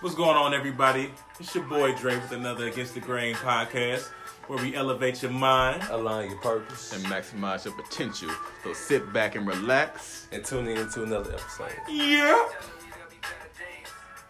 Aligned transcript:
What's 0.00 0.14
going 0.14 0.36
on, 0.36 0.54
everybody? 0.54 1.10
It's 1.40 1.54
your 1.54 1.64
boy 1.64 1.92
Dre 1.94 2.14
with 2.14 2.30
another 2.30 2.68
Against 2.68 2.94
the 2.94 3.00
Grain 3.00 3.34
podcast 3.34 4.06
where 4.46 4.62
we 4.62 4.76
elevate 4.76 5.22
your 5.22 5.32
mind. 5.32 5.82
align 5.90 6.30
your 6.30 6.38
purpose, 6.38 6.92
and 6.92 7.04
maximize 7.06 7.64
your 7.64 7.74
potential. 7.74 8.30
So 8.62 8.72
sit 8.72 9.12
back 9.12 9.34
and 9.34 9.46
relax. 9.46 10.28
and 10.30 10.44
tune 10.44 10.68
in 10.68 10.88
to 10.90 11.02
another 11.02 11.32
episode. 11.32 11.72
Yeah. 11.88 12.46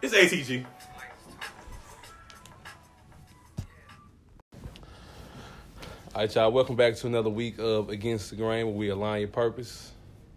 It's 0.01 0.15
ATG. 0.15 0.65
All 6.15 6.21
right, 6.25 6.35
y'all. 6.35 6.51
Welcome 6.51 6.75
back 6.75 6.95
to 6.95 7.07
another 7.07 7.29
week 7.29 7.59
of 7.59 7.89
Against 7.89 8.31
the 8.31 8.35
Grain, 8.35 8.65
where 8.65 8.75
we 8.75 8.89
align 8.89 9.19
your 9.21 9.29
purpose. 9.29 9.91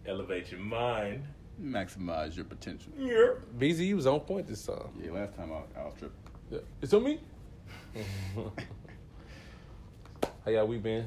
Elevate 0.05 0.51
your 0.51 0.59
mind. 0.59 1.23
Maximize 1.61 2.35
your 2.35 2.45
potential. 2.45 2.91
Yeah. 2.97 3.33
BZ, 3.57 3.85
you 3.85 3.95
was 3.95 4.07
on 4.07 4.19
point 4.21 4.47
this 4.47 4.65
time. 4.65 4.89
Yeah, 5.01 5.11
last 5.11 5.35
time 5.35 5.51
I, 5.51 5.79
I 5.79 5.85
was 5.85 5.93
tripping. 5.97 6.17
Yeah. 6.49 6.59
It's 6.81 6.93
on 6.93 7.03
me. 7.03 7.19
How 10.45 10.51
y'all 10.51 10.67
we 10.67 10.77
been? 10.77 11.05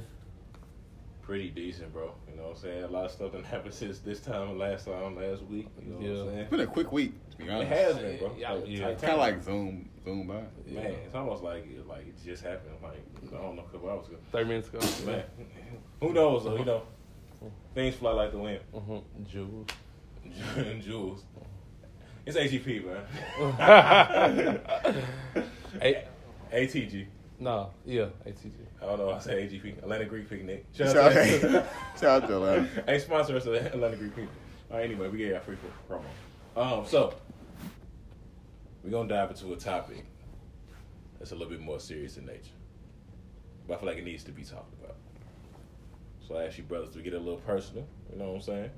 Pretty 1.23 1.51
decent, 1.51 1.93
bro. 1.93 2.13
You 2.31 2.37
know 2.37 2.45
what 2.45 2.51
I'm 2.53 2.57
saying? 2.63 2.85
A 2.85 2.87
lot 2.87 3.07
of 3.07 3.11
stuff 3.11 3.33
that 3.33 3.45
happened 3.45 3.75
since 3.75 3.99
this 3.99 4.21
time, 4.21 4.57
last 4.59 4.87
time, 4.87 5.17
last 5.17 5.43
week. 5.43 5.67
You 5.83 5.93
know 5.93 5.97
what 5.97 6.07
I'm 6.07 6.29
saying? 6.29 6.39
It's 6.39 6.51
been 6.51 6.61
a 6.61 6.67
quick 6.67 6.93
week, 6.93 7.13
to 7.33 7.37
be 7.37 7.51
honest. 7.51 7.73
It 7.73 7.77
has 7.77 7.97
been, 7.99 8.19
bro. 8.19 8.37
Yeah, 8.39 8.53
Like, 8.53 8.65
yeah. 8.69 8.95
Kind 8.95 9.13
of 9.13 9.19
like 9.19 9.43
zoom, 9.43 9.89
zoom 10.05 10.29
by. 10.29 10.35
Man, 10.67 10.95
it's 11.05 11.15
almost 11.15 11.43
like 11.43 11.67
it, 11.67 11.87
like 11.89 12.07
it 12.07 12.15
just 12.25 12.45
happened. 12.45 12.77
Like 12.81 13.03
I 13.35 13.43
don't 13.43 13.57
know, 13.57 13.63
a 13.69 13.73
couple 13.73 13.91
hours 13.91 14.07
ago. 14.07 14.17
Thirty 14.31 14.49
minutes 14.49 14.69
ago. 14.69 14.79
Man, 15.11 15.25
who 16.01 16.13
knows? 16.13 16.45
Though, 16.45 16.57
you 16.57 16.65
know, 16.65 16.83
things 17.75 17.97
fly 17.97 18.13
like 18.13 18.31
the 18.31 18.39
wind. 18.39 18.61
Mm-hmm. 18.73 19.25
Jules. 19.25 19.67
Jules, 20.83 21.25
it's 22.25 22.37
AGP, 22.37 22.85
man. 22.87 24.61
A- 25.83 26.05
ATG. 26.53 27.07
no, 27.39 27.71
yeah, 27.85 28.07
ATG. 28.27 28.51
I 28.83 28.87
don't 28.87 28.99
know. 28.99 29.11
I 29.11 29.19
say 29.19 29.47
AGP. 29.47 29.79
Atlanta 29.79 30.05
Greek 30.05 30.29
Picnic. 30.29 30.67
Shout 30.75 30.89
Shout 30.89 30.97
out 30.97 31.17
out, 31.17 31.41
to 31.41 31.67
shout 32.01 32.23
out 32.23 32.29
to 32.29 32.35
Atlanta. 32.37 32.69
Hey, 32.87 32.99
sponsor 32.99 33.37
us 33.37 33.47
at 33.47 33.55
Atlanta 33.55 33.97
Greek 33.97 34.15
Picnic. 34.15 34.31
All 34.71 34.77
right, 34.79 34.85
anyway, 34.91 35.09
we 35.09 35.19
gave 35.19 35.29
y'all 35.33 35.41
free 35.41 35.57
promo. 35.89 36.03
Um, 36.57 36.85
so 36.87 37.15
we're 38.83 38.91
gonna 38.91 39.09
dive 39.09 39.31
into 39.31 39.53
a 39.53 39.57
topic 39.57 40.05
that's 41.19 41.33
a 41.33 41.35
little 41.35 41.51
bit 41.51 41.61
more 41.61 41.79
serious 41.81 42.17
in 42.17 42.27
nature, 42.27 42.51
but 43.67 43.75
I 43.75 43.77
feel 43.79 43.89
like 43.89 43.99
it 43.99 44.05
needs 44.05 44.25
to 44.25 44.33
be 44.33 44.45
talked 44.45 44.73
about. 44.83 44.97
So 46.27 46.37
I 46.37 46.45
ask 46.45 46.59
you, 46.59 46.65
brothers, 46.65 46.91
to 46.95 47.03
get 47.03 47.15
a 47.15 47.19
little 47.19 47.39
personal. 47.41 47.87
You 48.13 48.19
know 48.19 48.29
what 48.31 48.35
I'm 48.37 48.41
saying? 48.43 48.71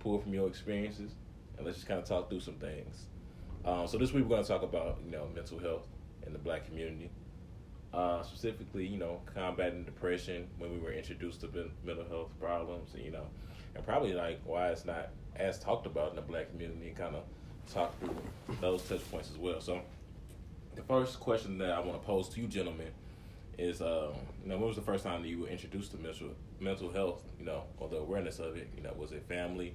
Pull 0.00 0.18
from 0.18 0.34
your 0.34 0.48
experiences, 0.48 1.12
and 1.56 1.66
let's 1.66 1.78
just 1.78 1.88
kind 1.88 2.00
of 2.00 2.06
talk 2.06 2.28
through 2.28 2.40
some 2.40 2.54
things. 2.54 3.04
Um, 3.64 3.86
so 3.86 3.98
this 3.98 4.12
week 4.12 4.24
we're 4.24 4.36
gonna 4.36 4.44
talk 4.44 4.62
about 4.62 4.98
you 5.04 5.10
know 5.10 5.28
mental 5.34 5.58
health 5.58 5.86
in 6.26 6.32
the 6.32 6.38
black 6.38 6.66
community. 6.66 7.10
Uh, 7.92 8.22
specifically, 8.22 8.86
you 8.86 8.96
know, 8.96 9.20
combating 9.34 9.82
depression 9.82 10.46
when 10.58 10.72
we 10.72 10.78
were 10.78 10.92
introduced 10.92 11.40
to 11.40 11.70
mental 11.84 12.06
health 12.08 12.30
problems, 12.40 12.94
and, 12.94 13.04
you 13.04 13.10
know, 13.10 13.26
and 13.74 13.84
probably 13.84 14.12
like 14.12 14.40
why 14.44 14.68
it's 14.68 14.84
not 14.84 15.10
as 15.36 15.58
talked 15.58 15.86
about 15.86 16.10
in 16.10 16.16
the 16.16 16.22
black 16.22 16.50
community, 16.50 16.88
and 16.88 16.96
kind 16.96 17.16
of 17.16 17.24
talk 17.72 17.98
through 18.00 18.16
those 18.60 18.82
touch 18.82 19.08
points 19.10 19.30
as 19.30 19.38
well. 19.38 19.60
So, 19.60 19.80
the 20.76 20.82
first 20.82 21.20
question 21.20 21.58
that 21.58 21.70
I 21.70 21.80
want 21.80 22.00
to 22.00 22.06
pose 22.06 22.28
to 22.30 22.40
you, 22.40 22.46
gentlemen, 22.46 22.90
is, 23.60 23.82
um, 23.82 24.12
you 24.42 24.48
know, 24.48 24.56
when 24.56 24.68
was 24.68 24.76
the 24.76 24.82
first 24.82 25.04
time 25.04 25.22
that 25.22 25.28
you 25.28 25.40
were 25.40 25.48
introduced 25.48 25.90
to 25.92 25.98
mental 25.98 26.28
mental 26.60 26.90
health, 26.90 27.22
you 27.38 27.44
know, 27.44 27.64
or 27.78 27.88
the 27.88 27.96
awareness 27.96 28.38
of 28.38 28.56
it? 28.56 28.68
You 28.76 28.82
know, 28.82 28.92
was 28.96 29.12
it 29.12 29.24
family? 29.28 29.74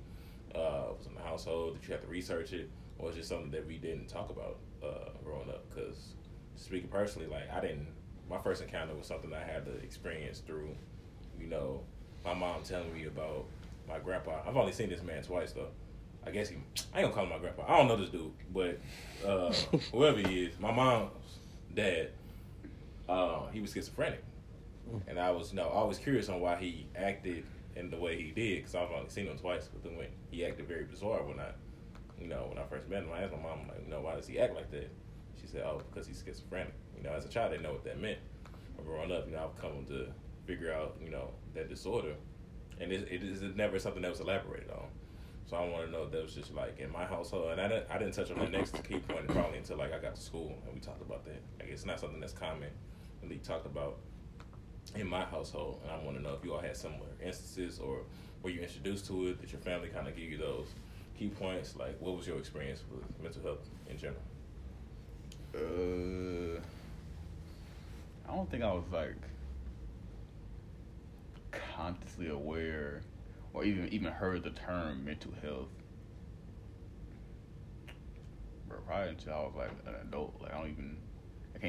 Uh, 0.54 0.90
was 0.98 1.06
it 1.06 1.10
in 1.10 1.16
the 1.16 1.22
household? 1.22 1.76
that 1.76 1.88
you 1.88 1.94
had 1.94 2.02
to 2.02 2.08
research 2.08 2.54
it, 2.54 2.70
or 2.98 3.08
was 3.08 3.18
it 3.18 3.26
something 3.26 3.52
that 3.52 3.68
we 3.68 3.78
didn't 3.78 4.08
talk 4.08 4.30
about 4.30 4.58
uh, 4.84 5.10
growing 5.24 5.50
up? 5.50 5.64
Because 5.70 6.14
speaking 6.56 6.90
personally, 6.90 7.28
like 7.28 7.52
I 7.52 7.62
didn't. 7.62 7.88
My 8.28 8.40
first 8.40 8.64
encounter 8.64 8.96
was 8.96 9.06
something 9.06 9.32
I 9.32 9.44
had 9.44 9.66
to 9.66 9.72
experience 9.84 10.40
through, 10.40 10.70
you 11.40 11.46
know, 11.46 11.82
my 12.24 12.34
mom 12.34 12.64
telling 12.64 12.92
me 12.92 13.06
about 13.06 13.46
my 13.88 14.00
grandpa. 14.00 14.42
I've 14.48 14.58
only 14.58 14.72
seen 14.72 14.90
this 14.90 15.04
man 15.04 15.22
twice 15.22 15.52
though. 15.52 15.68
I 16.26 16.32
guess 16.32 16.50
he. 16.50 16.56
I 16.92 17.02
ain't 17.02 17.06
gonna 17.06 17.14
call 17.14 17.24
him 17.26 17.30
my 17.30 17.38
grandpa. 17.38 17.66
I 17.68 17.78
don't 17.78 17.88
know 17.88 17.98
this 17.98 18.10
dude, 18.10 18.32
but 18.52 18.80
uh, 19.24 19.54
whoever 19.92 20.20
he 20.20 20.46
is, 20.46 20.60
my 20.60 20.72
mom's 20.72 21.12
dad. 21.76 22.10
Uh, 23.08 23.48
he 23.52 23.62
was 23.62 23.74
schizophrenic, 23.74 24.24
and 25.08 25.20
I 25.20 25.32
was, 25.32 25.52
you 25.52 25.58
know, 25.58 25.68
always 25.68 25.98
curious 25.98 26.30
on 26.30 26.40
why 26.40 26.56
he 26.56 26.88
acted 26.96 27.46
in 27.76 27.90
the 27.90 27.98
way 27.98 28.16
he 28.16 28.32
did 28.32 28.58
because 28.58 28.76
I've 28.76 28.92
only 28.92 29.10
seen 29.10 29.28
him 29.28 29.38
twice. 29.38 29.68
But 29.72 29.84
then 29.84 29.98
when 29.98 30.08
he 30.32 30.46
acted 30.46 30.68
very 30.68 30.86
bizarre 30.86 31.24
when 31.24 31.40
I, 31.40 31.52
you 32.20 32.28
know, 32.28 32.46
when 32.50 32.58
I 32.58 32.64
first 32.64 32.88
met 32.90 33.04
him, 33.04 33.10
I 33.14 33.24
asked 33.24 33.34
my 33.34 33.42
mom, 33.42 33.68
like, 33.68 33.84
you 33.84 33.92
know, 33.92 34.02
why 34.02 34.16
does 34.16 34.28
he 34.28 34.40
act 34.40 34.56
like 34.56 34.72
that? 34.72 34.90
She 35.40 35.48
said, 35.48 35.64
oh, 35.66 35.82
because 35.92 36.08
he's 36.08 36.24
schizophrenic. 36.26 36.74
You 36.98 37.04
know, 37.04 37.12
as 37.12 37.26
a 37.26 37.30
child, 37.30 37.50
I 37.50 37.52
didn't 37.52 37.64
know 37.64 37.74
what 37.74 37.84
that 37.84 38.02
meant. 38.02 38.20
But 38.76 38.86
growing 38.86 39.12
up, 39.12 39.28
you 39.28 39.34
know, 39.34 39.44
I've 39.44 39.62
come 39.62 39.86
to 39.88 40.08
figure 40.46 40.72
out, 40.74 40.96
you 41.04 41.10
know, 41.10 41.32
that 41.54 41.70
disorder, 41.70 42.14
and 42.80 42.92
it, 42.92 43.08
it 43.12 43.24
is 43.24 43.42
never 43.56 43.80
something 43.80 44.02
that 44.02 44.12
was 44.12 44.20
elaborated 44.20 44.70
on. 44.72 44.88
So 45.46 45.58
I 45.58 45.68
want 45.68 45.86
to 45.86 45.92
know 45.92 46.04
if 46.04 46.12
that 46.12 46.24
was 46.24 46.34
just 46.34 46.54
like 46.56 46.80
in 46.80 46.92
my 46.92 47.06
household, 47.06 47.52
and 47.52 47.62
I 47.62 47.68
didn't, 47.68 47.86
I 47.90 47.98
didn't 48.00 48.14
touch 48.14 48.32
on 48.32 48.40
the 48.40 48.50
next 48.50 48.84
key 48.84 48.98
point 48.98 49.28
probably 49.28 49.60
until 49.60 49.78
like 49.78 49.94
I 49.94 50.00
got 50.00 50.16
to 50.16 50.22
school 50.22 50.58
and 50.66 50.74
we 50.74 50.80
talked 50.80 51.02
about 51.02 51.24
that. 51.26 51.40
Like 51.60 51.70
it's 51.70 51.86
not 51.86 52.00
something 52.00 52.20
that's 52.20 52.34
common 52.34 52.70
really 53.26 53.40
talked 53.40 53.66
about 53.66 53.98
in 54.96 55.08
my 55.08 55.26
household, 55.26 55.80
and 55.84 55.92
I 55.92 56.04
want 56.04 56.18
to 56.18 56.24
know 56.24 56.34
if 56.34 56.44
you 56.44 56.54
all 56.54 56.60
had 56.60 56.78
similar 56.78 57.08
instances 57.24 57.80
or 57.80 58.02
were 58.42 58.50
you 58.50 58.62
introduced 58.62 59.08
to 59.08 59.28
it? 59.28 59.42
Did 59.42 59.52
your 59.52 59.62
family 59.62 59.90
kind 59.90 60.08
of 60.08 60.16
give 60.16 60.26
you 60.26 60.38
those 60.38 60.68
key 61.18 61.30
points? 61.30 61.76
Like, 61.76 62.00
what 62.00 62.16
was 62.16 62.28
your 62.28 62.38
experience 62.38 62.84
with 62.92 63.04
mental 63.22 63.42
health 63.42 63.68
in 63.90 63.98
general? 63.98 64.22
Uh, 65.56 66.60
I 68.30 68.36
don't 68.36 68.50
think 68.50 68.64
I 68.64 68.72
was 68.74 68.84
like 68.92 69.16
consciously 71.52 72.30
aware 72.30 73.02
or 73.54 73.64
even 73.64 73.90
even 73.90 74.12
heard 74.12 74.44
the 74.44 74.52
term 74.52 75.06
mental 75.06 75.32
health. 75.42 75.70
But 78.68 78.86
probably 78.86 79.10
until 79.10 79.34
I 79.34 79.38
was 79.38 79.54
like 79.58 79.72
an 79.88 79.96
adult. 80.08 80.36
Like 80.42 80.54
I 80.54 80.58
don't 80.60 80.70
even 80.70 80.98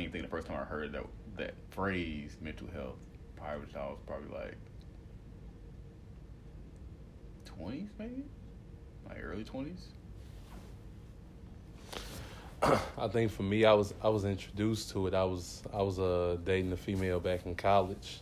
can't 0.00 0.12
think 0.12 0.24
the 0.24 0.30
first 0.30 0.46
time 0.46 0.58
I 0.60 0.64
heard 0.64 0.92
that 0.92 1.04
that 1.36 1.54
phrase 1.70 2.36
mental 2.40 2.68
health. 2.72 2.98
Probably 3.36 3.64
until 3.64 3.80
I 3.80 3.86
was 3.86 3.98
probably 4.06 4.28
like 4.34 4.56
twenties 7.44 7.88
maybe? 7.98 8.24
Like 9.08 9.18
early 9.22 9.44
twenties? 9.44 9.86
I 12.62 13.08
think 13.08 13.30
for 13.30 13.42
me, 13.42 13.64
I 13.64 13.72
was 13.72 13.94
I 14.02 14.08
was 14.08 14.24
introduced 14.24 14.90
to 14.90 15.06
it. 15.06 15.14
I 15.14 15.24
was 15.24 15.62
I 15.72 15.82
was 15.82 15.98
uh, 15.98 16.38
dating 16.44 16.72
a 16.72 16.76
female 16.76 17.20
back 17.20 17.46
in 17.46 17.54
college, 17.54 18.20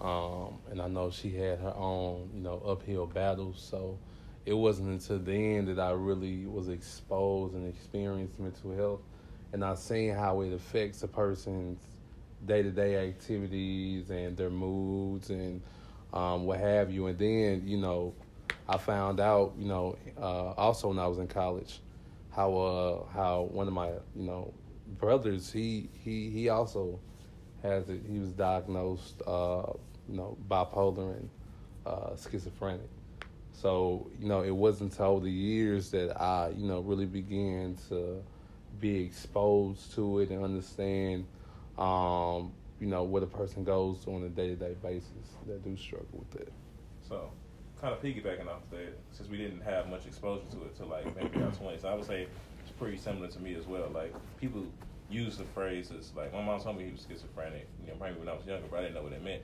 um, 0.00 0.58
and 0.70 0.80
I 0.80 0.88
know 0.88 1.10
she 1.10 1.30
had 1.30 1.58
her 1.58 1.74
own 1.76 2.30
you 2.34 2.40
know 2.40 2.62
uphill 2.66 3.06
battles. 3.06 3.64
So 3.70 3.98
it 4.46 4.54
wasn't 4.54 4.88
until 4.88 5.18
then 5.18 5.66
that 5.66 5.78
I 5.80 5.90
really 5.90 6.46
was 6.46 6.68
exposed 6.68 7.54
and 7.54 7.68
experienced 7.68 8.38
mental 8.38 8.74
health, 8.76 9.00
and 9.54 9.64
I've 9.64 9.78
seen 9.78 10.12
how 10.12 10.40
it 10.42 10.52
affects 10.52 11.02
a 11.04 11.08
person's 11.08 11.78
day 12.44 12.62
to 12.62 12.70
day 12.70 13.08
activities 13.08 14.10
and 14.10 14.36
their 14.36 14.50
moods 14.50 15.30
and 15.30 15.62
um, 16.12 16.44
what 16.44 16.58
have 16.58 16.90
you. 16.90 17.06
And 17.06 17.16
then 17.16 17.62
you 17.64 17.78
know, 17.78 18.12
I 18.68 18.76
found 18.76 19.20
out 19.20 19.54
you 19.56 19.66
know 19.66 19.96
uh, 20.18 20.50
also 20.52 20.88
when 20.88 20.98
I 20.98 21.06
was 21.06 21.18
in 21.18 21.28
college 21.28 21.80
how 22.34 22.56
uh 22.56 23.04
how 23.14 23.42
one 23.52 23.68
of 23.68 23.72
my 23.72 23.90
you 24.16 24.24
know 24.24 24.52
brothers 24.98 25.52
he 25.52 25.88
he 26.04 26.30
he 26.30 26.48
also 26.48 26.98
has 27.62 27.88
it 27.88 28.00
he 28.10 28.18
was 28.18 28.32
diagnosed 28.32 29.22
uh 29.26 29.62
you 30.08 30.16
know 30.16 30.36
bipolar 30.48 31.16
and 31.16 31.30
uh 31.86 32.10
schizophrenic 32.16 32.88
so 33.52 34.10
you 34.20 34.26
know 34.26 34.42
it 34.42 34.50
wasn't 34.50 34.90
until 34.90 35.20
the 35.20 35.30
years 35.30 35.90
that 35.90 36.20
i 36.20 36.48
you 36.56 36.66
know 36.66 36.80
really 36.80 37.06
began 37.06 37.76
to 37.88 38.22
be 38.80 39.02
exposed 39.04 39.94
to 39.94 40.20
it 40.20 40.30
and 40.30 40.42
understand 40.44 41.26
um 41.78 42.52
you 42.80 42.86
know 42.86 43.02
what 43.02 43.22
a 43.22 43.26
person 43.26 43.64
goes 43.64 43.98
through 44.00 44.16
on 44.16 44.22
a 44.24 44.28
day-to-day 44.28 44.74
basis 44.82 45.38
that 45.46 45.62
do 45.62 45.76
struggle 45.76 46.08
with 46.30 46.40
it 46.40 46.52
So, 47.00 47.30
kind 47.80 47.92
of 47.94 48.00
piggybacking 48.02 48.48
off 48.48 48.68
that, 48.70 48.98
since 49.10 49.28
we 49.28 49.36
didn't 49.36 49.60
have 49.62 49.88
much 49.88 50.06
exposure 50.06 50.46
to 50.52 50.64
it 50.64 50.76
till 50.76 50.86
like 50.86 51.14
maybe 51.14 51.40
our 51.42 51.50
twenties, 51.52 51.84
I 51.84 51.94
would 51.94 52.04
say 52.04 52.28
it's 52.62 52.70
pretty 52.72 52.96
similar 52.96 53.28
to 53.28 53.40
me 53.40 53.54
as 53.54 53.66
well. 53.66 53.90
Like 53.90 54.14
people 54.40 54.66
use 55.08 55.36
the 55.36 55.44
phrases 55.44 56.12
like 56.16 56.32
my 56.32 56.42
mom 56.42 56.60
told 56.60 56.78
me 56.78 56.84
he 56.86 56.92
was 56.92 57.04
schizophrenic. 57.06 57.68
You 57.82 57.88
know, 57.88 57.94
probably 57.96 58.18
when 58.18 58.28
I 58.28 58.32
was 58.34 58.46
younger, 58.46 58.66
but 58.70 58.78
I 58.78 58.82
didn't 58.82 58.94
know 58.94 59.02
what 59.02 59.12
it 59.12 59.22
meant. 59.22 59.42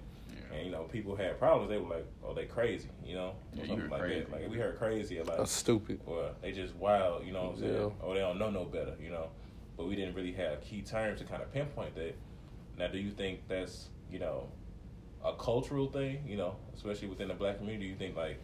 Yeah. 0.51 0.57
And 0.57 0.67
you 0.67 0.73
know, 0.73 0.83
people 0.85 1.17
had 1.17 1.39
problems. 1.39 1.71
They 1.71 1.79
were 1.79 1.89
like, 1.97 2.07
"Oh, 2.25 2.35
they 2.35 2.45
crazy," 2.47 2.89
you 3.05 3.15
know, 3.15 3.29
or 3.29 3.35
Yeah, 3.55 3.63
you 3.63 3.69
something 3.69 3.91
like 3.91 4.01
crazy. 4.01 4.21
that. 4.21 4.33
Like 4.33 4.51
we 4.51 4.57
heard 4.59 4.79
crazy 4.79 5.19
a 5.19 5.25
lot. 5.25 5.39
that's 5.39 5.53
stupid 5.53 6.01
or 6.07 6.31
they 6.43 6.53
just 6.53 6.75
wild, 6.77 7.27
you 7.27 7.33
know 7.33 7.45
what 7.45 7.55
I'm 7.55 7.61
saying? 7.61 7.75
Yeah. 7.75 7.89
Or 8.07 8.15
they 8.15 8.21
don't 8.21 8.39
know 8.39 8.51
no 8.51 8.65
better, 8.65 8.95
you 9.03 9.11
know. 9.11 9.29
But 9.77 9.89
we 9.89 9.97
didn't 9.97 10.15
really 10.15 10.33
have 10.33 10.61
key 10.63 10.83
terms 10.83 11.21
to 11.21 11.25
kind 11.27 11.43
of 11.43 11.53
pinpoint 11.53 11.95
that. 11.95 12.15
Now, 12.79 12.89
do 12.89 12.99
you 12.99 13.11
think 13.11 13.41
that's 13.49 13.89
you 14.11 14.19
know 14.19 14.49
a 15.25 15.35
cultural 15.35 15.87
thing, 15.91 16.23
you 16.27 16.37
know, 16.37 16.57
especially 16.75 17.09
within 17.09 17.29
the 17.29 17.35
black 17.35 17.59
community? 17.59 17.87
You 17.87 17.97
think 17.97 18.17
like 18.17 18.39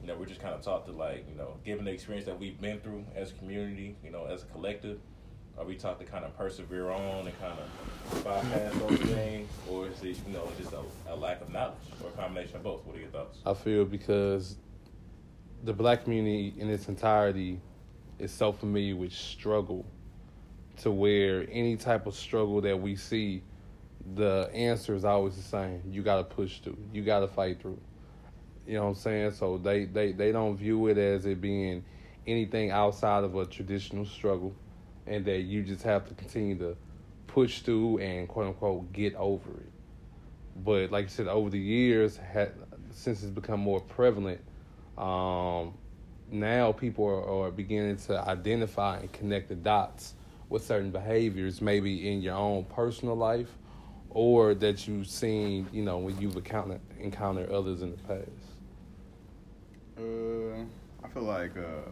you 0.00 0.06
know 0.06 0.16
we're 0.16 0.26
just 0.26 0.40
kind 0.40 0.54
of 0.54 0.62
taught 0.62 0.86
to 0.86 0.92
like 0.92 1.26
you 1.28 1.36
know 1.36 1.54
given 1.64 1.84
the 1.84 1.90
experience 1.90 2.26
that 2.26 2.38
we've 2.38 2.60
been 2.60 2.80
through 2.80 3.04
as 3.14 3.30
a 3.30 3.34
community, 3.34 3.96
you 4.04 4.10
know, 4.10 4.26
as 4.26 4.42
a 4.42 4.46
collective, 4.46 4.98
Are 5.60 5.66
we 5.66 5.74
taught 5.74 6.00
to 6.00 6.06
kind 6.06 6.24
of 6.24 6.34
persevere 6.38 6.90
on 6.90 7.26
and 7.26 7.38
kind 7.38 7.52
of 7.58 8.24
bypass 8.24 8.72
those 8.78 8.98
things, 9.14 9.50
or 9.68 9.88
is 9.88 10.02
it 10.02 10.18
you 10.26 10.32
know 10.32 10.48
just 10.58 10.72
a, 10.72 11.12
a 11.12 11.14
lack 11.14 11.42
of 11.42 11.50
knowledge, 11.50 11.74
or 12.02 12.08
a 12.08 12.12
combination 12.12 12.56
of 12.56 12.62
both? 12.62 12.82
What 12.86 12.96
are 12.96 13.00
your 13.00 13.10
thoughts? 13.10 13.40
I 13.44 13.52
feel 13.52 13.84
because 13.84 14.56
the 15.62 15.74
black 15.74 16.04
community 16.04 16.54
in 16.56 16.70
its 16.70 16.88
entirety 16.88 17.60
is 18.18 18.32
so 18.32 18.52
familiar 18.52 18.96
with 18.96 19.12
struggle 19.12 19.84
to 20.78 20.90
where 20.90 21.46
any 21.50 21.76
type 21.76 22.06
of 22.06 22.14
struggle 22.14 22.62
that 22.62 22.80
we 22.80 22.96
see, 22.96 23.42
the 24.14 24.50
answer 24.54 24.94
is 24.94 25.04
always 25.04 25.36
the 25.36 25.42
same. 25.42 25.82
You 25.90 26.02
got 26.02 26.16
to 26.16 26.24
push 26.24 26.60
through. 26.60 26.78
You 26.90 27.02
got 27.02 27.20
to 27.20 27.28
fight 27.28 27.60
through. 27.60 27.78
You 28.66 28.76
know 28.76 28.84
what 28.84 28.88
I'm 28.88 28.94
saying? 28.94 29.32
So 29.32 29.58
they, 29.58 29.84
they, 29.84 30.12
they 30.12 30.32
don't 30.32 30.56
view 30.56 30.86
it 30.86 30.96
as 30.96 31.26
it 31.26 31.38
being 31.38 31.84
anything 32.26 32.70
outside 32.70 33.24
of 33.24 33.36
a 33.36 33.44
traditional 33.44 34.06
struggle 34.06 34.54
and 35.10 35.24
that 35.24 35.40
you 35.40 35.62
just 35.62 35.82
have 35.82 36.06
to 36.08 36.14
continue 36.14 36.56
to 36.56 36.76
push 37.26 37.60
through 37.60 37.98
and 37.98 38.28
quote 38.28 38.46
unquote 38.46 38.92
get 38.92 39.14
over 39.16 39.50
it. 39.50 39.72
But 40.64 40.90
like 40.90 41.06
I 41.06 41.08
said, 41.08 41.26
over 41.26 41.50
the 41.50 41.58
years, 41.58 42.16
had, 42.16 42.52
since 42.92 43.22
it's 43.22 43.30
become 43.30 43.60
more 43.60 43.80
prevalent, 43.80 44.40
um, 44.96 45.74
now 46.30 46.72
people 46.72 47.04
are, 47.06 47.46
are 47.46 47.50
beginning 47.50 47.96
to 47.96 48.20
identify 48.28 48.98
and 48.98 49.12
connect 49.12 49.48
the 49.48 49.56
dots 49.56 50.14
with 50.48 50.64
certain 50.64 50.90
behaviors, 50.90 51.60
maybe 51.60 52.10
in 52.10 52.22
your 52.22 52.34
own 52.34 52.64
personal 52.64 53.16
life, 53.16 53.50
or 54.10 54.54
that 54.54 54.86
you've 54.86 55.06
seen, 55.06 55.66
you 55.72 55.82
know, 55.82 55.98
when 55.98 56.20
you've 56.20 56.36
encountered 56.36 56.80
encountered 56.98 57.50
others 57.50 57.82
in 57.82 57.90
the 57.92 57.98
past. 57.98 58.28
Uh, 59.98 60.64
I 61.04 61.08
feel 61.08 61.22
like 61.22 61.56
uh, 61.56 61.88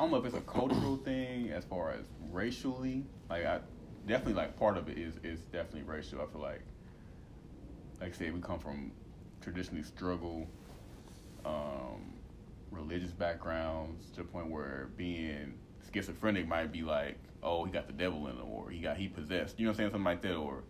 I 0.00 0.02
don't 0.04 0.12
know 0.12 0.16
if 0.16 0.24
it's 0.24 0.34
a 0.34 0.40
cultural 0.40 0.96
thing 0.96 1.50
as 1.50 1.62
far 1.66 1.90
as 1.90 2.06
racially. 2.32 3.04
Like 3.28 3.44
I 3.44 3.60
definitely 4.06 4.32
like 4.32 4.58
part 4.58 4.78
of 4.78 4.88
it 4.88 4.96
is 4.96 5.16
is 5.22 5.40
definitely 5.52 5.82
racial. 5.82 6.22
I 6.22 6.32
feel 6.32 6.40
like, 6.40 6.62
like 8.00 8.14
I 8.14 8.16
said, 8.16 8.32
we 8.32 8.40
come 8.40 8.58
from 8.58 8.92
traditionally 9.42 9.82
struggle, 9.82 10.48
um, 11.44 12.14
religious 12.70 13.10
backgrounds 13.10 14.08
to 14.12 14.22
the 14.22 14.24
point 14.24 14.48
where 14.48 14.88
being 14.96 15.52
schizophrenic 15.92 16.48
might 16.48 16.72
be 16.72 16.80
like, 16.80 17.18
oh, 17.42 17.66
he 17.66 17.70
got 17.70 17.86
the 17.86 17.92
devil 17.92 18.26
in 18.28 18.36
him, 18.36 18.48
or 18.48 18.70
he 18.70 18.80
got 18.80 18.96
he 18.96 19.06
possessed. 19.06 19.60
You 19.60 19.66
know 19.66 19.72
what 19.72 19.74
I'm 19.74 19.76
saying? 19.76 19.90
Something 19.90 20.04
like 20.04 20.22
that, 20.22 20.34
or 20.34 20.64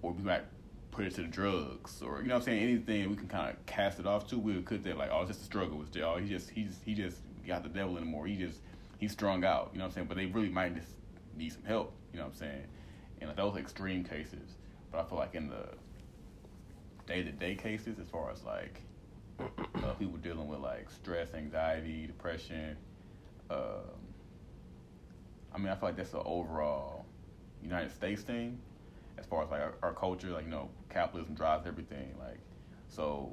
or 0.00 0.12
we 0.12 0.22
might 0.22 0.44
put 0.90 1.04
it 1.04 1.14
to 1.16 1.20
the 1.20 1.28
drugs, 1.28 2.00
or 2.00 2.22
you 2.22 2.28
know 2.28 2.36
what 2.36 2.38
I'm 2.38 2.44
saying? 2.46 2.62
Anything 2.62 3.10
we 3.10 3.16
can 3.16 3.28
kind 3.28 3.50
of 3.50 3.66
cast 3.66 4.00
it 4.00 4.06
off 4.06 4.26
to, 4.28 4.38
we 4.38 4.54
would 4.54 4.64
cut 4.64 4.82
that 4.84 4.96
like, 4.96 5.10
oh, 5.12 5.20
it's 5.20 5.32
just 5.32 5.42
a 5.42 5.44
struggle. 5.44 5.82
It's 5.82 5.90
just, 5.90 6.02
oh, 6.02 6.16
he 6.16 6.26
just 6.30 6.48
he 6.48 6.62
just 6.64 6.82
he 6.82 6.94
just 6.94 7.18
got 7.48 7.62
the 7.62 7.68
devil 7.68 7.96
anymore. 7.96 8.26
he 8.26 8.36
just 8.36 8.60
he's 8.98 9.12
strung 9.12 9.44
out. 9.44 9.70
You 9.72 9.78
know 9.78 9.84
what 9.84 9.88
I'm 9.88 9.94
saying? 9.94 10.06
But 10.08 10.16
they 10.16 10.26
really 10.26 10.48
might 10.48 10.74
just 10.74 10.92
need 11.36 11.52
some 11.52 11.64
help. 11.64 11.92
You 12.12 12.18
know 12.18 12.26
what 12.26 12.32
I'm 12.32 12.38
saying? 12.38 12.64
And 13.20 13.28
like, 13.28 13.36
those 13.36 13.56
extreme 13.56 14.04
cases, 14.04 14.56
but 14.90 15.00
I 15.00 15.08
feel 15.08 15.18
like 15.18 15.34
in 15.34 15.48
the 15.48 15.68
day 17.06 17.22
to 17.22 17.32
day 17.32 17.54
cases, 17.54 17.98
as 17.98 18.08
far 18.08 18.30
as 18.30 18.44
like 18.44 18.80
uh, 19.40 19.92
people 19.98 20.16
dealing 20.18 20.48
with 20.48 20.60
like 20.60 20.90
stress, 20.90 21.34
anxiety, 21.34 22.06
depression. 22.06 22.76
Um, 23.50 23.58
I 25.54 25.58
mean, 25.58 25.68
I 25.68 25.74
feel 25.76 25.90
like 25.90 25.96
that's 25.96 26.14
an 26.14 26.22
overall 26.24 27.06
United 27.62 27.92
States 27.92 28.22
thing, 28.22 28.58
as 29.18 29.26
far 29.26 29.44
as 29.44 29.50
like 29.50 29.60
our, 29.60 29.74
our 29.82 29.92
culture. 29.92 30.30
Like 30.30 30.44
you 30.44 30.50
know, 30.50 30.70
capitalism 30.90 31.34
drives 31.34 31.66
everything. 31.66 32.14
Like 32.18 32.40
so, 32.88 33.32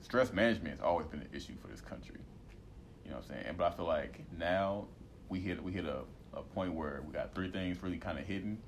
stress 0.00 0.32
management 0.32 0.76
has 0.76 0.80
always 0.80 1.06
been 1.06 1.20
an 1.20 1.28
issue 1.32 1.54
for 1.60 1.68
this 1.68 1.80
country. 1.80 2.20
You 3.08 3.14
know 3.14 3.20
what 3.20 3.36
I'm 3.36 3.42
saying? 3.42 3.54
But 3.56 3.72
I 3.72 3.76
feel 3.76 3.86
like 3.86 4.20
now 4.38 4.84
we 5.30 5.40
hit 5.40 5.64
we 5.64 5.72
hit 5.72 5.86
a, 5.86 6.02
a 6.34 6.42
point 6.42 6.74
where 6.74 7.02
we 7.06 7.14
got 7.14 7.34
three 7.34 7.50
things 7.50 7.82
really 7.82 7.96
kind 7.96 8.18
of 8.18 8.26
hidden. 8.26 8.58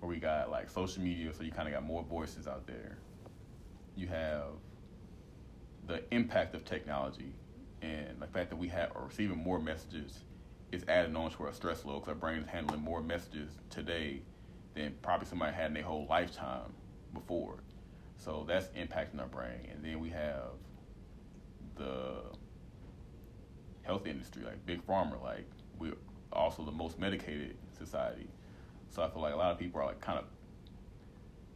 Where 0.00 0.08
we 0.08 0.16
got 0.16 0.50
like 0.50 0.68
social 0.68 1.04
media, 1.04 1.32
so 1.32 1.44
you 1.44 1.52
kind 1.52 1.68
of 1.68 1.74
got 1.74 1.84
more 1.84 2.02
voices 2.02 2.48
out 2.48 2.66
there. 2.66 2.98
You 3.94 4.08
have 4.08 4.46
the 5.86 6.02
impact 6.12 6.56
of 6.56 6.64
technology 6.64 7.32
and 7.80 8.20
the 8.20 8.26
fact 8.26 8.50
that 8.50 8.56
we 8.56 8.66
have 8.68 8.90
are 8.96 9.04
receiving 9.04 9.38
more 9.38 9.60
messages 9.60 10.24
is 10.72 10.84
adding 10.88 11.14
on 11.14 11.30
to 11.30 11.44
our 11.44 11.52
stress 11.52 11.84
load 11.84 12.00
because 12.00 12.08
our 12.08 12.14
brain 12.16 12.40
is 12.40 12.48
handling 12.48 12.80
more 12.80 13.02
messages 13.02 13.52
today 13.70 14.20
than 14.74 14.94
probably 15.00 15.26
somebody 15.28 15.54
had 15.54 15.66
in 15.66 15.74
their 15.74 15.84
whole 15.84 16.06
lifetime 16.10 16.72
before. 17.12 17.58
So 18.16 18.44
that's 18.48 18.66
impacting 18.68 19.20
our 19.20 19.28
brain. 19.28 19.68
And 19.72 19.84
then 19.84 20.00
we 20.00 20.08
have 20.10 20.48
the 21.76 22.22
health 23.84 24.06
industry, 24.06 24.42
like 24.44 24.64
big 24.66 24.84
pharma, 24.86 25.22
like 25.22 25.46
we're 25.78 25.96
also 26.32 26.64
the 26.64 26.72
most 26.72 26.98
medicated 26.98 27.56
society. 27.76 28.28
So 28.90 29.02
I 29.02 29.08
feel 29.08 29.22
like 29.22 29.34
a 29.34 29.36
lot 29.36 29.52
of 29.52 29.58
people 29.58 29.80
are 29.80 29.86
like 29.86 30.00
kind 30.00 30.18
of 30.18 30.24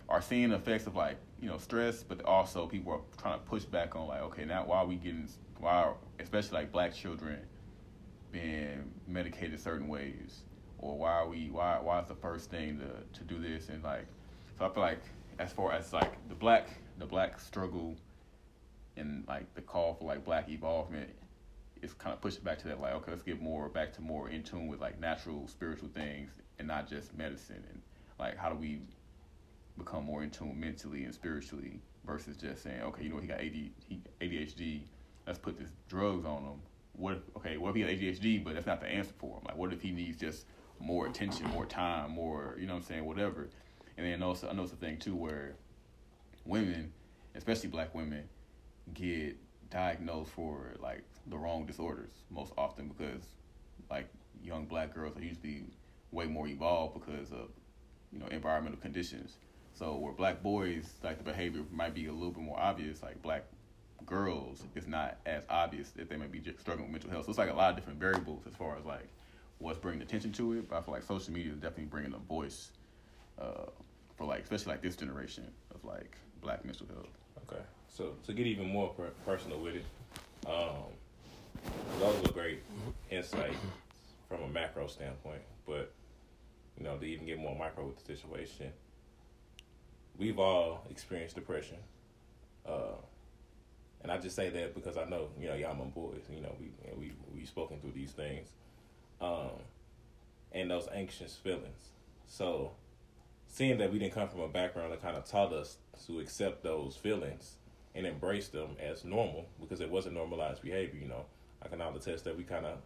are 0.09 0.23
seeing 0.23 0.53
effects 0.53 0.87
of 0.87 0.95
like 0.95 1.19
you 1.41 1.49
know 1.49 1.59
stress, 1.59 2.03
but 2.03 2.25
also 2.25 2.67
people 2.67 2.93
are 2.93 3.01
trying 3.21 3.39
to 3.39 3.45
push 3.45 3.65
back 3.65 3.97
on 3.97 4.09
like 4.09 4.21
okay 4.23 4.45
now 4.45 4.65
why 4.65 4.79
are 4.79 4.87
we 4.87 4.97
getting 4.97 5.29
why 5.59 5.73
are, 5.83 5.95
especially 6.21 6.59
like 6.59 6.73
black 6.73 6.95
children 6.95 7.39
being 8.31 8.91
medicated 9.07 9.59
certain 9.59 9.89
ways 9.89 10.43
or 10.79 10.97
why 10.97 11.13
are 11.13 11.29
we 11.29 11.49
why 11.51 11.79
why 11.81 12.01
is 12.01 12.09
the 12.09 12.15
first 12.15 12.51
thing 12.51 12.79
to 12.79 13.19
to 13.19 13.25
do 13.25 13.41
this 13.41 13.69
and 13.69 13.83
like 13.83 14.07
so 14.59 14.67
I 14.67 14.69
feel 14.69 14.83
like 14.83 15.03
as 15.39 15.53
far 15.53 15.73
as 15.73 15.93
like 15.93 16.29
the 16.29 16.35
black 16.35 16.69
the 16.99 17.07
black 17.07 17.41
struggle 17.41 17.97
and 18.97 19.25
like 19.29 19.55
the 19.55 19.63
call 19.63 19.95
for 19.95 20.05
like 20.05 20.25
black 20.25 20.49
evolvement 20.49 21.11
is 21.83 21.93
kind 21.95 22.13
of 22.15 22.21
pushing 22.21 22.43
back 22.43 22.59
to 22.59 22.69
that 22.69 22.81
like 22.81 22.95
okay 22.95 23.11
let's 23.11 23.23
get 23.23 23.41
more 23.41 23.69
back 23.69 23.93
to 23.93 24.01
more 24.01 24.29
in 24.29 24.43
tune 24.43 24.67
with 24.67 24.81
like 24.81 24.99
natural 25.01 25.47
spiritual 25.49 25.89
things 25.89 26.31
and 26.59 26.67
not 26.67 26.89
just 26.89 27.17
medicine 27.17 27.63
and 27.71 27.81
like 28.19 28.37
how 28.37 28.49
do 28.49 28.57
we 28.57 28.81
become 29.77 30.05
more 30.05 30.23
in 30.23 30.31
tune 30.31 30.59
mentally 30.59 31.05
and 31.05 31.15
spiritually 31.15 31.81
versus 32.05 32.37
just 32.37 32.63
saying 32.63 32.81
okay 32.83 33.05
you 33.05 33.11
know 33.11 33.19
he 33.19 33.27
got 33.27 33.39
AD, 33.39 33.53
he, 33.53 34.01
ADHD 34.21 34.83
let's 35.27 35.39
put 35.39 35.59
this 35.59 35.69
drugs 35.89 36.25
on 36.25 36.43
him. 36.43 36.61
What 36.95 37.15
if, 37.15 37.37
okay 37.37 37.57
what 37.59 37.71
if 37.71 37.77
he 37.77 37.83
has 37.83 38.19
ADHD 38.19 38.43
but 38.43 38.55
that's 38.55 38.67
not 38.67 38.81
the 38.81 38.89
answer 38.89 39.13
for 39.19 39.37
him? 39.37 39.45
Like 39.47 39.57
what 39.57 39.73
if 39.73 39.81
he 39.81 39.93
needs 39.93 40.19
just 40.19 40.47
more 40.81 41.07
attention 41.07 41.47
more 41.49 41.67
time 41.67 42.13
more 42.13 42.57
you 42.59 42.67
know 42.67 42.75
what 42.75 42.81
I'm 42.81 42.87
saying 42.87 43.05
whatever? 43.05 43.49
And 43.97 44.07
then 44.07 44.23
also 44.23 44.49
I 44.49 44.53
know 44.55 44.65
it's 44.65 44.73
a 44.73 44.77
thing 44.77 44.97
too 44.97 45.15
where 45.15 45.55
women 46.45 46.93
especially 47.35 47.69
black 47.69 47.95
women 47.95 48.25
get 48.95 49.37
diagnosed 49.71 50.31
for 50.31 50.75
like 50.81 51.05
the 51.27 51.37
wrong 51.37 51.67
disorders 51.67 52.13
most 52.31 52.53
often 52.57 52.89
because 52.89 53.23
like 53.91 54.09
young 54.43 54.67
black 54.67 54.95
girls 54.95 55.17
are 55.17 55.23
usually 55.23 55.65
way 56.13 56.27
more 56.27 56.47
evolved 56.49 56.95
because 56.95 57.33
of 57.33 57.49
you 58.13 58.19
know 58.19 58.27
environmental 58.27 58.81
conditions. 58.81 59.37
So 59.75 59.97
where 59.97 60.13
black 60.13 60.43
boys 60.43 60.95
like 61.03 61.19
the 61.19 61.25
behavior 61.25 61.63
might 61.71 61.95
be 61.95 62.07
a 62.07 62.13
little 62.13 62.31
bit 62.33 62.43
more 62.43 62.59
obvious, 62.59 63.03
like 63.03 63.21
black 63.23 63.45
girls 64.07 64.63
it's 64.75 64.87
not 64.87 65.19
as 65.27 65.43
obvious 65.51 65.91
that 65.91 66.09
they 66.09 66.17
may 66.17 66.27
be 66.27 66.41
struggling 66.59 66.85
with 66.85 66.93
mental 66.93 67.11
health. 67.11 67.27
So 67.27 67.31
it's 67.31 67.39
like 67.39 67.51
a 67.51 67.55
lot 67.55 67.71
of 67.71 67.77
different 67.77 67.99
variables 67.99 68.47
as 68.47 68.55
far 68.55 68.77
as 68.77 68.85
like 68.85 69.09
what's 69.59 69.79
bringing 69.79 70.03
attention 70.03 70.33
to 70.33 70.55
it. 70.55 70.69
But 70.69 70.77
I 70.77 70.83
feel 70.83 70.95
like 70.95 71.03
social 71.03 71.33
media 71.33 71.53
is 71.53 71.59
definitely 71.59 71.87
bringing 71.87 72.15
a 72.15 72.19
voice 72.19 72.71
uh, 73.41 73.67
for 74.17 74.25
like 74.25 74.43
especially 74.43 74.73
like 74.73 74.83
this 74.83 74.97
generation 74.97 75.45
of 75.75 75.85
like 75.85 76.17
black 76.41 76.65
mental 76.65 76.87
health. 76.87 77.09
Okay, 77.51 77.63
so 77.89 78.15
to 78.27 78.33
get 78.33 78.47
even 78.47 78.69
more 78.69 78.89
per- 78.91 79.13
personal 79.25 79.59
with 79.61 79.77
it, 79.77 79.85
um, 80.47 80.85
those 82.01 82.25
are 82.25 82.33
great 82.33 82.61
insight 83.11 83.55
from 84.29 84.43
a 84.43 84.49
macro 84.49 84.87
standpoint, 84.87 85.43
but 85.67 85.93
you 86.77 86.85
know 86.85 86.97
to 86.97 87.05
even 87.05 87.27
get 87.27 87.39
more 87.39 87.57
micro 87.57 87.87
with 87.87 87.99
the 87.99 88.05
situation, 88.05 88.73
we've 90.17 90.39
all 90.39 90.85
experienced 90.91 91.35
depression, 91.35 91.79
uh, 92.67 92.97
and 94.03 94.13
I 94.13 94.19
just 94.19 94.37
say 94.37 94.51
that 94.51 94.75
because 94.75 94.97
I 94.97 95.05
know 95.05 95.29
you 95.41 95.49
know 95.49 95.55
y'all 95.55 95.75
my 95.75 95.85
boys, 95.85 96.23
you 96.31 96.41
know 96.41 96.55
we 96.61 96.71
we 96.97 97.13
we 97.35 97.45
spoken 97.45 97.81
through 97.81 97.93
these 97.93 98.13
things, 98.13 98.49
um, 99.21 99.51
and 100.53 100.71
those 100.71 100.89
anxious 100.95 101.35
feelings. 101.35 101.91
So, 102.27 102.73
seeing 103.49 103.79
that 103.79 103.91
we 103.93 103.99
didn't 103.99 104.15
come 104.15 104.29
from 104.29 104.41
a 104.41 104.49
background 104.49 104.93
that 104.93 105.03
kind 105.03 105.17
of 105.17 105.25
taught 105.25 105.53
us 105.53 105.79
to 106.07 106.21
accept 106.21 106.63
those 106.63 106.95
feelings 106.95 107.57
and 107.95 108.07
embrace 108.07 108.49
them 108.49 108.77
as 108.81 109.05
normal 109.05 109.47
because 109.61 109.81
it 109.81 109.91
wasn't 109.91 110.15
normalized 110.15 110.63
behavior. 110.63 111.01
You 111.01 111.09
know, 111.09 111.25
I 111.63 111.69
can 111.69 111.81
all 111.81 111.95
attest 111.97 112.25
that 112.25 112.37
we 112.37 112.45
kind 112.45 112.67
of 112.67 112.79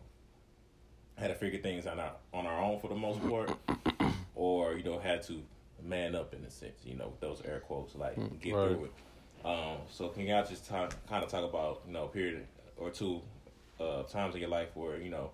had 1.16 1.28
to 1.28 1.34
figure 1.34 1.60
things 1.60 1.86
on 1.86 2.00
our 2.00 2.12
on 2.32 2.46
our 2.46 2.58
own 2.60 2.78
for 2.80 2.88
the 2.88 2.94
most 2.94 3.20
part, 3.28 3.50
or 4.34 4.74
you 4.74 4.82
know 4.84 4.98
had 4.98 5.22
to 5.24 5.42
man 5.82 6.14
up 6.14 6.34
in 6.34 6.44
a 6.44 6.50
sense. 6.50 6.80
You 6.84 6.96
know, 6.96 7.08
with 7.08 7.20
those 7.20 7.42
air 7.44 7.60
quotes, 7.60 7.94
like 7.94 8.16
Mm, 8.16 8.40
get 8.40 8.54
right. 8.54 8.68
through 8.68 8.84
it. 8.86 8.92
Um, 9.44 9.78
so 9.90 10.08
can 10.08 10.22
y'all 10.26 10.44
just 10.46 10.66
talk, 10.68 10.94
kind 11.08 11.24
of 11.24 11.30
talk 11.30 11.44
about 11.48 11.82
you 11.86 11.92
know 11.92 12.04
a 12.04 12.08
period 12.08 12.46
or 12.76 12.90
two 12.90 13.20
uh, 13.80 14.04
times 14.04 14.34
in 14.34 14.40
your 14.40 14.50
life 14.50 14.68
where 14.74 14.98
you 15.00 15.10
know 15.10 15.30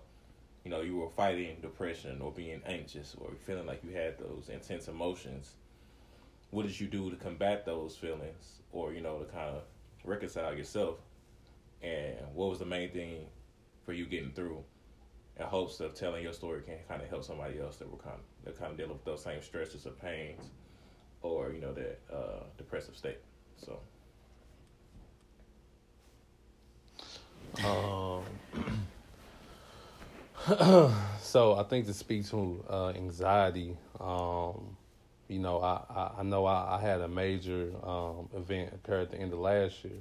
you 0.65 0.71
know 0.71 0.81
you 0.81 0.97
were 0.97 1.09
fighting 1.09 1.57
depression 1.61 2.19
or 2.21 2.31
being 2.31 2.61
anxious 2.65 3.15
or 3.19 3.29
feeling 3.45 3.65
like 3.67 3.83
you 3.83 3.91
had 3.91 4.17
those 4.17 4.49
intense 4.49 4.87
emotions 4.87 5.53
what 6.51 6.65
did 6.65 6.79
you 6.79 6.87
do 6.87 7.09
to 7.11 7.15
combat 7.15 7.65
those 7.65 7.95
feelings 7.95 8.59
or 8.71 8.91
you 8.91 9.01
know 9.01 9.19
to 9.19 9.25
kind 9.25 9.49
of 9.55 9.61
reconcile 10.03 10.53
yourself 10.55 10.95
and 11.81 12.15
what 12.33 12.49
was 12.49 12.59
the 12.59 12.65
main 12.65 12.91
thing 12.91 13.25
for 13.85 13.93
you 13.93 14.05
getting 14.05 14.31
through 14.31 14.63
in 15.39 15.45
hopes 15.45 15.79
of 15.79 15.95
telling 15.95 16.23
your 16.23 16.33
story 16.33 16.61
can 16.61 16.75
kind 16.87 17.01
of 17.01 17.09
help 17.09 17.23
somebody 17.23 17.59
else 17.59 17.77
that 17.77 17.89
were 17.89 17.97
kind 17.97 18.15
of 18.15 18.45
that 18.45 18.59
kind 18.59 18.71
of 18.71 18.77
dealing 18.77 18.93
with 18.93 19.05
those 19.05 19.23
same 19.23 19.41
stresses 19.41 19.85
or 19.85 19.91
pains, 19.91 20.49
or 21.21 21.51
you 21.51 21.61
know 21.61 21.73
that 21.73 21.99
uh, 22.13 22.43
depressive 22.57 22.95
state. 22.95 23.19
So. 23.57 23.79
Um, 27.65 28.23
so 31.21 31.55
I 31.55 31.63
think 31.63 31.87
to 31.87 31.93
speak 31.93 32.27
to 32.29 32.63
uh, 32.69 32.89
anxiety, 32.89 33.75
um, 33.99 34.77
you 35.27 35.39
know, 35.39 35.59
I, 35.59 35.81
I, 35.89 36.11
I 36.19 36.23
know 36.23 36.45
I, 36.45 36.77
I, 36.77 36.81
had 36.81 37.01
a 37.01 37.07
major 37.07 37.71
um, 37.83 38.29
event 38.35 38.73
occur 38.73 39.01
at 39.01 39.11
the 39.11 39.17
end 39.17 39.33
of 39.33 39.39
last 39.39 39.83
year, 39.83 39.99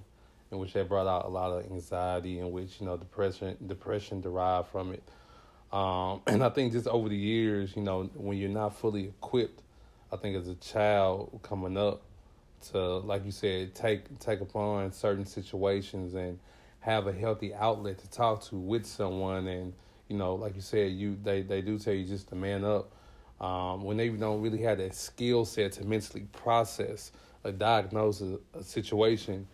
in 0.50 0.58
which 0.58 0.72
that 0.72 0.88
brought 0.88 1.06
out 1.06 1.26
a 1.26 1.28
lot 1.28 1.52
of 1.52 1.64
anxiety, 1.70 2.38
in 2.38 2.50
which 2.50 2.80
you 2.80 2.86
know 2.86 2.96
depression 2.96 3.56
depression 3.66 4.20
derived 4.20 4.68
from 4.68 4.92
it, 4.92 5.02
um, 5.72 6.20
and 6.26 6.42
I 6.42 6.48
think 6.50 6.72
just 6.72 6.86
over 6.86 7.08
the 7.08 7.16
years, 7.16 7.74
you 7.76 7.82
know, 7.82 8.04
when 8.14 8.38
you're 8.38 8.48
not 8.48 8.76
fully 8.76 9.04
equipped, 9.04 9.62
I 10.12 10.16
think 10.16 10.36
as 10.36 10.48
a 10.48 10.54
child 10.56 11.40
coming 11.42 11.76
up, 11.76 12.02
to 12.70 12.98
like 12.98 13.24
you 13.24 13.32
said, 13.32 13.74
take 13.74 14.18
take 14.18 14.40
upon 14.40 14.92
certain 14.92 15.26
situations 15.26 16.14
and 16.14 16.38
have 16.80 17.06
a 17.06 17.12
healthy 17.12 17.54
outlet 17.54 17.98
to 17.98 18.10
talk 18.10 18.42
to 18.42 18.56
with 18.56 18.86
someone 18.86 19.46
and 19.46 19.72
you 20.08 20.16
know 20.16 20.34
like 20.34 20.54
you 20.54 20.60
said 20.60 20.92
you 20.92 21.18
they, 21.22 21.42
they 21.42 21.60
do 21.60 21.78
tell 21.78 21.94
you 21.94 22.04
just 22.04 22.28
to 22.28 22.34
man 22.34 22.64
up 22.64 22.92
um, 23.40 23.84
when 23.84 23.96
they 23.96 24.08
don't 24.08 24.40
really 24.40 24.62
have 24.62 24.78
that 24.78 24.94
skill 24.94 25.44
set 25.44 25.72
to 25.72 25.84
mentally 25.84 26.26
process 26.32 27.12
a 27.44 27.52
diagnose 27.52 28.20
a, 28.20 28.38
a, 28.54 28.62
situation 28.62 29.46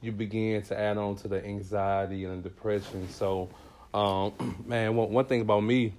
you 0.00 0.12
begin 0.12 0.62
to 0.62 0.78
add 0.78 0.96
on 0.96 1.16
to 1.16 1.28
the 1.28 1.44
anxiety 1.44 2.24
and 2.24 2.42
the 2.42 2.48
depression 2.48 3.08
so 3.08 3.48
um, 3.92 4.62
man 4.66 4.96
one, 4.96 5.10
one 5.10 5.24
thing 5.24 5.40
about 5.40 5.60
me 5.60 5.94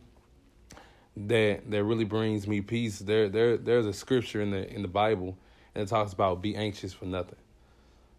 that 1.15 1.69
that 1.69 1.83
really 1.83 2.05
brings 2.05 2.47
me 2.47 2.61
peace 2.61 2.99
there 2.99 3.29
there 3.29 3.57
there's 3.57 3.85
a 3.85 3.93
scripture 3.93 4.41
in 4.41 4.51
the 4.51 4.73
in 4.73 4.81
the 4.81 4.87
bible 4.87 5.37
and 5.75 5.83
it 5.83 5.87
talks 5.87 6.13
about 6.13 6.41
be 6.41 6.55
anxious 6.55 6.93
for 6.93 7.05
nothing 7.05 7.37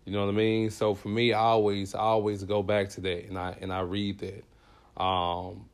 you 0.05 0.13
know 0.13 0.25
what 0.25 0.33
I 0.33 0.37
mean? 0.37 0.71
So 0.71 0.95
for 0.95 1.09
me, 1.09 1.33
I 1.33 1.41
always 1.41 1.95
I 1.95 2.01
always 2.01 2.43
go 2.43 2.63
back 2.63 2.89
to 2.91 3.01
that 3.03 3.27
and 3.27 3.39
I 3.39 3.57
and 3.61 3.73
I 3.73 3.81
read 3.81 4.19
that. 4.19 5.03
Um, 5.03 5.67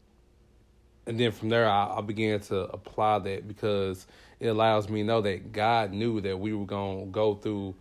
and 1.07 1.19
then 1.19 1.33
from 1.33 1.49
there 1.49 1.67
I, 1.67 1.97
I 1.97 2.01
began 2.03 2.41
to 2.41 2.65
apply 2.65 3.21
that 3.21 3.49
because 3.49 4.07
it 4.39 4.49
allows 4.49 4.89
me 4.89 5.01
to 5.01 5.07
know 5.07 5.21
that 5.23 5.53
God 5.53 5.93
knew 5.93 6.21
that 6.21 6.39
we 6.39 6.53
were 6.53 6.67
gonna 6.67 7.07
go 7.07 7.35
through 7.35 7.75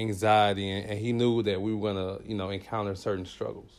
anxiety 0.00 0.70
and, 0.70 0.90
and 0.90 0.98
he 0.98 1.12
knew 1.12 1.42
that 1.42 1.60
we 1.60 1.74
were 1.74 1.92
gonna, 1.92 2.18
you 2.24 2.34
know, 2.34 2.50
encounter 2.50 2.94
certain 2.94 3.26
struggles. 3.26 3.70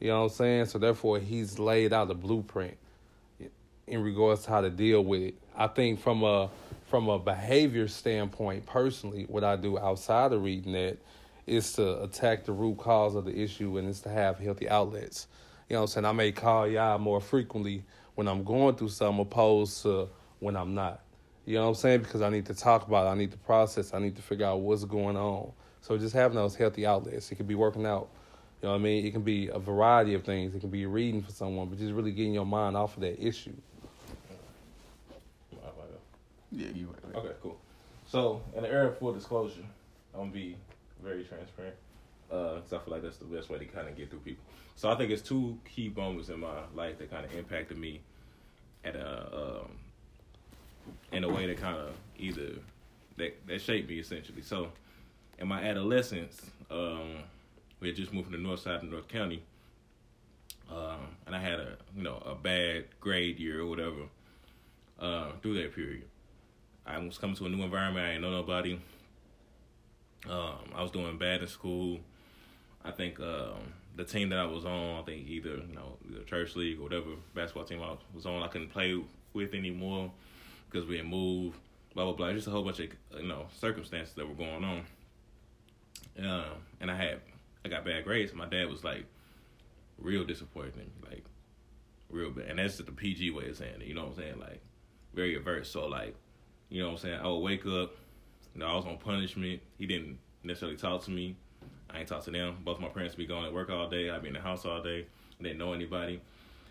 You 0.00 0.08
know 0.08 0.20
what 0.20 0.32
I'm 0.32 0.36
saying? 0.36 0.66
So 0.66 0.78
therefore 0.78 1.18
he's 1.18 1.58
laid 1.58 1.92
out 1.92 2.08
the 2.08 2.14
blueprint 2.14 2.76
in 3.86 4.02
regards 4.02 4.44
to 4.44 4.50
how 4.50 4.60
to 4.62 4.70
deal 4.70 5.04
with 5.04 5.22
it. 5.22 5.34
I 5.56 5.66
think 5.66 6.00
from 6.00 6.22
a 6.22 6.50
from 6.88 7.08
a 7.08 7.18
behavior 7.18 7.86
standpoint, 7.86 8.66
personally, 8.66 9.24
what 9.28 9.44
I 9.44 9.54
do 9.54 9.78
outside 9.78 10.32
of 10.32 10.42
reading 10.42 10.72
that 10.72 10.98
is 11.46 11.72
to 11.74 12.02
attack 12.02 12.44
the 12.44 12.52
root 12.52 12.78
cause 12.78 13.14
of 13.14 13.24
the 13.24 13.36
issue 13.36 13.78
and 13.78 13.88
it's 13.88 14.00
to 14.00 14.08
have 14.08 14.38
healthy 14.38 14.68
outlets. 14.68 15.28
You 15.68 15.74
know 15.74 15.80
what 15.80 15.84
I'm 15.84 15.88
saying? 15.88 16.04
I 16.06 16.12
may 16.12 16.32
call 16.32 16.66
y'all 16.66 16.98
more 16.98 17.20
frequently 17.20 17.84
when 18.16 18.26
I'm 18.26 18.42
going 18.42 18.74
through 18.74 18.88
something 18.88 19.20
opposed 19.20 19.82
to 19.82 20.08
when 20.40 20.56
I'm 20.56 20.74
not. 20.74 21.00
You 21.46 21.56
know 21.56 21.62
what 21.62 21.68
I'm 21.68 21.74
saying? 21.74 22.00
Because 22.02 22.22
I 22.22 22.28
need 22.28 22.46
to 22.46 22.54
talk 22.54 22.86
about 22.86 23.06
it, 23.06 23.10
I 23.10 23.14
need 23.14 23.32
to 23.32 23.38
process, 23.38 23.94
I 23.94 23.98
need 23.98 24.16
to 24.16 24.22
figure 24.22 24.46
out 24.46 24.60
what's 24.60 24.84
going 24.84 25.16
on. 25.16 25.52
So 25.80 25.96
just 25.96 26.14
having 26.14 26.36
those 26.36 26.54
healthy 26.54 26.86
outlets. 26.86 27.32
It 27.32 27.36
could 27.36 27.48
be 27.48 27.54
working 27.54 27.86
out. 27.86 28.08
You 28.60 28.68
know 28.68 28.72
what 28.74 28.80
I 28.80 28.82
mean? 28.82 29.06
It 29.06 29.12
can 29.12 29.22
be 29.22 29.48
a 29.48 29.58
variety 29.58 30.14
of 30.14 30.24
things. 30.24 30.54
It 30.54 30.60
can 30.60 30.68
be 30.68 30.84
reading 30.84 31.22
for 31.22 31.32
someone, 31.32 31.68
but 31.68 31.78
just 31.78 31.92
really 31.92 32.12
getting 32.12 32.34
your 32.34 32.44
mind 32.44 32.76
off 32.76 32.96
of 32.96 33.00
that 33.02 33.18
issue. 33.18 33.54
Yeah, 36.52 36.68
you. 36.74 36.94
Right. 37.04 37.24
Okay, 37.24 37.34
cool. 37.42 37.58
So, 38.06 38.42
in 38.56 38.62
the 38.62 38.68
area 38.68 38.88
of 38.88 38.98
full 38.98 39.12
disclosure, 39.12 39.62
I'm 40.12 40.20
gonna 40.20 40.32
be 40.32 40.56
very 41.02 41.24
transparent. 41.24 41.76
Because 42.28 42.72
uh, 42.72 42.76
I 42.76 42.78
feel 42.78 42.94
like 42.94 43.02
that's 43.02 43.16
the 43.16 43.24
best 43.24 43.50
way 43.50 43.58
to 43.58 43.64
kind 43.64 43.88
of 43.88 43.96
get 43.96 44.10
through 44.10 44.20
people. 44.20 44.44
So 44.76 44.88
I 44.88 44.96
think 44.96 45.10
it's 45.10 45.22
two 45.22 45.58
key 45.68 45.92
moments 45.94 46.28
in 46.28 46.38
my 46.38 46.60
life 46.74 46.98
that 46.98 47.10
kind 47.10 47.24
of 47.24 47.34
impacted 47.34 47.76
me 47.76 48.02
at 48.84 48.94
a 48.94 49.62
um, 49.62 49.72
in 51.12 51.24
a 51.24 51.28
way 51.28 51.46
that 51.46 51.58
kind 51.58 51.76
of 51.76 51.94
either 52.18 52.52
that 53.16 53.46
that 53.46 53.60
shaped 53.60 53.88
me 53.88 53.98
essentially. 53.98 54.42
So 54.42 54.70
in 55.38 55.48
my 55.48 55.62
adolescence, 55.62 56.40
um, 56.70 57.22
we 57.80 57.88
had 57.88 57.96
just 57.96 58.12
moved 58.12 58.26
from 58.26 58.36
the 58.36 58.42
north 58.42 58.60
side 58.60 58.76
of 58.76 58.84
North 58.84 59.08
County, 59.08 59.42
um, 60.70 61.16
and 61.26 61.34
I 61.34 61.40
had 61.40 61.60
a 61.60 61.76
you 61.96 62.02
know 62.02 62.22
a 62.24 62.34
bad 62.34 62.86
grade 63.00 63.38
year 63.38 63.60
or 63.60 63.66
whatever 63.66 64.02
uh, 64.98 65.32
through 65.42 65.62
that 65.62 65.74
period. 65.74 66.04
I 66.86 66.98
was 66.98 67.18
coming 67.18 67.36
to 67.36 67.46
a 67.46 67.48
new 67.48 67.62
environment. 67.62 68.06
I 68.06 68.10
didn't 68.10 68.22
know 68.22 68.30
nobody. 68.30 68.80
Um, 70.28 70.72
I 70.74 70.82
was 70.82 70.90
doing 70.90 71.16
bad 71.18 71.40
in 71.40 71.48
school. 71.48 72.00
I 72.84 72.90
think 72.90 73.20
um, 73.20 73.74
the 73.96 74.04
team 74.04 74.30
that 74.30 74.38
I 74.38 74.46
was 74.46 74.64
on, 74.64 75.00
I 75.00 75.02
think 75.02 75.26
either 75.28 75.50
you 75.50 75.74
know 75.74 75.96
the 76.08 76.24
church 76.24 76.56
league 76.56 76.78
or 76.78 76.84
whatever 76.84 77.10
basketball 77.34 77.64
team 77.64 77.82
I 77.82 77.94
was 78.14 78.26
on, 78.26 78.42
I 78.42 78.48
couldn't 78.48 78.70
play 78.70 79.00
with 79.32 79.54
anymore 79.54 80.10
because 80.70 80.86
we 80.86 80.96
had 80.96 81.06
moved. 81.06 81.58
Blah 81.94 82.04
blah 82.04 82.12
blah. 82.12 82.32
Just 82.32 82.46
a 82.46 82.50
whole 82.50 82.62
bunch 82.62 82.80
of 82.80 82.88
you 83.18 83.26
know 83.26 83.46
circumstances 83.58 84.14
that 84.14 84.26
were 84.26 84.34
going 84.34 84.64
on. 84.64 84.84
Um, 86.18 86.58
and 86.80 86.90
I 86.90 86.96
had 86.96 87.20
I 87.64 87.68
got 87.68 87.84
bad 87.84 88.04
grades. 88.04 88.32
My 88.32 88.46
dad 88.46 88.68
was 88.68 88.84
like 88.84 89.04
real 89.98 90.24
disappointing, 90.24 90.90
like 91.08 91.24
real 92.08 92.30
bad. 92.30 92.46
And 92.46 92.58
that's 92.58 92.76
just 92.76 92.86
the 92.86 92.92
PG 92.92 93.32
way 93.32 93.48
of 93.48 93.56
saying 93.56 93.80
it. 93.80 93.86
You 93.86 93.94
know 93.94 94.02
what 94.02 94.12
I'm 94.12 94.18
saying? 94.18 94.38
Like 94.38 94.60
very 95.14 95.36
averse. 95.36 95.70
So 95.70 95.86
like, 95.86 96.14
you 96.68 96.80
know 96.80 96.88
what 96.88 96.92
I'm 96.92 96.98
saying? 96.98 97.20
I 97.20 97.26
would 97.26 97.38
wake 97.38 97.66
up 97.66 97.92
you 98.54 98.60
know, 98.60 98.66
I 98.66 98.74
was 98.74 98.84
on 98.84 98.98
punishment. 98.98 99.60
He 99.78 99.86
didn't 99.86 100.18
necessarily 100.42 100.76
talk 100.76 101.04
to 101.04 101.10
me. 101.10 101.36
I 101.88 102.00
ain't 102.00 102.08
talk 102.08 102.24
to 102.24 102.30
them. 102.30 102.58
Both 102.64 102.80
my 102.80 102.88
parents 102.88 103.14
be 103.14 103.26
going 103.26 103.44
to 103.44 103.50
work 103.50 103.70
all 103.70 103.88
day. 103.88 104.10
I'd 104.10 104.22
be 104.22 104.28
in 104.28 104.34
the 104.34 104.40
house 104.40 104.64
all 104.64 104.82
day. 104.82 105.06
I 105.38 105.42
didn't 105.42 105.58
know 105.58 105.72
anybody. 105.72 106.20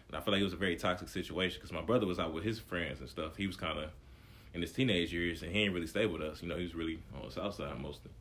And 0.10 0.18
I 0.18 0.22
feel 0.22 0.34
like 0.34 0.42
it 0.42 0.46
was 0.46 0.54
a 0.54 0.58
very 0.58 0.76
toxic 0.76 1.08
situation 1.08 1.60
because 1.60 1.72
my 1.72 1.82
brother 1.82 2.06
was 2.06 2.20
out 2.20 2.34
with 2.34 2.44
his 2.44 2.60
friends 2.60 3.00
and 3.00 3.08
stuff. 3.08 3.38
He 3.38 3.48
was 3.48 3.56
kind 3.56 3.78
of 3.78 3.92
in 4.54 4.62
his 4.62 4.72
teenage 4.72 5.14
years 5.14 5.44
and 5.44 5.52
he 5.52 5.62
ain't 5.62 5.74
really 5.74 5.88
stay 5.88 6.08
with 6.08 6.22
us. 6.22 6.42
You 6.42 6.50
know, 6.50 6.58
he 6.58 6.64
was 6.64 6.74
really 6.74 7.00
on 7.16 7.28
the 7.28 7.32
south 7.32 7.56
side 7.56 7.80
mostly. 7.80 8.12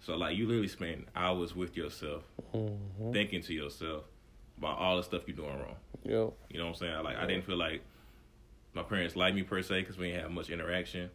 So 0.00 0.16
like 0.16 0.36
you 0.36 0.46
literally 0.46 0.68
spend 0.68 1.06
hours 1.14 1.54
with 1.54 1.76
yourself, 1.76 2.22
mm-hmm. 2.54 3.12
thinking 3.12 3.42
to 3.42 3.52
yourself 3.52 4.04
about 4.56 4.78
all 4.78 4.96
the 4.96 5.02
stuff 5.02 5.22
you're 5.26 5.36
doing 5.36 5.58
wrong. 5.58 5.76
Yep. 6.04 6.32
You 6.50 6.58
know 6.58 6.66
what 6.66 6.70
I'm 6.70 6.74
saying? 6.74 7.04
Like 7.04 7.14
yep. 7.14 7.22
I 7.22 7.26
didn't 7.26 7.44
feel 7.44 7.58
like 7.58 7.82
my 8.72 8.82
parents 8.82 9.14
liked 9.16 9.36
me 9.36 9.42
per 9.42 9.62
se 9.62 9.80
because 9.80 9.98
we 9.98 10.08
didn't 10.08 10.22
have 10.22 10.30
much 10.30 10.48
interaction. 10.48 11.10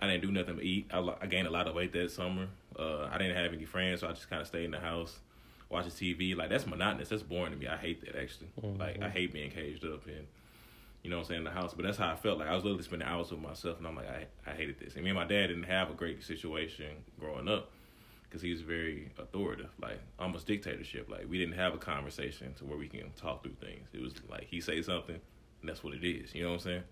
I 0.00 0.08
didn't 0.08 0.22
do 0.22 0.32
nothing 0.32 0.56
but 0.56 0.64
eat. 0.64 0.86
I, 0.92 0.98
I 1.20 1.26
gained 1.26 1.46
a 1.46 1.50
lot 1.50 1.68
of 1.68 1.74
weight 1.74 1.92
that 1.92 2.10
summer. 2.10 2.48
Uh, 2.78 3.08
I 3.10 3.18
didn't 3.18 3.36
have 3.36 3.52
any 3.52 3.64
friends, 3.64 4.00
so 4.00 4.08
I 4.08 4.12
just 4.12 4.28
kind 4.28 4.42
of 4.42 4.48
stayed 4.48 4.64
in 4.64 4.70
the 4.72 4.80
house, 4.80 5.20
watching 5.68 5.90
TV. 5.90 6.36
Like 6.36 6.50
that's 6.50 6.66
monotonous. 6.66 7.08
That's 7.08 7.22
boring 7.22 7.52
to 7.52 7.58
me. 7.58 7.66
I 7.66 7.76
hate 7.76 8.00
that 8.04 8.20
actually. 8.20 8.48
Mm-hmm. 8.60 8.80
Like 8.80 9.02
I 9.02 9.08
hate 9.08 9.32
being 9.32 9.50
caged 9.50 9.84
up 9.84 10.06
and 10.06 10.26
you 11.02 11.10
know 11.10 11.18
what 11.18 11.26
I'm 11.26 11.28
saying 11.28 11.38
in 11.38 11.44
the 11.44 11.50
house. 11.50 11.74
But 11.74 11.84
that's 11.84 11.98
how 11.98 12.10
I 12.10 12.16
felt. 12.16 12.38
Like 12.38 12.48
I 12.48 12.54
was 12.54 12.64
literally 12.64 12.82
spending 12.82 13.06
hours 13.06 13.30
with 13.30 13.40
myself, 13.40 13.78
and 13.78 13.86
I'm 13.86 13.96
like 13.96 14.08
I 14.08 14.26
I 14.46 14.54
hated 14.54 14.78
this. 14.80 14.94
And 14.94 15.04
me 15.04 15.10
and 15.10 15.18
my 15.18 15.26
dad 15.26 15.48
didn't 15.48 15.64
have 15.64 15.90
a 15.90 15.94
great 15.94 16.22
situation 16.22 16.88
growing 17.18 17.48
up 17.48 17.70
because 18.24 18.42
he 18.42 18.50
was 18.50 18.60
very 18.60 19.12
authoritative, 19.18 19.70
like 19.80 20.00
almost 20.18 20.46
dictatorship. 20.46 21.08
Like 21.08 21.26
we 21.28 21.38
didn't 21.38 21.54
have 21.54 21.74
a 21.74 21.78
conversation 21.78 22.54
to 22.54 22.64
where 22.64 22.78
we 22.78 22.88
can 22.88 23.10
talk 23.16 23.42
through 23.42 23.56
things. 23.60 23.88
It 23.92 24.00
was 24.00 24.14
like 24.28 24.46
he 24.48 24.60
say 24.60 24.82
something, 24.82 25.20
and 25.60 25.68
that's 25.68 25.84
what 25.84 25.94
it 25.94 26.04
is. 26.04 26.34
You 26.34 26.42
know 26.42 26.50
what 26.50 26.54
I'm 26.54 26.60
saying? 26.60 26.82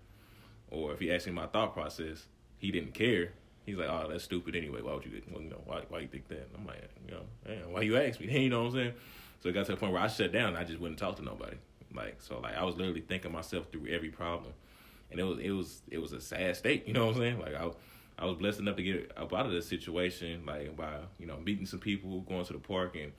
Or 0.71 0.93
if 0.93 0.99
he 0.99 1.13
asked 1.13 1.27
me 1.27 1.33
my 1.33 1.47
thought 1.47 1.73
process 1.73 2.25
he 2.57 2.71
didn't 2.71 2.93
care. 2.93 3.33
He's 3.65 3.77
like, 3.77 3.89
oh, 3.89 4.07
that's 4.09 4.23
stupid 4.23 4.55
anyway. 4.55 4.81
Why 4.81 4.93
would 4.93 5.05
you, 5.05 5.21
well, 5.31 5.41
you 5.41 5.49
know, 5.49 5.61
why, 5.65 5.81
why 5.89 5.99
you 5.99 6.07
think 6.07 6.27
that? 6.27 6.37
And 6.37 6.57
I'm 6.57 6.67
like, 6.67 6.83
you 7.07 7.13
know, 7.13 7.21
man, 7.47 7.71
why 7.71 7.81
you 7.81 7.97
ask 7.97 8.19
me? 8.19 8.27
you 8.43 8.49
know 8.49 8.63
what 8.63 8.69
I'm 8.69 8.73
saying? 8.73 8.93
So 9.41 9.49
it 9.49 9.53
got 9.53 9.65
to 9.65 9.71
the 9.71 9.77
point 9.77 9.93
where 9.93 10.01
I 10.01 10.07
shut 10.07 10.31
down. 10.31 10.55
I 10.55 10.63
just 10.63 10.79
wouldn't 10.79 10.99
talk 10.99 11.15
to 11.17 11.23
nobody. 11.23 11.57
Like, 11.93 12.21
so 12.21 12.39
like 12.39 12.55
I 12.55 12.63
was 12.63 12.75
literally 12.75 13.01
thinking 13.01 13.31
myself 13.31 13.67
through 13.71 13.87
every 13.87 14.09
problem, 14.09 14.53
and 15.11 15.19
it 15.19 15.23
was 15.23 15.39
it 15.39 15.51
was 15.51 15.81
it 15.89 15.97
was 15.97 16.11
a 16.11 16.19
sad 16.19 16.57
state. 16.57 16.85
You 16.87 16.93
know 16.93 17.05
what 17.05 17.15
I'm 17.15 17.21
saying? 17.21 17.39
Like 17.39 17.55
I. 17.55 17.69
I 18.17 18.23
was 18.23 18.37
blessed 18.37 18.59
enough 18.59 18.77
to 18.77 18.83
get 18.83 19.11
up 19.17 19.33
out 19.33 19.45
of 19.45 19.51
this 19.51 19.67
situation, 19.67 20.45
like 20.45 20.77
by 20.77 20.99
you 21.19 21.25
know 21.25 21.35
meeting 21.35 21.65
some 21.65 21.79
people, 21.79 22.21
going 22.21 22.45
to 22.45 22.53
the 22.53 22.59
park, 22.59 22.95
and 22.95 23.11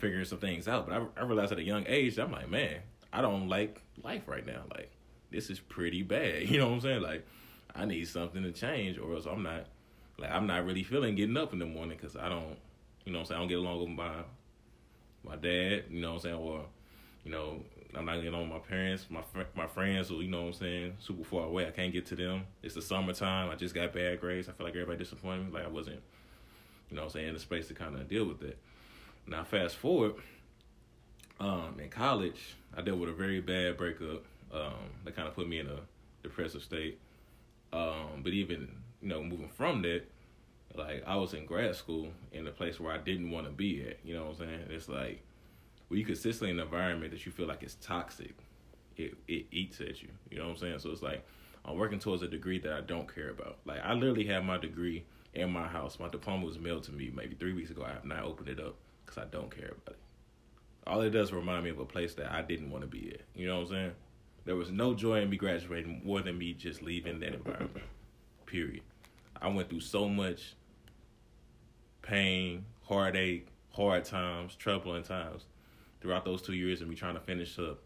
figuring 0.00 0.24
some 0.24 0.38
things 0.38 0.66
out. 0.66 0.88
But 0.88 1.02
I, 1.16 1.20
I 1.20 1.24
realized 1.24 1.52
at 1.52 1.58
a 1.58 1.62
young 1.62 1.84
age, 1.86 2.18
I'm 2.18 2.32
like, 2.32 2.48
man, 2.48 2.76
I 3.12 3.20
don't 3.20 3.48
like 3.48 3.82
life 4.02 4.22
right 4.26 4.46
now. 4.46 4.62
Like 4.74 4.90
this 5.30 5.50
is 5.50 5.60
pretty 5.60 6.02
bad. 6.02 6.42
You 6.48 6.58
know 6.58 6.68
what 6.68 6.74
I'm 6.76 6.80
saying? 6.80 7.02
Like 7.02 7.26
I 7.74 7.84
need 7.84 8.06
something 8.08 8.42
to 8.42 8.52
change, 8.52 8.98
or 8.98 9.14
else 9.14 9.26
I'm 9.26 9.42
not 9.42 9.66
like 10.18 10.30
I'm 10.30 10.46
not 10.46 10.64
really 10.64 10.82
feeling 10.82 11.14
getting 11.14 11.36
up 11.36 11.52
in 11.52 11.58
the 11.58 11.66
morning 11.66 11.96
because 12.00 12.16
I 12.16 12.28
don't, 12.28 12.56
you 13.04 13.12
know, 13.12 13.20
I'm 13.20 13.24
saying 13.24 13.38
I 13.38 13.42
don't 13.42 13.48
get 13.48 13.58
along 13.58 13.80
with 13.80 13.88
my 13.90 14.12
my 15.24 15.36
dad, 15.36 15.84
you 15.90 16.00
know, 16.00 16.14
what 16.14 16.16
I'm 16.16 16.20
saying, 16.22 16.34
or 16.36 16.64
you 17.24 17.30
know, 17.30 17.62
I'm 17.94 18.04
not 18.04 18.16
getting 18.16 18.34
on 18.34 18.42
with 18.42 18.50
my 18.50 18.58
parents, 18.58 19.06
my 19.10 19.22
fr- 19.22 19.50
my 19.54 19.66
friends, 19.66 20.08
who 20.08 20.20
you 20.20 20.28
know, 20.28 20.42
what 20.42 20.46
I'm 20.48 20.52
saying, 20.54 20.96
super 21.00 21.24
far 21.24 21.46
away. 21.46 21.66
I 21.66 21.70
can't 21.70 21.92
get 21.92 22.06
to 22.06 22.16
them. 22.16 22.44
It's 22.62 22.74
the 22.74 22.82
summertime. 22.82 23.50
I 23.50 23.56
just 23.56 23.74
got 23.74 23.92
bad 23.92 24.20
grades. 24.20 24.48
I 24.48 24.52
feel 24.52 24.66
like 24.66 24.74
everybody 24.74 24.98
disappointed 24.98 25.46
me. 25.46 25.52
Like 25.52 25.64
I 25.64 25.68
wasn't, 25.68 26.00
you 26.90 26.96
know, 26.96 27.04
I'm 27.04 27.10
saying, 27.10 27.28
in 27.28 27.34
the 27.34 27.40
space 27.40 27.68
to 27.68 27.74
kind 27.74 27.94
of 27.94 28.08
deal 28.08 28.24
with 28.24 28.42
it. 28.42 28.58
Now 29.26 29.44
fast 29.44 29.76
forward. 29.76 30.14
Um, 31.38 31.80
in 31.82 31.88
college, 31.88 32.56
I 32.76 32.82
dealt 32.82 32.98
with 32.98 33.08
a 33.08 33.14
very 33.14 33.40
bad 33.40 33.78
breakup. 33.78 34.24
Um, 34.52 34.74
that 35.04 35.16
kind 35.16 35.26
of 35.26 35.34
put 35.34 35.48
me 35.48 35.58
in 35.60 35.68
a 35.68 35.80
depressive 36.22 36.62
state. 36.62 36.98
Um, 37.72 38.22
but 38.22 38.32
even 38.32 38.68
you 39.00 39.08
know, 39.08 39.22
moving 39.22 39.48
from 39.48 39.82
that, 39.82 40.02
like 40.74 41.02
I 41.06 41.16
was 41.16 41.34
in 41.34 41.46
grad 41.46 41.74
school 41.74 42.08
in 42.32 42.46
a 42.46 42.50
place 42.50 42.78
where 42.78 42.92
I 42.92 42.98
didn't 42.98 43.30
want 43.30 43.46
to 43.46 43.52
be 43.52 43.84
at. 43.86 43.98
You 44.04 44.14
know 44.14 44.24
what 44.24 44.40
I'm 44.40 44.48
saying? 44.48 44.60
It's 44.70 44.88
like 44.88 45.22
when 45.88 45.98
you 45.98 46.06
consistently 46.06 46.50
in 46.50 46.58
an 46.58 46.64
environment 46.64 47.10
that 47.12 47.26
you 47.26 47.32
feel 47.32 47.46
like 47.46 47.62
it's 47.62 47.76
toxic, 47.76 48.34
it 48.96 49.14
it 49.26 49.46
eats 49.50 49.80
at 49.80 50.02
you. 50.02 50.08
You 50.30 50.38
know 50.38 50.44
what 50.44 50.52
I'm 50.52 50.56
saying? 50.58 50.78
So 50.80 50.90
it's 50.90 51.02
like 51.02 51.24
I'm 51.64 51.76
working 51.76 51.98
towards 51.98 52.22
a 52.22 52.28
degree 52.28 52.58
that 52.60 52.72
I 52.72 52.80
don't 52.80 53.12
care 53.12 53.30
about. 53.30 53.58
Like 53.64 53.80
I 53.82 53.94
literally 53.94 54.26
have 54.26 54.44
my 54.44 54.58
degree 54.58 55.04
in 55.34 55.52
my 55.52 55.66
house. 55.66 55.98
My 55.98 56.08
diploma 56.08 56.44
was 56.44 56.58
mailed 56.58 56.84
to 56.84 56.92
me 56.92 57.10
maybe 57.14 57.34
three 57.34 57.52
weeks 57.52 57.70
ago. 57.70 57.84
I 57.84 57.92
have 57.92 58.04
not 58.04 58.24
opened 58.24 58.48
it 58.48 58.60
up 58.60 58.76
because 59.04 59.18
I 59.18 59.26
don't 59.26 59.54
care 59.54 59.72
about 59.72 59.94
it. 59.94 59.98
All 60.86 61.00
it 61.02 61.10
does 61.10 61.32
remind 61.32 61.64
me 61.64 61.70
of 61.70 61.78
a 61.78 61.84
place 61.84 62.14
that 62.14 62.32
I 62.32 62.42
didn't 62.42 62.70
want 62.70 62.82
to 62.82 62.88
be 62.88 63.12
at. 63.14 63.20
You 63.34 63.46
know 63.46 63.56
what 63.56 63.66
I'm 63.66 63.68
saying? 63.68 63.92
There 64.44 64.56
was 64.56 64.70
no 64.70 64.94
joy 64.94 65.20
in 65.20 65.30
me 65.30 65.36
graduating 65.36 66.02
more 66.04 66.22
than 66.22 66.38
me 66.38 66.54
just 66.54 66.82
leaving 66.82 67.20
that 67.20 67.34
environment. 67.34 67.84
Period. 68.46 68.82
I 69.40 69.48
went 69.48 69.68
through 69.68 69.80
so 69.80 70.08
much 70.08 70.54
pain, 72.02 72.64
heartache, 72.82 73.48
hard 73.70 74.04
times, 74.04 74.54
troubling 74.56 75.02
times 75.02 75.44
throughout 76.00 76.24
those 76.24 76.42
two 76.42 76.54
years 76.54 76.80
of 76.80 76.88
me 76.88 76.94
trying 76.94 77.14
to 77.14 77.20
finish 77.20 77.58
up 77.58 77.78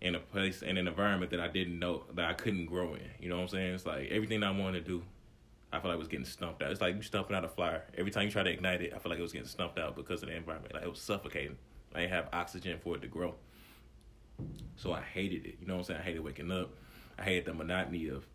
in 0.00 0.14
a 0.14 0.20
place 0.20 0.62
in 0.62 0.76
an 0.76 0.86
environment 0.86 1.30
that 1.30 1.40
I 1.40 1.48
didn't 1.48 1.78
know 1.78 2.04
that 2.14 2.24
I 2.24 2.34
couldn't 2.34 2.66
grow 2.66 2.94
in. 2.94 3.10
You 3.20 3.28
know 3.28 3.36
what 3.36 3.42
I'm 3.42 3.48
saying? 3.48 3.74
It's 3.74 3.86
like 3.86 4.08
everything 4.10 4.42
I 4.42 4.50
wanted 4.50 4.84
to 4.84 4.90
do, 4.98 5.02
I 5.72 5.80
feel 5.80 5.90
like 5.90 5.96
it 5.96 5.98
was 5.98 6.08
getting 6.08 6.26
stumped 6.26 6.62
out. 6.62 6.70
It's 6.70 6.80
like 6.80 6.94
you 6.94 7.02
stumping 7.02 7.36
out 7.36 7.44
a 7.44 7.48
fire. 7.48 7.84
Every 7.96 8.10
time 8.10 8.24
you 8.24 8.30
try 8.30 8.42
to 8.42 8.50
ignite 8.50 8.82
it, 8.82 8.92
I 8.94 8.98
feel 8.98 9.10
like 9.10 9.18
it 9.18 9.22
was 9.22 9.32
getting 9.32 9.48
stumped 9.48 9.78
out 9.78 9.96
because 9.96 10.22
of 10.22 10.28
the 10.28 10.36
environment. 10.36 10.74
Like 10.74 10.84
it 10.84 10.90
was 10.90 11.00
suffocating. 11.00 11.56
I 11.94 12.00
didn't 12.00 12.12
have 12.12 12.28
oxygen 12.32 12.78
for 12.78 12.96
it 12.96 13.02
to 13.02 13.08
grow. 13.08 13.34
So 14.76 14.92
I 14.92 15.00
hated 15.00 15.46
it. 15.46 15.56
You 15.60 15.66
know 15.66 15.74
what 15.74 15.80
I'm 15.80 15.84
saying? 15.84 16.00
I 16.00 16.04
hated 16.04 16.20
waking 16.20 16.50
up. 16.50 16.70
I 17.18 17.22
hated 17.22 17.46
the 17.46 17.54
monotony 17.54 18.08
of 18.08 18.26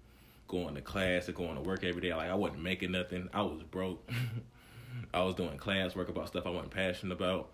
going 0.48 0.76
to 0.76 0.82
class 0.82 1.28
and 1.28 1.36
going 1.36 1.56
to 1.56 1.62
work 1.62 1.84
every 1.84 2.02
day. 2.02 2.14
Like 2.14 2.30
I 2.30 2.36
wasn't 2.36 2.64
making 2.64 2.92
nothing. 2.92 3.30
I 3.34 3.42
was 3.42 3.64
broke. 3.64 4.10
I 5.14 5.24
was 5.24 5.36
doing 5.36 5.58
class 5.58 5.96
work 5.96 6.10
about 6.10 6.28
stuff 6.28 6.46
I 6.46 6.50
wasn't 6.50 6.72
passionate 6.72 7.14
about. 7.14 7.50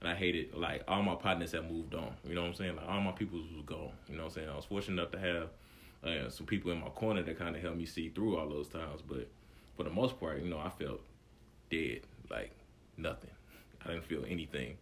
And 0.00 0.10
I 0.10 0.14
hated 0.14 0.54
like 0.54 0.82
all 0.88 1.02
my 1.02 1.14
partners 1.14 1.52
had 1.52 1.70
moved 1.70 1.94
on. 1.94 2.12
You 2.26 2.34
know 2.34 2.42
what 2.42 2.48
I'm 2.48 2.54
saying? 2.54 2.76
Like 2.76 2.88
all 2.88 3.00
my 3.00 3.12
people 3.12 3.38
was 3.38 3.64
gone. 3.64 3.92
You 4.08 4.16
know 4.16 4.24
what 4.24 4.30
I'm 4.30 4.34
saying? 4.34 4.48
I 4.48 4.56
was 4.56 4.64
fortunate 4.64 5.00
enough 5.00 5.12
to 5.12 5.18
have 5.18 5.48
uh, 6.04 6.28
some 6.28 6.46
people 6.46 6.72
in 6.72 6.80
my 6.80 6.88
corner 6.88 7.22
that 7.22 7.38
kind 7.38 7.54
of 7.54 7.62
helped 7.62 7.78
me 7.78 7.86
see 7.86 8.08
through 8.08 8.36
all 8.36 8.48
those 8.48 8.68
times. 8.68 9.00
But 9.06 9.28
for 9.76 9.84
the 9.84 9.90
most 9.90 10.18
part, 10.18 10.42
you 10.42 10.48
know, 10.50 10.58
I 10.58 10.70
felt 10.70 11.00
dead, 11.70 12.00
like 12.30 12.50
nothing. 12.96 13.30
I 13.84 13.88
didn't 13.88 14.04
feel 14.04 14.24
anything, 14.28 14.76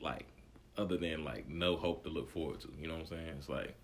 like 0.00 0.26
other 0.76 0.96
than 0.96 1.24
like 1.24 1.48
no 1.48 1.76
hope 1.76 2.04
to 2.04 2.10
look 2.10 2.30
forward 2.30 2.60
to. 2.60 2.68
You 2.78 2.88
know 2.88 2.94
what 2.94 3.02
I'm 3.02 3.08
saying? 3.08 3.34
It's 3.38 3.48
like 3.48 3.74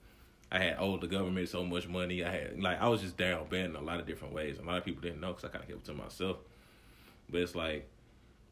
I 0.50 0.59
had 0.59 0.76
owed 0.78 1.02
the 1.02 1.07
government 1.07 1.49
so 1.49 1.64
much 1.64 1.88
money. 1.88 2.25
I 2.25 2.30
had 2.30 2.62
like 2.62 2.80
I 2.80 2.88
was 2.88 3.02
just 3.02 3.16
down 3.16 3.47
bad 3.50 3.66
in 3.66 3.76
a 3.76 3.80
lot 3.80 4.00
of 4.00 4.07
different 4.07 4.35
ways. 4.35 4.59
A 4.59 4.62
lot 4.62 4.78
of 4.78 4.85
people 4.85 5.02
didn't 5.02 5.21
know 5.21 5.28
because 5.28 5.45
I 5.45 5.49
kind 5.49 5.64
of 5.64 5.68
kept 5.68 5.83
it 5.83 5.92
to 5.92 5.95
myself. 5.95 6.38
But 7.30 7.42
it's 7.42 7.54
like, 7.54 7.88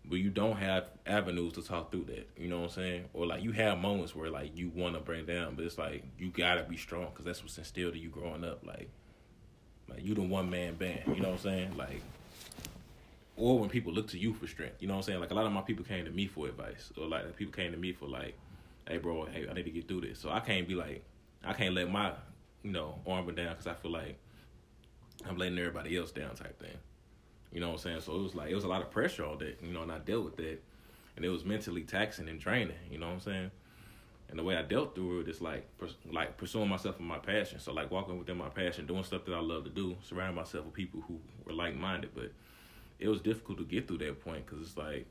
but 0.04 0.18
you 0.18 0.30
don't 0.30 0.56
have 0.56 0.90
avenues 1.06 1.54
to 1.54 1.62
talk 1.62 1.90
through 1.90 2.04
that. 2.04 2.28
You 2.36 2.48
know 2.48 2.58
what 2.60 2.70
I'm 2.70 2.74
saying? 2.74 3.04
Or 3.14 3.26
like 3.26 3.42
you 3.42 3.52
have 3.52 3.78
moments 3.78 4.14
where 4.14 4.30
like 4.30 4.56
you 4.56 4.70
want 4.74 4.94
to 4.94 5.00
bring 5.00 5.24
down, 5.24 5.54
but 5.54 5.64
it's 5.64 5.78
like 5.78 6.04
you 6.18 6.28
gotta 6.28 6.62
be 6.62 6.76
strong 6.76 7.06
because 7.10 7.24
that's 7.24 7.42
what's 7.42 7.56
instilled 7.56 7.94
in 7.94 8.02
you 8.02 8.10
growing 8.10 8.44
up. 8.44 8.64
Like, 8.66 8.90
like 9.88 10.04
you 10.04 10.14
the 10.14 10.22
one 10.22 10.50
man 10.50 10.74
band. 10.74 11.00
You 11.06 11.16
know 11.16 11.30
what 11.30 11.38
I'm 11.38 11.38
saying? 11.38 11.76
Like, 11.76 12.02
or 13.36 13.58
when 13.58 13.68
people 13.68 13.92
look 13.92 14.08
to 14.08 14.18
you 14.18 14.32
for 14.34 14.46
strength. 14.46 14.76
You 14.80 14.88
know 14.88 14.94
what 14.94 14.98
I'm 14.98 15.04
saying? 15.04 15.20
Like 15.20 15.30
a 15.30 15.34
lot 15.34 15.46
of 15.46 15.52
my 15.52 15.60
people 15.60 15.84
came 15.84 16.04
to 16.04 16.10
me 16.10 16.26
for 16.26 16.46
advice, 16.46 16.92
or 16.98 17.06
like 17.06 17.36
people 17.36 17.52
came 17.52 17.72
to 17.72 17.78
me 17.78 17.92
for 17.92 18.06
like, 18.06 18.34
hey 18.88 18.98
bro, 18.98 19.26
hey 19.26 19.46
I 19.48 19.52
need 19.52 19.64
to 19.64 19.70
get 19.70 19.88
through 19.88 20.02
this. 20.02 20.18
So 20.18 20.30
I 20.30 20.40
can't 20.40 20.66
be 20.66 20.74
like, 20.74 21.04
I 21.44 21.52
can't 21.52 21.74
let 21.74 21.90
my, 21.90 22.12
you 22.62 22.72
know, 22.72 22.98
armor 23.06 23.32
down 23.32 23.50
because 23.50 23.66
I 23.66 23.74
feel 23.74 23.90
like 23.92 24.18
I'm 25.28 25.36
letting 25.36 25.58
everybody 25.58 25.96
else 25.96 26.10
down 26.10 26.34
type 26.34 26.58
thing. 26.60 26.76
You 27.52 27.60
know 27.60 27.68
what 27.68 27.74
I'm 27.74 27.78
saying? 27.80 28.00
So 28.00 28.16
it 28.16 28.22
was 28.22 28.34
like 28.34 28.50
it 28.50 28.54
was 28.54 28.64
a 28.64 28.68
lot 28.68 28.82
of 28.82 28.90
pressure 28.90 29.24
on 29.24 29.38
that, 29.38 29.58
you 29.62 29.72
know, 29.72 29.82
and 29.82 29.92
I 29.92 29.98
dealt 29.98 30.24
with 30.24 30.36
that. 30.36 30.62
And 31.16 31.24
it 31.24 31.30
was 31.30 31.46
mentally 31.46 31.82
taxing 31.82 32.28
and 32.28 32.38
draining, 32.38 32.76
you 32.90 32.98
know 32.98 33.06
what 33.06 33.14
I'm 33.14 33.20
saying? 33.20 33.50
And 34.28 34.38
the 34.38 34.42
way 34.42 34.56
I 34.56 34.62
dealt 34.62 34.94
through 34.94 35.20
it 35.20 35.28
is 35.28 35.40
like 35.40 35.66
pers- 35.78 35.96
like 36.10 36.36
pursuing 36.36 36.68
myself 36.68 36.98
and 36.98 37.06
my 37.06 37.18
passion. 37.18 37.60
So 37.60 37.72
like 37.72 37.90
walking 37.90 38.18
within 38.18 38.36
my 38.36 38.48
passion, 38.48 38.86
doing 38.86 39.04
stuff 39.04 39.24
that 39.24 39.34
I 39.34 39.40
love 39.40 39.64
to 39.64 39.70
do, 39.70 39.96
surrounding 40.02 40.34
myself 40.34 40.64
with 40.64 40.74
people 40.74 41.02
who 41.06 41.20
were 41.44 41.52
like 41.52 41.76
minded. 41.76 42.10
But 42.14 42.32
it 42.98 43.08
was 43.08 43.20
difficult 43.20 43.58
to 43.58 43.64
get 43.64 43.86
through 43.88 43.98
that 43.98 44.24
point 44.24 44.46
because 44.46 44.66
it's 44.66 44.76
like 44.76 45.06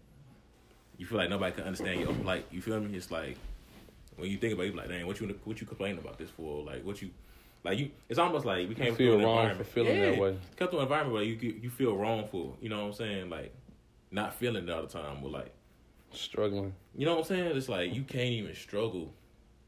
you 0.97 1.05
feel 1.05 1.17
like 1.17 1.29
nobody 1.29 1.53
can 1.55 1.65
understand 1.65 1.99
you. 1.99 2.07
like 2.23 2.45
you 2.51 2.61
feel 2.61 2.79
me? 2.79 2.95
It's 2.97 3.11
like 3.11 3.37
when 4.17 4.29
you 4.29 4.37
think 4.37 4.53
about 4.53 4.63
it, 4.63 4.67
you're 4.67 4.77
like, 4.77 4.87
dang, 4.89 5.05
what 5.07 5.19
you 5.19 5.39
what 5.43 5.59
you 5.61 5.67
complaining 5.67 5.99
about 5.99 6.17
this 6.17 6.29
for? 6.29 6.63
Like 6.63 6.85
what 6.85 7.01
you 7.01 7.09
like 7.63 7.77
you 7.79 7.89
it's 8.09 8.19
almost 8.19 8.45
like 8.45 8.69
we 8.69 8.75
came 8.75 8.87
You 8.87 8.95
through 8.95 9.17
feel 9.17 9.25
wrong 9.25 9.37
environment. 9.39 9.67
for 9.67 9.73
feeling 9.73 9.99
that 10.01 10.17
way. 10.17 10.37
Come 10.55 10.67
through 10.69 10.79
an 10.79 10.83
environment 10.83 11.13
where 11.13 11.23
you 11.23 11.35
you 11.61 11.69
feel 11.69 11.95
wrong 11.95 12.27
for, 12.27 12.53
you 12.61 12.69
know 12.69 12.79
what 12.81 12.87
I'm 12.87 12.93
saying? 12.93 13.29
Like 13.29 13.53
not 14.11 14.33
feeling 14.35 14.63
it 14.67 14.69
all 14.71 14.81
the 14.83 14.87
time 14.87 15.23
or 15.23 15.29
like 15.29 15.51
Struggling. 16.11 16.73
you 16.95 17.05
know 17.05 17.15
what 17.15 17.21
I'm 17.21 17.25
saying? 17.35 17.57
It's 17.57 17.67
like 17.67 17.93
you 17.93 18.03
can't 18.03 18.29
even 18.29 18.55
struggle 18.55 19.11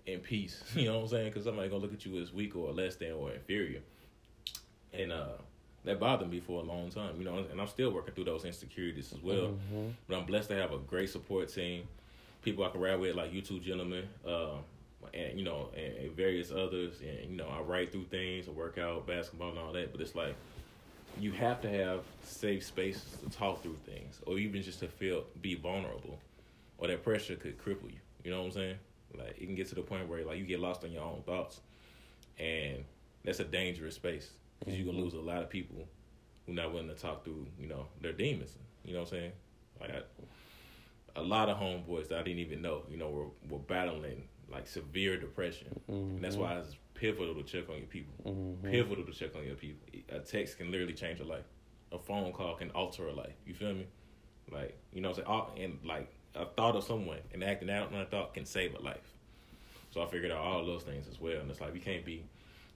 in 0.06 0.19
peace. 0.19 0.63
You 0.75 0.86
know 0.86 0.95
what 0.97 1.03
I'm 1.03 1.08
saying? 1.10 1.25
Because 1.30 1.43
somebody 1.43 1.67
gonna 1.67 1.82
look 1.82 1.93
at 1.93 2.06
you 2.06 2.21
as 2.21 2.32
weak 2.32 2.56
or 2.56 2.71
less 2.71 2.95
than 2.95 3.12
or 3.12 3.32
inferior, 3.32 3.82
and 4.93 5.12
uh, 5.12 5.34
that 5.88 6.00
bothered 6.00 6.30
me 6.30 6.39
for 6.39 6.62
a 6.62 6.63
long 6.63 6.89
time. 6.89 7.15
You 7.17 7.26
know, 7.26 7.38
and 7.52 7.60
I'm 7.60 7.67
still 7.67 7.91
working 7.91 8.13
through 8.13 8.26
those 8.26 8.45
insecurities 8.45 9.13
as 9.13 9.21
well. 9.21 9.58
Mhm. 9.73 9.93
But 10.08 10.17
I'm 10.17 10.26
blessed 10.26 10.50
to 10.50 10.56
have 10.56 10.71
a 10.73 10.78
great 10.78 11.10
support 11.10 11.50
team, 11.50 11.88
people 12.43 12.63
I 12.63 12.69
can 12.69 12.82
ride 12.82 13.00
with, 13.00 13.15
like 13.15 13.34
you 13.34 13.41
two 13.41 13.60
gentlemen, 13.60 14.08
uh, 14.26 14.56
and 15.13 15.38
you 15.39 15.45
know, 15.45 15.69
and, 15.76 15.97
and 15.97 16.12
various 16.12 16.52
others. 16.52 17.02
And 17.02 17.32
you 17.32 17.38
know, 17.38 17.47
I 17.47 17.62
write 17.62 17.91
through 17.91 18.06
things, 18.06 18.47
I 18.47 18.52
work 18.52 18.78
out, 18.78 19.08
basketball, 19.08 19.50
and 19.50 19.60
all 19.60 19.73
that. 19.73 19.91
But 19.91 20.02
it's 20.02 20.15
like 20.15 20.36
you 21.19 21.32
have 21.32 21.62
to 21.62 21.69
have 21.69 22.02
safe 22.23 22.63
spaces 22.63 23.17
to 23.23 23.30
talk 23.30 23.63
through 23.63 23.78
things, 23.86 24.19
or 24.26 24.38
even 24.38 24.62
just 24.62 24.80
to 24.82 24.88
feel 24.88 25.23
be 25.41 25.56
vulnerable, 25.56 26.19
or 26.78 26.88
that 26.88 27.04
pressure 27.04 27.36
could 27.36 27.58
cripple 27.58 27.89
you. 27.89 28.00
You 28.23 28.32
know 28.32 28.39
what 28.39 28.47
I'm 28.47 28.52
saying? 28.52 28.76
Like 29.17 29.36
it 29.39 29.45
can 29.45 29.56
get 29.56 29.67
to 29.69 29.76
the 29.76 29.82
point 29.82 30.08
where 30.10 30.23
like 30.26 30.38
you 30.38 30.45
get 30.45 30.60
lost 30.60 30.84
in 30.84 30.91
your 30.91 31.04
own 31.04 31.23
thoughts, 31.26 31.62
and 32.38 32.84
that's 33.23 33.39
a 33.39 33.45
dangerous 33.45 33.95
space 33.95 34.32
because 34.60 34.76
you 34.78 34.86
can 34.86 34.98
lose 35.00 35.13
a 35.13 35.20
lot 35.20 35.41
of 35.43 35.50
people 35.50 35.88
who 36.46 36.54
not 36.54 36.72
willing 36.74 36.88
to 36.89 36.96
talk 36.96 37.24
through, 37.24 37.46
you 37.60 37.67
know, 37.67 37.88
their 38.02 38.13
demons. 38.13 38.56
You 38.86 38.93
know 38.93 39.00
what 39.02 39.10
I'm 39.13 39.17
saying? 39.20 39.32
Like 39.82 39.91
I, 39.91 40.02
a 41.15 41.22
lot 41.22 41.50
of 41.50 41.58
homeboys 41.58 42.08
that 42.10 42.20
I 42.20 42.24
didn't 42.24 42.39
even 42.39 42.62
know, 42.62 42.84
you 42.89 42.98
know, 42.98 43.10
were 43.10 43.28
were 43.50 43.60
battling 43.63 44.24
like 44.50 44.67
severe 44.67 45.17
depression, 45.20 45.80
and 45.88 46.24
that's 46.24 46.36
why 46.38 46.54
it's 46.56 46.76
pivotal 46.93 47.36
to 47.36 47.43
check 47.43 47.70
on 47.70 47.78
your 47.78 47.86
people. 47.88 48.13
Mhm. 48.26 48.72
Pivotal 48.72 49.04
to 49.06 49.12
check 49.12 49.36
on 49.36 49.43
your 49.46 49.56
people. 49.56 49.88
A 50.10 50.20
text 50.20 50.58
can 50.58 50.72
literally 50.72 50.93
change 50.93 51.20
a 51.20 51.26
life. 51.26 51.46
A 51.91 52.00
phone 52.00 52.32
call 52.34 52.56
can 52.56 52.70
alter 52.72 53.08
a 53.08 53.13
life. 53.13 53.36
You 53.46 53.54
feel 53.54 53.74
me? 53.74 53.88
Like 54.52 54.78
you 54.93 55.02
know, 55.02 55.10
what 55.10 55.17
I'm 55.20 55.26
saying, 55.26 55.28
All- 55.28 55.54
and 55.58 55.80
like 55.84 56.13
a 56.36 56.46
thought 56.46 56.76
of 56.76 56.84
someone 56.84 57.20
and 57.34 57.43
acting 57.43 57.70
out 57.70 57.88
on 57.88 57.93
that 57.93 58.10
thought 58.12 58.34
can 58.34 58.46
save 58.46 58.74
a 58.76 58.80
life. 58.82 59.13
So 59.91 60.02
I 60.02 60.08
figured 60.08 60.32
out 60.32 60.38
all 60.38 60.65
those 60.65 60.84
things 60.84 61.08
as 61.08 61.20
well, 61.20 61.39
and 61.41 61.50
it's 61.52 61.60
like 61.62 61.74
we 61.74 61.80
can't 61.80 62.06
be 62.06 62.24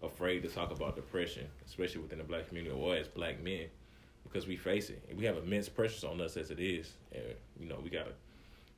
afraid 0.03 0.41
to 0.43 0.49
talk 0.49 0.71
about 0.71 0.95
depression, 0.95 1.47
especially 1.65 2.01
within 2.01 2.17
the 2.17 2.23
black 2.23 2.47
community 2.47 2.75
or 2.75 2.95
as 2.95 3.07
black 3.07 3.41
men, 3.43 3.65
because 4.23 4.47
we 4.47 4.57
face 4.57 4.89
it 4.89 5.03
and 5.09 5.17
we 5.17 5.25
have 5.25 5.37
immense 5.37 5.69
pressures 5.69 6.03
on 6.03 6.19
us 6.21 6.37
as 6.37 6.51
it 6.51 6.59
is, 6.59 6.93
and 7.13 7.23
you 7.59 7.67
know 7.67 7.79
we 7.83 7.89
gotta. 7.89 8.11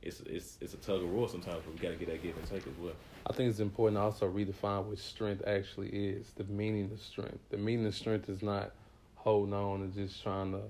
It's 0.02 0.20
it's 0.20 0.58
it's 0.60 0.74
a 0.74 0.78
tug 0.78 1.02
of 1.02 1.10
war 1.10 1.28
sometimes, 1.28 1.62
but 1.64 1.72
we 1.72 1.78
gotta 1.78 1.96
get 1.96 2.08
that 2.08 2.22
give 2.22 2.36
and 2.36 2.46
take 2.46 2.66
as 2.66 2.78
well. 2.78 2.92
I 3.26 3.32
think 3.32 3.48
it's 3.48 3.60
important 3.60 3.96
to 3.96 4.02
also 4.02 4.30
redefine 4.30 4.84
what 4.84 4.98
strength 4.98 5.42
actually 5.46 5.88
is. 5.88 6.32
The 6.36 6.44
meaning 6.44 6.90
of 6.92 7.00
strength. 7.00 7.38
The 7.50 7.56
meaning 7.56 7.86
of 7.86 7.94
strength 7.94 8.28
is 8.28 8.42
not 8.42 8.72
holding 9.14 9.54
on 9.54 9.80
and 9.80 9.94
just 9.94 10.22
trying 10.22 10.52
to 10.52 10.60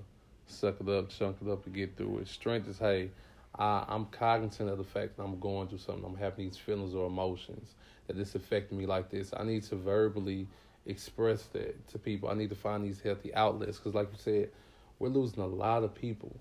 suck 0.47 0.75
it 0.79 0.87
up, 0.87 1.09
chunk 1.09 1.37
it 1.45 1.49
up 1.49 1.65
and 1.65 1.75
get 1.75 1.97
through 1.97 2.19
it. 2.19 2.29
Strength 2.29 2.69
is, 2.69 2.77
hey, 2.77 3.09
I, 3.59 3.83
I'm 3.89 4.05
cognizant 4.05 4.69
of 4.69 4.77
the 4.77 4.85
fact 4.85 5.17
that 5.17 5.23
I'm 5.23 5.37
going 5.39 5.67
through 5.67 5.79
something. 5.79 6.05
I'm 6.05 6.15
having 6.15 6.45
these 6.45 6.57
feelings 6.57 6.95
or 6.95 7.07
emotions 7.07 7.73
that 8.07 8.17
this 8.17 8.35
affected 8.35 8.77
me 8.77 8.85
like 8.85 9.09
this. 9.09 9.33
I 9.35 9.43
need 9.43 9.63
to 9.63 9.75
verbally 9.75 10.47
express 10.85 11.43
that 11.53 11.87
to 11.89 11.97
people. 11.97 12.29
I 12.29 12.33
need 12.33 12.49
to 12.49 12.55
find 12.55 12.83
these 12.83 13.01
healthy 13.01 13.33
outlets 13.33 13.77
because, 13.77 13.93
like 13.93 14.09
you 14.11 14.17
said, 14.17 14.49
we're 14.99 15.09
losing 15.09 15.43
a 15.43 15.47
lot 15.47 15.83
of 15.83 15.93
people 15.93 16.35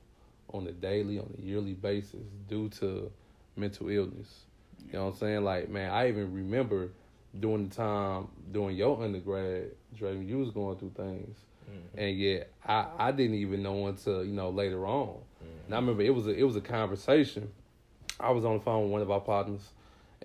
on 0.53 0.66
a 0.66 0.72
daily, 0.72 1.18
on 1.18 1.35
a 1.38 1.42
yearly 1.42 1.74
basis 1.74 2.27
due 2.48 2.68
to 2.68 3.11
mental 3.57 3.88
illness. 3.88 4.44
You 4.87 4.92
know 4.94 5.07
what 5.07 5.12
I'm 5.12 5.18
saying? 5.18 5.44
Like, 5.44 5.68
man, 5.68 5.90
I 5.90 6.09
even 6.09 6.33
remember 6.33 6.90
during 7.38 7.68
the 7.68 7.74
time 7.74 8.29
during 8.53 8.77
your 8.77 9.03
undergrad, 9.03 9.70
Dre, 9.96 10.16
you 10.18 10.38
was 10.38 10.50
going 10.50 10.79
through 10.79 10.92
things, 10.96 11.37
mm-hmm. 11.68 11.98
and 11.98 12.18
yet 12.18 12.50
I 12.64 12.87
I 12.98 13.12
didn't 13.12 13.37
even 13.37 13.62
know 13.62 13.87
until 13.87 14.24
you 14.24 14.33
know 14.33 14.50
later 14.50 14.87
on. 14.87 15.09
Mm-hmm. 15.09 15.64
And 15.66 15.74
I 15.74 15.79
remember 15.79 16.03
it 16.03 16.14
was 16.14 16.27
a 16.27 16.31
it 16.31 16.44
was 16.44 16.57
a 16.57 16.61
conversation. 16.61 17.50
I 18.20 18.31
was 18.31 18.44
on 18.44 18.59
the 18.59 18.64
phone 18.64 18.85
with 18.85 18.92
one 18.92 19.03
of 19.03 19.11
our 19.11 19.20
partners, 19.20 19.72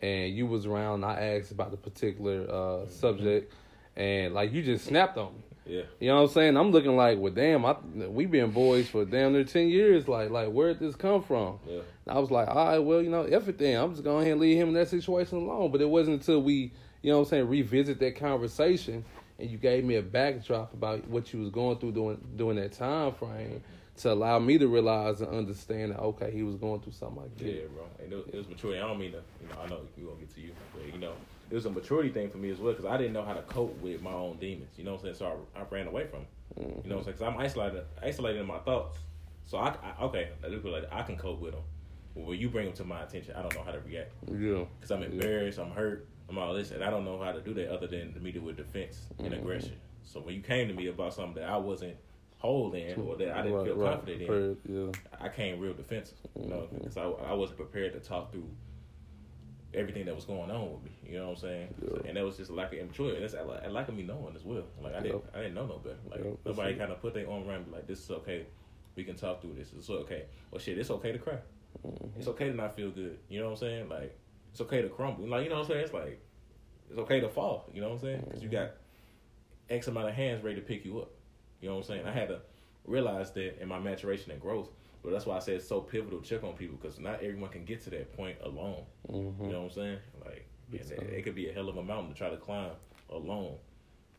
and 0.02 0.34
you 0.34 0.46
was 0.48 0.66
around. 0.66 1.04
And 1.04 1.06
I 1.06 1.38
asked 1.38 1.52
about 1.52 1.72
the 1.72 1.78
particular 1.78 2.50
uh, 2.50 2.88
subject, 2.88 3.54
and 3.96 4.34
like 4.34 4.54
you 4.54 4.62
just 4.62 4.86
snapped 4.86 5.18
on 5.18 5.34
me. 5.34 5.44
Yeah. 5.66 5.82
You 6.00 6.08
know 6.08 6.16
what 6.16 6.22
I'm 6.24 6.34
saying? 6.34 6.58
I'm 6.58 6.72
looking 6.72 6.96
like, 6.96 7.20
well, 7.20 7.32
damn, 7.32 7.66
I 7.66 7.76
we 8.08 8.26
been 8.26 8.52
boys 8.52 8.90
for 8.90 9.06
damn 9.06 9.34
near 9.34 9.44
ten 9.44 9.68
years. 9.68 10.08
Like, 10.08 10.32
like 10.32 10.50
where 10.50 10.74
did 10.74 10.80
this 10.80 10.96
come 10.96 11.22
from? 11.22 11.60
Yeah. 11.68 11.82
And 12.06 12.18
I 12.18 12.20
was 12.20 12.32
like, 12.32 12.48
all 12.48 12.56
right, 12.56 12.80
well, 12.80 13.02
you 13.02 13.10
know, 13.10 13.24
everything. 13.24 13.76
I'm 13.76 13.92
just 13.92 14.04
going 14.04 14.22
ahead 14.22 14.34
and 14.34 14.42
leave 14.42 14.58
him 14.58 14.70
in 14.70 14.74
that 14.76 14.90
situation 14.90 15.38
alone. 15.38 15.72
But 15.72 15.82
it 15.82 15.90
wasn't 15.90 16.22
until 16.22 16.42
we, 16.42 16.74
you 17.02 17.12
know 17.12 17.20
what 17.20 17.26
I'm 17.26 17.30
saying, 17.30 17.48
revisit 17.48 18.00
that 18.00 18.16
conversation 18.16 19.06
and 19.40 19.50
you 19.50 19.58
gave 19.58 19.84
me 19.84 19.96
a 19.96 20.02
backdrop 20.02 20.74
about 20.74 21.08
what 21.08 21.34
you 21.34 21.40
was 21.40 21.50
going 21.50 21.78
through 21.78 21.94
during 21.94 22.18
during 22.36 22.58
that 22.58 22.74
time 22.74 23.14
frame 23.14 23.64
to 24.00 24.14
allow 24.14 24.40
me 24.40 24.58
to 24.58 24.68
realize 24.68 25.22
and 25.22 25.30
understand 25.30 25.92
that 25.92 26.00
okay, 26.00 26.32
he 26.32 26.44
was 26.44 26.56
going 26.56 26.82
through 26.82 26.94
something 26.94 27.22
like 27.24 27.38
that. 27.38 27.46
Yeah, 27.46 27.62
bro. 27.74 27.84
And 28.04 28.14
it, 28.14 28.26
it 28.34 28.38
was 28.38 28.48
maturity. 28.48 28.80
I 28.80 28.88
don't 28.88 29.00
mean 29.00 29.12
to, 29.12 29.22
you 29.42 29.48
know, 29.50 29.62
I 29.62 29.68
know 29.68 29.82
we 29.98 30.04
gonna 30.04 30.16
get 30.18 30.34
to 30.36 30.42
you, 30.42 30.52
but 30.74 30.94
you 30.94 31.00
know, 31.00 31.14
it 31.52 31.56
was 31.56 31.66
a 31.66 31.70
maturity 31.70 32.10
thing 32.10 32.30
for 32.30 32.38
me 32.38 32.50
as 32.50 32.60
well 32.60 32.74
because 32.74 32.86
I 32.86 32.98
didn't 32.98 33.14
know 33.14 33.24
how 33.24 33.34
to 33.34 33.42
cope 33.44 33.78
with 33.82 34.02
my 34.02 34.14
own 34.14 34.38
demons. 34.38 34.70
You 34.78 34.86
know 34.86 34.92
what 34.94 35.00
I'm 35.02 35.14
saying? 35.14 35.16
So 35.16 35.46
I, 35.56 35.60
I 35.60 35.64
ran 35.70 35.88
away 35.88 36.08
from. 36.08 36.20
Them. 36.22 36.28
You 36.58 36.90
know 36.90 36.96
what 36.96 37.00
I'm 37.00 37.04
saying? 37.04 37.18
Because 37.18 37.22
I'm 37.22 37.38
isolated, 37.38 37.84
isolated 38.02 38.40
in 38.40 38.48
my 38.48 38.60
thoughts. 38.60 38.98
So 39.46 39.58
I, 39.58 39.76
I 39.84 40.04
okay, 40.06 40.30
put 40.42 40.52
it 40.54 40.66
like 40.66 40.84
I 40.92 41.02
can 41.04 41.18
cope 41.18 41.40
with 41.42 41.54
them. 41.54 41.64
But 42.16 42.26
when 42.26 42.40
you 42.40 42.50
bring 42.50 42.66
them 42.66 42.76
to 42.76 42.84
my 42.86 43.04
attention, 43.04 43.36
I 43.36 43.42
don't 43.42 43.54
know 43.56 43.64
how 43.64 43.72
to 43.72 43.80
react 43.80 44.12
Yeah. 44.32 44.66
because 44.80 44.92
I'm 44.92 45.04
embarrassed, 45.04 45.60
I'm 45.60 45.72
hurt, 45.72 46.08
I'm 46.30 46.38
all 46.38 46.54
this, 46.54 46.72
and 46.72 46.84
I 46.84 46.90
don't 46.90 47.06
know 47.06 47.20
how 47.22 47.32
to 47.32 47.42
do 47.42 47.54
that 47.56 47.72
other 47.72 47.88
than 47.88 48.14
to 48.14 48.20
meet 48.20 48.36
it 48.36 48.44
with 48.44 48.58
defense 48.58 49.02
and 49.20 49.34
Mhm. 49.34 49.40
aggression. 49.40 49.76
So 50.04 50.20
when 50.20 50.36
you 50.36 50.42
came 50.42 50.68
to 50.68 50.74
me 50.74 50.88
about 50.88 51.14
something 51.14 51.36
that 51.42 51.50
I 51.50 51.58
wasn't 51.58 51.96
whole 52.40 52.74
in 52.74 53.00
or 53.02 53.16
that 53.18 53.32
I 53.38 53.42
didn't 53.44 53.58
Right, 53.58 53.66
feel 53.66 53.76
right. 53.76 53.92
confident 54.00 54.22
in, 54.68 54.76
Yeah. 54.86 54.92
I 55.20 55.30
came 55.30 55.60
real 55.60 55.74
defensive, 55.74 56.18
you 56.40 56.48
know, 56.48 56.68
Mhm. 56.74 56.80
because 56.80 56.98
I, 56.98 57.04
I 57.04 57.34
wasn't 57.34 57.58
prepared 57.58 57.94
to 57.94 58.00
talk 58.00 58.32
through 58.32 58.50
everything 59.74 60.06
that 60.06 60.16
was 60.16 60.26
going 60.26 60.50
on 60.50 60.72
with 60.74 60.84
me. 60.84 60.92
You 61.06 61.18
know 61.18 61.26
what 61.28 61.32
I'm 61.32 61.42
saying? 61.42 61.76
Yeah. 61.82 62.08
And 62.08 62.18
that 62.18 62.24
was 62.24 62.38
just 62.38 62.50
a 62.50 62.54
lack 62.54 62.72
of 62.74 62.80
immaturity. 62.80 63.18
And 63.18 63.24
that's 63.26 63.34
a 63.36 63.44
lack- 63.44 63.66
a 63.66 63.70
lack 63.70 63.88
of 63.90 63.96
me 63.96 64.04
knowing 64.04 64.36
as 64.36 64.44
well. 64.44 64.64
Like 64.82 64.96
I 64.96 65.02
didn't, 65.02 65.24
I 65.34 65.38
didn't 65.40 65.54
know 65.54 65.68
no 65.68 65.78
better. 65.78 65.98
Like 66.10 66.24
that's 66.24 66.46
nobody 66.58 66.76
kind 66.76 66.92
of 66.92 67.02
put 67.02 67.14
their 67.14 67.30
arm 67.30 67.48
around 67.48 67.68
me 67.68 67.74
like, 67.74 67.86
this 67.88 68.00
is 68.04 68.10
okay. 68.12 68.46
We 68.96 69.04
can 69.04 69.16
talk 69.16 69.42
through 69.42 69.54
this. 69.56 69.72
It's 69.78 69.90
okay. 69.90 70.24
Well, 70.50 70.60
shit, 70.60 70.78
it's 70.78 70.90
okay 70.92 71.12
to 71.12 71.20
cry. 71.20 71.38
Mhm. 71.86 72.10
It's 72.18 72.28
okay 72.30 72.48
to 72.50 72.56
not 72.56 72.76
feel 72.76 72.90
good. 72.92 73.20
You 73.30 73.40
know 73.40 73.46
what 73.46 73.52
I'm 73.52 73.58
saying? 73.58 73.90
Like 73.90 74.18
it's 74.52 74.62
okay 74.62 74.82
to 74.82 74.90
crumble. 74.90 75.28
Like 75.28 75.44
you 75.44 75.50
know 75.50 75.56
what 75.56 75.64
I'm 75.66 75.68
saying? 75.68 75.84
It's 75.84 75.94
like 75.94 76.20
it's 76.90 77.00
okay 77.00 77.20
to 77.20 77.30
fall. 77.30 77.70
You 77.74 77.82
know 77.82 77.90
what 77.90 77.96
I'm 77.96 78.02
saying? 78.02 78.22
Because 78.26 78.42
you 78.42 78.50
got 78.50 78.72
X 79.70 79.88
amount 79.88 80.08
of 80.10 80.16
hands 80.16 80.44
ready 80.44 80.56
to 80.56 80.66
pick 80.66 80.84
you 80.86 81.00
up. 81.02 81.12
You 81.62 81.70
know 81.70 81.76
what 81.76 81.82
I'm 81.82 81.88
saying? 81.88 82.06
I 82.06 82.12
had 82.12 82.30
to 82.30 82.42
realize 82.86 83.32
that 83.34 83.62
in 83.62 83.68
my 83.68 83.80
maturation 83.80 84.32
and 84.32 84.42
growth. 84.42 84.70
But 85.02 85.12
that's 85.12 85.26
why 85.26 85.38
I 85.38 85.40
say 85.40 85.54
it's 85.56 85.68
so 85.68 85.80
pivotal 85.80 86.20
to 86.20 86.26
check 86.28 86.44
on 86.44 86.54
people 86.54 86.78
because 86.82 87.00
not 87.00 87.16
everyone 87.24 87.50
can 87.50 87.64
get 87.64 87.82
to 87.86 87.90
that 87.92 88.16
point 88.18 88.38
alone. 88.44 88.84
Mhm. 89.10 89.46
You 89.46 89.52
know 89.52 89.60
what 89.62 89.66
I'm 89.66 89.70
saying? 89.72 90.00
Like, 90.26 90.46
Big 90.70 90.82
and 90.82 90.92
it, 90.92 91.02
it 91.14 91.22
could 91.24 91.36
be 91.36 91.50
a 91.50 91.54
hell 91.54 91.70
of 91.70 91.78
a 91.78 91.84
mountain 91.84 92.12
to 92.12 92.18
try 92.18 92.30
to 92.30 92.38
climb 92.38 92.72
alone. 93.10 93.58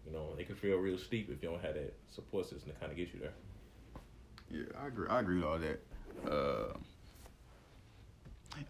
You 0.06 0.12
know, 0.12 0.34
it 0.38 0.46
can 0.46 0.56
feel 0.56 0.78
real 0.78 0.96
steep 0.96 1.30
if 1.30 1.42
you 1.42 1.50
don't 1.50 1.60
have 1.60 1.74
that 1.74 1.94
support 2.08 2.46
system 2.46 2.72
to 2.72 2.78
kind 2.78 2.90
of 2.90 2.96
get 2.96 3.12
you 3.12 3.20
there. 3.20 3.32
Yeah, 4.50 4.82
I 4.82 4.86
agree. 4.86 5.08
I 5.08 5.20
agree 5.20 5.36
with 5.36 5.44
all 5.44 5.58
that. 5.58 5.80
Uh, 6.26 6.72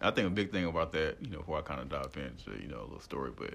I 0.01 0.11
think 0.11 0.27
a 0.27 0.29
big 0.29 0.51
thing 0.51 0.65
about 0.65 0.91
that, 0.91 1.17
you 1.21 1.29
know, 1.31 1.39
before 1.39 1.57
I 1.57 1.61
kind 1.61 1.79
of 1.81 1.89
dive 1.89 2.15
into, 2.17 2.61
you 2.61 2.67
know, 2.67 2.81
a 2.81 2.83
little 2.83 2.99
story, 2.99 3.31
but 3.35 3.53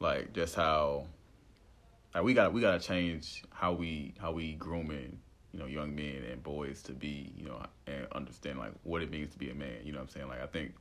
like 0.00 0.32
just 0.32 0.54
how, 0.56 1.06
like 2.14 2.22
we 2.22 2.34
got 2.34 2.52
we 2.52 2.60
got 2.60 2.80
to 2.80 2.86
change 2.86 3.42
how 3.50 3.72
we 3.72 4.14
how 4.18 4.32
we 4.32 4.54
grooming, 4.54 5.18
you 5.52 5.58
know, 5.58 5.66
young 5.66 5.94
men 5.94 6.22
and 6.30 6.42
boys 6.42 6.82
to 6.82 6.92
be, 6.92 7.32
you 7.36 7.44
know, 7.44 7.60
and 7.86 8.06
understand 8.12 8.58
like 8.58 8.72
what 8.84 9.02
it 9.02 9.10
means 9.10 9.32
to 9.32 9.38
be 9.38 9.50
a 9.50 9.54
man. 9.54 9.78
You 9.82 9.92
know 9.92 9.98
what 9.98 10.04
I'm 10.04 10.10
saying? 10.10 10.28
Like 10.28 10.42
I 10.42 10.46
think 10.46 10.74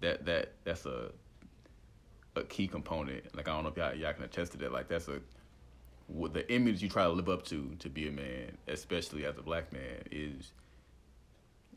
that 0.00 0.26
that 0.26 0.52
that's 0.64 0.84
a 0.86 1.10
a 2.36 2.42
key 2.42 2.66
component. 2.66 3.34
Like 3.36 3.48
I 3.48 3.52
don't 3.52 3.62
know 3.62 3.70
if 3.70 3.76
y'all, 3.76 3.94
y'all 3.94 4.12
can 4.12 4.24
attest 4.24 4.52
to 4.52 4.58
that. 4.58 4.72
Like 4.72 4.88
that's 4.88 5.08
a 5.08 5.20
the 6.32 6.52
image 6.52 6.82
you 6.82 6.88
try 6.88 7.04
to 7.04 7.10
live 7.10 7.28
up 7.28 7.44
to 7.46 7.74
to 7.78 7.88
be 7.88 8.08
a 8.08 8.12
man, 8.12 8.56
especially 8.68 9.24
as 9.24 9.38
a 9.38 9.42
black 9.42 9.72
man, 9.72 10.02
is 10.10 10.52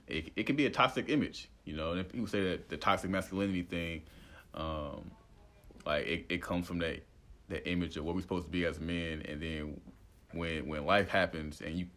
it. 0.07 0.31
It 0.35 0.43
can 0.43 0.55
be 0.55 0.65
a 0.65 0.71
toxic 0.71 1.09
image, 1.09 1.49
you 1.65 1.75
know. 1.75 1.91
And 1.91 1.99
if 1.99 2.11
people 2.11 2.27
say 2.27 2.41
that 2.49 2.69
the 2.69 2.77
toxic 2.77 3.11
masculinity 3.11 3.61
thing, 3.61 4.01
um, 4.55 5.11
like 5.85 6.07
it, 6.07 6.25
it 6.29 6.41
comes 6.41 6.67
from 6.67 6.79
that 6.79 7.03
that 7.49 7.69
image 7.69 7.97
of 7.97 8.03
what 8.03 8.15
we're 8.15 8.21
supposed 8.21 8.45
to 8.45 8.51
be 8.51 8.65
as 8.65 8.79
men, 8.79 9.21
and 9.27 9.41
then 9.41 9.79
when 10.33 10.67
when 10.67 10.85
life 10.85 11.09
happens 11.09 11.61
and 11.61 11.75
you 11.77 11.87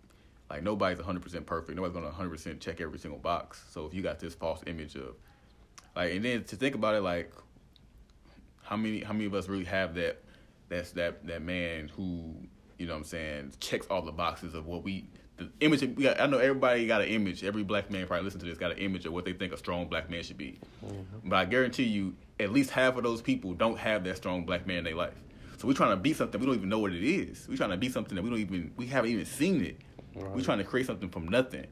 like 0.48 0.62
nobody's 0.62 0.98
100% 0.98 1.46
perfect 1.46 1.76
nobody's 1.76 1.94
going 1.94 2.04
to 2.04 2.16
100% 2.16 2.60
check 2.60 2.80
every 2.80 2.98
single 2.98 3.18
box. 3.18 3.64
So 3.70 3.86
if 3.86 3.94
you 3.94 4.02
got 4.02 4.18
this 4.18 4.34
false 4.34 4.62
image 4.66 4.96
of 4.96 5.14
like 5.96 6.12
and 6.12 6.24
then 6.24 6.44
to 6.44 6.56
think 6.56 6.74
about 6.74 6.94
it 6.94 7.02
like 7.02 7.32
how 8.62 8.76
many 8.76 9.00
how 9.00 9.12
many 9.12 9.26
of 9.26 9.34
us 9.34 9.48
really 9.48 9.64
have 9.64 9.94
that 9.94 10.22
that's 10.68 10.92
that 10.92 11.26
that 11.26 11.42
man 11.42 11.88
who 11.88 12.34
you 12.78 12.86
know 12.86 12.92
what 12.92 12.98
I'm 12.98 13.04
saying 13.04 13.52
checks 13.60 13.86
all 13.88 14.02
the 14.02 14.12
boxes 14.12 14.54
of 14.54 14.66
what 14.66 14.82
we 14.82 15.06
the 15.36 15.50
image 15.60 15.80
we 15.80 16.04
got, 16.04 16.20
I 16.20 16.26
know 16.26 16.38
everybody 16.38 16.86
got 16.86 17.00
an 17.00 17.08
image 17.08 17.42
every 17.44 17.62
black 17.62 17.90
man 17.90 18.06
probably 18.06 18.24
listen 18.24 18.40
to 18.40 18.46
this 18.46 18.58
got 18.58 18.72
an 18.72 18.78
image 18.78 19.06
of 19.06 19.12
what 19.12 19.24
they 19.24 19.32
think 19.32 19.52
a 19.52 19.56
strong 19.56 19.88
black 19.88 20.10
man 20.10 20.22
should 20.22 20.36
be. 20.36 20.58
Mm-hmm. 20.84 21.28
But 21.28 21.36
I 21.36 21.44
guarantee 21.46 21.84
you 21.84 22.14
at 22.38 22.52
least 22.52 22.70
half 22.70 22.96
of 22.96 23.02
those 23.02 23.22
people 23.22 23.54
don't 23.54 23.78
have 23.78 24.04
that 24.04 24.16
strong 24.16 24.44
black 24.44 24.66
man 24.66 24.78
in 24.78 24.84
their 24.84 24.94
life 24.94 25.14
so 25.60 25.68
we're 25.68 25.74
trying 25.74 25.90
to 25.90 25.96
be 25.96 26.14
something 26.14 26.40
we 26.40 26.46
don't 26.46 26.56
even 26.56 26.70
know 26.70 26.78
what 26.78 26.94
it 26.94 27.04
is. 27.04 27.46
We're 27.46 27.58
trying 27.58 27.68
to 27.68 27.76
be 27.76 27.90
something 27.90 28.16
that 28.16 28.22
we 28.22 28.30
don't 28.30 28.38
even 28.38 28.72
we 28.78 28.86
haven't 28.86 29.10
even 29.10 29.26
seen 29.26 29.62
it. 29.62 29.76
Right. 30.14 30.34
we're 30.34 30.42
trying 30.42 30.56
to 30.56 30.64
create 30.64 30.86
something 30.86 31.10
from 31.10 31.28
nothing. 31.28 31.66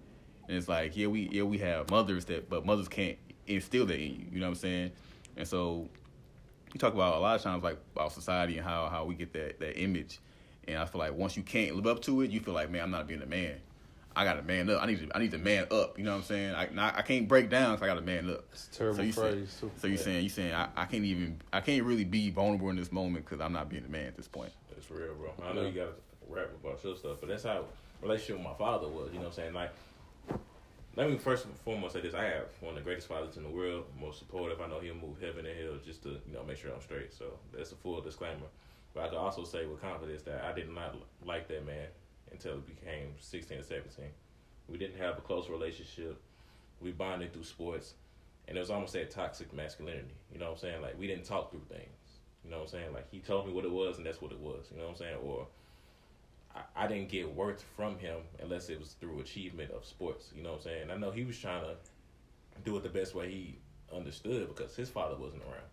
And 0.46 0.58
it's 0.58 0.68
like 0.68 0.94
yeah 0.94 1.06
we 1.06 1.30
yeah 1.32 1.44
we 1.44 1.56
have 1.58 1.90
mothers 1.90 2.26
that 2.26 2.50
but 2.50 2.66
mothers 2.66 2.86
can't 2.86 3.16
instill 3.46 3.86
that 3.86 3.98
in 3.98 4.14
you. 4.14 4.26
You 4.30 4.40
know 4.40 4.46
what 4.46 4.50
I'm 4.50 4.54
saying? 4.56 4.90
And 5.38 5.48
so 5.48 5.88
you 6.74 6.78
talk 6.78 6.92
about 6.92 7.16
a 7.16 7.18
lot 7.18 7.36
of 7.36 7.42
times 7.42 7.64
like 7.64 7.78
about 7.94 8.12
society 8.12 8.58
and 8.58 8.66
how 8.66 8.88
how 8.88 9.06
we 9.06 9.14
get 9.14 9.32
that 9.32 9.58
that 9.60 9.80
image, 9.80 10.18
and 10.66 10.76
I 10.76 10.84
feel 10.84 10.98
like 10.98 11.14
once 11.14 11.34
you 11.34 11.42
can't 11.42 11.74
live 11.74 11.86
up 11.86 12.02
to 12.02 12.20
it, 12.20 12.30
you 12.30 12.40
feel 12.40 12.52
like 12.52 12.70
man, 12.70 12.82
I'm 12.82 12.90
not 12.90 13.08
being 13.08 13.22
a 13.22 13.26
man. 13.26 13.54
I 14.16 14.24
got 14.24 14.34
to 14.34 14.42
man 14.42 14.68
up. 14.68 14.82
I 14.82 14.86
need 14.86 14.98
to 14.98 15.16
I 15.16 15.20
need 15.20 15.30
to 15.30 15.38
man 15.38 15.66
up. 15.70 15.98
You 15.98 16.04
know 16.04 16.12
what 16.12 16.18
I'm 16.18 16.24
saying? 16.24 16.54
I 16.54 16.68
not, 16.72 16.96
I 16.96 17.02
can't 17.02 17.28
break 17.28 17.50
down 17.50 17.74
because 17.74 17.84
I 17.84 17.86
got 17.86 18.00
to 18.00 18.00
man 18.00 18.30
up. 18.30 18.44
It's 18.52 18.68
a 18.68 18.72
terrible 18.72 18.96
so 18.96 19.02
you 19.02 19.12
phrase. 19.12 19.56
Saying, 19.60 19.72
so 19.76 19.86
you 19.86 19.96
saying 19.96 20.22
you 20.24 20.28
saying 20.28 20.54
I, 20.54 20.68
I 20.76 20.84
can't 20.86 21.04
even 21.04 21.40
I 21.52 21.60
can't 21.60 21.84
really 21.84 22.04
be 22.04 22.30
vulnerable 22.30 22.70
in 22.70 22.76
this 22.76 22.90
moment 22.90 23.24
because 23.24 23.40
I'm 23.40 23.52
not 23.52 23.68
being 23.68 23.84
a 23.84 23.88
man 23.88 24.06
at 24.06 24.16
this 24.16 24.28
point. 24.28 24.52
It's 24.76 24.90
real, 24.90 25.14
bro. 25.14 25.32
I 25.44 25.52
know 25.52 25.62
you 25.62 25.72
got 25.72 25.86
to 25.86 25.92
rap 26.28 26.48
about 26.62 26.82
your 26.82 26.96
stuff, 26.96 27.18
but 27.20 27.28
that's 27.28 27.44
how 27.44 27.64
relationship 28.02 28.36
with 28.36 28.44
my 28.44 28.54
father 28.54 28.88
was. 28.88 29.08
You 29.12 29.18
know 29.18 29.26
what 29.26 29.26
I'm 29.28 29.32
saying? 29.34 29.54
Like, 29.54 29.72
let 30.96 31.10
me 31.10 31.18
first 31.18 31.44
and 31.44 31.54
foremost 31.58 31.94
say 31.94 32.00
this: 32.00 32.14
I 32.14 32.24
have 32.24 32.46
one 32.60 32.70
of 32.70 32.76
the 32.76 32.82
greatest 32.82 33.06
fathers 33.06 33.36
in 33.36 33.44
the 33.44 33.50
world, 33.50 33.84
most 34.00 34.18
supportive. 34.18 34.60
I 34.60 34.66
know 34.66 34.80
he'll 34.80 34.94
move 34.94 35.20
heaven 35.20 35.46
and 35.46 35.58
hell 35.58 35.78
just 35.84 36.02
to 36.04 36.10
you 36.26 36.34
know 36.34 36.42
make 36.44 36.56
sure 36.56 36.72
I'm 36.72 36.80
straight. 36.80 37.12
So 37.12 37.26
that's 37.56 37.72
a 37.72 37.76
full 37.76 38.00
disclaimer. 38.00 38.46
But 38.94 39.04
I 39.04 39.08
can 39.08 39.18
also 39.18 39.44
say 39.44 39.66
with 39.66 39.80
confidence 39.80 40.22
that 40.22 40.44
I 40.44 40.52
did 40.52 40.70
not 40.70 40.96
like 41.24 41.46
that 41.48 41.64
man 41.64 41.86
until 42.32 42.54
it 42.54 42.66
became 42.66 43.14
16 43.18 43.58
or 43.58 43.62
17. 43.62 44.04
We 44.68 44.78
didn't 44.78 44.98
have 44.98 45.18
a 45.18 45.20
close 45.20 45.48
relationship. 45.48 46.20
We 46.80 46.92
bonded 46.92 47.32
through 47.32 47.44
sports, 47.44 47.94
and 48.46 48.56
it 48.56 48.60
was 48.60 48.70
almost 48.70 48.92
that 48.92 49.10
toxic 49.10 49.52
masculinity. 49.52 50.14
You 50.32 50.38
know 50.38 50.46
what 50.46 50.52
I'm 50.52 50.58
saying? 50.58 50.82
Like 50.82 50.98
we 50.98 51.06
didn't 51.06 51.24
talk 51.24 51.50
through 51.50 51.64
things. 51.68 51.88
You 52.44 52.50
know 52.50 52.58
what 52.58 52.64
I'm 52.64 52.68
saying? 52.68 52.92
Like 52.92 53.10
he 53.10 53.18
told 53.20 53.46
me 53.46 53.52
what 53.52 53.64
it 53.64 53.70
was, 53.70 53.96
and 53.96 54.06
that's 54.06 54.20
what 54.20 54.32
it 54.32 54.38
was. 54.38 54.66
You 54.70 54.78
know 54.78 54.84
what 54.84 54.92
I'm 54.92 54.96
saying? 54.96 55.16
Or 55.24 55.46
I, 56.54 56.84
I 56.84 56.86
didn't 56.86 57.08
get 57.08 57.34
worth 57.34 57.64
from 57.76 57.98
him 57.98 58.18
unless 58.40 58.68
it 58.68 58.78
was 58.78 58.92
through 59.00 59.20
achievement 59.20 59.70
of 59.72 59.84
sports. 59.84 60.30
You 60.34 60.42
know 60.42 60.52
what 60.52 60.58
I'm 60.58 60.64
saying? 60.64 60.90
I 60.90 60.96
know 60.96 61.10
he 61.10 61.24
was 61.24 61.38
trying 61.38 61.62
to 61.62 61.74
do 62.64 62.76
it 62.76 62.82
the 62.82 62.88
best 62.88 63.14
way 63.14 63.30
he 63.30 63.58
understood 63.94 64.48
because 64.48 64.76
his 64.76 64.88
father 64.88 65.16
wasn't 65.16 65.42
around. 65.42 65.68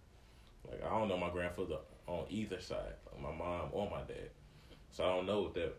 Like 0.70 0.84
I 0.84 0.98
don't 0.98 1.08
know 1.08 1.18
my 1.18 1.30
grandfather 1.30 1.78
on 2.08 2.26
either 2.30 2.60
side, 2.60 2.94
my 3.22 3.32
mom 3.32 3.70
or 3.72 3.90
my 3.90 4.02
dad. 4.02 4.30
So 4.92 5.04
I 5.04 5.16
don't 5.16 5.26
know 5.26 5.42
what 5.42 5.54
that 5.56 5.76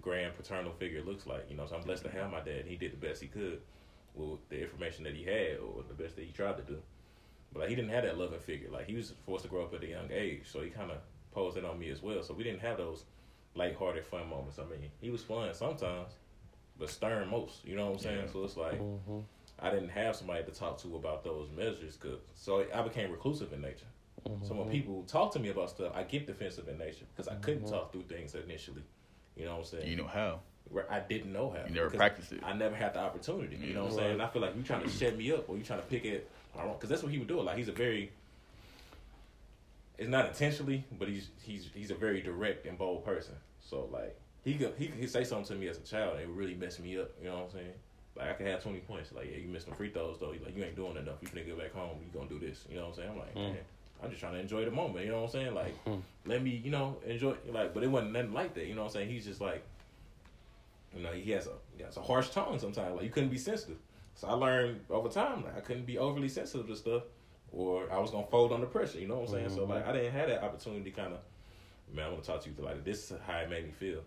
grand 0.00 0.34
paternal 0.36 0.72
figure 0.72 1.02
looks 1.02 1.26
like. 1.26 1.46
You 1.50 1.56
know, 1.56 1.66
so 1.66 1.76
I'm 1.76 1.82
blessed 1.82 2.04
to 2.04 2.10
have 2.10 2.30
my 2.30 2.40
dad. 2.40 2.64
He 2.66 2.76
did 2.76 2.92
the 2.92 2.96
best 3.06 3.20
he 3.20 3.28
could 3.28 3.60
with 4.14 4.46
the 4.48 4.62
information 4.62 5.04
that 5.04 5.14
he 5.14 5.24
had 5.24 5.58
or 5.58 5.82
the 5.88 5.94
best 5.94 6.16
that 6.16 6.24
he 6.24 6.32
tried 6.32 6.56
to 6.58 6.62
do. 6.62 6.78
But 7.52 7.60
like, 7.60 7.68
he 7.70 7.74
didn't 7.74 7.90
have 7.90 8.04
that 8.04 8.18
loving 8.18 8.40
figure. 8.40 8.70
Like 8.70 8.86
he 8.86 8.94
was 8.94 9.12
forced 9.26 9.44
to 9.44 9.50
grow 9.50 9.62
up 9.64 9.74
at 9.74 9.82
a 9.84 9.86
young 9.86 10.10
age, 10.10 10.42
so 10.50 10.60
he 10.60 10.70
kind 10.70 10.90
of 10.90 10.98
posed 11.32 11.56
it 11.56 11.64
on 11.64 11.78
me 11.78 11.90
as 11.90 12.02
well. 12.02 12.22
So 12.22 12.34
we 12.34 12.44
didn't 12.44 12.60
have 12.60 12.76
those 12.78 13.04
lighthearted 13.54 14.06
fun 14.06 14.28
moments. 14.28 14.58
I 14.58 14.64
mean, 14.64 14.90
he 15.00 15.10
was 15.10 15.22
fun 15.22 15.52
sometimes, 15.54 16.12
but 16.78 16.88
stern 16.90 17.28
most. 17.28 17.64
You 17.64 17.76
know 17.76 17.86
what 17.86 17.94
I'm 17.94 17.98
saying? 17.98 18.24
Yeah. 18.26 18.32
So 18.32 18.44
it's 18.44 18.56
like 18.56 18.80
Mhm. 18.80 19.24
I 19.58 19.70
didn't 19.70 19.90
have 19.90 20.16
somebody 20.16 20.44
to 20.44 20.50
talk 20.50 20.78
to 20.78 20.96
about 20.96 21.22
those 21.24 21.50
measures, 21.50 21.96
cause 21.96 22.18
so 22.34 22.66
I 22.72 22.82
became 22.82 23.10
reclusive 23.10 23.52
in 23.52 23.60
nature. 23.60 23.86
So 24.42 24.54
when 24.54 24.66
Mhm. 24.68 24.70
people 24.70 25.02
talk 25.04 25.32
to 25.32 25.38
me 25.38 25.48
about 25.50 25.70
stuff, 25.70 25.92
I 25.94 26.04
get 26.04 26.26
defensive 26.26 26.68
in 26.68 26.78
nature 26.78 27.04
because 27.10 27.28
I 27.28 27.34
couldn't 27.36 27.64
Mhm. 27.64 27.70
talk 27.70 27.92
through 27.92 28.04
things 28.04 28.34
initially. 28.34 28.82
You 29.36 29.44
know 29.46 29.52
what 29.52 29.58
I'm 29.60 29.64
saying? 29.64 29.88
You 29.88 29.96
know 29.96 30.06
how 30.06 30.40
Where 30.68 30.90
I 30.92 31.00
didn't 31.00 31.32
know 31.32 31.50
how. 31.50 31.66
you 31.66 31.74
never 31.74 31.86
because 31.86 31.98
practice 31.98 32.32
it. 32.32 32.40
I 32.42 32.52
never 32.52 32.74
had 32.76 32.94
the 32.94 33.00
opportunity. 33.00 33.56
You 33.56 33.74
know 33.74 33.84
what 33.84 33.92
I'm 33.92 33.98
Right. 33.98 34.06
saying? 34.08 34.20
I 34.20 34.28
feel 34.28 34.42
like 34.42 34.56
you 34.56 34.62
trying 34.62 34.82
to 34.82 34.88
shut 34.90 35.16
me 35.16 35.32
up 35.32 35.48
or 35.48 35.56
you 35.56 35.62
trying 35.64 35.80
to 35.80 35.86
pick 35.86 36.04
it. 36.04 36.30
Because 36.54 36.88
that's 36.90 37.02
what 37.02 37.10
he 37.12 37.18
would 37.18 37.28
do. 37.28 37.40
Like 37.40 37.56
he's 37.56 37.68
a 37.68 37.72
very. 37.72 38.12
It's 39.98 40.08
not 40.08 40.28
intentionally, 40.28 40.84
but 40.98 41.08
he's 41.08 41.28
he's 41.42 41.68
he's 41.74 41.90
a 41.90 41.94
very 41.94 42.20
direct 42.22 42.66
and 42.66 42.76
bold 42.78 43.04
person. 43.04 43.34
So 43.60 43.88
like 43.92 44.18
he 44.44 44.54
could 44.54 44.74
he 44.78 44.88
could 44.88 45.10
say 45.10 45.24
something 45.24 45.46
to 45.46 45.54
me 45.54 45.68
as 45.68 45.78
a 45.78 45.82
child 45.82 46.14
and 46.14 46.22
it 46.22 46.28
would 46.28 46.36
really 46.36 46.54
mess 46.54 46.78
me 46.78 46.98
up. 46.98 47.10
You 47.20 47.28
know 47.28 47.36
what 47.36 47.44
I'm 47.44 47.50
saying? 47.52 47.72
Like 48.16 48.28
I 48.30 48.32
could 48.34 48.46
have 48.46 48.62
twenty 48.62 48.80
points. 48.80 49.12
Like 49.12 49.30
yeah, 49.30 49.38
you 49.38 49.48
missed 49.48 49.66
some 49.66 49.74
free 49.74 49.90
throws 49.90 50.18
though. 50.18 50.30
Like 50.30 50.56
you 50.56 50.64
ain't 50.64 50.76
doing 50.76 50.96
enough. 50.96 51.16
You 51.20 51.28
finna 51.28 51.46
get 51.46 51.58
back 51.58 51.72
home. 51.74 51.98
You 52.02 52.18
gonna 52.18 52.28
do 52.28 52.38
this. 52.38 52.64
You 52.68 52.76
know 52.76 52.82
what 52.82 52.88
I'm 52.90 52.94
saying? 52.96 53.10
I'm 53.10 53.18
like 53.18 53.34
Mm. 53.34 53.52
man, 53.52 53.56
I'm 54.02 54.10
just 54.10 54.20
trying 54.20 54.32
to 54.34 54.40
enjoy 54.40 54.64
the 54.64 54.70
moment. 54.70 55.04
You 55.04 55.12
know 55.12 55.18
what 55.22 55.34
I'm 55.34 55.40
saying? 55.40 55.54
Like, 55.54 55.76
Hmm. 55.84 55.98
let 56.26 56.42
me, 56.42 56.50
you 56.50 56.70
know, 56.70 56.96
enjoy. 57.06 57.34
Like, 57.48 57.72
but 57.74 57.82
it 57.82 57.88
wasn't 57.88 58.12
nothing 58.12 58.32
like 58.32 58.54
that. 58.54 58.66
You 58.66 58.74
know 58.74 58.82
what 58.82 58.88
I'm 58.88 58.92
saying? 58.94 59.10
He's 59.10 59.24
just 59.24 59.40
like, 59.40 59.62
you 60.94 61.02
know, 61.02 61.12
he 61.12 61.30
has 61.32 61.46
a 61.46 61.52
he 61.76 61.82
has 61.82 61.96
a 61.96 62.02
harsh 62.02 62.30
tone 62.30 62.58
sometimes. 62.58 62.96
Like, 62.96 63.04
you 63.04 63.10
couldn't 63.10 63.30
be 63.30 63.38
sensitive. 63.38 63.78
So 64.14 64.28
I 64.28 64.32
learned 64.32 64.80
over 64.90 65.08
time, 65.08 65.44
like, 65.44 65.56
I 65.56 65.60
couldn't 65.60 65.86
be 65.86 65.96
overly 65.98 66.28
sensitive 66.28 66.66
to 66.66 66.76
stuff, 66.76 67.02
or 67.50 67.90
I 67.90 67.98
was 67.98 68.10
gonna 68.10 68.26
fold 68.26 68.52
under 68.52 68.66
pressure. 68.66 68.98
You 68.98 69.08
know 69.08 69.16
what 69.20 69.28
I'm 69.30 69.34
saying? 69.34 69.50
So 69.50 69.66
Mhm. 69.66 69.68
like, 69.70 69.86
I 69.86 69.92
didn't 69.92 70.12
have 70.12 70.28
that 70.28 70.42
opportunity. 70.44 70.90
Kind 70.90 71.14
of, 71.14 71.20
man, 71.94 72.06
I 72.06 72.08
want 72.10 72.22
to 72.24 72.30
talk 72.30 72.42
to 72.42 72.50
you. 72.50 72.56
Like, 72.62 72.84
this 72.84 73.10
is 73.10 73.18
how 73.26 73.38
it 73.38 73.48
made 73.48 73.64
me 73.64 73.70
feel. 73.70 74.00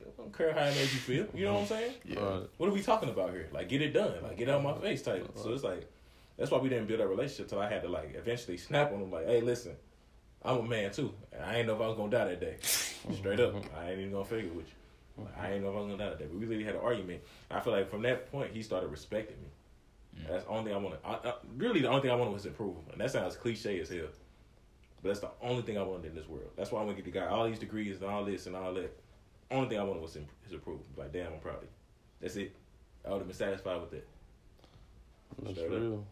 I 0.00 0.04
don't 0.16 0.36
care 0.36 0.52
how 0.52 0.64
it 0.64 0.74
made 0.74 0.80
you 0.80 0.86
feel. 0.86 1.26
You 1.34 1.44
know 1.46 1.54
what 1.54 1.60
I'm 1.62 1.66
saying? 1.66 1.94
Yeah. 2.04 2.40
What 2.56 2.68
are 2.68 2.72
we 2.72 2.82
talking 2.82 3.08
about 3.10 3.30
here? 3.30 3.48
Like, 3.52 3.68
get 3.68 3.82
it 3.82 3.92
done. 3.92 4.22
Like, 4.22 4.36
get 4.36 4.48
out 4.48 4.56
of 4.56 4.62
my 4.64 4.74
face 4.80 5.02
type. 5.02 5.28
So 5.36 5.52
it's 5.52 5.62
like, 5.62 5.86
that's 6.36 6.50
why 6.50 6.58
we 6.58 6.68
didn't 6.68 6.86
build 6.86 7.00
a 7.00 7.06
relationship 7.06 7.48
till 7.48 7.60
I 7.60 7.68
had 7.68 7.82
to 7.82 7.88
like 7.88 8.14
eventually 8.14 8.56
snap 8.56 8.92
on 8.92 9.02
him. 9.02 9.10
Like, 9.10 9.26
hey, 9.26 9.40
listen, 9.40 9.72
I'm 10.42 10.58
a 10.58 10.62
man 10.62 10.90
too. 10.90 11.12
And 11.32 11.44
I 11.44 11.56
ain't 11.56 11.66
know 11.66 11.74
if 11.74 11.80
I 11.80 11.86
was 11.86 11.96
gonna 11.96 12.10
die 12.10 12.24
that 12.24 12.40
day. 12.40 12.56
Straight 12.62 13.40
up, 13.40 13.54
I 13.76 13.90
ain't 13.90 14.00
even 14.00 14.12
gonna 14.12 14.24
figure 14.24 14.52
with 14.52 14.66
you. 14.66 15.24
Like, 15.24 15.38
I 15.38 15.52
ain't 15.52 15.62
know 15.62 15.70
if 15.70 15.76
I 15.76 15.80
was 15.80 15.90
gonna 15.90 16.04
die 16.04 16.10
that 16.10 16.18
day. 16.18 16.26
But 16.30 16.38
we 16.38 16.46
really 16.46 16.64
had 16.64 16.74
an 16.74 16.80
argument. 16.80 17.20
I 17.50 17.60
feel 17.60 17.72
like 17.72 17.90
from 17.90 18.02
that 18.02 18.30
point, 18.30 18.52
he 18.52 18.62
started 18.62 18.88
respecting 18.88 19.36
me. 19.42 20.22
Mm. 20.22 20.30
That's 20.30 20.44
the 20.44 20.50
only 20.50 20.64
thing 20.64 20.74
I 20.74 20.78
wanted. 20.78 20.98
I, 21.04 21.12
I, 21.12 21.34
really, 21.56 21.80
the 21.80 21.88
only 21.88 22.02
thing 22.02 22.10
I 22.10 22.14
wanted 22.14 22.32
was 22.32 22.46
approval. 22.46 22.84
And 22.90 23.00
that 23.00 23.10
sounds 23.10 23.36
cliche 23.36 23.80
as 23.80 23.88
hell. 23.88 24.06
But 25.02 25.08
that's 25.08 25.20
the 25.20 25.30
only 25.42 25.62
thing 25.62 25.78
I 25.78 25.82
wanted 25.82 26.06
in 26.06 26.14
this 26.14 26.28
world. 26.28 26.50
That's 26.56 26.70
why 26.70 26.80
I 26.80 26.84
want 26.84 26.96
to 26.96 27.02
get 27.02 27.12
the 27.12 27.18
guy 27.18 27.26
all 27.26 27.46
these 27.46 27.58
degrees 27.58 27.96
and 28.00 28.04
all 28.04 28.24
this 28.24 28.46
and 28.46 28.54
all 28.56 28.72
that. 28.74 28.96
Only 29.50 29.68
thing 29.68 29.78
I 29.78 29.84
wanted 29.84 30.02
was 30.02 30.14
his 30.14 30.54
approval. 30.54 30.84
Like, 30.96 31.12
damn, 31.12 31.32
I'm 31.32 31.40
proud 31.40 31.56
of 31.56 31.62
you. 31.64 31.68
That's 32.20 32.36
it. 32.36 32.54
I 33.04 33.10
would 33.10 33.18
have 33.18 33.26
been 33.26 33.36
satisfied 33.36 33.80
with 33.80 33.90
that. 33.90 34.08
That's 35.42 35.58
Straight 35.58 35.72
up. 35.72 36.04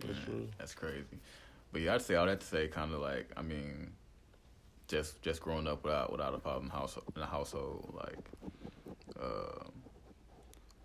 That's. 0.00 0.18
That's 0.58 0.74
crazy. 0.74 1.18
But 1.72 1.82
yeah, 1.82 1.94
I'd 1.94 2.02
say 2.02 2.14
all 2.14 2.26
that 2.26 2.40
to 2.40 2.46
say, 2.46 2.68
kind 2.68 2.92
of 2.92 3.00
like, 3.00 3.30
I 3.36 3.42
mean, 3.42 3.92
just 4.86 5.20
just 5.22 5.40
growing 5.40 5.66
up 5.66 5.82
without 5.82 6.12
without 6.12 6.34
a 6.34 6.38
problem 6.38 6.70
household, 6.70 7.12
in 7.14 7.20
the 7.20 7.26
household, 7.26 7.94
like, 7.96 8.18
uh, 9.20 9.64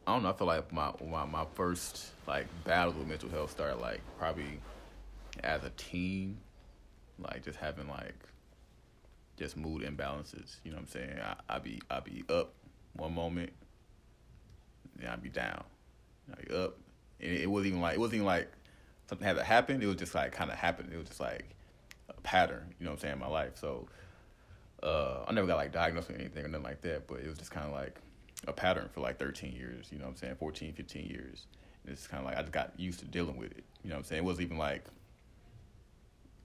I 0.07 0.13
don't 0.13 0.23
know. 0.23 0.29
I 0.29 0.33
feel 0.33 0.47
like 0.47 0.71
my 0.73 0.91
my 1.05 1.25
my 1.25 1.45
first 1.53 2.11
like 2.27 2.47
battle 2.63 2.93
with 2.93 3.07
mental 3.07 3.29
health 3.29 3.51
started 3.51 3.79
like 3.79 4.01
probably 4.17 4.59
as 5.43 5.63
a 5.63 5.69
teen, 5.77 6.37
like 7.19 7.43
just 7.43 7.59
having 7.59 7.87
like 7.87 8.15
just 9.37 9.57
mood 9.57 9.83
imbalances. 9.83 10.55
You 10.63 10.71
know 10.71 10.77
what 10.77 10.81
I'm 10.81 10.87
saying? 10.87 11.19
I 11.21 11.35
I 11.47 11.59
be 11.59 11.81
I 11.91 11.99
be 11.99 12.23
up 12.29 12.53
one 12.93 13.13
moment, 13.13 13.51
then 14.95 15.09
I'd 15.09 15.21
be 15.21 15.29
down. 15.29 15.63
I'd 16.31 16.47
be 16.47 16.55
up, 16.55 16.77
and 17.21 17.31
it, 17.31 17.41
it 17.41 17.47
wasn't 17.47 17.67
even 17.67 17.81
like 17.81 17.93
it 17.93 17.99
wasn't 17.99 18.15
even 18.15 18.25
like 18.25 18.51
something 19.09 19.25
had 19.27 19.37
to 19.37 19.43
happen. 19.43 19.81
It 19.81 19.87
was 19.87 19.95
just 19.95 20.13
like 20.13 20.31
kind 20.31 20.51
of 20.51 20.57
happened. 20.57 20.93
It 20.93 20.97
was 20.97 21.07
just 21.07 21.19
like 21.19 21.45
a 22.09 22.21
pattern. 22.21 22.73
You 22.79 22.85
know 22.85 22.91
what 22.91 22.97
I'm 22.97 23.01
saying? 23.01 23.13
In 23.13 23.19
my 23.19 23.27
life. 23.27 23.53
So 23.55 23.87
uh, 24.83 25.25
I 25.27 25.33
never 25.33 25.47
got 25.47 25.57
like 25.57 25.73
diagnosed 25.73 26.09
with 26.09 26.19
anything 26.19 26.45
or 26.45 26.47
nothing 26.47 26.63
like 26.63 26.81
that. 26.81 27.07
But 27.07 27.21
it 27.21 27.27
was 27.27 27.37
just 27.37 27.51
kind 27.51 27.65
of 27.65 27.73
like 27.73 27.99
a 28.47 28.53
pattern 28.53 28.87
for 28.93 29.01
like 29.01 29.19
13 29.19 29.51
years. 29.51 29.87
You 29.91 29.97
know 29.97 30.05
what 30.05 30.11
I'm 30.11 30.17
saying? 30.17 30.35
14, 30.35 30.73
15 30.73 31.05
years. 31.07 31.47
And 31.83 31.93
it's 31.93 32.07
kind 32.07 32.21
of 32.21 32.29
like 32.29 32.37
I 32.37 32.41
just 32.41 32.53
got 32.53 32.71
used 32.77 32.99
to 32.99 33.05
dealing 33.05 33.35
with 33.35 33.51
it. 33.51 33.63
You 33.83 33.89
know 33.89 33.95
what 33.95 33.99
I'm 33.99 34.05
saying? 34.05 34.23
It 34.23 34.25
wasn't 34.25 34.45
even 34.45 34.57
like 34.57 34.85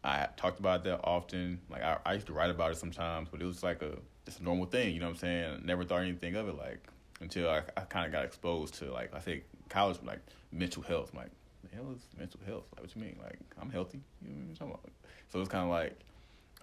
I 0.03 0.29
talked 0.37 0.59
about 0.59 0.85
that 0.85 1.01
often. 1.05 1.61
Like 1.69 1.83
I, 1.83 1.99
I 2.07 2.15
used 2.15 2.27
to 2.29 2.33
write 2.33 2.51
about 2.51 2.73
it 2.73 2.79
sometimes, 2.79 3.29
but 3.31 3.43
it 3.43 3.45
was 3.45 3.63
like 3.63 3.83
a 3.83 3.99
just 4.25 4.41
a 4.41 4.45
normal 4.45 4.67
thing. 4.67 4.95
You 4.95 5.01
know 5.01 5.07
what 5.07 5.13
I'm 5.13 5.19
saying? 5.19 5.61
I 5.63 5.67
never 5.67 5.85
thought 5.85 6.03
anything 6.03 6.35
of 6.35 6.49
it 6.49 6.57
like 6.57 6.81
until 7.21 7.51
I, 7.51 7.63
I 7.77 7.83
kind 7.83 8.07
of 8.07 8.13
got 8.13 8.25
exposed 8.25 8.75
to 8.75 8.91
like 8.91 9.15
I 9.15 9.21
think 9.21 9.45
college 9.69 9.99
like 10.03 10.21
mental 10.51 10.83
health. 10.83 11.13
Like 11.15 11.31
the 11.69 11.77
hell 11.77 11.93
is 11.95 12.03
mental 12.19 12.41
health? 12.47 12.65
Like 12.75 12.85
what 12.85 12.95
you 12.95 13.03
mean? 13.03 13.17
Like 13.23 13.39
I'm 13.61 13.71
healthy. 13.71 14.01
You 14.23 14.31
know 14.31 14.37
what 14.37 14.49
I'm 14.49 14.57
talking 14.57 14.75
about? 14.75 14.91
So 15.29 15.41
it's 15.41 15.49
kind 15.49 15.65
of 15.65 15.71
like 15.71 15.99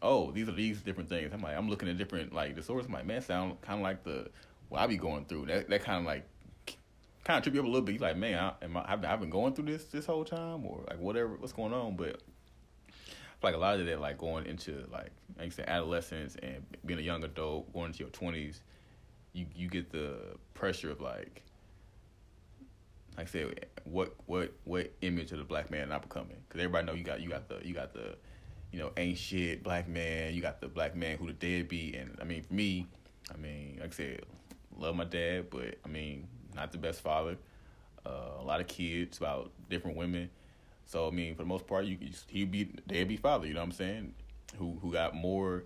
oh 0.02 0.32
these 0.32 0.48
are 0.48 0.54
these 0.54 0.82
different 0.82 1.10
things. 1.10 1.32
I'm 1.34 1.42
like 1.42 1.58
I'm 1.58 1.70
looking 1.70 1.90
at 1.90 1.98
different 1.98 2.34
like 2.34 2.56
disorders. 2.56 2.88
I'm 2.88 2.94
like 2.94 3.06
man, 3.06 3.22
sound 3.22 3.62
kind 3.62 3.80
of 3.80 3.84
like 3.84 4.04
the 4.04 4.30
what 4.70 4.82
I 4.82 4.88
be 4.88 4.98
going 4.98 5.26
through. 5.26 5.48
That 5.48 5.70
that 5.70 5.84
kind 5.84 6.00
of 6.00 6.06
like 6.06 6.28
kind 7.24 7.38
of 7.38 7.44
trip 7.44 7.54
you 7.54 7.62
up 7.62 7.66
a 7.66 7.70
little 7.70 7.86
bit. 7.86 7.96
You're 7.96 8.08
like 8.08 8.18
man, 8.18 8.38
I, 8.40 8.66
am 8.66 8.78
I 8.78 8.86
I've, 8.88 9.06
I've 9.06 9.20
been 9.20 9.30
going 9.30 9.54
through 9.54 9.66
this 9.66 9.86
this 9.86 10.06
whole 10.06 10.26
time 10.26 10.66
or 10.66 10.84
like 10.88 11.00
whatever 11.00 11.36
what's 11.36 11.54
going 11.54 11.74
on, 11.74 11.96
but 11.96 12.22
like 13.44 13.56
a 13.56 13.58
lot 13.58 13.80
of 13.80 13.86
that, 13.86 14.00
like 14.00 14.18
going 14.18 14.46
into 14.46 14.86
like 14.92 15.12
like 15.38 15.52
said, 15.52 15.68
adolescence 15.68 16.36
and 16.42 16.64
being 16.86 17.00
a 17.00 17.04
young 17.04 17.24
adult, 17.24 17.72
going 17.74 17.88
into 17.88 18.00
your 18.00 18.10
twenties, 18.10 18.62
you 19.34 19.46
you 19.56 19.68
get 19.68 19.92
the 19.92 20.18
pressure 20.54 20.92
of 20.92 21.02
like, 21.02 21.44
like 23.18 23.28
I 23.28 23.30
said, 23.30 23.66
what 23.84 24.16
what 24.26 24.54
what 24.64 24.92
image 25.02 25.32
of 25.32 25.40
the 25.40 25.44
black 25.44 25.70
man 25.70 25.84
am 25.84 25.92
I 25.92 26.00
becoming? 26.00 26.38
Because 26.48 26.62
everybody 26.62 26.88
know 26.88 26.94
you 26.94 27.04
got 27.04 27.22
you 27.22 27.30
got 27.30 27.48
the 27.50 27.60
you 27.64 27.74
got 27.74 27.94
the, 27.94 28.16
you 28.72 28.80
know, 28.80 28.92
ain't 28.98 29.18
shit 29.18 29.64
black 29.64 29.88
man. 29.88 30.34
You 30.34 30.42
got 30.42 30.62
the 30.62 30.68
black 30.68 30.96
man 30.96 31.18
who 31.18 31.28
the 31.28 31.34
deadbeat, 31.34 31.96
and 31.96 32.18
I 32.22 32.24
mean 32.24 32.44
for 32.44 32.54
me, 32.54 32.88
I 33.34 33.38
mean 33.38 33.78
like 33.82 33.94
I 33.94 33.96
said, 33.96 34.26
love 34.78 34.96
my 34.96 35.04
dad, 35.04 35.50
but 35.50 35.78
I 35.86 35.88
mean 35.88 36.28
not 36.56 36.72
the 36.72 36.78
best 36.78 37.02
father. 37.02 37.38
Uh, 38.06 38.40
a 38.40 38.44
lot 38.44 38.60
of 38.60 38.68
kids, 38.68 39.20
about 39.20 39.52
different 39.70 39.96
women. 39.96 40.30
So 40.86 41.08
I 41.08 41.12
mean, 41.12 41.36
for 41.36 41.44
the 41.44 41.48
most 41.48 41.68
part, 41.68 41.86
you 41.86 41.98
he 42.28 42.46
be 42.46 42.66
deadbeat 42.88 43.20
father. 43.20 43.46
You 43.46 43.54
know 43.54 43.60
what 43.60 43.66
I'm 43.66 43.72
saying? 43.74 44.14
Who 44.58 44.78
who 44.82 44.92
got 44.92 45.16
more, 45.16 45.66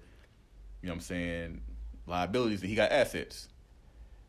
you 0.81 0.87
know 0.87 0.93
what 0.93 0.95
I'm 0.95 1.01
saying, 1.01 1.61
liabilities 2.07 2.61
he 2.61 2.75
got 2.75 2.91
assets. 2.91 3.49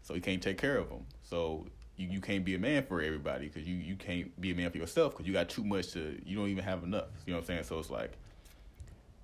So 0.02 0.14
he 0.14 0.20
can't 0.20 0.40
take 0.40 0.58
care 0.58 0.76
of 0.76 0.88
them. 0.88 1.04
So 1.22 1.66
you, 1.96 2.08
you 2.08 2.20
can't 2.20 2.44
be 2.44 2.54
a 2.54 2.58
man 2.58 2.84
for 2.84 3.00
everybody 3.00 3.46
because 3.46 3.66
you, 3.66 3.76
you 3.76 3.96
can't 3.96 4.38
be 4.40 4.50
a 4.50 4.54
man 4.54 4.70
for 4.70 4.78
yourself 4.78 5.12
because 5.12 5.26
you 5.26 5.32
got 5.32 5.48
too 5.48 5.64
much 5.64 5.92
to 5.92 6.20
you 6.24 6.36
don't 6.36 6.48
even 6.48 6.64
have 6.64 6.82
enough. 6.84 7.06
You 7.26 7.32
know 7.32 7.38
what 7.38 7.42
I'm 7.42 7.46
saying? 7.46 7.64
So 7.64 7.78
it's 7.78 7.90
like 7.90 8.12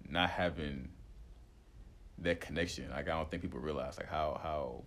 not 0.09 0.31
having 0.31 0.89
that 2.19 2.41
connection. 2.41 2.91
Like 2.91 3.09
I 3.09 3.13
don't 3.13 3.31
think 3.31 3.43
people 3.43 3.61
realize 3.61 3.99
like 3.99 4.09
how 4.09 4.41
how 4.43 4.85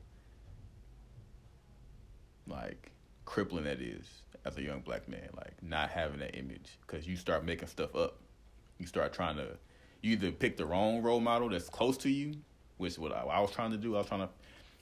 like 2.48 2.92
crippling 3.26 3.64
that 3.66 3.82
is 3.82 4.22
as 4.46 4.58
a 4.58 4.62
young 4.62 4.82
black 4.82 5.08
man, 5.10 5.28
like 5.36 5.54
not 5.62 5.90
having 5.90 6.20
that 6.20 6.38
image, 6.38 6.78
because 6.86 7.08
you 7.08 7.16
start 7.16 7.44
making 7.44 7.68
stuff 7.68 7.96
up. 7.96 8.18
You 8.78 8.86
start 8.86 9.14
trying 9.14 9.38
to, 9.38 9.58
you 10.02 10.14
either 10.14 10.32
pick 10.32 10.58
the 10.58 10.66
wrong 10.66 11.02
role 11.02 11.20
model 11.20 11.50
that's 11.50 11.70
close 11.70 11.98
to 12.00 12.10
you, 12.10 12.36
which 12.78 12.98
what 13.00 13.12
I, 13.12 13.22
I 13.22 13.40
was 13.40 13.52
trying 13.52 13.72
to 13.72 13.78
do. 13.78 13.96
I 13.96 14.00
was 14.00 14.08
trying 14.08 14.22
to, 14.22 14.30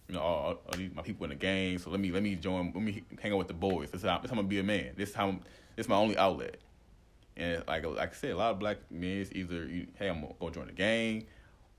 you 0.08 0.16
know, 0.16 0.22
all, 0.22 0.46
all 0.66 0.78
these, 0.78 0.94
my 0.94 1.02
people 1.02 1.24
in 1.26 1.30
the 1.30 1.36
gang. 1.36 1.78
So 1.78 1.90
let 1.90 2.00
me 2.00 2.12
let 2.12 2.24
me 2.24 2.36
join. 2.36 2.72
Let 2.74 2.84
me 2.84 3.04
hang 3.22 3.32
out 3.32 3.38
with 3.38 3.48
the 3.48 3.54
boys. 3.54 3.92
This 3.92 4.04
is 4.04 4.10
how, 4.10 4.20
this 4.20 4.30
how 4.30 4.36
I'm 4.36 4.40
gonna 4.40 4.48
be 4.48 4.60
a 4.60 4.64
man. 4.64 4.92
This 4.96 5.10
is 5.10 5.16
how 5.16 5.32
this 5.76 5.86
is 5.86 5.90
my 5.90 5.96
only 5.96 6.18
outlet. 6.18 6.58
And 7.36 7.64
like 7.68 7.86
like 7.86 8.12
I 8.12 8.14
said, 8.14 8.32
a 8.32 8.38
lot 8.38 8.52
of 8.52 8.60
black 8.60 8.78
men 8.92 9.18
is 9.18 9.32
either 9.34 9.66
you, 9.66 9.88
hey 9.98 10.10
I'm 10.10 10.22
gonna 10.22 10.34
go 10.40 10.50
join 10.50 10.68
the 10.68 10.74
gang, 10.74 11.26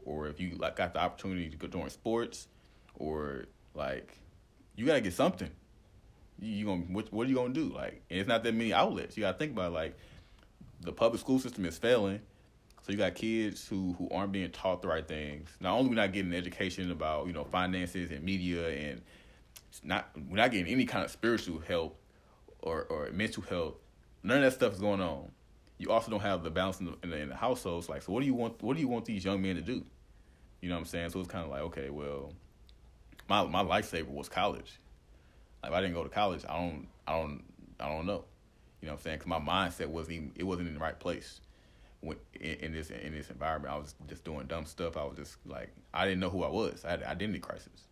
or 0.05 0.27
if 0.27 0.41
you 0.41 0.57
like 0.57 0.77
got 0.77 0.95
the 0.95 1.01
opportunity 1.01 1.49
to 1.49 1.57
go 1.57 1.67
join 1.69 1.91
sports, 1.91 2.49
or 2.97 3.45
like 3.75 4.17
you 4.77 4.87
gotta 4.87 5.01
get 5.01 5.13
something 5.13 5.51
you, 6.39 6.51
you 6.51 6.65
gonna 6.67 6.83
what, 6.83 7.13
what 7.13 7.27
are 7.27 7.31
you 7.31 7.37
gonna 7.37 7.55
do? 7.55 7.73
Like, 7.75 8.03
and 8.11 8.19
it's 8.19 8.29
not 8.29 8.43
that 8.45 8.55
many 8.55 8.73
outlets. 8.73 9.17
You 9.17 9.23
gotta 9.23 9.39
think 9.39 9.53
about 9.53 9.73
like 9.73 9.97
the 10.81 10.93
public 10.93 11.21
school 11.21 11.39
system 11.39 11.65
is 11.65 11.79
failing. 11.79 12.21
So 12.85 12.93
you 12.93 12.99
got 12.99 13.15
kids 13.15 13.67
who 13.67 13.95
who 13.99 14.11
aren't 14.11 14.31
being 14.31 14.51
taught 14.51 14.83
the 14.83 14.89
right 14.89 15.09
things. 15.09 15.49
Not 15.59 15.73
only 15.79 15.89
we're 15.89 15.97
not 15.97 16.13
getting 16.13 16.35
education 16.35 16.91
about 16.91 17.27
you 17.27 17.33
know 17.33 17.45
finances 17.45 18.11
and 18.11 18.23
media, 18.23 18.69
and 18.69 19.01
not 19.83 20.11
we're 20.29 20.37
not 20.37 20.51
getting 20.51 20.71
any 20.71 20.85
kind 20.85 21.03
of 21.03 21.11
spiritual 21.11 21.61
help 21.61 21.99
or 22.61 22.83
or 22.91 23.11
mental 23.11 23.43
health. 23.43 23.77
None 24.23 24.37
of 24.37 24.43
that 24.43 24.53
stuff 24.53 24.75
is 24.75 24.81
going 24.81 25.01
on. 25.01 25.31
You 25.79 25.93
also 25.93 26.11
don't 26.11 26.21
have 26.21 26.45
the 26.45 26.51
balance 26.51 26.81
in 26.81 26.87
the, 26.87 26.97
in 27.03 27.11
the, 27.11 27.17
in 27.17 27.29
the 27.31 27.35
households. 27.35 27.89
Like, 27.89 28.03
so 28.03 28.13
what 28.13 28.21
do 28.21 28.27
you 28.27 28.35
want? 28.35 28.63
What 28.63 28.75
do 28.75 28.83
you 28.83 28.89
want 28.89 29.07
these 29.07 29.25
young 29.25 29.41
men 29.41 29.57
to 29.57 29.63
do? 29.63 29.83
You 30.61 30.69
know 30.69 30.75
what 30.75 30.81
I'm 30.81 30.87
saying? 30.87 31.09
So 31.09 31.21
it's 31.21 31.29
kind 31.29 31.45
of 31.45 31.51
like, 31.51 31.63
okay, 31.63 31.89
well, 31.89 32.35
my 33.31 33.45
my 33.45 33.65
lifesaver 33.65 34.11
was 34.11 34.29
college. 34.29 34.79
Like 35.63 35.73
if 35.73 35.79
I 35.79 35.81
didn't 35.81 35.95
go 35.95 36.03
to 36.03 36.11
college, 36.11 36.45
I 36.47 36.59
don't, 36.59 36.87
I 37.07 37.19
don't, 37.19 37.43
I 37.81 37.89
don't 37.89 38.05
know. 38.05 38.27
You 38.83 38.89
know 38.89 38.93
what 38.93 38.99
I'm 38.99 39.05
saying? 39.05 39.19
Because 39.21 39.29
my 39.29 39.41
mindset 39.41 39.87
wasn't 39.87 40.17
even, 40.17 40.33
it 40.37 40.45
wasn't 40.45 40.69
in 40.69 40.75
the 40.75 40.81
right 40.81 40.99
place. 41.01 41.41
In, 42.41 42.73
this 42.73 42.91
in 42.91 43.13
this 43.13 43.31
environment, 43.31 43.73
I 43.73 43.79
was 43.79 43.95
just 44.09 44.25
doing 44.25 44.47
dumb 44.47 44.67
stuff. 44.67 44.97
I 44.97 45.05
was 45.05 45.17
just 45.17 45.37
like, 45.47 45.71
I 45.93 46.05
didn't 46.05 46.21
know 46.21 46.31
who 46.31 46.43
I 46.43 46.49
was. 46.49 46.85
I 46.85 46.91
had 46.91 47.03
identity 47.03 47.39
crisis. 47.39 47.87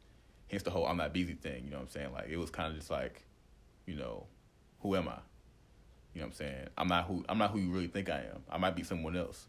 Hence 0.48 0.62
the 0.62 0.70
whole 0.70 0.86
I'm 0.86 0.98
not 0.98 1.14
busy 1.14 1.34
thing. 1.34 1.64
You 1.64 1.70
know 1.70 1.78
what 1.78 1.84
I'm 1.84 1.88
saying? 1.88 2.12
Like 2.12 2.28
it 2.28 2.36
was 2.36 2.50
kind 2.50 2.70
of 2.70 2.76
just 2.76 2.90
like, 2.90 3.24
you 3.86 3.94
know, 3.94 4.26
who 4.80 4.96
am 4.96 5.08
I? 5.08 5.18
You 6.14 6.20
know 6.20 6.26
what 6.26 6.26
I'm 6.26 6.32
saying? 6.32 6.66
I'm 6.76 6.88
not 6.88 7.06
who 7.06 7.24
I'm 7.28 7.38
not 7.38 7.50
who 7.52 7.58
you 7.58 7.70
really 7.70 7.86
think 7.86 8.10
I 8.10 8.18
am. 8.18 8.42
I 8.50 8.58
might 8.58 8.76
be 8.76 8.82
someone 8.82 9.16
else. 9.16 9.46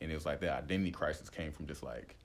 And 0.00 0.10
it 0.10 0.14
was 0.14 0.26
like 0.26 0.40
that 0.40 0.64
identity 0.64 0.90
crisis 0.90 1.30
came 1.30 1.52
from 1.52 1.66
just 1.66 1.82
like 1.82 2.16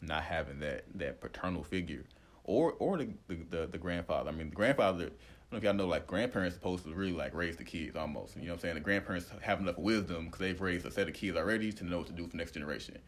not 0.00 0.22
having 0.22 0.60
that 0.60 0.84
that 0.94 1.20
paternal 1.20 1.62
figure 1.62 2.04
or 2.44 2.72
or 2.78 2.96
the 2.96 3.08
the, 3.28 3.36
the, 3.50 3.66
the 3.66 3.78
grandfather. 3.78 4.30
I 4.30 4.32
mean, 4.32 4.50
the 4.50 4.56
grandfather. 4.56 5.10
I 5.50 5.54
don't 5.54 5.62
know 5.64 5.70
if 5.70 5.76
y'all 5.76 5.86
know, 5.86 5.90
like 5.90 6.06
grandparents 6.06 6.54
supposed 6.54 6.84
to 6.84 6.94
really 6.94 7.12
like 7.12 7.34
raise 7.34 7.56
the 7.56 7.64
kids 7.64 7.96
almost. 7.96 8.36
You 8.36 8.42
know 8.42 8.48
what 8.48 8.54
I'm 8.54 8.60
saying? 8.60 8.74
The 8.74 8.80
grandparents 8.80 9.30
have 9.40 9.60
enough 9.60 9.78
wisdom 9.78 10.26
because 10.26 10.40
they've 10.40 10.60
raised 10.60 10.84
a 10.84 10.90
set 10.90 11.08
of 11.08 11.14
kids 11.14 11.36
already 11.36 11.72
to 11.72 11.84
know 11.84 11.98
what 11.98 12.06
to 12.08 12.12
do 12.12 12.24
for 12.24 12.30
the 12.30 12.36
next 12.36 12.52
generation. 12.52 12.98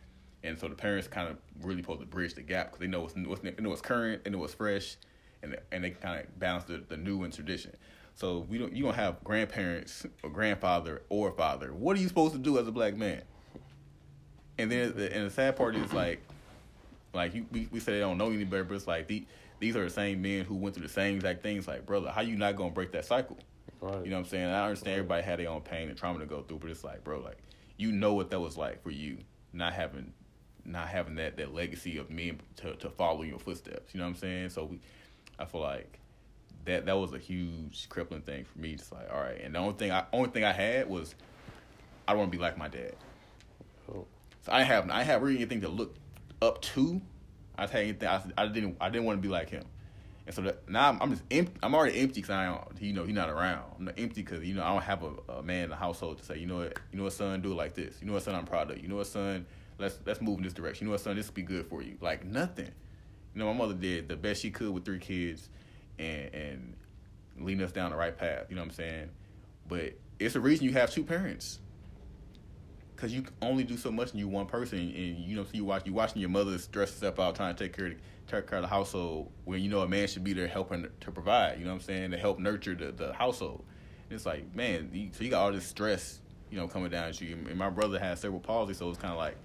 And 0.43 0.59
so 0.59 0.69
the 0.69 0.75
parents 0.75 1.07
kind 1.07 1.29
of 1.29 1.37
really 1.61 1.83
supposed 1.83 2.01
to 2.01 2.07
bridge 2.07 2.35
the 2.35 2.41
gap 2.43 2.69
because 2.69 2.81
they 2.81 2.87
know 2.87 3.03
what's, 3.03 3.15
what's 3.15 3.43
know 3.43 3.69
what's 3.69 3.83
current, 3.83 4.25
they 4.25 4.31
know 4.31 4.39
what's 4.39 4.55
fresh, 4.55 4.97
and 5.43 5.55
and 5.71 5.85
they 5.85 5.91
kind 5.91 6.21
of 6.21 6.39
balance 6.39 6.65
the, 6.65 6.83
the 6.89 6.97
new 6.97 7.25
and 7.25 7.33
tradition. 7.33 7.77
So 8.15 8.47
we 8.49 8.57
don't 8.57 8.73
you 8.73 8.85
don't 8.85 8.95
have 8.95 9.23
grandparents 9.23 10.07
or 10.23 10.31
grandfather 10.31 11.03
or 11.11 11.33
father. 11.33 11.75
What 11.75 11.97
are 11.99 12.01
you 12.01 12.09
supposed 12.09 12.33
to 12.33 12.39
do 12.39 12.59
as 12.59 12.67
a 12.67 12.73
black 12.73 12.97
man? 12.97 13.23
and 14.61 14.71
then 14.71 14.93
the, 14.95 15.15
and 15.15 15.27
the 15.27 15.31
sad 15.31 15.57
part 15.57 15.75
is 15.75 15.93
like, 15.93 16.21
like 17.15 17.35
you, 17.35 17.47
we, 17.51 17.69
we 17.71 17.81
say 17.81 17.93
they 17.93 18.01
don't 18.01 18.19
know 18.19 18.31
any 18.31 18.45
better, 18.45 18.65
but 18.65 18.75
it's 18.75 18.87
like 18.87 19.07
the, 19.09 19.25
these 19.61 19.77
are 19.77 19.85
the 19.85 19.91
same 19.91 20.21
men 20.23 20.45
who 20.45 20.57
went 20.57 20.75
through 20.75 20.87
the 20.87 20.93
same 20.93 21.17
exact 21.17 21.43
things. 21.43 21.69
Like, 21.69 21.87
brother, 21.87 22.11
how 22.11 22.23
you 22.23 22.37
not 22.37 22.57
gonna 22.57 22.71
break 22.71 22.93
that 22.93 23.05
cycle? 23.05 23.39
Right. 23.81 24.05
You 24.05 24.11
know 24.11 24.17
what 24.17 24.25
I'm 24.25 24.29
saying? 24.29 24.47
I 24.47 24.65
understand 24.65 24.97
everybody 24.97 25.23
had 25.23 25.39
their 25.39 25.49
own 25.49 25.61
pain 25.61 25.89
and 25.89 25.97
trauma 25.97 26.19
to 26.19 26.27
go 26.27 26.43
through, 26.43 26.59
but 26.59 26.71
it's 26.71 26.85
like, 26.85 27.05
bro, 27.05 27.21
like 27.21 27.39
you 27.77 27.93
know 27.93 28.15
what 28.15 28.31
that 28.31 28.41
was 28.41 28.57
like 28.57 28.83
for 28.83 28.91
you, 28.91 29.19
not 29.53 29.73
having, 29.73 30.13
not 30.65 30.89
having 30.89 31.15
that 31.17 31.37
that 31.37 31.55
legacy 31.55 31.99
of 31.99 32.11
men 32.11 32.41
to 32.57 32.75
to 32.77 32.91
follow 32.91 33.23
your 33.23 33.39
footsteps. 33.39 33.95
You 33.95 34.01
know 34.01 34.05
what 34.05 34.11
I'm 34.11 34.17
saying? 34.17 34.51
So 34.51 34.65
we, 34.65 34.81
I 35.39 35.45
feel 35.45 35.61
like 35.61 35.99
that 36.65 36.87
that 36.87 36.97
was 36.97 37.13
a 37.13 37.19
huge 37.19 37.89
crippling 37.89 38.23
thing 38.23 38.45
for 38.45 38.59
me. 38.59 38.75
Just 38.75 38.93
like, 38.93 39.11
all 39.13 39.21
right, 39.21 39.41
and 39.43 39.55
the 39.55 39.59
only 39.59 39.75
thing 39.75 39.93
I 39.93 40.05
only 40.13 40.31
thing 40.31 40.45
I 40.45 40.53
had 40.53 40.89
was 40.89 41.15
I 42.07 42.13
don't 42.13 42.21
want 42.21 42.33
to 42.33 42.37
be 42.37 42.43
like 42.43 42.59
my 42.59 42.69
dad. 42.69 42.97
Oh. 43.93 44.07
So 44.43 44.53
I 44.53 44.63
have 44.63 44.91
I 44.91 45.03
have 45.03 45.23
really 45.23 45.37
anything 45.37 45.61
to 45.63 45.69
look 45.69 45.95
up 46.43 46.61
to. 46.63 47.01
I 47.61 47.67
had 47.67 47.83
anything 47.83 48.09
I, 48.09 48.23
I 48.37 48.47
didn't 48.47 48.77
I 48.81 48.89
didn't 48.89 49.05
want 49.05 49.19
to 49.19 49.23
be 49.23 49.29
like 49.29 49.51
him. 49.51 49.65
And 50.27 50.35
so 50.35 50.43
that, 50.43 50.69
now 50.69 50.89
I'm, 50.89 51.03
I'm 51.03 51.11
just 51.11 51.23
empty. 51.31 51.53
I'm 51.63 51.75
already 51.75 51.99
empty 51.99 52.21
because 52.21 52.31
I 52.31 52.47
don't, 52.47 52.81
you 52.81 52.93
know, 52.93 53.05
he's 53.05 53.15
not 53.15 53.31
around. 53.31 53.65
I'm 53.79 53.85
not 53.87 53.95
empty 53.99 54.23
because 54.23 54.45
you 54.45 54.55
know 54.55 54.63
I 54.63 54.69
don't 54.69 54.83
have 54.83 55.03
a, 55.03 55.33
a 55.33 55.43
man 55.43 55.65
in 55.65 55.71
the 55.71 55.77
household 55.77 56.19
to 56.19 56.25
say, 56.25 56.39
you 56.39 56.47
know 56.47 56.59
what, 56.59 56.79
you 56.93 56.99
know 56.99 57.05
what, 57.05 57.13
son, 57.13 57.41
do 57.41 57.53
it 57.53 57.57
like 57.57 57.75
this. 57.75 57.97
You 58.01 58.07
know 58.07 58.13
what, 58.15 58.23
son, 58.23 58.35
I'm 58.35 58.45
proud 58.45 58.71
of. 58.71 58.79
You 58.79 58.89
know 58.89 58.97
what, 58.97 59.07
son, 59.07 59.47
let's 59.79 59.99
let's 60.07 60.21
move 60.21 60.39
in 60.39 60.45
this 60.45 60.53
direction. 60.53 60.87
You 60.87 60.91
know 60.91 60.93
what, 60.93 61.01
son, 61.01 61.17
this 61.17 61.27
will 61.27 61.35
be 61.35 61.43
good 61.43 61.67
for 61.67 61.83
you. 61.83 61.97
Like 62.01 62.25
nothing. 62.25 62.71
You 63.35 63.39
know, 63.39 63.53
my 63.53 63.59
mother 63.59 63.75
did 63.75 64.09
the 64.09 64.17
best 64.17 64.41
she 64.41 64.51
could 64.51 64.71
with 64.71 64.85
three 64.85 64.99
kids, 64.99 65.49
and 65.99 66.35
and 66.35 66.77
leading 67.39 67.65
us 67.65 67.73
down 67.73 67.91
the 67.91 67.97
right 67.97 68.17
path. 68.17 68.47
You 68.49 68.57
know 68.57 68.63
what 68.63 68.69
I'm 68.69 68.75
saying? 68.75 69.11
But 69.69 69.95
it's 70.19 70.35
the 70.35 70.41
reason 70.41 70.65
you 70.67 70.73
have 70.73 70.91
two 70.91 71.05
parents. 71.05 71.59
Cause 73.01 73.13
you 73.13 73.25
only 73.41 73.65
do 73.65 73.79
so 73.79 73.91
much 73.91 74.13
in 74.13 74.19
you 74.19 74.29
one 74.29 74.45
person, 74.45 74.79
and 74.79 75.19
you 75.19 75.35
know, 75.35 75.45
so 75.45 75.51
you 75.55 75.65
watch 75.65 75.87
you 75.87 75.95
watching 75.95 76.21
your 76.21 76.29
mother 76.29 76.59
stress 76.59 76.93
herself 76.93 77.19
out 77.19 77.35
trying 77.35 77.55
to 77.55 77.65
take 77.65 77.75
care 77.75 77.87
of 77.87 77.95
take 78.27 78.47
care 78.47 78.59
of 78.59 78.63
the 78.63 78.69
household 78.69 79.31
when 79.47 79.63
you 79.63 79.71
know 79.71 79.81
a 79.81 79.89
man 79.89 80.07
should 80.07 80.23
be 80.23 80.35
there 80.35 80.47
helping 80.47 80.87
to 81.01 81.11
provide. 81.11 81.59
You 81.59 81.65
know 81.65 81.71
what 81.71 81.77
I'm 81.77 81.81
saying 81.81 82.11
to 82.11 82.19
help 82.19 82.39
nurture 82.39 82.75
the, 82.75 82.93
the 82.93 83.15
household. 83.15 83.65
And 84.11 84.17
it's 84.17 84.27
like 84.27 84.55
man, 84.55 84.91
so 85.17 85.25
you 85.25 85.31
got 85.31 85.41
all 85.41 85.51
this 85.51 85.65
stress, 85.65 86.21
you 86.51 86.59
know, 86.59 86.69
coming 86.69 86.91
down 86.91 87.09
at 87.09 87.19
you. 87.23 87.39
And 87.49 87.57
my 87.57 87.71
brother 87.71 87.99
has 87.99 88.21
cerebral 88.21 88.41
palsy, 88.41 88.75
so 88.75 88.91
it's 88.91 88.99
kind 88.99 89.13
of 89.13 89.19
like, 89.19 89.37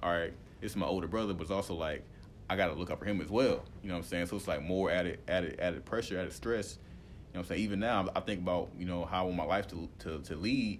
all 0.00 0.12
right, 0.12 0.32
it's 0.60 0.76
my 0.76 0.86
older 0.86 1.08
brother, 1.08 1.34
but 1.34 1.42
it's 1.42 1.50
also 1.50 1.74
like 1.74 2.04
I 2.48 2.54
got 2.54 2.68
to 2.68 2.74
look 2.74 2.92
up 2.92 3.00
for 3.00 3.04
him 3.06 3.20
as 3.20 3.30
well. 3.30 3.64
You 3.82 3.88
know 3.88 3.94
what 3.94 4.04
I'm 4.04 4.08
saying? 4.08 4.26
So 4.26 4.36
it's 4.36 4.46
like 4.46 4.62
more 4.62 4.92
added 4.92 5.18
added 5.26 5.58
added 5.58 5.84
pressure, 5.84 6.20
added 6.20 6.34
stress. 6.34 6.78
You 7.32 7.38
know 7.38 7.40
what 7.40 7.46
I'm 7.46 7.56
saying? 7.56 7.62
Even 7.62 7.80
now, 7.80 8.08
I 8.14 8.20
think 8.20 8.42
about 8.42 8.68
you 8.78 8.84
know 8.84 9.04
how 9.04 9.22
I 9.22 9.24
want 9.24 9.36
my 9.36 9.44
life 9.44 9.66
to 9.68 9.88
to 10.00 10.20
to 10.20 10.36
lead 10.36 10.78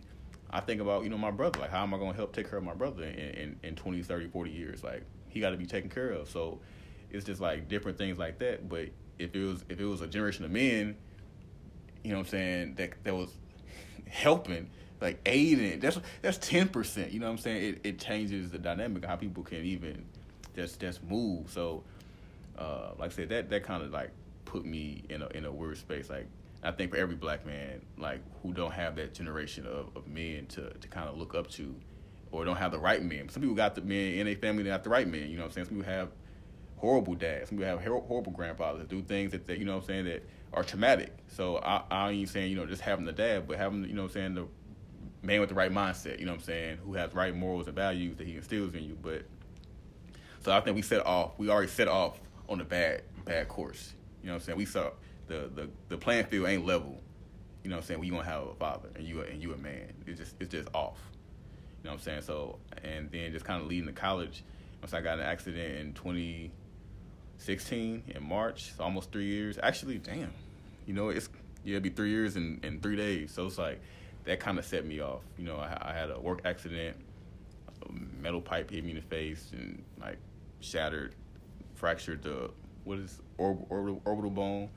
I 0.52 0.60
think 0.60 0.80
about, 0.80 1.04
you 1.04 1.10
know, 1.10 1.18
my 1.18 1.30
brother. 1.30 1.60
Like, 1.60 1.70
how 1.70 1.82
am 1.82 1.94
I 1.94 1.98
going 1.98 2.10
to 2.10 2.16
help 2.16 2.34
take 2.34 2.48
care 2.50 2.58
of 2.58 2.64
my 2.64 2.74
brother 2.74 3.04
in, 3.04 3.14
in, 3.14 3.60
in 3.62 3.74
20, 3.74 4.02
30, 4.02 4.28
40 4.28 4.50
years? 4.50 4.84
Like, 4.84 5.04
he 5.28 5.40
got 5.40 5.50
to 5.50 5.56
be 5.56 5.66
taken 5.66 5.88
care 5.88 6.10
of. 6.10 6.28
So 6.28 6.60
it's 7.10 7.24
just 7.24 7.40
like 7.40 7.68
different 7.68 7.98
things 7.98 8.18
like 8.18 8.38
that. 8.40 8.68
But 8.68 8.88
if 9.18 9.34
it 9.34 9.44
was 9.44 9.64
if 9.68 9.80
it 9.80 9.84
was 9.84 10.00
a 10.00 10.06
generation 10.06 10.44
of 10.44 10.50
men, 10.50 10.96
you 12.02 12.10
know 12.10 12.18
what 12.18 12.26
I'm 12.26 12.30
saying, 12.30 12.74
that 12.74 13.04
that 13.04 13.14
was 13.14 13.30
helping, 14.08 14.68
like 15.00 15.20
aiding, 15.26 15.80
that's 15.80 15.98
that's 16.20 16.38
10%. 16.38 17.12
You 17.12 17.20
know 17.20 17.26
what 17.26 17.32
I'm 17.32 17.38
saying? 17.38 17.74
It, 17.74 17.80
it 17.84 17.98
changes 17.98 18.50
the 18.50 18.58
dynamic 18.58 19.04
how 19.04 19.16
people 19.16 19.42
can 19.42 19.64
even 19.64 20.04
just 20.54 20.80
just 20.80 21.02
move. 21.04 21.50
So, 21.50 21.84
uh, 22.58 22.90
like 22.98 23.12
I 23.12 23.14
said, 23.14 23.28
that, 23.30 23.50
that 23.50 23.62
kind 23.62 23.82
of 23.82 23.90
like 23.90 24.10
put 24.44 24.64
me 24.64 25.02
in 25.08 25.22
a, 25.22 25.28
in 25.28 25.44
a 25.44 25.52
weird 25.52 25.78
space. 25.78 26.10
Like, 26.10 26.26
I 26.62 26.70
think 26.70 26.92
for 26.92 26.96
every 26.96 27.16
black 27.16 27.44
man, 27.44 27.82
like 27.98 28.20
who 28.42 28.52
don't 28.52 28.72
have 28.72 28.96
that 28.96 29.14
generation 29.14 29.66
of, 29.66 29.96
of 29.96 30.06
men 30.06 30.46
to, 30.46 30.70
to 30.70 30.88
kind 30.88 31.08
of 31.08 31.18
look 31.18 31.34
up 31.34 31.48
to, 31.52 31.74
or 32.30 32.44
don't 32.44 32.56
have 32.56 32.72
the 32.72 32.78
right 32.78 33.02
men. 33.02 33.28
Some 33.28 33.42
people 33.42 33.56
got 33.56 33.74
the 33.74 33.82
men 33.82 34.14
in 34.14 34.28
a 34.28 34.34
family 34.34 34.62
that 34.64 34.70
got 34.70 34.84
the 34.84 34.90
right 34.90 35.06
men. 35.06 35.28
You 35.28 35.36
know 35.36 35.42
what 35.42 35.48
I'm 35.48 35.52
saying? 35.52 35.66
Some 35.66 35.76
people 35.78 35.92
have 35.92 36.08
horrible 36.76 37.14
dads. 37.14 37.48
Some 37.48 37.58
people 37.58 37.70
have 37.70 37.80
horrible 37.80 38.32
grandfathers 38.32 38.80
that 38.80 38.88
do 38.88 39.02
things 39.02 39.32
that, 39.32 39.46
that 39.46 39.58
you 39.58 39.64
know 39.64 39.74
what 39.74 39.82
I'm 39.82 39.86
saying 39.86 40.04
that 40.06 40.24
are 40.52 40.62
traumatic. 40.62 41.12
So 41.28 41.58
I, 41.58 41.82
I 41.90 42.10
ain't 42.10 42.28
saying 42.28 42.50
you 42.50 42.56
know 42.56 42.66
just 42.66 42.82
having 42.82 43.04
the 43.04 43.12
dad, 43.12 43.48
but 43.48 43.56
having 43.56 43.84
you 43.84 43.94
know 43.94 44.02
what 44.02 44.10
I'm 44.10 44.14
saying 44.14 44.34
the 44.34 44.46
man 45.22 45.40
with 45.40 45.48
the 45.48 45.54
right 45.54 45.72
mindset. 45.72 46.18
You 46.18 46.26
know 46.26 46.32
what 46.32 46.40
I'm 46.40 46.44
saying 46.44 46.78
who 46.84 46.94
has 46.94 47.14
right 47.14 47.34
morals 47.34 47.66
and 47.66 47.76
values 47.76 48.16
that 48.18 48.26
he 48.26 48.36
instills 48.36 48.74
in 48.74 48.84
you. 48.84 48.96
But 49.00 49.24
so 50.40 50.52
I 50.52 50.60
think 50.60 50.76
we 50.76 50.82
set 50.82 51.04
off. 51.06 51.32
We 51.38 51.48
already 51.48 51.68
set 51.68 51.88
off 51.88 52.20
on 52.48 52.60
a 52.60 52.64
bad 52.64 53.02
bad 53.24 53.48
course. 53.48 53.94
You 54.22 54.28
know 54.28 54.34
what 54.34 54.42
I'm 54.42 54.46
saying? 54.46 54.58
We 54.58 54.64
saw 54.64 54.90
the 55.26 55.50
the 55.54 55.68
the 55.88 55.96
playing 55.96 56.26
field 56.26 56.48
ain't 56.48 56.66
level. 56.66 57.00
You 57.62 57.70
know 57.70 57.76
what 57.76 57.82
I'm 57.82 57.86
saying? 57.86 58.00
When 58.00 58.08
you 58.08 58.14
gonna 58.14 58.24
have 58.24 58.42
a 58.42 58.54
father 58.54 58.88
and 58.96 59.06
you 59.06 59.20
and 59.22 59.40
you 59.42 59.52
a 59.52 59.56
man, 59.56 59.92
it's 60.06 60.18
just 60.18 60.34
it's 60.40 60.50
just 60.50 60.68
off. 60.74 60.98
You 61.82 61.88
know 61.88 61.92
what 61.92 62.00
I'm 62.00 62.04
saying? 62.04 62.22
So 62.22 62.58
and 62.82 63.08
then 63.10 63.30
just 63.32 63.44
kind 63.44 63.60
of 63.60 63.68
leading 63.68 63.86
to 63.86 63.92
college. 63.92 64.42
Once 64.80 64.94
I 64.94 65.00
got 65.00 65.20
an 65.20 65.24
accident 65.24 65.78
in 65.78 65.92
2016 65.94 68.02
in 68.08 68.28
March, 68.28 68.72
so 68.76 68.82
almost 68.82 69.12
three 69.12 69.26
years. 69.26 69.56
Actually, 69.62 69.98
damn, 69.98 70.32
you 70.86 70.94
know 70.94 71.10
it's 71.10 71.28
yeah, 71.64 71.72
it'd 71.72 71.84
be 71.84 71.90
three 71.90 72.10
years 72.10 72.36
in 72.36 72.60
in 72.62 72.80
three 72.80 72.96
days. 72.96 73.32
So 73.32 73.46
it's 73.46 73.58
like 73.58 73.80
that 74.24 74.40
kind 74.40 74.58
of 74.58 74.64
set 74.64 74.84
me 74.84 75.00
off. 75.00 75.20
You 75.38 75.44
know, 75.44 75.56
I, 75.56 75.76
I 75.80 75.92
had 75.92 76.10
a 76.10 76.18
work 76.18 76.40
accident, 76.44 76.96
a 77.88 77.92
metal 78.20 78.40
pipe 78.40 78.70
hit 78.70 78.84
me 78.84 78.90
in 78.90 78.96
the 78.96 79.02
face 79.02 79.50
and 79.52 79.82
like 80.00 80.18
shattered, 80.60 81.14
fractured 81.74 82.22
the 82.22 82.50
what 82.84 82.98
is 82.98 83.20
orbital, 83.38 84.00
orbital 84.04 84.30
bone 84.30 84.68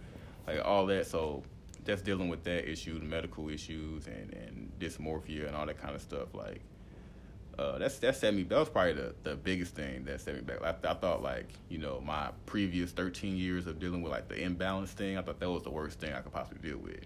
like 0.47 0.63
all 0.63 0.85
that. 0.87 1.07
So 1.07 1.43
just 1.85 2.03
dealing 2.03 2.29
with 2.29 2.43
that 2.43 2.69
issue, 2.69 2.99
the 2.99 3.05
medical 3.05 3.49
issues, 3.49 4.07
and 4.07 4.33
and 4.33 4.71
dysmorphia 4.79 5.47
and 5.47 5.55
all 5.55 5.65
that 5.65 5.81
kind 5.81 5.95
of 5.95 6.01
stuff. 6.01 6.33
Like 6.33 6.61
uh, 7.57 7.77
that's 7.77 7.99
that 7.99 8.15
set 8.15 8.33
me. 8.33 8.43
That 8.43 8.59
was 8.59 8.69
probably 8.69 8.93
the, 8.93 9.15
the 9.23 9.35
biggest 9.35 9.75
thing 9.75 10.03
that 10.05 10.19
set 10.19 10.35
me 10.35 10.41
back. 10.41 10.61
I, 10.61 10.75
I 10.89 10.93
thought 10.93 11.23
like 11.23 11.47
you 11.69 11.77
know 11.77 12.01
my 12.05 12.31
previous 12.45 12.91
thirteen 12.91 13.37
years 13.37 13.67
of 13.67 13.79
dealing 13.79 14.01
with 14.01 14.11
like 14.11 14.27
the 14.27 14.41
imbalance 14.41 14.91
thing. 14.91 15.17
I 15.17 15.21
thought 15.21 15.39
that 15.39 15.49
was 15.49 15.63
the 15.63 15.69
worst 15.69 15.99
thing 15.99 16.13
I 16.13 16.19
could 16.19 16.33
possibly 16.33 16.67
deal 16.67 16.79
with, 16.79 17.05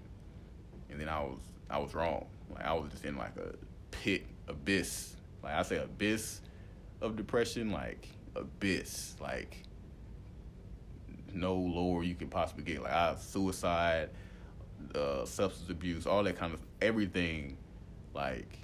and 0.90 1.00
then 1.00 1.08
I 1.10 1.20
was 1.22 1.40
I 1.70 1.78
was 1.78 1.94
wrong. 1.94 2.26
Like 2.54 2.66
I 2.66 2.74
was 2.74 2.90
just 2.92 3.06
in 3.06 3.16
like 3.16 3.36
a 3.38 3.54
pit 3.92 4.26
abyss. 4.48 5.16
Like 5.44 5.54
I 5.54 5.62
say 5.62 5.78
abyss 5.78 6.42
of 7.02 7.16
depression. 7.16 7.72
Like 7.72 8.08
abyss. 8.36 9.16
Like 9.22 9.64
no 11.34 11.56
lower 11.56 12.04
you 12.04 12.16
could 12.16 12.32
possibly 12.32 12.64
get. 12.64 12.82
Like 12.82 12.94
I 12.94 13.16
suicide, 13.16 14.10
uh, 14.96 15.26
substance 15.26 15.70
abuse, 15.70 16.06
all 16.06 16.24
that 16.24 16.38
kind 16.38 16.54
of 16.54 16.60
everything, 16.82 17.58
like 18.14 18.60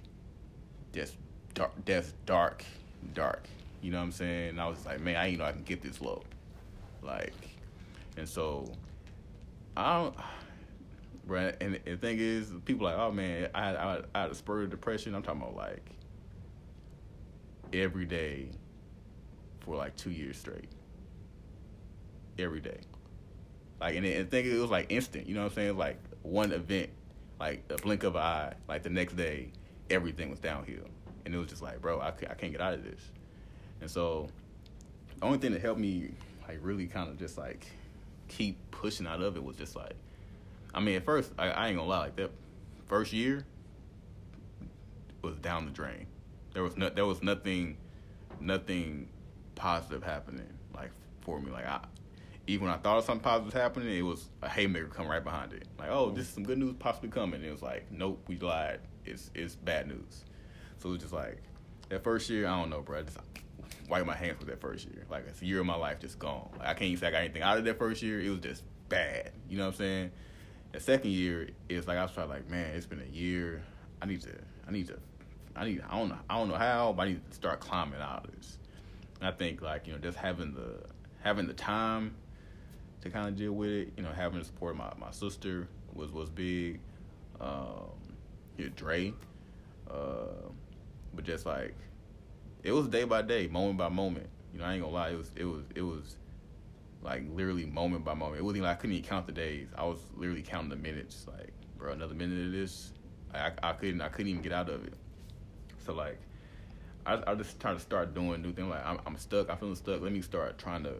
just 0.93 1.15
dark, 1.53 1.71
that's 1.85 2.13
dark, 2.25 2.63
dark. 3.13 3.47
You 3.81 3.91
know 3.91 3.97
what 3.97 4.05
I'm 4.05 4.11
saying? 4.11 4.49
And 4.49 4.61
I 4.61 4.67
was 4.67 4.85
like, 4.85 4.99
man, 4.99 5.15
I 5.15 5.27
ain't 5.27 5.39
know 5.39 5.45
I 5.45 5.51
can 5.51 5.63
get 5.63 5.81
this 5.81 6.01
low, 6.01 6.23
like, 7.01 7.33
and 8.17 8.27
so 8.27 8.71
I 9.77 10.01
don't. 10.01 10.15
Right, 11.27 11.55
and 11.59 11.79
the 11.83 11.97
thing 11.97 12.19
is, 12.19 12.51
people 12.65 12.85
like, 12.85 12.97
oh 12.97 13.11
man, 13.11 13.49
I 13.55 13.75
I, 13.75 14.01
I 14.13 14.21
had 14.21 14.31
a 14.31 14.35
spur 14.35 14.61
of 14.61 14.69
depression. 14.69 15.15
I'm 15.15 15.23
talking 15.23 15.41
about 15.41 15.55
like 15.55 15.89
every 17.73 18.05
day 18.05 18.49
for 19.61 19.75
like 19.75 19.95
two 19.95 20.11
years 20.11 20.37
straight 20.37 20.69
every 22.37 22.61
day. 22.61 22.79
Like, 23.79 23.95
and, 23.95 24.05
and 24.05 24.29
think 24.29 24.47
it 24.47 24.57
was 24.57 24.69
like 24.69 24.87
instant. 24.89 25.27
You 25.27 25.35
know 25.35 25.41
what 25.43 25.51
I'm 25.51 25.55
saying? 25.55 25.77
Like 25.77 25.99
one 26.23 26.51
event, 26.51 26.89
like 27.39 27.63
a 27.69 27.75
blink 27.75 28.03
of 28.03 28.15
an 28.15 28.21
eye. 28.21 28.53
Like 28.67 28.83
the 28.83 28.89
next 28.89 29.15
day, 29.15 29.51
everything 29.89 30.29
was 30.29 30.39
downhill, 30.39 30.85
and 31.25 31.33
it 31.33 31.37
was 31.37 31.47
just 31.47 31.61
like, 31.61 31.81
bro, 31.81 31.99
I 31.99 32.11
can't, 32.11 32.31
I 32.31 32.35
can't 32.35 32.51
get 32.51 32.61
out 32.61 32.73
of 32.73 32.83
this. 32.83 33.01
And 33.81 33.89
so, 33.89 34.29
the 35.19 35.25
only 35.25 35.37
thing 35.37 35.51
that 35.51 35.61
helped 35.61 35.79
me, 35.79 36.11
like, 36.47 36.59
really 36.61 36.87
kind 36.87 37.09
of 37.09 37.19
just 37.19 37.37
like 37.37 37.67
keep 38.27 38.57
pushing 38.71 39.05
out 39.05 39.21
of 39.21 39.35
it 39.35 39.43
was 39.43 39.57
just 39.57 39.75
like, 39.75 39.93
I 40.73 40.79
mean, 40.79 40.95
at 40.95 41.05
first, 41.05 41.31
I, 41.37 41.49
I 41.49 41.67
ain't 41.67 41.77
gonna 41.77 41.89
lie, 41.89 41.99
like 41.99 42.15
that 42.15 42.31
first 42.87 43.13
year 43.13 43.45
was 45.21 45.37
down 45.37 45.65
the 45.65 45.71
drain. 45.71 46.07
There 46.53 46.63
was 46.63 46.77
no, 46.77 46.89
there 46.89 47.05
was 47.05 47.21
nothing, 47.21 47.77
nothing 48.39 49.09
positive 49.55 50.03
happening 50.03 50.47
like 50.73 50.91
for 51.21 51.39
me. 51.39 51.51
Like 51.51 51.65
I, 51.65 51.81
even 52.47 52.67
when 52.67 52.75
I 52.75 52.77
thought 52.77 52.97
of 52.97 53.05
something 53.05 53.23
positive 53.23 53.45
was 53.45 53.53
happening, 53.53 53.95
it 53.95 54.01
was 54.01 54.29
a 54.41 54.49
haymaker 54.49 54.87
come 54.87 55.07
right 55.07 55.23
behind 55.23 55.53
it. 55.53 55.67
Like, 55.79 55.89
oh, 55.89 56.11
this 56.11 56.27
is 56.27 56.33
some 56.33 56.43
good 56.43 56.57
news 56.57 56.75
possibly 56.77 57.09
coming. 57.09 57.35
And 57.35 57.45
it 57.45 57.51
was 57.51 57.61
like, 57.61 57.91
nope, 57.91 58.23
we 58.27 58.37
lied. 58.37 58.79
It's 59.05 59.31
it's 59.33 59.55
bad 59.55 59.87
news. 59.87 60.25
So 60.79 60.89
it 60.89 60.93
was 60.93 61.01
just 61.01 61.13
like 61.13 61.41
that 61.89 62.03
first 62.03 62.29
year, 62.29 62.47
I 62.47 62.59
don't 62.59 62.69
know, 62.69 62.81
bro. 62.81 62.99
I 62.99 63.01
just 63.03 63.17
wipe 63.89 64.05
my 64.05 64.15
hands 64.15 64.39
with 64.39 64.47
that 64.49 64.61
first 64.61 64.87
year. 64.87 65.05
Like 65.09 65.27
it's 65.27 65.41
a 65.41 65.45
year 65.45 65.59
of 65.59 65.65
my 65.65 65.75
life 65.75 65.99
just 65.99 66.19
gone. 66.19 66.49
Like, 66.57 66.67
I 66.67 66.73
can't 66.73 66.83
even 66.83 66.99
say 66.99 67.07
I 67.07 67.11
got 67.11 67.21
anything 67.21 67.41
out 67.41 67.57
of 67.57 67.65
that 67.65 67.79
first 67.79 68.01
year. 68.01 68.19
It 68.19 68.29
was 68.29 68.39
just 68.39 68.63
bad. 68.89 69.31
You 69.49 69.57
know 69.57 69.65
what 69.65 69.73
I'm 69.73 69.77
saying? 69.77 70.11
The 70.71 70.79
second 70.79 71.11
year, 71.11 71.49
it's 71.69 71.87
like 71.87 71.97
I 71.97 72.03
was 72.03 72.11
trying 72.11 72.29
like, 72.29 72.49
man, 72.49 72.75
it's 72.75 72.85
been 72.85 73.01
a 73.01 73.15
year. 73.15 73.63
I 74.01 74.05
need 74.05 74.21
to, 74.23 74.31
I 74.67 74.71
need 74.71 74.87
to, 74.87 74.99
I 75.55 75.65
need, 75.65 75.81
I 75.89 75.97
don't 75.97 76.09
know, 76.09 76.17
I 76.29 76.37
don't 76.37 76.49
know 76.49 76.55
how, 76.55 76.93
but 76.93 77.03
I 77.03 77.09
need 77.09 77.29
to 77.29 77.35
start 77.35 77.59
climbing 77.61 78.01
out 78.01 78.25
of 78.25 78.35
this. 78.35 78.57
And 79.19 79.29
I 79.29 79.31
think 79.31 79.61
like 79.61 79.87
you 79.87 79.93
know, 79.93 79.99
just 79.99 80.17
having 80.17 80.53
the 80.53 80.81
having 81.23 81.47
the 81.47 81.53
time 81.53 82.13
to 83.05 83.11
kind 83.11 83.27
of 83.27 83.37
deal 83.37 83.53
with 83.53 83.69
it. 83.69 83.93
You 83.95 84.03
know, 84.03 84.11
having 84.11 84.39
the 84.39 84.45
support 84.45 84.75
my, 84.75 84.91
my 84.99 85.11
sister 85.11 85.69
was 85.93 86.11
was 86.11 86.29
big. 86.29 86.79
Um, 87.39 87.91
yeah, 88.57 88.67
Dre, 88.75 89.13
uh, 89.89 90.49
but 91.13 91.23
just 91.23 91.45
like 91.45 91.75
it 92.63 92.71
was 92.71 92.87
day 92.87 93.03
by 93.03 93.21
day, 93.21 93.47
moment 93.47 93.77
by 93.77 93.89
moment. 93.89 94.27
You 94.53 94.59
know, 94.59 94.65
I 94.65 94.73
ain't 94.73 94.81
gonna 94.81 94.93
lie, 94.93 95.09
it 95.11 95.17
was 95.17 95.31
it 95.35 95.45
was 95.45 95.63
it 95.75 95.81
was 95.81 96.17
like 97.01 97.23
literally 97.33 97.65
moment 97.65 98.03
by 98.03 98.13
moment. 98.13 98.39
It 98.39 98.43
wasn't 98.43 98.63
like 98.63 98.77
I 98.77 98.79
couldn't 98.79 98.95
even 98.95 99.07
count 99.07 99.27
the 99.27 99.33
days. 99.33 99.67
I 99.77 99.85
was 99.85 99.99
literally 100.15 100.41
counting 100.41 100.69
the 100.69 100.75
minutes. 100.75 101.27
Like, 101.27 101.51
bro, 101.77 101.93
another 101.93 102.15
minute 102.15 102.47
of 102.47 102.51
this, 102.51 102.93
I 103.33 103.51
I 103.61 103.73
couldn't 103.73 104.01
I 104.01 104.07
couldn't 104.07 104.29
even 104.29 104.41
get 104.41 104.51
out 104.51 104.69
of 104.69 104.85
it. 104.85 104.93
So 105.85 105.93
like, 105.93 106.17
I 107.05 107.21
I 107.27 107.35
just 107.35 107.59
trying 107.59 107.75
to 107.75 107.81
start 107.81 108.15
doing 108.15 108.41
new 108.41 108.53
things. 108.53 108.69
Like 108.69 108.85
I'm 108.85 108.99
I'm 109.05 109.17
stuck. 109.17 109.49
I'm 109.51 109.57
feeling 109.57 109.75
stuck. 109.75 110.01
Let 110.01 110.11
me 110.11 110.21
start 110.21 110.57
trying 110.57 110.83
to 110.85 110.95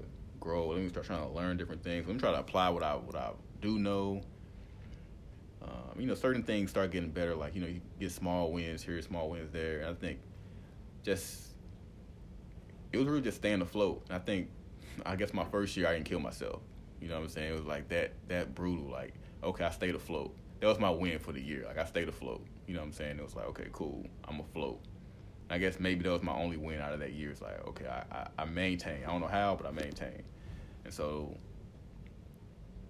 grow. 0.46 0.68
Let 0.68 0.80
me 0.80 0.90
start 0.90 1.08
trying 1.08 1.28
to 1.28 1.34
learn 1.34 1.58
different 1.58 1.84
things. 1.84 2.06
Let 2.08 2.14
me 2.14 2.20
try 2.20 2.32
to 2.32 2.40
apply 2.40 2.70
what 2.70 2.84
I 2.84 2.94
what 2.94 3.16
I 3.16 3.32
do 3.62 3.80
know. 3.80 4.22
Um, 5.62 6.00
you 6.00 6.06
know, 6.06 6.14
certain 6.14 6.44
things 6.44 6.70
start 6.70 6.92
getting 6.92 7.10
better. 7.10 7.36
Like 7.36 7.56
you 7.56 7.62
know, 7.62 7.68
you 7.68 7.82
get 8.00 8.12
small 8.12 8.52
wins 8.52 8.84
here, 8.84 9.02
small 9.02 9.30
wins 9.30 9.52
there. 9.52 9.80
And 9.80 9.90
I 9.90 9.94
think 9.94 10.20
just 11.04 11.50
it 12.94 12.98
was 12.98 13.08
really 13.08 13.22
just 13.22 13.38
staying 13.38 13.62
afloat. 13.62 14.04
And 14.08 14.16
I 14.16 14.20
think 14.20 14.50
I 15.06 15.16
guess 15.16 15.34
my 15.34 15.44
first 15.46 15.76
year 15.76 15.88
I 15.88 15.94
didn't 15.94 16.06
kill 16.06 16.20
myself. 16.20 16.62
You 17.02 17.10
know 17.10 17.16
what 17.16 17.24
I'm 17.24 17.30
saying? 17.30 17.52
It 17.52 17.58
was 17.58 17.66
like 17.66 17.90
that 17.90 18.14
that 18.28 18.54
brutal. 18.54 18.90
Like 18.90 19.16
okay, 19.44 19.66
I 19.66 19.72
stayed 19.72 19.96
afloat. 19.96 20.36
That 20.62 20.68
was 20.68 20.80
my 20.80 20.92
win 20.92 21.18
for 21.20 21.34
the 21.34 21.42
year. 21.42 21.64
Like 21.66 21.80
I 21.80 21.86
stayed 21.86 22.08
afloat. 22.08 22.46
You 22.68 22.76
know 22.76 22.82
what 22.82 22.88
I'm 22.88 22.94
saying? 22.94 23.18
It 23.18 23.24
was 23.24 23.36
like 23.36 23.48
okay, 23.48 23.68
cool. 23.74 24.06
I'm 24.28 24.40
afloat. 24.40 24.80
I 25.50 25.58
guess 25.58 25.80
maybe 25.80 26.04
that 26.04 26.12
was 26.12 26.24
my 26.24 26.34
only 26.34 26.58
win 26.58 26.82
out 26.82 26.94
of 26.94 27.00
that 27.00 27.14
year. 27.14 27.32
It's 27.32 27.42
like 27.42 27.68
okay, 27.68 27.88
I 27.88 28.04
I, 28.16 28.44
I 28.44 28.46
maintain. 28.46 29.04
I 29.04 29.08
don't 29.08 29.22
know 29.22 29.28
how, 29.28 29.56
but 29.56 29.66
I 29.68 29.72
maintain. 29.72 30.24
And 30.86 30.94
so 30.94 31.36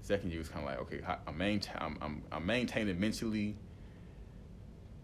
second 0.02 0.30
year 0.30 0.40
was 0.40 0.50
kind 0.50 0.64
of 0.64 0.72
like 0.72 0.80
okay, 0.82 1.02
I'm, 1.28 1.38
maintain. 1.38 1.76
I'm, 1.80 1.98
I'm 2.02 2.24
I'm 2.32 2.46
maintaining 2.46 3.00
mentally. 3.00 3.56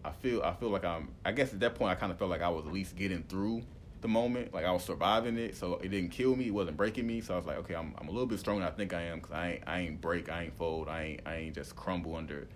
I 0.04 0.10
feel 0.10 0.42
I 0.42 0.54
feel 0.54 0.70
like 0.70 0.84
I'm. 0.84 1.08
I 1.24 1.32
guess 1.32 1.52
at 1.52 1.60
that 1.60 1.74
point 1.74 1.90
I 1.90 1.94
kind 1.96 2.12
of 2.12 2.18
felt 2.18 2.30
like 2.30 2.42
I 2.42 2.48
was 2.48 2.66
at 2.66 2.72
least 2.72 2.96
getting 2.96 3.22
through 3.24 3.62
the 4.00 4.08
moment. 4.08 4.52
Like 4.52 4.64
I 4.64 4.70
was 4.70 4.84
surviving 4.84 5.38
it, 5.38 5.56
so 5.56 5.74
it 5.76 5.88
didn't 5.88 6.10
kill 6.10 6.36
me. 6.36 6.48
It 6.48 6.54
wasn't 6.54 6.76
breaking 6.76 7.06
me. 7.06 7.20
So 7.20 7.34
I 7.34 7.36
was 7.36 7.46
like, 7.46 7.58
okay, 7.58 7.74
I'm 7.74 7.94
I'm 7.98 8.08
a 8.08 8.10
little 8.10 8.26
bit 8.26 8.38
stronger 8.38 8.64
than 8.64 8.72
I 8.72 8.76
think 8.76 8.92
I 8.92 9.02
am 9.02 9.18
because 9.18 9.32
I 9.32 9.52
ain't 9.52 9.62
I 9.66 9.80
ain't 9.80 10.00
break. 10.00 10.30
I 10.30 10.44
ain't 10.44 10.56
fold. 10.56 10.88
I 10.88 11.02
ain't 11.02 11.20
I 11.26 11.36
ain't 11.36 11.54
just 11.54 11.74
crumble 11.74 12.14
under 12.16 12.46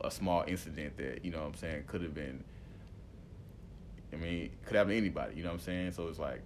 a 0.00 0.10
small 0.10 0.44
incident 0.46 0.96
that 0.96 1.24
you 1.24 1.30
know 1.30 1.38
what 1.38 1.48
I'm 1.48 1.54
saying 1.54 1.84
could 1.86 2.02
have 2.02 2.14
been. 2.14 2.44
I 4.12 4.16
mean, 4.16 4.50
could 4.66 4.76
happen 4.76 4.90
to 4.90 4.96
anybody. 4.96 5.36
You 5.36 5.42
know 5.42 5.48
what 5.48 5.54
I'm 5.54 5.60
saying? 5.60 5.92
So 5.92 6.08
it's 6.08 6.18
like, 6.18 6.42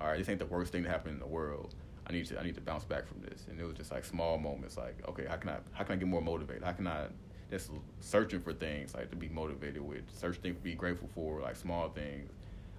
all 0.00 0.06
right, 0.06 0.18
this 0.18 0.28
ain't 0.28 0.38
the 0.38 0.46
worst 0.46 0.70
thing 0.70 0.84
to 0.84 0.88
happen 0.88 1.12
in 1.12 1.18
the 1.18 1.26
world. 1.26 1.74
I 2.08 2.12
need 2.12 2.26
to 2.26 2.40
I 2.40 2.42
need 2.42 2.54
to 2.54 2.60
bounce 2.60 2.84
back 2.84 3.06
from 3.06 3.20
this. 3.20 3.46
And 3.48 3.60
it 3.60 3.64
was 3.64 3.74
just 3.74 3.90
like 3.90 4.04
small 4.04 4.38
moments, 4.38 4.76
like 4.76 4.96
okay, 5.08 5.26
how 5.28 5.36
can 5.36 5.50
I 5.50 5.58
how 5.72 5.84
can 5.84 5.94
I 5.94 5.96
get 5.96 6.08
more 6.08 6.22
motivated? 6.22 6.62
How 6.62 6.72
can 6.72 6.86
I 6.86 7.06
just 7.50 7.70
searching 8.00 8.40
for 8.40 8.52
things 8.52 8.94
like 8.94 9.10
to 9.10 9.16
be 9.16 9.28
motivated 9.28 9.80
with, 9.80 10.02
search 10.14 10.36
things 10.36 10.56
to 10.56 10.62
be 10.62 10.74
grateful 10.74 11.08
for, 11.14 11.40
like 11.40 11.56
small 11.56 11.88
things. 11.88 12.30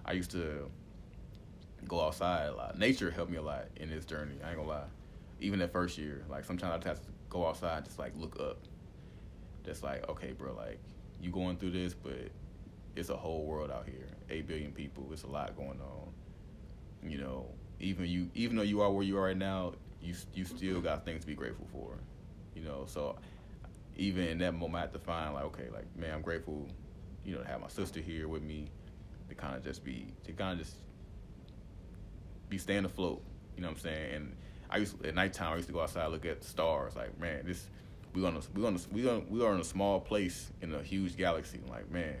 I 0.04 0.12
used 0.12 0.30
to 0.32 0.70
go 1.88 2.00
outside 2.00 2.48
a 2.48 2.54
lot. 2.54 2.78
Nature 2.78 3.10
helped 3.10 3.30
me 3.30 3.38
a 3.38 3.42
lot 3.42 3.66
in 3.76 3.90
this 3.90 4.04
journey. 4.04 4.36
I 4.44 4.48
ain't 4.48 4.56
gonna 4.56 4.68
lie. 4.68 4.84
Even 5.40 5.58
that 5.60 5.72
first 5.72 5.98
year, 5.98 6.24
like 6.28 6.44
sometimes 6.44 6.72
I 6.72 6.76
just 6.76 6.86
have 6.86 7.00
to 7.02 7.08
go 7.28 7.46
outside, 7.46 7.84
just 7.84 7.98
like 7.98 8.12
look 8.16 8.38
up. 8.40 8.58
Just 9.64 9.82
like 9.82 10.08
okay, 10.08 10.32
bro, 10.32 10.54
like 10.54 10.78
you 11.20 11.30
going 11.30 11.56
through 11.56 11.72
this, 11.72 11.94
but 11.94 12.30
it's 12.96 13.08
a 13.10 13.16
whole 13.16 13.44
world 13.44 13.70
out 13.70 13.86
here. 13.86 14.08
Eight 14.30 14.46
billion 14.46 14.72
people. 14.72 15.08
It's 15.12 15.22
a 15.22 15.26
lot 15.26 15.56
going 15.56 15.80
on. 15.80 17.08
You 17.08 17.18
know, 17.18 17.46
even 17.80 18.06
you, 18.06 18.30
even 18.34 18.56
though 18.56 18.62
you 18.62 18.80
are 18.82 18.90
where 18.90 19.04
you 19.04 19.16
are 19.18 19.24
right 19.24 19.36
now, 19.36 19.72
you 20.02 20.14
you 20.34 20.44
still 20.44 20.80
got 20.80 21.04
things 21.04 21.22
to 21.22 21.26
be 21.26 21.34
grateful 21.34 21.66
for. 21.72 21.96
You 22.54 22.62
know, 22.62 22.84
so 22.86 23.16
even 23.96 24.28
in 24.28 24.38
that 24.38 24.52
moment, 24.52 24.76
I 24.76 24.80
have 24.82 24.92
to 24.92 24.98
find 24.98 25.34
like, 25.34 25.44
okay, 25.44 25.68
like 25.72 25.84
man, 25.96 26.14
I'm 26.14 26.22
grateful. 26.22 26.66
You 27.24 27.34
know, 27.34 27.42
to 27.42 27.48
have 27.48 27.60
my 27.60 27.68
sister 27.68 28.00
here 28.00 28.28
with 28.28 28.42
me, 28.42 28.70
to 29.28 29.34
kind 29.34 29.56
of 29.56 29.62
just 29.62 29.84
be, 29.84 30.12
to 30.24 30.32
kind 30.32 30.58
of 30.58 30.66
just 30.66 30.76
be 32.48 32.58
staying 32.58 32.84
afloat. 32.84 33.22
You 33.56 33.62
know 33.62 33.68
what 33.68 33.76
I'm 33.76 33.82
saying? 33.82 34.14
And 34.14 34.36
I 34.70 34.78
used 34.78 35.04
at 35.04 35.14
nighttime 35.14 35.52
I 35.52 35.56
used 35.56 35.68
to 35.68 35.74
go 35.74 35.80
outside 35.80 36.06
look 36.08 36.24
at 36.26 36.40
the 36.40 36.46
stars. 36.46 36.96
Like 36.96 37.18
man, 37.18 37.42
this 37.44 37.68
we 38.14 38.24
on 38.24 38.36
a 38.36 38.40
we 38.58 38.66
on 38.66 38.76
a, 38.76 38.94
we 38.94 39.08
on 39.08 39.26
we 39.28 39.44
are 39.44 39.54
in 39.54 39.60
a 39.60 39.64
small 39.64 40.00
place 40.00 40.50
in 40.60 40.74
a 40.74 40.82
huge 40.82 41.16
galaxy. 41.16 41.60
Like 41.68 41.90
man, 41.90 42.16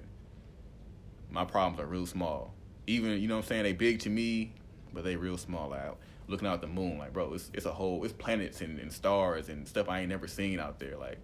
my 1.30 1.44
problems 1.44 1.80
are 1.80 1.86
real 1.86 2.06
small. 2.06 2.54
Even 2.86 3.20
you 3.20 3.28
know 3.28 3.36
what 3.36 3.44
I'm 3.44 3.48
saying 3.48 3.62
they 3.64 3.72
big 3.72 4.00
to 4.00 4.10
me, 4.10 4.52
but 4.92 5.04
they 5.04 5.16
real 5.16 5.38
small. 5.38 5.70
Like 5.70 5.94
looking 6.28 6.48
out 6.48 6.60
the 6.60 6.66
moon, 6.66 6.98
like 6.98 7.12
bro, 7.12 7.32
it's 7.34 7.50
it's 7.54 7.66
a 7.66 7.72
whole 7.72 8.04
it's 8.04 8.12
planets 8.12 8.60
and, 8.60 8.78
and 8.78 8.92
stars 8.92 9.48
and 9.48 9.66
stuff 9.66 9.88
I 9.88 10.00
ain't 10.00 10.08
never 10.08 10.26
seen 10.26 10.60
out 10.60 10.78
there. 10.78 10.96
Like 10.96 11.18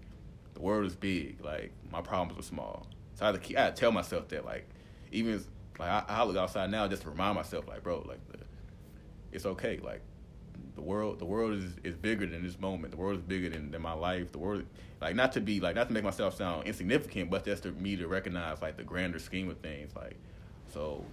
the 0.54 0.60
world 0.60 0.86
is 0.86 0.96
big. 0.96 1.44
Like 1.44 1.72
my 1.90 2.00
problems 2.00 2.38
are 2.38 2.46
small. 2.46 2.86
So 3.14 3.24
I 3.24 3.28
had 3.28 3.34
to 3.34 3.40
keep, 3.40 3.56
I 3.56 3.62
had 3.62 3.76
to 3.76 3.80
tell 3.80 3.92
myself 3.92 4.28
that 4.28 4.44
like 4.44 4.68
even 5.12 5.42
like 5.78 5.88
I, 5.88 6.04
I 6.08 6.24
look 6.24 6.36
outside 6.36 6.70
now 6.70 6.88
just 6.88 7.02
to 7.02 7.10
remind 7.10 7.36
myself 7.36 7.68
like 7.68 7.82
bro 7.82 8.04
like 8.06 8.20
the 8.30 8.38
it's 9.36 9.46
okay. 9.46 9.78
Like 9.82 10.00
the 10.74 10.82
world, 10.82 11.18
the 11.18 11.24
world 11.24 11.52
is 11.54 11.76
is 11.84 11.94
bigger 11.94 12.26
than 12.26 12.42
this 12.42 12.58
moment. 12.58 12.90
The 12.90 12.96
world 12.96 13.18
is 13.18 13.22
bigger 13.22 13.50
than, 13.50 13.70
than 13.70 13.82
my 13.82 13.92
life. 13.92 14.32
The 14.32 14.38
world, 14.38 14.64
like 15.00 15.14
not 15.14 15.32
to 15.32 15.40
be 15.40 15.60
like 15.60 15.76
not 15.76 15.88
to 15.88 15.94
make 15.94 16.04
myself 16.04 16.36
sound 16.36 16.66
insignificant, 16.66 17.30
but 17.30 17.44
just 17.44 17.62
to 17.64 17.72
me 17.72 17.96
to 17.96 18.08
recognize 18.08 18.62
like 18.62 18.76
the 18.76 18.82
grander 18.82 19.18
scheme 19.18 19.50
of 19.50 19.58
things. 19.58 19.94
Like 19.94 20.16
so 20.72 21.04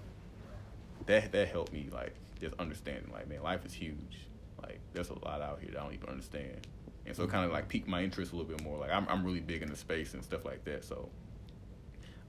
that 1.06 1.32
that 1.34 1.50
helped 1.50 1.74
me 1.74 1.90
like 1.92 2.16
just 2.44 2.60
understanding 2.60 3.12
like 3.12 3.28
man, 3.28 3.42
life 3.42 3.66
is 3.66 3.74
huge. 3.74 4.28
Like 4.62 4.80
there's 4.94 5.10
a 5.10 5.20
lot 5.26 5.42
out 5.42 5.60
here 5.62 5.72
that 5.72 5.80
I 5.80 5.84
don't 5.84 5.94
even 5.94 6.10
understand. 6.10 6.68
And 7.06 7.16
so 7.16 7.28
kind 7.28 7.46
of 7.46 7.52
like 7.52 7.68
piqued 7.68 7.88
my 7.88 8.02
interest 8.02 8.32
a 8.32 8.36
little 8.36 8.50
bit 8.50 8.64
more. 8.64 8.78
Like 8.78 8.92
I'm 8.92 9.08
I'm 9.10 9.24
really 9.24 9.42
big 9.42 9.62
into 9.62 9.76
space 9.76 10.14
and 10.14 10.24
stuff 10.24 10.46
like 10.46 10.64
that. 10.66 10.84
So 10.86 11.10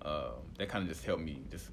um, 0.03 0.43
that 0.59 0.69
kind 0.69 0.83
of 0.83 0.89
just 0.89 1.05
helped 1.05 1.23
me 1.23 1.43
just 1.51 1.71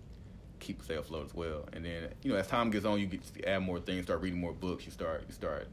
keep 0.59 0.81
stay 0.83 0.95
afloat 0.95 1.25
as 1.25 1.33
well. 1.33 1.67
And 1.73 1.83
then 1.83 2.09
you 2.21 2.31
know 2.31 2.37
as 2.37 2.47
time 2.47 2.69
gets 2.69 2.85
on, 2.85 2.99
you 2.99 3.07
get 3.07 3.23
to 3.33 3.49
add 3.49 3.59
more 3.59 3.79
things, 3.79 4.05
start 4.05 4.21
reading 4.21 4.39
more 4.39 4.53
books, 4.53 4.85
you 4.85 4.91
start 4.91 5.23
you 5.27 5.33
start 5.33 5.67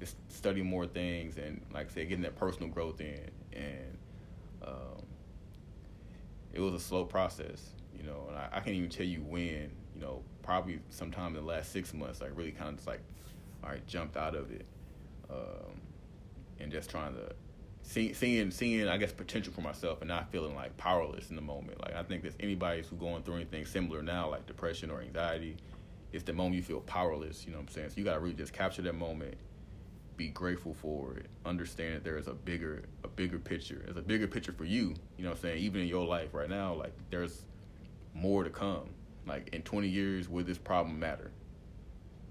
just 0.00 0.16
studying 0.28 0.66
more 0.66 0.86
things, 0.86 1.38
and 1.38 1.60
like 1.72 1.90
I 1.90 1.94
said, 1.94 2.08
getting 2.08 2.22
that 2.22 2.36
personal 2.36 2.68
growth 2.68 3.00
in. 3.00 3.30
And 3.52 3.98
um, 4.62 5.02
it 6.52 6.60
was 6.60 6.74
a 6.74 6.80
slow 6.80 7.04
process, 7.04 7.70
you 7.96 8.04
know. 8.04 8.26
And 8.28 8.36
I, 8.36 8.48
I 8.52 8.60
can't 8.60 8.76
even 8.76 8.90
tell 8.90 9.06
you 9.06 9.22
when, 9.22 9.70
you 9.94 10.00
know, 10.00 10.22
probably 10.44 10.78
sometime 10.90 11.28
in 11.28 11.34
the 11.34 11.48
last 11.48 11.72
six 11.72 11.92
months, 11.92 12.22
I 12.22 12.26
really 12.26 12.52
kind 12.52 12.68
of 12.68 12.76
just 12.76 12.86
like, 12.86 13.00
all 13.64 13.70
right, 13.70 13.84
jumped 13.86 14.16
out 14.16 14.36
of 14.36 14.52
it, 14.52 14.66
um, 15.30 15.80
and 16.60 16.70
just 16.70 16.90
trying 16.90 17.14
to 17.14 17.34
seeing 17.82 18.14
seeing 18.14 18.50
seeing 18.50 18.88
I 18.88 18.96
guess 18.96 19.12
potential 19.12 19.52
for 19.52 19.60
myself 19.60 20.00
and 20.00 20.08
not 20.08 20.30
feeling 20.30 20.54
like 20.54 20.76
powerless 20.76 21.30
in 21.30 21.36
the 21.36 21.42
moment. 21.42 21.80
Like 21.80 21.94
I 21.94 22.02
think 22.02 22.22
that 22.22 22.34
anybody 22.40 22.82
who's 22.82 22.98
going 22.98 23.22
through 23.22 23.36
anything 23.36 23.64
similar 23.64 24.02
now, 24.02 24.30
like 24.30 24.46
depression 24.46 24.90
or 24.90 25.00
anxiety, 25.00 25.56
it's 26.12 26.24
the 26.24 26.32
moment 26.32 26.56
you 26.56 26.62
feel 26.62 26.80
powerless. 26.80 27.44
You 27.44 27.52
know 27.52 27.58
what 27.58 27.68
I'm 27.68 27.74
saying? 27.74 27.90
So 27.90 27.94
you 27.96 28.04
gotta 28.04 28.20
really 28.20 28.34
just 28.34 28.52
capture 28.52 28.82
that 28.82 28.94
moment, 28.94 29.34
be 30.16 30.28
grateful 30.28 30.74
for 30.74 31.14
it, 31.14 31.26
understand 31.44 31.96
that 31.96 32.04
there 32.04 32.18
is 32.18 32.26
a 32.26 32.34
bigger 32.34 32.84
a 33.02 33.08
bigger 33.08 33.38
picture. 33.38 33.82
There's 33.84 33.96
a 33.96 34.02
bigger 34.02 34.26
picture 34.26 34.52
for 34.52 34.64
you. 34.64 34.94
You 35.16 35.24
know 35.24 35.30
what 35.30 35.36
I'm 35.36 35.42
saying? 35.42 35.58
Even 35.58 35.80
in 35.82 35.88
your 35.88 36.06
life 36.06 36.32
right 36.32 36.50
now, 36.50 36.74
like 36.74 36.92
there's 37.10 37.42
more 38.14 38.44
to 38.44 38.50
come. 38.50 38.88
Like 39.26 39.54
in 39.54 39.62
20 39.62 39.88
years, 39.88 40.28
will 40.28 40.44
this 40.44 40.58
problem 40.58 40.98
matter? 40.98 41.30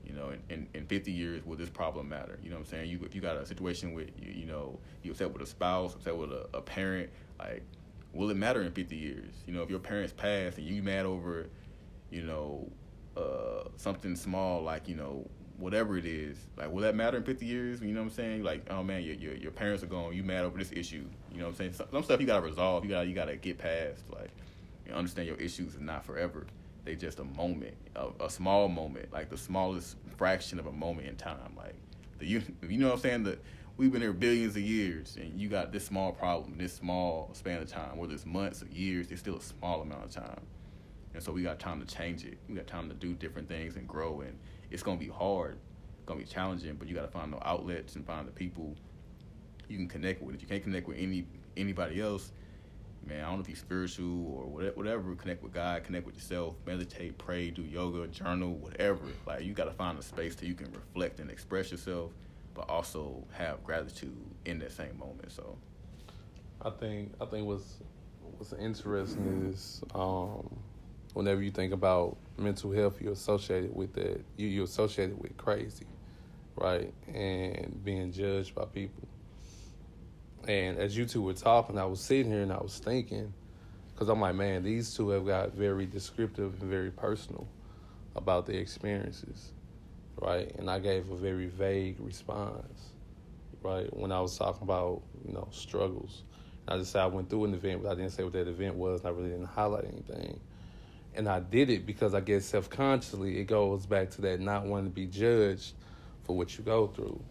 You 0.05 0.13
know, 0.13 0.29
in, 0.29 0.41
in, 0.49 0.67
in 0.73 0.85
50 0.85 1.11
years, 1.11 1.45
will 1.45 1.55
this 1.55 1.69
problem 1.69 2.09
matter? 2.09 2.37
You 2.43 2.49
know 2.49 2.57
what 2.57 2.65
I'm 2.65 2.71
saying? 2.71 2.89
You 2.89 2.99
you 3.11 3.21
got 3.21 3.37
a 3.37 3.45
situation 3.45 3.93
with, 3.93 4.09
you, 4.19 4.33
you 4.33 4.45
know, 4.45 4.79
you 5.01 5.11
upset 5.11 5.31
with 5.31 5.41
a 5.41 5.45
spouse, 5.45 5.95
upset 5.95 6.15
with 6.15 6.31
a, 6.31 6.47
a 6.53 6.61
parent. 6.61 7.09
Like, 7.39 7.63
will 8.13 8.29
it 8.29 8.37
matter 8.37 8.61
in 8.61 8.71
50 8.71 8.95
years? 8.95 9.33
You 9.47 9.53
know, 9.53 9.63
if 9.63 9.69
your 9.69 9.79
parents 9.79 10.13
pass 10.13 10.57
and 10.57 10.65
you 10.67 10.83
mad 10.83 11.05
over, 11.05 11.47
you 12.11 12.23
know, 12.23 12.69
uh, 13.15 13.69
something 13.77 14.15
small 14.15 14.61
like, 14.61 14.87
you 14.87 14.95
know, 14.95 15.25
whatever 15.57 15.97
it 15.97 16.05
is, 16.05 16.37
like, 16.57 16.69
will 16.69 16.81
that 16.81 16.95
matter 16.95 17.17
in 17.17 17.23
50 17.23 17.45
years? 17.45 17.81
You 17.81 17.93
know 17.93 18.01
what 18.01 18.07
I'm 18.07 18.13
saying? 18.13 18.43
Like, 18.43 18.67
oh 18.69 18.83
man, 18.83 19.03
your 19.03 19.15
your, 19.15 19.35
your 19.35 19.51
parents 19.51 19.83
are 19.83 19.87
gone. 19.87 20.13
You 20.13 20.23
mad 20.23 20.43
over 20.43 20.57
this 20.57 20.71
issue? 20.73 21.05
You 21.31 21.37
know 21.37 21.45
what 21.45 21.51
I'm 21.51 21.55
saying? 21.55 21.73
Some, 21.73 21.87
some 21.91 22.03
stuff 22.03 22.19
you 22.19 22.27
gotta 22.27 22.45
resolve. 22.45 22.83
You 22.83 22.89
gotta 22.89 23.07
you 23.07 23.15
gotta 23.15 23.37
get 23.37 23.57
past. 23.57 24.03
Like, 24.11 24.31
you 24.85 24.93
understand 24.93 25.27
your 25.27 25.37
issues 25.37 25.75
is 25.75 25.79
not 25.79 26.05
forever 26.05 26.45
they 26.83 26.95
just 26.95 27.19
a 27.19 27.23
moment, 27.23 27.75
a, 27.95 28.09
a, 28.19 28.29
small 28.29 28.67
moment, 28.67 29.11
like 29.13 29.29
the 29.29 29.37
smallest 29.37 29.95
fraction 30.17 30.59
of 30.59 30.67
a 30.67 30.71
moment 30.71 31.07
in 31.07 31.15
time. 31.15 31.53
Like 31.55 31.75
the 32.19 32.25
you, 32.25 32.41
you 32.67 32.77
know 32.77 32.87
what 32.87 32.95
I'm 32.95 32.99
saying? 32.99 33.23
The 33.23 33.37
we've 33.77 33.91
been 33.91 34.01
here 34.01 34.13
billions 34.13 34.55
of 34.55 34.61
years, 34.61 35.17
and 35.19 35.39
you 35.39 35.49
got 35.49 35.71
this 35.71 35.85
small 35.85 36.11
problem, 36.11 36.57
this 36.57 36.73
small 36.73 37.29
span 37.33 37.61
of 37.61 37.67
time, 37.67 37.97
whether 37.97 38.13
it's 38.13 38.25
months 38.25 38.61
or 38.61 38.67
years, 38.67 39.11
it's 39.11 39.21
still 39.21 39.37
a 39.37 39.41
small 39.41 39.81
amount 39.81 40.03
of 40.05 40.11
time. 40.11 40.41
And 41.13 41.21
so 41.21 41.31
we 41.31 41.43
got 41.43 41.59
time 41.59 41.79
to 41.85 41.95
change 41.95 42.25
it. 42.25 42.37
We 42.49 42.55
got 42.55 42.67
time 42.67 42.89
to 42.89 42.95
do 42.95 43.13
different 43.13 43.47
things 43.47 43.75
and 43.75 43.87
grow. 43.87 44.21
And 44.21 44.37
it's 44.71 44.83
gonna 44.83 44.97
be 44.97 45.07
hard, 45.07 45.57
it's 45.97 46.05
gonna 46.05 46.19
be 46.19 46.25
challenging, 46.25 46.75
but 46.75 46.87
you 46.87 46.95
got 46.95 47.03
to 47.03 47.11
find 47.11 47.31
the 47.31 47.47
outlets 47.47 47.95
and 47.95 48.05
find 48.05 48.27
the 48.27 48.31
people 48.31 48.75
you 49.69 49.77
can 49.77 49.87
connect 49.87 50.21
with. 50.21 50.35
If 50.35 50.41
you 50.41 50.47
can't 50.47 50.63
connect 50.63 50.87
with 50.87 50.97
any 50.97 51.25
anybody 51.55 52.01
else, 52.01 52.31
man, 53.07 53.23
I 53.23 53.27
don't 53.27 53.35
know 53.35 53.41
if 53.41 53.49
you're 53.49 53.57
spiritual 53.57 54.33
or 54.35 54.71
whatever, 54.71 55.15
connect 55.15 55.43
with 55.43 55.53
God, 55.53 55.83
connect 55.83 56.05
with 56.05 56.15
yourself, 56.15 56.55
meditate, 56.65 57.17
pray, 57.17 57.49
do 57.49 57.61
yoga, 57.61 58.07
journal, 58.07 58.55
whatever. 58.55 59.05
Like 59.25 59.43
you 59.43 59.53
got 59.53 59.65
to 59.65 59.71
find 59.71 59.97
a 59.97 60.01
space 60.01 60.35
that 60.35 60.45
you 60.45 60.53
can 60.53 60.71
reflect 60.71 61.19
and 61.19 61.29
express 61.29 61.71
yourself, 61.71 62.11
but 62.53 62.69
also 62.69 63.23
have 63.33 63.63
gratitude 63.63 64.15
in 64.45 64.59
that 64.59 64.71
same 64.71 64.97
moment. 64.97 65.31
So, 65.31 65.57
I 66.61 66.69
think 66.69 67.13
I 67.19 67.25
think 67.25 67.47
what's 67.47 67.79
what's 68.37 68.53
interesting 68.53 69.51
is 69.51 69.81
um, 69.93 70.49
whenever 71.13 71.41
you 71.41 71.51
think 71.51 71.73
about 71.73 72.17
mental 72.37 72.71
health, 72.71 73.01
you're 73.01 73.13
associated 73.13 73.75
with 73.75 73.93
that. 73.93 74.23
You 74.37 74.47
you're 74.47 74.65
associated 74.65 75.21
with 75.21 75.35
crazy, 75.37 75.87
right? 76.55 76.93
And 77.13 77.83
being 77.83 78.11
judged 78.11 78.55
by 78.55 78.65
people. 78.65 79.07
And 80.47 80.77
as 80.77 80.97
you 80.97 81.05
two 81.05 81.21
were 81.21 81.33
talking, 81.33 81.77
I 81.77 81.85
was 81.85 82.01
sitting 82.01 82.31
here 82.31 82.41
and 82.41 82.51
I 82.51 82.61
was 82.61 82.77
thinking, 82.79 83.33
because 83.93 84.09
I'm 84.09 84.19
like, 84.19 84.35
man, 84.35 84.63
these 84.63 84.93
two 84.93 85.09
have 85.09 85.25
got 85.25 85.53
very 85.53 85.85
descriptive 85.85 86.61
and 86.61 86.69
very 86.69 86.91
personal 86.91 87.47
about 88.15 88.45
their 88.45 88.59
experiences, 88.59 89.51
right? 90.19 90.53
And 90.57 90.69
I 90.69 90.79
gave 90.79 91.09
a 91.09 91.15
very 91.15 91.47
vague 91.47 91.95
response, 91.99 92.89
right? 93.61 93.95
When 93.95 94.11
I 94.11 94.19
was 94.19 94.37
talking 94.37 94.63
about, 94.63 95.01
you 95.25 95.33
know, 95.33 95.47
struggles. 95.51 96.23
I 96.67 96.77
just 96.77 96.91
said 96.91 97.01
I 97.01 97.07
went 97.07 97.29
through 97.29 97.45
an 97.45 97.53
event, 97.53 97.83
but 97.83 97.91
I 97.91 97.95
didn't 97.95 98.11
say 98.11 98.23
what 98.23 98.33
that 98.33 98.47
event 98.47 98.75
was, 98.75 99.01
and 99.01 99.07
I 99.07 99.11
really 99.11 99.29
didn't 99.29 99.47
highlight 99.47 99.85
anything. 99.85 100.39
And 101.15 101.29
I 101.29 101.39
did 101.39 101.69
it 101.69 101.85
because 101.85 102.13
I 102.13 102.21
guess 102.21 102.45
self 102.45 102.69
consciously 102.69 103.39
it 103.39 103.45
goes 103.45 103.85
back 103.85 104.09
to 104.11 104.21
that 104.21 104.39
not 104.39 104.65
wanting 104.65 104.89
to 104.89 104.95
be 104.95 105.05
judged 105.05 105.73
for 106.23 106.35
what 106.35 106.57
you 106.57 106.63
go 106.63 106.87
through. 106.87 107.21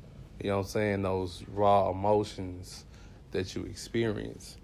You 0.40 0.50
know 0.50 0.58
what 0.58 0.64
I'm 0.64 0.68
saying? 0.68 1.02
Those 1.02 1.42
raw 1.48 1.90
emotions 1.90 2.84
that 3.33 3.55
you 3.55 3.64
experience. 3.64 4.57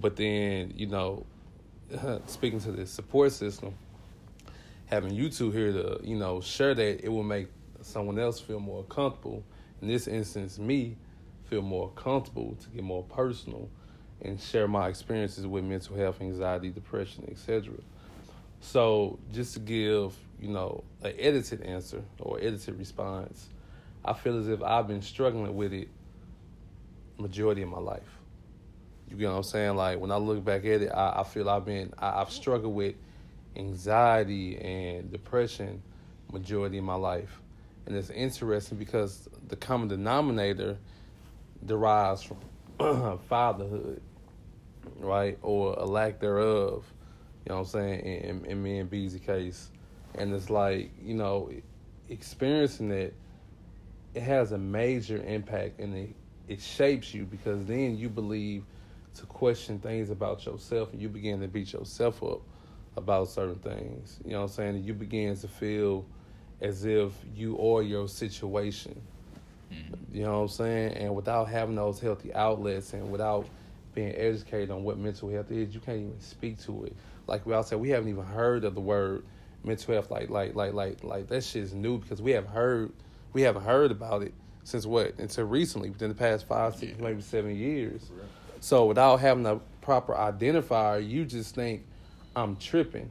But 0.00 0.16
then, 0.16 0.72
you 0.76 0.86
know, 0.86 1.26
speaking 2.26 2.60
to 2.60 2.72
the 2.72 2.86
support 2.86 3.32
system, 3.32 3.74
having 4.86 5.14
you 5.14 5.28
two 5.28 5.50
here 5.50 5.72
to, 5.72 6.00
you 6.02 6.16
know, 6.16 6.40
share 6.40 6.74
that, 6.74 7.04
it 7.04 7.08
will 7.08 7.22
make 7.22 7.48
someone 7.80 8.18
else 8.18 8.38
feel 8.38 8.60
more 8.60 8.84
comfortable. 8.84 9.42
In 9.80 9.88
this 9.88 10.06
instance, 10.06 10.58
me 10.58 10.96
feel 11.44 11.62
more 11.62 11.90
comfortable 11.90 12.56
to 12.60 12.68
get 12.68 12.84
more 12.84 13.02
personal 13.04 13.68
and 14.20 14.40
share 14.40 14.66
my 14.66 14.88
experiences 14.88 15.46
with 15.46 15.64
mental 15.64 15.96
health, 15.96 16.20
anxiety, 16.20 16.70
depression, 16.70 17.26
etc. 17.30 17.72
So 18.60 19.18
just 19.32 19.54
to 19.54 19.60
give, 19.60 20.14
you 20.40 20.48
know, 20.48 20.82
an 21.02 21.14
edited 21.18 21.62
answer 21.62 22.02
or 22.18 22.38
edited 22.38 22.78
response, 22.78 23.48
I 24.04 24.12
feel 24.12 24.38
as 24.38 24.48
if 24.48 24.62
I've 24.62 24.88
been 24.88 25.02
struggling 25.02 25.54
with 25.54 25.72
it 25.72 25.88
majority 27.18 27.62
of 27.62 27.68
my 27.68 27.78
life. 27.78 28.18
You 29.08 29.16
get 29.16 29.30
what 29.30 29.36
I'm 29.36 29.42
saying? 29.42 29.76
Like 29.76 29.98
when 29.98 30.10
I 30.10 30.16
look 30.16 30.44
back 30.44 30.64
at 30.64 30.82
it, 30.82 30.92
I, 30.92 31.20
I 31.20 31.24
feel 31.24 31.48
I've 31.48 31.64
been 31.64 31.92
I, 31.98 32.20
I've 32.20 32.30
struggled 32.30 32.74
with 32.74 32.94
anxiety 33.56 34.56
and 34.58 35.10
depression 35.10 35.82
majority 36.32 36.78
of 36.78 36.84
my 36.84 36.94
life. 36.94 37.40
And 37.86 37.96
it's 37.96 38.10
interesting 38.10 38.78
because 38.78 39.28
the 39.48 39.56
common 39.56 39.88
denominator 39.88 40.76
derives 41.64 42.22
from 42.22 43.18
fatherhood, 43.28 44.02
right? 44.98 45.38
Or 45.42 45.74
a 45.74 45.84
lack 45.84 46.20
thereof. 46.20 46.84
You 47.44 47.50
know 47.50 47.60
what 47.60 47.60
I'm 47.60 47.66
saying? 47.66 48.00
In, 48.00 48.44
in 48.44 48.62
me 48.62 48.78
and 48.78 48.90
B's 48.90 49.18
case. 49.24 49.70
And 50.14 50.34
it's 50.34 50.50
like, 50.50 50.90
you 51.00 51.14
know, 51.14 51.50
experiencing 52.08 52.90
it, 52.90 53.14
it 54.14 54.22
has 54.22 54.52
a 54.52 54.58
major 54.58 55.22
impact 55.22 55.80
in 55.80 55.94
it, 55.94 56.14
it 56.48 56.60
shapes 56.60 57.14
you 57.14 57.24
because 57.24 57.64
then 57.66 57.96
you 57.96 58.08
believe 58.08 58.64
to 59.14 59.26
question 59.26 59.78
things 59.78 60.10
about 60.10 60.46
yourself 60.46 60.92
and 60.92 61.02
you 61.02 61.08
begin 61.08 61.40
to 61.40 61.48
beat 61.48 61.72
yourself 61.72 62.22
up 62.22 62.40
about 62.96 63.28
certain 63.28 63.58
things. 63.58 64.18
You 64.24 64.32
know 64.32 64.38
what 64.38 64.44
I'm 64.44 64.50
saying? 64.50 64.76
And 64.76 64.84
you 64.84 64.94
begin 64.94 65.36
to 65.36 65.48
feel 65.48 66.06
as 66.60 66.84
if 66.84 67.12
you 67.34 67.58
are 67.58 67.82
your 67.82 68.08
situation. 68.08 69.00
Mm-hmm. 69.72 70.16
You 70.16 70.24
know 70.24 70.32
what 70.32 70.42
I'm 70.42 70.48
saying? 70.48 70.92
And 70.94 71.14
without 71.14 71.48
having 71.48 71.76
those 71.76 72.00
healthy 72.00 72.32
outlets 72.34 72.92
and 72.94 73.10
without 73.10 73.46
being 73.94 74.14
educated 74.16 74.70
on 74.70 74.84
what 74.84 74.98
mental 74.98 75.28
health 75.28 75.50
is, 75.50 75.74
you 75.74 75.80
can't 75.80 75.98
even 75.98 76.20
speak 76.20 76.60
to 76.62 76.84
it. 76.84 76.96
Like 77.26 77.44
we 77.44 77.52
all 77.52 77.62
said, 77.62 77.78
we 77.78 77.90
haven't 77.90 78.08
even 78.08 78.24
heard 78.24 78.64
of 78.64 78.74
the 78.74 78.80
word 78.80 79.24
mental 79.64 79.94
health. 79.94 80.10
Like 80.10 80.30
like 80.30 80.54
like 80.54 80.72
like 80.72 81.04
like 81.04 81.28
that 81.28 81.44
shit 81.44 81.62
is 81.62 81.74
new 81.74 81.98
because 81.98 82.22
we 82.22 82.30
haven't 82.32 82.50
heard 82.50 82.92
we 83.32 83.42
haven't 83.42 83.64
heard 83.64 83.90
about 83.90 84.22
it 84.22 84.32
since 84.68 84.84
what 84.84 85.18
until 85.18 85.46
recently 85.46 85.88
within 85.88 86.10
the 86.10 86.14
past 86.14 86.46
five 86.46 86.76
six 86.76 86.92
yeah. 86.98 87.02
maybe 87.02 87.22
seven 87.22 87.56
years. 87.56 88.10
So 88.60 88.84
without 88.84 89.16
having 89.18 89.46
a 89.46 89.56
proper 89.80 90.12
identifier, 90.12 91.06
you 91.06 91.24
just 91.24 91.54
think 91.54 91.86
I'm 92.36 92.54
tripping. 92.56 93.10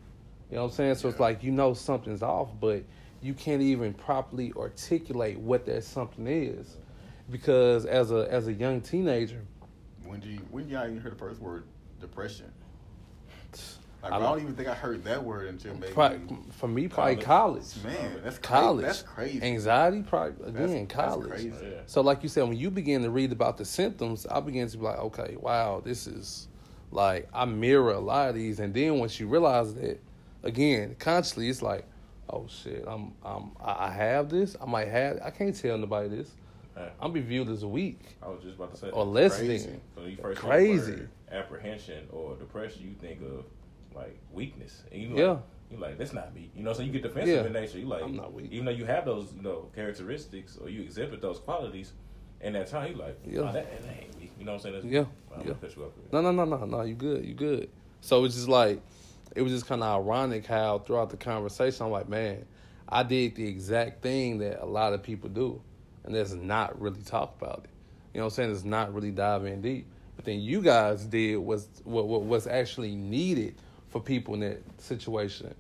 You 0.51 0.57
know 0.57 0.63
what 0.63 0.69
I'm 0.69 0.75
saying? 0.75 0.95
So 0.95 1.07
yeah. 1.07 1.13
it's 1.13 1.19
like 1.19 1.43
you 1.43 1.51
know 1.51 1.73
something's 1.73 2.21
off, 2.21 2.49
but 2.61 2.83
you 3.23 3.33
can't 3.33 3.63
even 3.63 3.95
properly 3.95 4.53
articulate 4.55 5.39
what 5.39 5.65
that 5.65 5.83
something 5.83 6.27
is, 6.27 6.77
because 7.31 7.87
as 7.87 8.11
a 8.11 8.27
as 8.29 8.47
a 8.47 8.53
young 8.53 8.79
teenager, 8.79 9.41
when 10.05 10.19
do 10.19 10.29
you 10.29 10.41
when 10.51 10.69
y'all 10.69 10.83
even 10.83 11.01
hear 11.01 11.09
the 11.09 11.17
first 11.17 11.41
word 11.41 11.63
depression? 11.99 12.51
Like, 14.09 14.13
I, 14.13 14.23
don't, 14.23 14.27
I 14.27 14.31
don't 14.31 14.41
even 14.43 14.55
think 14.55 14.69
I 14.69 14.73
heard 14.73 15.03
that 15.03 15.23
word 15.23 15.47
until 15.47 15.75
maybe 15.75 15.93
probably, 15.93 16.37
for 16.51 16.67
me 16.67 16.87
probably 16.87 17.17
college. 17.17 17.73
college. 17.83 17.83
Man, 17.83 18.21
that's 18.23 18.37
college. 18.37 18.85
That's 18.85 19.01
crazy. 19.01 19.41
Anxiety 19.41 20.01
probably 20.01 20.47
again 20.47 20.87
that's, 20.87 20.93
college. 20.93 21.29
That's 21.29 21.41
crazy. 21.41 21.73
So 21.87 22.01
like 22.01 22.23
you 22.23 22.29
said, 22.29 22.43
when 22.43 22.57
you 22.57 22.71
begin 22.71 23.03
to 23.03 23.09
read 23.09 23.31
about 23.31 23.57
the 23.57 23.65
symptoms, 23.65 24.25
I 24.25 24.39
begin 24.39 24.67
to 24.67 24.77
be 24.77 24.83
like, 24.83 24.99
okay, 24.99 25.35
wow, 25.39 25.81
this 25.83 26.07
is 26.07 26.47
like 26.91 27.27
I 27.33 27.45
mirror 27.45 27.91
a 27.91 27.99
lot 27.99 28.29
of 28.29 28.35
these, 28.35 28.59
and 28.59 28.73
then 28.73 28.99
once 28.99 29.19
you 29.19 29.27
realize 29.27 29.73
that, 29.75 29.99
again, 30.43 30.95
consciously, 30.99 31.49
it's 31.49 31.61
like, 31.61 31.85
oh 32.29 32.47
shit, 32.47 32.85
I'm 32.87 33.13
I'm 33.25 33.51
I 33.61 33.91
have 33.91 34.29
this. 34.29 34.55
I 34.61 34.65
might 34.65 34.87
have. 34.87 35.19
I 35.23 35.31
can't 35.31 35.55
tell 35.55 35.77
nobody 35.77 36.09
this. 36.09 36.31
I'm 37.01 37.11
be 37.11 37.21
viewed 37.21 37.49
as 37.49 37.65
weak. 37.65 37.99
I 38.21 38.27
was 38.27 38.43
just 38.43 38.55
about 38.55 38.71
to 38.73 38.77
say 38.77 38.89
or 38.89 39.05
less 39.05 39.39
than 39.39 39.81
so 39.95 40.05
you 40.05 40.17
first 40.17 40.39
crazy 40.39 41.07
apprehension 41.31 42.07
or 42.11 42.35
depression. 42.35 42.83
You 42.83 42.95
think 43.07 43.21
of 43.21 43.45
like 43.97 44.19
weakness, 44.31 44.83
and 44.91 45.01
you 45.01 45.09
yeah. 45.15 45.31
Like, 45.31 45.41
you 45.69 45.77
like 45.77 45.97
that's 45.97 46.13
not 46.13 46.33
me. 46.33 46.49
You 46.55 46.63
know, 46.63 46.73
so 46.73 46.81
you 46.81 46.91
get 46.91 47.03
defensive 47.03 47.41
yeah. 47.41 47.45
in 47.45 47.53
nature. 47.53 47.79
You 47.79 47.87
like 47.87 48.03
I'm 48.03 48.15
not 48.15 48.33
weak. 48.33 48.51
Even 48.51 48.65
though 48.65 48.71
you 48.71 48.85
have 48.85 49.05
those 49.05 49.33
you 49.35 49.41
know 49.41 49.69
characteristics 49.75 50.57
or 50.57 50.69
you 50.69 50.81
exhibit 50.81 51.21
those 51.21 51.39
qualities, 51.39 51.91
in 52.41 52.53
that 52.53 52.67
time 52.67 52.91
you 52.91 52.97
like 52.97 53.19
yeah. 53.25 53.39
Oh, 53.41 53.51
that, 53.51 53.83
that 53.83 53.95
ain't 54.01 54.19
me. 54.19 54.31
You 54.39 54.45
know 54.45 54.53
what 54.53 54.57
I'm 54.57 54.61
saying? 54.61 54.75
That's, 54.75 54.85
yeah. 54.85 55.05
I'm 55.35 55.47
yeah. 55.47 55.53
No, 56.11 56.21
no, 56.21 56.31
no, 56.31 56.45
no, 56.45 56.65
no. 56.65 56.81
You 56.83 56.95
good. 56.95 57.25
You 57.25 57.33
good. 57.33 57.69
So 58.01 58.23
it's 58.23 58.35
just 58.35 58.47
like 58.47 58.81
it 59.35 59.41
was 59.41 59.51
just 59.51 59.67
kind 59.67 59.83
of 59.83 60.01
ironic 60.01 60.45
how 60.45 60.79
throughout 60.79 61.09
the 61.09 61.17
conversation 61.17 61.85
I'm 61.85 61.91
like, 61.91 62.07
man, 62.07 62.45
I 62.87 63.03
did 63.03 63.35
the 63.35 63.47
exact 63.47 64.01
thing 64.01 64.37
that 64.39 64.63
a 64.63 64.65
lot 64.65 64.93
of 64.93 65.03
people 65.03 65.29
do, 65.29 65.61
and 66.03 66.15
that's 66.15 66.33
not 66.33 66.79
really 66.79 67.01
talk 67.01 67.35
about 67.41 67.65
it. 67.65 67.69
You 68.13 68.19
know 68.19 68.25
what 68.25 68.33
I'm 68.33 68.35
saying? 68.35 68.51
It's 68.51 68.63
not 68.63 68.93
really 68.93 69.11
dive 69.11 69.45
in 69.45 69.61
deep. 69.61 69.87
But 70.15 70.25
then 70.25 70.39
you 70.41 70.61
guys 70.61 71.05
did 71.05 71.37
was 71.37 71.67
what 71.83 72.07
what 72.07 72.23
was 72.23 72.47
actually 72.47 72.95
needed 72.95 73.55
for 73.97 74.03
people 74.03 74.35
in 74.35 74.41
that 74.41 74.61
situation 74.79 75.53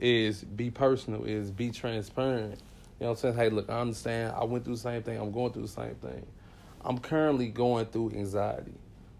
is 0.00 0.42
be 0.42 0.70
personal, 0.70 1.24
is 1.24 1.50
be 1.50 1.70
transparent. 1.70 2.60
You 2.98 3.06
know 3.06 3.10
what 3.10 3.10
I'm 3.10 3.16
saying? 3.16 3.36
Hey, 3.36 3.48
look, 3.50 3.70
I 3.70 3.80
understand. 3.80 4.34
I 4.36 4.44
went 4.44 4.64
through 4.64 4.74
the 4.74 4.80
same 4.80 5.02
thing. 5.02 5.18
I'm 5.18 5.30
going 5.30 5.52
through 5.52 5.62
the 5.62 5.68
same 5.68 5.94
thing. 5.96 6.26
I'm 6.84 6.98
currently 6.98 7.48
going 7.48 7.86
through 7.86 8.10
anxiety. 8.10 8.74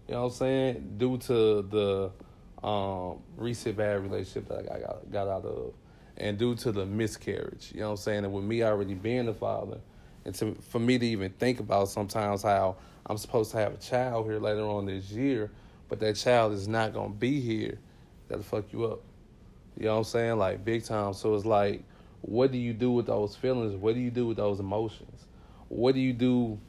You 0.07 0.15
know 0.15 0.23
what 0.23 0.27
I'm 0.27 0.33
saying? 0.33 0.93
Due 0.97 1.17
to 1.19 1.61
the 1.61 2.11
um, 2.67 3.19
recent 3.37 3.77
bad 3.77 4.01
relationship 4.03 4.49
that 4.49 4.71
I 4.71 4.79
got, 4.79 5.11
got 5.11 5.27
out 5.27 5.45
of, 5.45 5.73
and 6.17 6.37
due 6.37 6.55
to 6.55 6.71
the 6.71 6.85
miscarriage. 6.85 7.71
You 7.73 7.81
know 7.81 7.87
what 7.87 7.91
I'm 7.91 7.97
saying? 7.97 8.25
And 8.25 8.33
with 8.33 8.43
me 8.43 8.61
already 8.63 8.93
being 8.93 9.27
a 9.29 9.33
father, 9.33 9.79
and 10.25 10.35
to, 10.35 10.55
for 10.69 10.79
me 10.79 10.97
to 10.97 11.05
even 11.05 11.31
think 11.31 11.61
about 11.61 11.87
sometimes 11.87 12.43
how 12.43 12.75
I'm 13.05 13.17
supposed 13.17 13.51
to 13.51 13.57
have 13.57 13.73
a 13.73 13.77
child 13.77 14.25
here 14.25 14.39
later 14.39 14.65
on 14.65 14.85
this 14.85 15.11
year, 15.11 15.51
but 15.87 15.99
that 16.01 16.15
child 16.17 16.51
is 16.53 16.67
not 16.67 16.93
going 16.93 17.11
to 17.11 17.17
be 17.17 17.39
here, 17.39 17.79
that'll 18.27 18.43
fuck 18.43 18.71
you 18.71 18.85
up. 18.85 19.01
You 19.77 19.85
know 19.85 19.93
what 19.93 19.97
I'm 19.99 20.03
saying? 20.05 20.37
Like 20.37 20.63
big 20.63 20.83
time. 20.83 21.13
So 21.13 21.35
it's 21.35 21.45
like, 21.45 21.83
what 22.21 22.51
do 22.51 22.57
you 22.57 22.73
do 22.73 22.91
with 22.91 23.07
those 23.07 23.35
feelings? 23.35 23.75
What 23.75 23.95
do 23.95 24.01
you 24.01 24.11
do 24.11 24.27
with 24.27 24.37
those 24.37 24.59
emotions? 24.59 25.25
What 25.67 25.95
do 25.95 26.01
you 26.01 26.13
do 26.13 26.59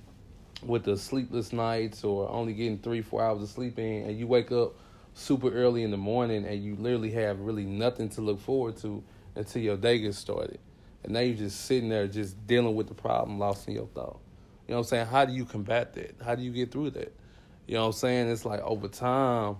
with 0.63 0.85
the 0.85 0.97
sleepless 0.97 1.53
nights 1.53 2.05
or 2.05 2.29
only 2.31 2.53
getting 2.55 2.79
three, 2.79 3.03
four 3.03 3.23
hours 3.23 3.43
of 3.43 3.49
sleep 3.49 3.79
in, 3.79 4.09
and 4.09 4.19
you 4.19 4.27
wake 4.27 4.51
up 4.53 4.75
super 5.15 5.51
early 5.51 5.83
in 5.83 5.91
the 5.91 5.97
morning 5.97 6.45
and 6.45 6.63
you 6.63 6.77
literally 6.77 7.11
have 7.11 7.41
really 7.41 7.65
nothing 7.65 8.09
to 8.11 8.21
look 8.21 8.41
forward 8.41 8.77
to 8.77 9.03
until 9.35 9.63
your 9.63 9.77
day 9.77 9.99
gets 9.99 10.19
started. 10.19 10.59
And 11.05 11.13
now 11.13 11.21
you're 11.21 11.37
just 11.37 11.65
sitting 11.65 11.89
there 11.89 12.07
just 12.07 12.47
dealing 12.47 12.75
with 12.75 12.89
the 12.89 12.95
problem, 12.95 13.39
lost 13.39 13.69
in 13.69 13.75
your 13.75 13.87
thought. 13.87 14.19
You 14.67 14.73
know 14.73 14.79
what 14.79 14.87
I'm 14.87 14.89
saying? 14.89 15.07
How 15.07 15.25
do 15.25 15.33
you 15.33 15.45
combat 15.45 15.95
that? 15.95 16.17
How 16.25 16.35
do 16.35 16.43
you 16.43 16.51
get 16.51 16.73
through 16.73 16.91
that? 16.91 17.15
You 17.67 17.75
know 17.75 17.83
what 17.83 17.87
I'm 17.87 17.93
saying? 17.93 18.31
It's 18.31 18.45
like 18.45 18.61
over 18.61 18.89
time, 18.89 19.57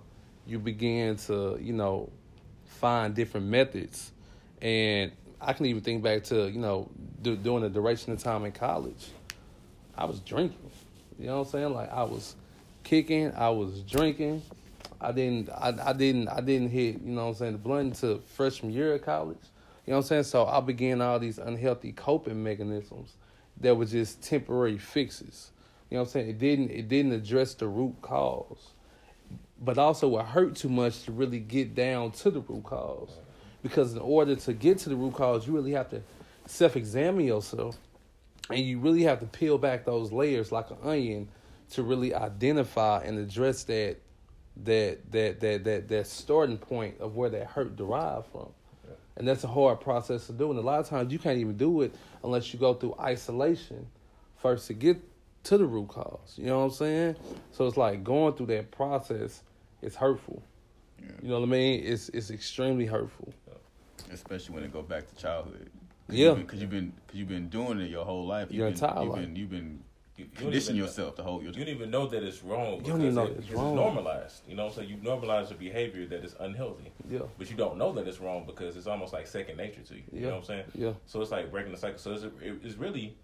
you 0.47 0.59
begin 0.59 1.17
to, 1.17 1.57
you 1.61 1.73
know, 1.73 2.09
find 2.65 3.13
different 3.13 3.47
methods. 3.47 4.11
And 4.61 5.11
I 5.39 5.53
can 5.53 5.65
even 5.65 5.83
think 5.83 6.03
back 6.03 6.23
to, 6.25 6.49
you 6.49 6.59
know, 6.59 6.89
do, 7.21 7.35
during 7.35 7.63
the 7.63 7.69
duration 7.69 8.13
of 8.13 8.19
time 8.19 8.45
in 8.45 8.51
college, 8.51 9.09
I 9.97 10.05
was 10.05 10.19
drinking. 10.21 10.71
You 11.19 11.27
know 11.27 11.39
what 11.39 11.47
I'm 11.47 11.51
saying? 11.51 11.73
Like 11.73 11.91
I 11.91 12.03
was 12.03 12.35
kicking, 12.83 13.33
I 13.35 13.49
was 13.49 13.81
drinking. 13.81 14.41
I 14.99 15.11
didn't 15.11 15.49
I, 15.49 15.73
I 15.83 15.93
didn't 15.93 16.27
I 16.27 16.41
didn't 16.41 16.69
hit, 16.69 17.01
you 17.01 17.11
know 17.11 17.25
what 17.25 17.29
I'm 17.29 17.35
saying, 17.35 17.51
the 17.53 17.57
blunt 17.59 17.93
until 17.93 18.19
freshman 18.19 18.71
year 18.71 18.95
of 18.95 19.03
college. 19.03 19.37
You 19.85 19.91
know 19.91 19.97
what 19.97 20.05
I'm 20.05 20.07
saying? 20.07 20.23
So 20.23 20.45
I 20.45 20.59
began 20.59 21.01
all 21.01 21.19
these 21.19 21.37
unhealthy 21.37 21.91
coping 21.91 22.43
mechanisms 22.43 23.13
that 23.61 23.75
were 23.75 23.85
just 23.85 24.21
temporary 24.21 24.77
fixes. 24.77 25.51
You 25.89 25.95
know 25.95 26.01
what 26.01 26.09
I'm 26.09 26.13
saying? 26.13 26.29
It 26.29 26.39
didn't 26.39 26.71
it 26.71 26.87
didn't 26.87 27.11
address 27.11 27.53
the 27.53 27.67
root 27.67 27.95
cause. 28.01 28.71
But 29.59 29.77
also 29.77 30.17
it 30.19 30.25
hurt 30.25 30.55
too 30.55 30.69
much 30.69 31.03
to 31.03 31.11
really 31.11 31.39
get 31.39 31.73
down 31.75 32.11
to 32.11 32.31
the 32.31 32.41
root 32.41 32.63
cause. 32.63 33.17
because 33.63 33.93
in 33.93 33.99
order 33.99 34.35
to 34.35 34.53
get 34.53 34.77
to 34.79 34.89
the 34.89 34.95
root 34.95 35.13
cause, 35.13 35.47
you 35.47 35.53
really 35.53 35.71
have 35.73 35.89
to 35.89 36.01
self-examine 36.45 37.25
yourself, 37.25 37.77
and 38.49 38.59
you 38.59 38.79
really 38.79 39.03
have 39.03 39.19
to 39.19 39.25
peel 39.25 39.57
back 39.57 39.85
those 39.85 40.11
layers 40.11 40.51
like 40.51 40.69
an 40.71 40.77
onion 40.83 41.27
to 41.71 41.83
really 41.83 42.13
identify 42.13 43.01
and 43.03 43.19
address 43.19 43.63
that 43.63 43.97
that 44.63 45.11
that 45.11 45.39
that 45.41 45.63
that 45.65 45.87
that 45.87 46.07
starting 46.07 46.57
point 46.57 46.99
of 46.99 47.15
where 47.15 47.29
that 47.29 47.47
hurt 47.47 47.75
derived 47.75 48.27
from. 48.31 48.49
And 49.17 49.27
that's 49.27 49.43
a 49.43 49.47
hard 49.47 49.81
process 49.81 50.27
to 50.27 50.33
do. 50.33 50.51
And 50.51 50.59
a 50.59 50.61
lot 50.61 50.79
of 50.79 50.87
times 50.87 51.11
you 51.11 51.19
can't 51.19 51.39
even 51.39 51.57
do 51.57 51.81
it 51.81 51.93
unless 52.23 52.53
you 52.53 52.59
go 52.59 52.75
through 52.75 52.95
isolation 52.99 53.87
first 54.37 54.67
to 54.67 54.73
get 54.73 54.97
to 55.45 55.57
the 55.57 55.65
root 55.65 55.89
cause. 55.89 56.35
You 56.37 56.45
know 56.45 56.59
what 56.59 56.65
I'm 56.65 56.71
saying? 56.71 57.15
So 57.51 57.65
it's 57.65 57.77
like 57.77 58.03
going 58.03 58.33
through 58.35 58.45
that 58.47 58.69
process 58.69 59.41
is 59.81 59.95
hurtful. 59.95 60.41
Yeah. 60.99 61.07
You 61.21 61.29
know 61.29 61.39
what 61.39 61.47
I 61.47 61.51
mean? 61.51 61.83
It's 61.83 62.09
it's 62.09 62.31
extremely 62.31 62.85
hurtful. 62.85 63.33
especially 64.11 64.55
when 64.55 64.63
it 64.63 64.71
go 64.73 64.81
back 64.81 65.07
to 65.07 65.15
childhood. 65.15 65.69
Yeah. 66.09 66.33
because 66.33 66.61
you've 66.61 66.69
been 66.69 66.93
because 67.05 67.19
you've 67.19 67.27
been 67.27 67.49
doing 67.49 67.79
it 67.81 67.89
your 67.89 68.05
whole 68.05 68.25
life. 68.25 68.47
You've 68.49 68.59
Your 68.59 68.67
been, 68.67 68.73
entire 68.75 69.03
you've 69.03 69.13
life. 69.13 69.21
Been, 69.21 69.35
you've 69.35 69.49
been 69.49 69.83
You, 70.15 70.23
you 70.25 70.29
don't 70.31 70.37
conditioning 70.43 70.81
yourself 70.81 71.15
to 71.17 71.23
hold 71.23 71.43
your. 71.43 71.51
You 71.51 71.65
don't 71.65 71.75
even 71.75 71.91
know 71.91 72.07
that 72.07 72.23
it's 72.23 72.41
wrong. 72.43 72.77
You 72.85 72.91
don't 72.91 73.01
even 73.01 73.15
know 73.15 73.25
it- 73.25 73.31
it's 73.37 73.47
because 73.47 73.61
wrong. 73.61 73.75
normalized. 73.75 74.41
You 74.47 74.55
know 74.55 74.65
what 74.65 74.77
I'm 74.77 74.85
saying? 74.87 74.89
You 74.89 74.97
normalize 74.97 75.51
a 75.51 75.55
behavior 75.55 76.05
that 76.07 76.23
is 76.23 76.35
unhealthy. 76.39 76.91
Yeah. 77.09 77.19
But 77.37 77.49
you 77.51 77.57
don't 77.57 77.77
know 77.77 77.91
that 77.93 78.07
it's 78.07 78.19
wrong 78.19 78.45
because 78.45 78.77
it's 78.77 78.87
almost 78.87 79.11
like 79.13 79.27
second 79.27 79.57
nature 79.57 79.81
to 79.81 79.93
you. 79.95 80.03
Yeah. 80.11 80.19
You 80.19 80.25
know 80.27 80.31
what 80.31 80.37
I'm 80.37 80.43
saying? 80.45 80.63
Yeah. 80.73 80.93
So 81.05 81.21
it's 81.21 81.31
like 81.31 81.51
breaking 81.51 81.73
the 81.73 81.77
cycle. 81.77 81.99
So 81.99 82.13
it's, 82.13 82.23
it- 82.23 82.33
it's 82.63 82.75
really, 82.77 83.15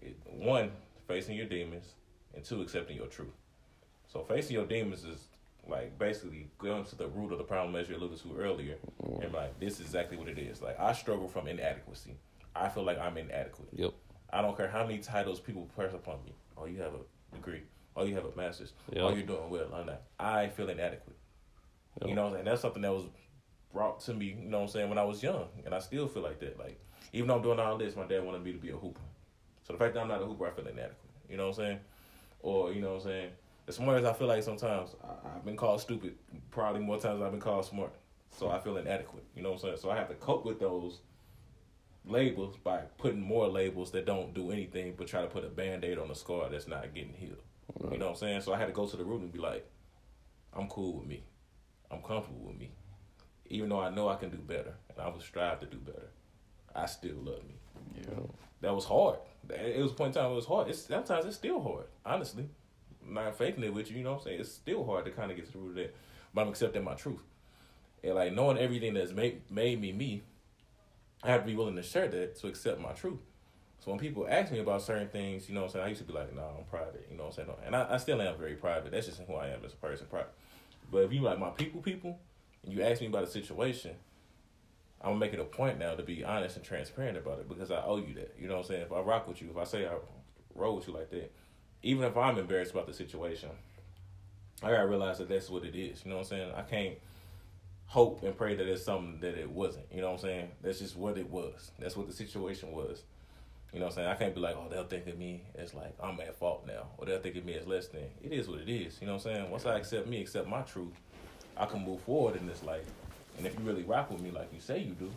it, 0.00 0.16
one, 0.30 0.70
facing 1.08 1.36
your 1.36 1.46
demons, 1.46 1.94
and 2.34 2.42
two, 2.44 2.62
accepting 2.62 2.96
your 2.96 3.08
truth. 3.08 3.34
So 4.06 4.22
facing 4.22 4.54
your 4.54 4.64
demons 4.66 5.04
is 5.04 5.26
like 5.68 5.98
basically 5.98 6.48
going 6.58 6.84
to 6.84 6.96
the 6.96 7.08
root 7.08 7.32
of 7.32 7.38
the 7.38 7.44
problem 7.44 7.76
as 7.76 7.88
you 7.88 7.96
alluded 7.96 8.20
to 8.22 8.36
earlier, 8.38 8.76
and 9.20 9.32
like 9.32 9.58
this 9.60 9.74
is 9.74 9.80
exactly 9.80 10.16
what 10.16 10.28
it 10.28 10.38
is. 10.38 10.60
Like 10.60 10.78
I 10.80 10.92
struggle 10.92 11.28
from 11.28 11.46
inadequacy. 11.46 12.16
I 12.54 12.68
feel 12.68 12.82
like 12.84 12.98
I'm 12.98 13.16
inadequate. 13.16 13.68
Yep. 13.72 13.92
I 14.32 14.42
don't 14.42 14.56
care 14.56 14.68
how 14.68 14.84
many 14.86 14.98
titles 14.98 15.40
people 15.40 15.68
press 15.74 15.94
upon 15.94 16.16
me. 16.24 16.32
Oh, 16.56 16.66
you 16.66 16.80
have 16.80 16.92
a 16.94 17.36
degree. 17.36 17.62
Oh, 17.96 18.04
you 18.04 18.14
have 18.14 18.24
a 18.24 18.34
master's. 18.36 18.72
Yeah. 18.92 19.02
Oh, 19.02 19.14
you're 19.14 19.26
doing 19.26 19.50
well. 19.50 19.68
I'm 19.74 19.86
not. 19.86 20.02
I 20.18 20.48
feel 20.48 20.68
inadequate. 20.68 21.16
Yeah. 22.00 22.08
You 22.08 22.14
know, 22.14 22.34
and 22.34 22.46
that's 22.46 22.62
something 22.62 22.82
that 22.82 22.92
was 22.92 23.04
brought 23.72 24.00
to 24.00 24.14
me. 24.14 24.36
You 24.42 24.48
know 24.48 24.58
what 24.58 24.64
I'm 24.64 24.70
saying 24.70 24.88
when 24.88 24.98
I 24.98 25.04
was 25.04 25.22
young, 25.22 25.48
and 25.64 25.74
I 25.74 25.78
still 25.78 26.08
feel 26.08 26.22
like 26.22 26.40
that. 26.40 26.58
Like 26.58 26.80
even 27.12 27.28
though 27.28 27.36
I'm 27.36 27.42
doing 27.42 27.60
all 27.60 27.76
this, 27.76 27.96
my 27.96 28.06
dad 28.06 28.24
wanted 28.24 28.42
me 28.42 28.52
to 28.52 28.58
be 28.58 28.70
a 28.70 28.76
hooper. 28.76 29.00
So 29.66 29.72
the 29.72 29.78
fact 29.78 29.94
that 29.94 30.00
I'm 30.00 30.08
not 30.08 30.22
a 30.22 30.26
hooper, 30.26 30.46
I 30.46 30.50
feel 30.50 30.66
inadequate. 30.66 30.96
You 31.28 31.36
know 31.36 31.48
what 31.48 31.58
I'm 31.58 31.64
saying? 31.64 31.78
Or 32.40 32.72
you 32.72 32.80
know 32.80 32.94
what 32.94 33.02
I'm 33.02 33.08
saying? 33.08 33.30
As 33.68 33.76
smart 33.76 33.98
as 33.98 34.04
I 34.04 34.12
feel 34.12 34.26
like 34.26 34.42
sometimes, 34.42 34.90
I, 35.04 35.36
I've 35.36 35.44
been 35.44 35.56
called 35.56 35.80
stupid. 35.80 36.16
Probably 36.50 36.80
more 36.80 36.98
times 36.98 37.18
than 37.18 37.26
I've 37.26 37.32
been 37.32 37.40
called 37.40 37.64
smart. 37.64 37.92
So 38.36 38.50
I 38.50 38.58
feel 38.58 38.76
inadequate. 38.76 39.24
You 39.36 39.42
know 39.42 39.50
what 39.50 39.56
I'm 39.56 39.62
saying? 39.62 39.76
So 39.78 39.90
I 39.90 39.96
have 39.96 40.08
to 40.08 40.14
cope 40.14 40.44
with 40.44 40.58
those 40.58 41.00
labels 42.04 42.56
by 42.64 42.78
putting 42.98 43.20
more 43.20 43.48
labels 43.48 43.92
that 43.92 44.06
don't 44.06 44.34
do 44.34 44.50
anything 44.50 44.94
but 44.96 45.06
try 45.06 45.20
to 45.20 45.28
put 45.28 45.44
a 45.44 45.48
band-aid 45.48 45.98
on 45.98 46.10
a 46.10 46.14
scar 46.14 46.48
that's 46.50 46.66
not 46.66 46.92
getting 46.94 47.12
healed. 47.12 47.42
You 47.90 47.98
know 47.98 48.06
what 48.06 48.12
I'm 48.12 48.16
saying? 48.16 48.40
So 48.40 48.52
I 48.52 48.58
had 48.58 48.66
to 48.66 48.72
go 48.72 48.86
to 48.86 48.96
the 48.96 49.04
root 49.04 49.20
and 49.22 49.32
be 49.32 49.38
like, 49.38 49.68
I'm 50.52 50.68
cool 50.68 50.94
with 50.98 51.06
me. 51.06 51.22
I'm 51.90 52.02
comfortable 52.02 52.46
with 52.46 52.58
me. 52.58 52.70
Even 53.46 53.68
though 53.68 53.80
I 53.80 53.90
know 53.90 54.08
I 54.08 54.16
can 54.16 54.30
do 54.30 54.38
better 54.38 54.74
and 54.88 54.98
I 54.98 55.08
will 55.08 55.20
strive 55.20 55.60
to 55.60 55.66
do 55.66 55.76
better, 55.76 56.10
I 56.74 56.86
still 56.86 57.16
love 57.16 57.44
me. 57.44 57.54
Yeah. 57.96 58.20
That 58.62 58.74
was 58.74 58.84
hard. 58.84 59.18
It 59.50 59.80
was 59.82 59.92
a 59.92 59.94
point 59.94 60.16
in 60.16 60.22
time 60.22 60.32
it 60.32 60.36
was 60.36 60.46
hard. 60.46 60.68
It's 60.68 60.86
sometimes 60.86 61.26
it's 61.26 61.36
still 61.36 61.60
hard, 61.60 61.86
honestly. 62.04 62.48
Not 63.08 63.36
faking 63.36 63.64
it 63.64 63.74
with 63.74 63.90
you, 63.90 63.98
you 63.98 64.04
know 64.04 64.12
what 64.12 64.20
I'm 64.20 64.24
saying? 64.24 64.40
It's 64.40 64.52
still 64.52 64.84
hard 64.84 65.04
to 65.04 65.10
kind 65.10 65.30
of 65.30 65.36
get 65.36 65.46
to 65.46 65.52
the 65.52 65.58
root 65.58 65.70
of 65.70 65.74
that. 65.76 65.94
But 66.34 66.42
I'm 66.42 66.48
accepting 66.48 66.84
my 66.84 66.94
truth. 66.94 67.22
And 68.02 68.14
like 68.14 68.32
knowing 68.32 68.58
everything 68.58 68.94
that's 68.94 69.12
made 69.12 69.42
made 69.50 69.80
me 69.80 69.92
me, 69.92 70.22
I 71.22 71.30
have 71.30 71.42
to 71.42 71.46
be 71.46 71.54
willing 71.54 71.76
to 71.76 71.82
share 71.82 72.08
that 72.08 72.36
to 72.40 72.48
accept 72.48 72.80
my 72.80 72.92
truth. 72.92 73.20
So 73.84 73.90
when 73.90 73.98
people 73.98 74.26
ask 74.28 74.52
me 74.52 74.60
about 74.60 74.82
certain 74.82 75.08
things, 75.08 75.48
you 75.48 75.54
know 75.54 75.62
what 75.62 75.66
I'm 75.68 75.72
saying, 75.72 75.84
I 75.86 75.88
used 75.88 76.00
to 76.00 76.06
be 76.06 76.12
like, 76.12 76.34
no, 76.34 76.42
I'm 76.58 76.64
private, 76.64 77.06
you 77.10 77.16
know 77.16 77.24
what 77.24 77.38
I'm 77.38 77.46
saying? 77.46 77.58
And 77.66 77.74
I, 77.74 77.94
I 77.94 77.96
still 77.96 78.22
am 78.22 78.36
very 78.38 78.54
private. 78.54 78.92
That's 78.92 79.06
just 79.06 79.20
who 79.20 79.34
I 79.34 79.48
am 79.48 79.64
as 79.64 79.72
a 79.72 79.76
person, 79.76 80.06
private. 80.08 80.32
But 80.90 80.98
if 80.98 81.12
you 81.12 81.20
like 81.20 81.38
my 81.38 81.50
people 81.50 81.80
people 81.80 82.18
and 82.62 82.72
you 82.72 82.82
ask 82.82 83.00
me 83.00 83.08
about 83.08 83.24
a 83.24 83.26
situation, 83.28 83.92
I'm 85.00 85.10
gonna 85.10 85.18
make 85.18 85.32
it 85.32 85.40
a 85.40 85.44
point 85.44 85.78
now 85.78 85.94
to 85.94 86.02
be 86.02 86.22
honest 86.22 86.56
and 86.56 86.64
transparent 86.64 87.18
about 87.18 87.40
it 87.40 87.48
because 87.48 87.72
I 87.72 87.82
owe 87.82 87.96
you 87.96 88.14
that. 88.14 88.36
You 88.38 88.46
know 88.46 88.54
what 88.54 88.66
I'm 88.66 88.68
saying? 88.68 88.82
If 88.82 88.92
I 88.92 89.00
rock 89.00 89.26
with 89.26 89.42
you, 89.42 89.50
if 89.50 89.56
I 89.56 89.64
say 89.64 89.86
I 89.86 89.94
roll 90.54 90.76
with 90.76 90.86
you 90.86 90.94
like 90.94 91.10
that, 91.10 91.32
even 91.82 92.04
if 92.04 92.16
I'm 92.16 92.38
embarrassed 92.38 92.72
about 92.72 92.86
the 92.86 92.94
situation, 92.94 93.50
I 94.62 94.70
gotta 94.70 94.86
realize 94.86 95.18
that 95.18 95.28
that's 95.28 95.50
what 95.50 95.64
it 95.64 95.74
is. 95.74 96.04
You 96.04 96.10
know 96.10 96.18
what 96.18 96.22
I'm 96.22 96.28
saying? 96.28 96.52
I 96.56 96.62
can't 96.62 96.94
hope 97.86 98.22
and 98.22 98.36
pray 98.36 98.54
that 98.54 98.66
it's 98.66 98.84
something 98.84 99.18
that 99.20 99.36
it 99.38 99.50
wasn't. 99.50 99.86
You 99.92 100.00
know 100.00 100.08
what 100.08 100.14
I'm 100.14 100.20
saying? 100.20 100.48
That's 100.62 100.78
just 100.78 100.96
what 100.96 101.18
it 101.18 101.28
was. 101.28 101.72
That's 101.78 101.96
what 101.96 102.06
the 102.06 102.12
situation 102.12 102.72
was. 102.72 103.02
You 103.72 103.80
know 103.80 103.86
what 103.86 103.92
I'm 103.92 103.96
saying? 103.96 104.08
I 104.08 104.14
can't 104.14 104.34
be 104.34 104.40
like, 104.40 104.54
oh, 104.56 104.68
they'll 104.70 104.84
think 104.84 105.06
of 105.06 105.18
me 105.18 105.42
as 105.56 105.74
like 105.74 105.94
I'm 106.02 106.20
at 106.20 106.36
fault 106.36 106.66
now, 106.66 106.88
or 106.98 107.06
they'll 107.06 107.20
think 107.20 107.36
of 107.36 107.44
me 107.44 107.54
as 107.54 107.66
less 107.66 107.88
than. 107.88 108.02
It 108.22 108.32
is 108.32 108.48
what 108.48 108.60
it 108.60 108.68
is. 108.68 108.98
You 109.00 109.06
know 109.06 109.14
what 109.14 109.26
I'm 109.26 109.34
saying? 109.34 109.50
Once 109.50 109.66
I 109.66 109.76
accept 109.76 110.06
me, 110.06 110.20
accept 110.20 110.46
my 110.46 110.62
truth, 110.62 110.94
I 111.56 111.66
can 111.66 111.84
move 111.84 112.00
forward 112.02 112.36
in 112.36 112.46
this 112.46 112.62
life. 112.62 112.84
And 113.38 113.46
if 113.46 113.54
you 113.58 113.60
really 113.64 113.82
rock 113.82 114.10
with 114.10 114.20
me 114.20 114.30
like 114.30 114.52
you 114.52 114.60
say 114.60 114.78
you 114.78 114.92
do, 114.92 115.10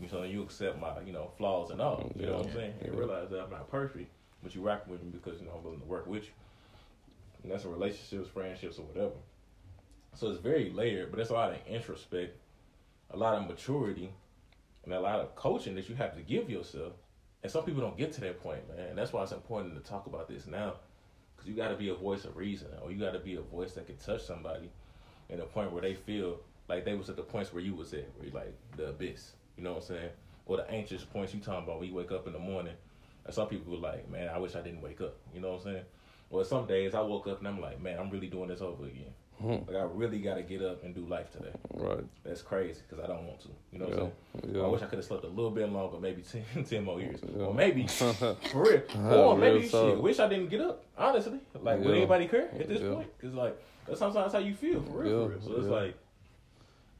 you 0.00 0.08
know, 0.12 0.22
you 0.22 0.42
accept 0.42 0.80
my, 0.80 1.00
you 1.04 1.12
know, 1.12 1.30
flaws 1.36 1.70
and 1.70 1.80
all. 1.80 2.10
You 2.16 2.26
know 2.26 2.38
what 2.38 2.46
I'm 2.46 2.52
saying? 2.54 2.74
Yeah. 2.82 2.90
realize 2.94 3.28
that 3.30 3.42
I'm 3.42 3.50
not 3.50 3.70
perfect, 3.70 4.10
but 4.42 4.54
you 4.54 4.60
rock 4.60 4.86
with 4.88 5.02
me 5.02 5.10
because 5.10 5.40
you 5.40 5.46
know 5.46 5.52
I'm 5.56 5.62
willing 5.62 5.80
to 5.80 5.86
work 5.86 6.06
with 6.06 6.24
you. 6.24 6.30
And 7.42 7.52
that's 7.52 7.64
in 7.64 7.70
relationships, 7.70 8.28
friendships, 8.28 8.78
or 8.78 8.82
whatever. 8.82 9.14
So 10.14 10.30
it's 10.30 10.40
very 10.40 10.70
layered, 10.70 11.10
but 11.10 11.20
it's 11.20 11.30
a 11.30 11.34
lot 11.34 11.52
of 11.52 11.58
introspect, 11.68 12.36
a 13.10 13.16
lot 13.16 13.34
of 13.34 13.48
maturity, 13.48 14.12
and 14.84 14.92
a 14.92 15.00
lot 15.00 15.20
of 15.20 15.34
coaching 15.34 15.74
that 15.76 15.88
you 15.88 15.94
have 15.94 16.14
to 16.16 16.22
give 16.22 16.50
yourself. 16.50 16.92
And 17.42 17.50
some 17.50 17.64
people 17.64 17.80
don't 17.80 17.96
get 17.96 18.12
to 18.12 18.20
that 18.22 18.40
point, 18.42 18.68
man. 18.68 18.90
And 18.90 18.98
that's 18.98 19.12
why 19.12 19.22
it's 19.22 19.32
important 19.32 19.74
to 19.74 19.90
talk 19.90 20.06
about 20.06 20.28
this 20.28 20.46
now, 20.46 20.74
because 21.34 21.48
you 21.48 21.56
got 21.56 21.68
to 21.68 21.76
be 21.76 21.88
a 21.88 21.94
voice 21.94 22.24
of 22.24 22.36
reason, 22.36 22.68
or 22.82 22.92
you 22.92 23.00
got 23.00 23.12
to 23.12 23.18
be 23.18 23.34
a 23.36 23.40
voice 23.40 23.72
that 23.72 23.86
can 23.86 23.96
touch 23.96 24.22
somebody 24.22 24.70
in 25.28 25.40
a 25.40 25.44
point 25.44 25.72
where 25.72 25.82
they 25.82 25.94
feel 25.94 26.38
like 26.68 26.84
they 26.84 26.94
was 26.94 27.08
at 27.08 27.16
the 27.16 27.22
points 27.22 27.52
where 27.52 27.62
you 27.62 27.74
was 27.74 27.92
at, 27.94 28.06
where 28.16 28.26
you 28.26 28.32
like 28.32 28.54
the 28.76 28.90
abyss. 28.90 29.32
You 29.56 29.64
know 29.64 29.72
what 29.72 29.82
I'm 29.82 29.96
saying? 29.96 30.10
Or 30.46 30.58
the 30.58 30.70
anxious 30.70 31.04
points 31.04 31.34
you 31.34 31.40
talking 31.40 31.64
about 31.64 31.80
when 31.80 31.88
you 31.88 31.94
wake 31.94 32.12
up 32.12 32.26
in 32.26 32.32
the 32.32 32.38
morning. 32.38 32.74
And 33.24 33.34
some 33.34 33.48
people 33.48 33.72
were 33.72 33.78
like, 33.78 34.10
man, 34.10 34.28
I 34.28 34.38
wish 34.38 34.54
I 34.56 34.60
didn't 34.60 34.82
wake 34.82 35.00
up. 35.00 35.14
You 35.34 35.40
know 35.40 35.52
what 35.52 35.58
I'm 35.66 35.72
saying? 35.74 35.84
Or 36.30 36.44
some 36.44 36.66
days 36.66 36.94
I 36.94 37.00
woke 37.02 37.26
up 37.28 37.38
and 37.38 37.48
I'm 37.48 37.60
like, 37.60 37.80
man, 37.80 37.98
I'm 37.98 38.10
really 38.10 38.26
doing 38.28 38.48
this 38.48 38.60
over 38.62 38.84
again. 38.86 39.12
Hmm. 39.40 39.50
Like 39.66 39.76
I 39.76 39.82
really 39.92 40.18
got 40.20 40.34
to 40.36 40.42
get 40.42 40.62
up 40.62 40.84
and 40.84 40.94
do 40.94 41.00
life 41.06 41.30
today. 41.32 41.50
Right. 41.74 42.04
That's 42.24 42.42
crazy 42.42 42.80
because 42.88 43.02
I 43.04 43.08
don't 43.08 43.26
want 43.26 43.40
to. 43.40 43.48
You 43.72 43.78
know 43.80 43.84
what 43.86 43.96
Yeah. 43.96 44.02
I'm 44.04 44.12
saying? 44.42 44.54
Yeah. 44.56 44.62
I 44.62 44.66
wish 44.68 44.82
I 44.82 44.86
could 44.86 44.98
have 44.98 45.04
slept 45.04 45.24
a 45.24 45.28
little 45.28 45.50
bit 45.50 45.68
longer, 45.70 45.98
maybe 45.98 46.22
10, 46.22 46.64
10 46.64 46.84
more 46.84 47.00
years. 47.00 47.20
Yeah. 47.36 47.44
Or 47.44 47.54
maybe, 47.54 47.86
for 47.88 48.36
real. 48.54 48.82
Or 48.96 49.36
maybe, 49.36 49.68
shit, 49.68 49.98
wish 50.00 50.18
I 50.20 50.28
didn't 50.28 50.48
get 50.48 50.60
up, 50.60 50.84
honestly. 50.96 51.40
Like, 51.60 51.80
would 51.80 51.96
anybody 51.96 52.28
care 52.28 52.48
at 52.58 52.68
this 52.68 52.80
point? 52.80 53.08
It's 53.20 53.34
like, 53.34 53.56
that's 53.86 53.98
sometimes 53.98 54.32
how 54.32 54.38
you 54.38 54.54
feel, 54.54 54.80
for 54.82 55.02
real, 55.02 55.24
for 55.26 55.30
real. 55.34 55.40
So 55.42 55.52
it's 55.56 55.66
like, 55.66 55.94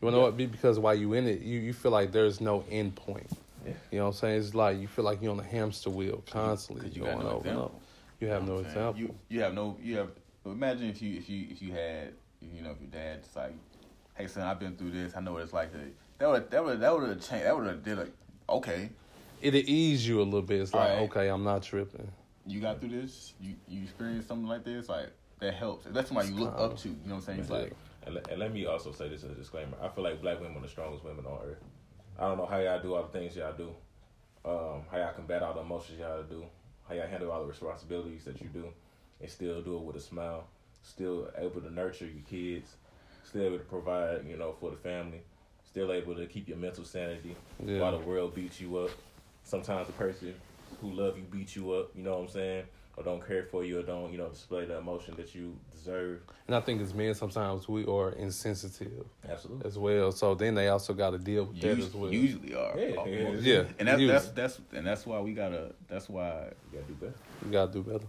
You 0.02 0.10
know 0.10 0.20
what? 0.20 0.36
Be 0.36 0.46
because 0.46 0.78
while 0.80 0.94
you 0.96 1.12
in 1.14 1.26
it, 1.28 1.42
you, 1.42 1.60
you 1.60 1.72
feel 1.72 1.92
like 1.92 2.10
there's 2.10 2.40
no 2.40 2.64
end 2.70 2.96
point. 2.96 3.30
Yeah. 3.66 3.72
You 3.90 3.98
know 3.98 4.04
what 4.06 4.10
I'm 4.14 4.18
saying? 4.20 4.40
It's 4.40 4.54
like 4.54 4.80
you 4.80 4.88
feel 4.88 5.04
like 5.04 5.22
you're 5.22 5.32
on 5.32 5.40
a 5.40 5.44
hamster 5.44 5.90
wheel 5.90 6.22
constantly 6.30 6.88
you 6.90 7.02
going 7.02 7.18
no 7.20 7.24
over 7.24 7.30
and 7.30 7.38
example. 7.46 7.64
up. 7.64 7.80
You 8.20 8.28
have 8.28 8.46
no 8.46 8.46
You 8.46 8.48
know 8.48 8.54
what 8.54 8.66
I'm 8.66 8.72
saying? 8.72 8.88
example. 8.88 9.00
You 9.00 9.14
you 9.28 9.40
have 9.42 9.54
no 9.54 9.76
you 9.82 9.96
have. 9.98 10.08
Imagine 10.44 10.88
if 10.90 11.00
you 11.02 11.16
if 11.18 11.28
you 11.28 11.46
if 11.50 11.62
you 11.62 11.72
had 11.72 12.12
you 12.40 12.62
know 12.62 12.70
if 12.70 12.80
your 12.80 12.90
dad's 12.90 13.34
like, 13.36 13.52
hey 14.14 14.26
son, 14.26 14.42
I've 14.44 14.58
been 14.60 14.76
through 14.76 14.90
this. 14.92 15.14
I 15.16 15.20
know 15.20 15.32
what 15.34 15.42
it's 15.42 15.52
like. 15.52 15.72
To, 15.72 15.78
that 16.18 16.28
would 16.28 16.50
that 16.50 16.64
would 16.64 16.80
that 16.80 16.92
would 16.98 17.08
have 17.08 17.20
changed. 17.20 17.46
That 17.46 17.56
would 17.56 17.66
have 17.66 17.82
did 17.84 17.98
like 17.98 18.12
okay, 18.48 18.90
It'll 19.40 19.60
ease 19.60 20.06
you 20.06 20.20
a 20.20 20.24
little 20.24 20.42
bit. 20.42 20.60
It's 20.60 20.72
like, 20.74 20.88
Right. 20.90 20.98
okay, 21.10 21.28
I'm 21.28 21.42
not 21.44 21.62
tripping. 21.62 22.08
you 22.46 22.60
got 22.60 22.80
through 22.80 22.90
this. 22.90 23.34
You 23.40 23.54
you 23.68 23.82
experienced 23.84 24.28
something 24.28 24.46
like 24.48 24.64
this. 24.64 24.88
Like 24.88 25.10
that 25.40 25.54
helps. 25.54 25.86
That's 25.90 26.08
somebody 26.08 26.28
you 26.28 26.34
look 26.34 26.54
up 26.58 26.76
to. 26.78 26.88
You 26.88 26.94
know 27.06 27.14
what 27.14 27.16
I'm 27.16 27.20
saying? 27.22 27.40
It's 27.40 27.50
like 27.50 27.72
and, 28.04 28.18
and 28.30 28.38
let 28.40 28.52
me 28.52 28.66
also 28.66 28.90
say 28.92 29.08
this 29.08 29.22
as 29.22 29.30
a 29.30 29.34
disclaimer. 29.34 29.76
I 29.80 29.88
feel 29.88 30.02
like 30.04 30.20
black 30.20 30.40
women 30.40 30.56
are 30.58 30.60
the 30.62 30.68
strongest 30.68 31.04
women 31.04 31.24
on 31.24 31.38
earth. 31.44 31.62
I 32.22 32.26
don't 32.28 32.38
know 32.38 32.46
how 32.46 32.58
y'all 32.58 32.80
do 32.80 32.94
all 32.94 33.02
the 33.02 33.18
things 33.18 33.34
y'all 33.34 33.52
do, 33.52 33.70
um, 34.44 34.82
how 34.92 34.98
y'all 34.98 35.12
combat 35.12 35.42
all 35.42 35.54
the 35.54 35.60
emotions 35.60 35.98
y'all 35.98 36.22
do, 36.22 36.44
how 36.88 36.94
y'all 36.94 37.08
handle 37.08 37.32
all 37.32 37.40
the 37.40 37.48
responsibilities 37.48 38.24
that 38.26 38.40
you 38.40 38.46
do, 38.46 38.68
and 39.20 39.28
still 39.28 39.60
do 39.60 39.76
it 39.78 39.82
with 39.82 39.96
a 39.96 40.00
smile, 40.00 40.44
still 40.84 41.28
able 41.36 41.60
to 41.60 41.74
nurture 41.74 42.06
your 42.06 42.22
kids, 42.22 42.76
still 43.24 43.42
able 43.42 43.58
to 43.58 43.64
provide, 43.64 44.24
you 44.24 44.36
know, 44.36 44.54
for 44.60 44.70
the 44.70 44.76
family, 44.76 45.20
still 45.68 45.90
able 45.90 46.14
to 46.14 46.26
keep 46.26 46.46
your 46.48 46.58
mental 46.58 46.84
sanity 46.84 47.34
Yeah. 47.58 47.80
while 47.80 47.98
the 47.98 48.06
world 48.06 48.36
beats 48.36 48.60
you 48.60 48.76
up. 48.78 48.90
Sometimes 49.42 49.88
the 49.88 49.92
person 49.94 50.32
who 50.80 50.92
love 50.92 51.18
you 51.18 51.24
beats 51.24 51.56
you 51.56 51.72
up, 51.72 51.90
you 51.96 52.04
know 52.04 52.12
what 52.12 52.20
I'm 52.20 52.28
saying, 52.28 52.64
or 53.02 53.04
don't 53.04 53.26
care 53.26 53.42
for 53.44 53.64
you, 53.64 53.80
or 53.80 53.82
don't, 53.82 54.12
you 54.12 54.18
know, 54.18 54.28
display 54.28 54.64
the 54.64 54.78
emotion 54.78 55.14
that 55.16 55.34
you 55.34 55.56
deserve. 55.70 56.20
And 56.46 56.56
I 56.56 56.60
think 56.60 56.80
as 56.80 56.94
men, 56.94 57.14
sometimes 57.14 57.68
we 57.68 57.84
are 57.86 58.10
insensitive 58.12 59.06
Absolutely. 59.28 59.66
as 59.66 59.78
well. 59.78 60.12
So 60.12 60.34
then 60.34 60.54
they 60.54 60.68
also 60.68 60.92
got 60.94 61.10
to 61.10 61.18
deal 61.18 61.44
with 61.44 61.60
that 61.60 61.70
as 61.70 61.78
usually, 61.78 62.00
well. 62.00 62.12
usually 62.12 62.54
are. 62.54 62.78
Yeah, 62.78 63.04
yeah, 63.06 63.28
Yeah. 63.40 63.64
And 63.78 63.88
that's 63.88 64.06
that's 64.06 64.28
that's 64.28 64.60
and 64.72 64.86
that's 64.86 65.06
why 65.06 65.20
we 65.20 65.32
gotta. 65.34 65.72
That's 65.88 66.08
why 66.08 66.52
we 66.70 66.78
gotta 66.78 66.88
do 66.92 66.94
better. 66.94 67.14
You 67.44 67.50
got 67.52 67.72
to 67.72 67.82
do 67.82 67.82
better. 67.90 68.06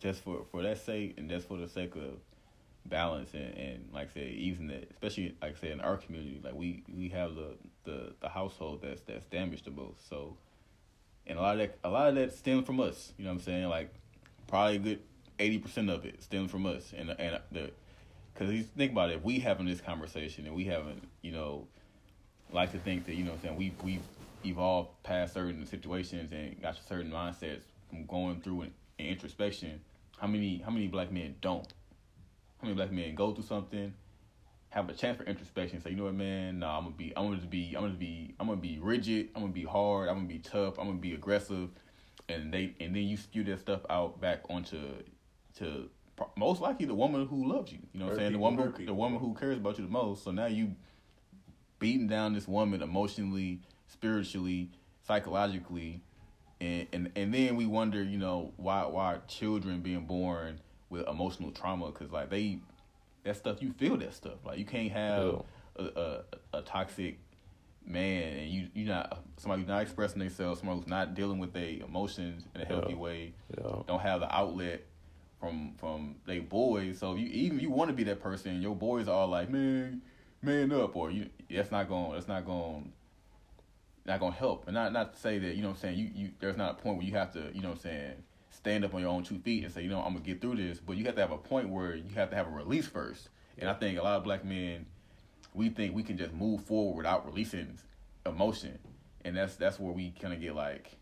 just 0.00 0.22
for 0.22 0.44
for 0.50 0.62
that 0.62 0.78
sake 0.78 1.14
and 1.18 1.28
just 1.28 1.48
for 1.48 1.56
the 1.56 1.68
sake 1.68 1.94
of 1.96 2.18
balance 2.86 3.34
and, 3.34 3.52
and 3.58 3.88
like 3.92 4.10
I 4.10 4.14
said, 4.14 4.28
even 4.28 4.68
that, 4.68 4.88
especially 4.92 5.34
like 5.42 5.56
I 5.56 5.60
said 5.60 5.70
in 5.72 5.80
our 5.80 5.96
community, 5.96 6.40
like 6.42 6.54
we 6.54 6.84
we 6.88 7.08
have 7.08 7.34
the 7.34 7.56
the 7.84 8.14
the 8.20 8.28
household 8.28 8.82
that's 8.82 9.00
that's 9.02 9.24
damaged 9.26 9.64
the 9.64 9.70
most. 9.72 10.08
So, 10.08 10.36
and 11.26 11.38
a 11.38 11.42
lot 11.42 11.54
of 11.54 11.58
that 11.58 11.78
a 11.82 11.90
lot 11.90 12.08
of 12.08 12.14
that 12.16 12.32
stems 12.32 12.64
from 12.66 12.78
us. 12.80 13.12
You 13.18 13.24
know 13.24 13.30
what 13.30 13.38
I'm 13.38 13.42
saying? 13.42 13.68
Like 13.68 13.92
probably 14.46 14.76
a 14.76 14.78
good 14.78 15.00
eighty 15.38 15.58
percent 15.58 15.90
of 15.90 16.04
it 16.04 16.22
stems 16.22 16.50
from 16.50 16.66
us, 16.66 16.92
and 16.96 17.10
and 17.10 17.40
the 17.52 17.70
because 18.32 18.52
you 18.52 18.62
think 18.62 18.92
about 18.92 19.10
it, 19.10 19.16
if 19.16 19.22
we 19.22 19.38
having 19.38 19.66
this 19.66 19.80
conversation 19.80 20.46
and 20.46 20.54
we 20.54 20.64
haven't, 20.64 21.08
you 21.22 21.32
know, 21.32 21.66
like 22.52 22.72
to 22.72 22.78
think 22.78 23.06
that 23.06 23.14
you 23.14 23.24
know 23.24 23.30
what 23.30 23.38
I'm 23.38 23.42
saying 23.42 23.56
we 23.56 23.74
we 23.82 24.00
evolved 24.44 24.90
past 25.02 25.34
certain 25.34 25.64
situations 25.66 26.32
and 26.32 26.60
got 26.60 26.76
certain 26.88 27.10
mindsets 27.10 27.62
from 27.88 28.04
going 28.06 28.40
through 28.40 28.62
an, 28.62 28.74
an 28.98 29.06
introspection. 29.06 29.80
How 30.18 30.26
many 30.26 30.58
how 30.64 30.70
many 30.70 30.88
black 30.88 31.10
men 31.10 31.36
don't? 31.40 31.72
How 32.60 32.68
many 32.68 32.74
black 32.74 32.92
men 32.92 33.14
go 33.14 33.32
through 33.32 33.44
something, 33.44 33.92
have 34.70 34.88
a 34.88 34.92
chance 34.92 35.16
for 35.16 35.24
introspection, 35.24 35.80
say, 35.80 35.90
you 35.90 35.96
know 35.96 36.04
what, 36.04 36.14
man, 36.14 36.58
nah, 36.58 36.78
I'm 36.78 36.84
gonna 36.84 36.96
be, 36.96 37.12
I'm 37.16 37.24
gonna 37.24 37.46
be, 37.46 37.74
I'm 37.76 37.82
gonna 37.82 37.94
be, 37.94 38.34
I'm 38.40 38.46
gonna 38.46 38.60
be 38.60 38.78
rigid, 38.78 39.28
I'm 39.34 39.42
gonna 39.42 39.52
be 39.52 39.64
hard, 39.64 40.08
I'm 40.08 40.16
gonna 40.16 40.28
be 40.28 40.38
tough, 40.38 40.78
I'm 40.78 40.86
gonna 40.86 40.98
be 40.98 41.14
aggressive, 41.14 41.70
and 42.28 42.52
they, 42.52 42.74
and 42.80 42.94
then 42.94 43.02
you 43.02 43.16
spew 43.16 43.44
that 43.44 43.60
stuff 43.60 43.80
out 43.90 44.20
back 44.20 44.42
onto, 44.48 44.78
to 45.58 45.88
most 46.36 46.60
likely 46.60 46.86
the 46.86 46.94
woman 46.94 47.26
who 47.26 47.48
loves 47.52 47.72
you. 47.72 47.78
You 47.92 48.00
know 48.00 48.06
what 48.06 48.12
I'm 48.12 48.18
saying? 48.18 48.32
The 48.32 48.38
woman, 48.38 48.72
who, 48.76 48.86
the 48.86 48.94
woman 48.94 49.18
who 49.18 49.34
cares 49.34 49.58
about 49.58 49.78
you 49.78 49.84
the 49.84 49.90
most. 49.90 50.24
So 50.24 50.30
now 50.30 50.46
you 50.46 50.74
beating 51.78 52.06
down 52.06 52.32
this 52.32 52.48
woman 52.48 52.82
emotionally, 52.82 53.60
spiritually, 53.86 54.70
psychologically, 55.06 56.02
and 56.60 56.86
and 56.92 57.12
and 57.16 57.34
then 57.34 57.56
we 57.56 57.66
wonder, 57.66 58.02
you 58.02 58.18
know, 58.18 58.52
why 58.56 58.84
why 58.86 59.18
children 59.28 59.80
being 59.80 60.06
born 60.06 60.60
with 60.88 61.06
emotional 61.08 61.50
trauma 61.50 61.86
because 61.86 62.10
like 62.12 62.30
they 62.30 62.58
that 63.24 63.36
stuff 63.36 63.60
you 63.60 63.72
feel 63.72 63.96
that 63.96 64.14
stuff 64.14 64.38
like 64.44 64.58
you 64.58 64.64
can't 64.64 64.92
have 64.92 65.42
a, 65.76 65.84
a, 65.84 66.58
a 66.58 66.62
toxic 66.62 67.18
man 67.86 68.38
and 68.38 68.50
you 68.50 68.68
you 68.74 68.84
not 68.84 69.22
somebody 69.36 69.62
who's 69.62 69.68
not 69.68 69.82
expressing 69.82 70.18
themselves 70.18 70.60
somebody 70.60 70.80
who's 70.80 70.88
not 70.88 71.14
dealing 71.14 71.38
with 71.38 71.52
their 71.52 71.68
emotions 71.84 72.44
in 72.54 72.60
a 72.60 72.64
healthy 72.64 72.92
yeah. 72.92 72.98
way 72.98 73.32
yeah. 73.56 73.70
don't 73.86 74.00
have 74.00 74.20
the 74.20 74.34
outlet 74.34 74.84
from 75.38 75.72
from 75.78 76.16
their 76.26 76.40
boys 76.40 76.98
so 76.98 77.14
you 77.14 77.26
even 77.28 77.60
you 77.60 77.70
want 77.70 77.88
to 77.88 77.94
be 77.94 78.02
that 78.04 78.20
person 78.20 78.60
your 78.60 78.74
boys 78.74 79.06
are 79.06 79.14
all 79.14 79.28
like 79.28 79.48
man 79.48 80.02
man 80.42 80.72
up 80.72 80.96
or 80.96 81.10
you 81.10 81.28
that's 81.50 81.70
not 81.70 81.88
going 81.88 82.12
that's 82.12 82.28
not 82.28 82.44
going 82.44 82.92
not 84.04 84.18
gonna 84.18 84.34
help 84.34 84.64
and 84.66 84.74
not 84.74 84.92
not 84.92 85.14
to 85.14 85.20
say 85.20 85.38
that 85.38 85.54
you 85.54 85.62
know 85.62 85.68
what 85.68 85.74
I'm 85.74 85.80
saying 85.80 85.98
you 85.98 86.10
you 86.14 86.30
there's 86.40 86.56
not 86.56 86.72
a 86.72 86.74
point 86.82 86.96
where 86.96 87.06
you 87.06 87.12
have 87.12 87.32
to 87.32 87.50
you 87.54 87.60
know 87.60 87.68
what 87.68 87.76
I'm 87.76 87.82
saying 87.82 88.22
stand 88.56 88.84
up 88.84 88.94
on 88.94 89.00
your 89.00 89.10
own 89.10 89.22
two 89.22 89.38
feet 89.38 89.62
and 89.64 89.72
say, 89.72 89.82
you 89.82 89.88
know, 89.88 90.00
I'm 90.00 90.14
gonna 90.14 90.24
get 90.24 90.40
through 90.40 90.56
this. 90.56 90.80
But 90.80 90.96
you 90.96 91.04
have 91.04 91.14
to 91.14 91.20
have 91.20 91.30
a 91.30 91.38
point 91.38 91.68
where 91.68 91.94
you 91.94 92.14
have 92.16 92.30
to 92.30 92.36
have 92.36 92.48
a 92.48 92.50
release 92.50 92.86
first. 92.86 93.28
And 93.58 93.70
I 93.70 93.74
think 93.74 93.98
a 93.98 94.02
lot 94.02 94.16
of 94.16 94.24
black 94.24 94.44
men, 94.44 94.86
we 95.56 95.70
think 95.70 95.94
we 95.94 96.02
can 96.02 96.18
just 96.18 96.32
move 96.32 96.62
forward 96.64 96.96
without 96.96 97.26
releasing 97.26 97.78
emotion, 98.24 98.78
and 99.24 99.36
that's 99.36 99.56
that's 99.56 99.80
where 99.80 99.92
we 99.92 100.10
kind 100.20 100.34
of 100.34 100.40
get 100.40 100.54
like 100.54 100.96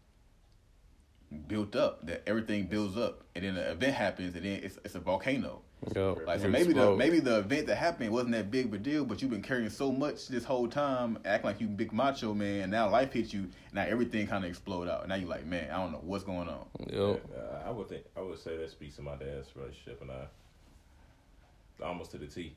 built 1.48 1.76
up. 1.76 2.06
That 2.06 2.22
everything 2.26 2.64
builds 2.66 2.96
up, 2.96 3.22
and 3.34 3.44
then 3.44 3.54
the 3.54 3.70
event 3.70 3.94
happens, 3.94 4.34
and 4.36 4.44
then 4.44 4.60
it's 4.62 4.78
it's 4.84 4.94
a 4.94 5.00
volcano. 5.00 5.62
Yep. 5.94 6.26
Like 6.26 6.40
so, 6.40 6.48
maybe 6.48 6.72
the 6.72 6.96
maybe 6.96 7.20
the 7.20 7.40
event 7.40 7.66
that 7.66 7.76
happened 7.76 8.10
wasn't 8.10 8.32
that 8.32 8.50
big 8.50 8.66
of 8.66 8.74
a 8.74 8.78
deal, 8.78 9.04
but 9.04 9.20
you've 9.20 9.30
been 9.30 9.42
carrying 9.42 9.68
so 9.68 9.92
much 9.92 10.28
this 10.28 10.44
whole 10.44 10.68
time, 10.68 11.18
acting 11.24 11.50
like 11.50 11.60
you 11.60 11.66
big 11.66 11.92
macho 11.92 12.32
man. 12.32 12.62
And 12.62 12.72
now 12.72 12.88
life 12.88 13.12
hits 13.12 13.34
you, 13.34 13.48
now 13.72 13.82
everything 13.82 14.26
kind 14.26 14.44
of 14.44 14.50
explode 14.50 14.88
out. 14.88 15.00
And 15.00 15.10
now 15.10 15.16
you're 15.16 15.28
like, 15.28 15.44
man, 15.44 15.70
I 15.70 15.76
don't 15.76 15.92
know 15.92 16.00
what's 16.02 16.24
going 16.24 16.48
on. 16.48 16.64
Yep. 16.86 17.22
Uh, 17.36 17.68
I 17.68 17.70
would 17.70 17.88
think 17.88 18.04
I 18.16 18.20
would 18.20 18.38
say 18.38 18.56
that 18.56 18.70
speaks 18.70 18.96
to 18.96 19.02
my 19.02 19.16
dad's 19.16 19.54
relationship 19.54 20.00
and 20.00 20.10
I, 20.10 21.84
almost 21.84 22.12
to 22.12 22.18
the 22.18 22.28
T, 22.28 22.54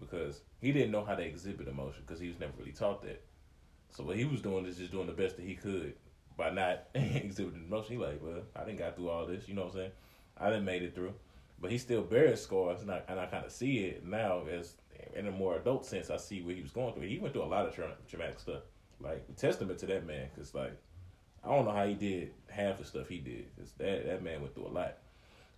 because 0.00 0.40
he 0.60 0.72
didn't 0.72 0.90
know 0.90 1.04
how 1.04 1.14
to 1.14 1.22
exhibit 1.22 1.68
emotion 1.68 2.02
because 2.06 2.20
he 2.20 2.28
was 2.28 2.38
never 2.38 2.52
really 2.58 2.72
taught 2.72 3.02
that. 3.02 3.22
So 3.90 4.04
what 4.04 4.16
he 4.16 4.24
was 4.24 4.40
doing 4.40 4.66
is 4.66 4.76
just 4.76 4.92
doing 4.92 5.06
the 5.06 5.12
best 5.12 5.36
that 5.36 5.44
he 5.44 5.54
could 5.54 5.94
by 6.36 6.50
not 6.50 6.84
exhibiting 6.94 7.64
emotion. 7.66 7.96
He 7.96 8.02
like, 8.02 8.20
well, 8.22 8.42
I 8.56 8.64
didn't 8.64 8.78
got 8.78 8.96
through 8.96 9.10
all 9.10 9.26
this. 9.26 9.48
You 9.48 9.54
know 9.54 9.62
what 9.62 9.74
I'm 9.74 9.78
saying? 9.78 9.92
I 10.38 10.50
didn't 10.50 10.64
made 10.64 10.82
it 10.82 10.94
through 10.94 11.14
but 11.60 11.70
he 11.70 11.78
still 11.78 12.02
bears 12.02 12.40
scars, 12.40 12.80
and 12.82 12.90
I, 12.90 13.02
and 13.08 13.20
I 13.20 13.26
kind 13.26 13.44
of 13.44 13.52
see 13.52 13.84
it 13.84 14.06
now 14.06 14.44
as 14.50 14.76
in 15.14 15.26
a 15.26 15.30
more 15.30 15.56
adult 15.56 15.84
sense. 15.84 16.10
I 16.10 16.16
see 16.16 16.40
what 16.42 16.54
he 16.54 16.62
was 16.62 16.70
going 16.70 16.94
through. 16.94 17.06
He 17.06 17.18
went 17.18 17.34
through 17.34 17.44
a 17.44 17.44
lot 17.44 17.66
of 17.66 17.74
tra- 17.74 17.96
traumatic 18.08 18.40
stuff. 18.40 18.62
Like 18.98 19.36
testament 19.36 19.78
to 19.80 19.86
that 19.86 20.06
man, 20.06 20.28
because 20.34 20.54
like 20.54 20.76
I 21.44 21.48
don't 21.48 21.64
know 21.64 21.72
how 21.72 21.86
he 21.86 21.94
did 21.94 22.32
half 22.48 22.78
the 22.78 22.84
stuff 22.84 23.08
he 23.08 23.18
did. 23.18 23.46
Cause 23.56 23.72
that 23.78 24.06
that 24.06 24.22
man 24.22 24.40
went 24.40 24.54
through 24.54 24.66
a 24.66 24.68
lot, 24.68 24.98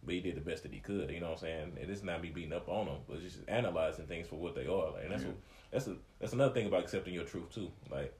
but 0.04 0.14
he 0.14 0.20
did 0.20 0.36
the 0.36 0.40
best 0.40 0.62
that 0.64 0.72
he 0.72 0.80
could. 0.80 1.10
You 1.10 1.20
know 1.20 1.30
what 1.30 1.38
I'm 1.38 1.38
saying? 1.38 1.72
And 1.80 1.90
it's 1.90 2.02
not 2.02 2.22
me 2.22 2.30
beating 2.30 2.52
up 2.52 2.68
on 2.68 2.86
him, 2.86 2.98
but 3.08 3.20
just 3.20 3.38
analyzing 3.48 4.06
things 4.06 4.26
for 4.26 4.36
what 4.36 4.54
they 4.54 4.66
are. 4.66 4.92
Like 4.92 5.04
and 5.04 5.12
that's 5.12 5.22
yeah. 5.22 5.28
what, 5.28 5.36
that's 5.70 5.86
a, 5.86 5.96
that's 6.20 6.32
another 6.32 6.54
thing 6.54 6.66
about 6.66 6.82
accepting 6.82 7.14
your 7.14 7.24
truth 7.24 7.54
too. 7.54 7.70
Like 7.90 8.12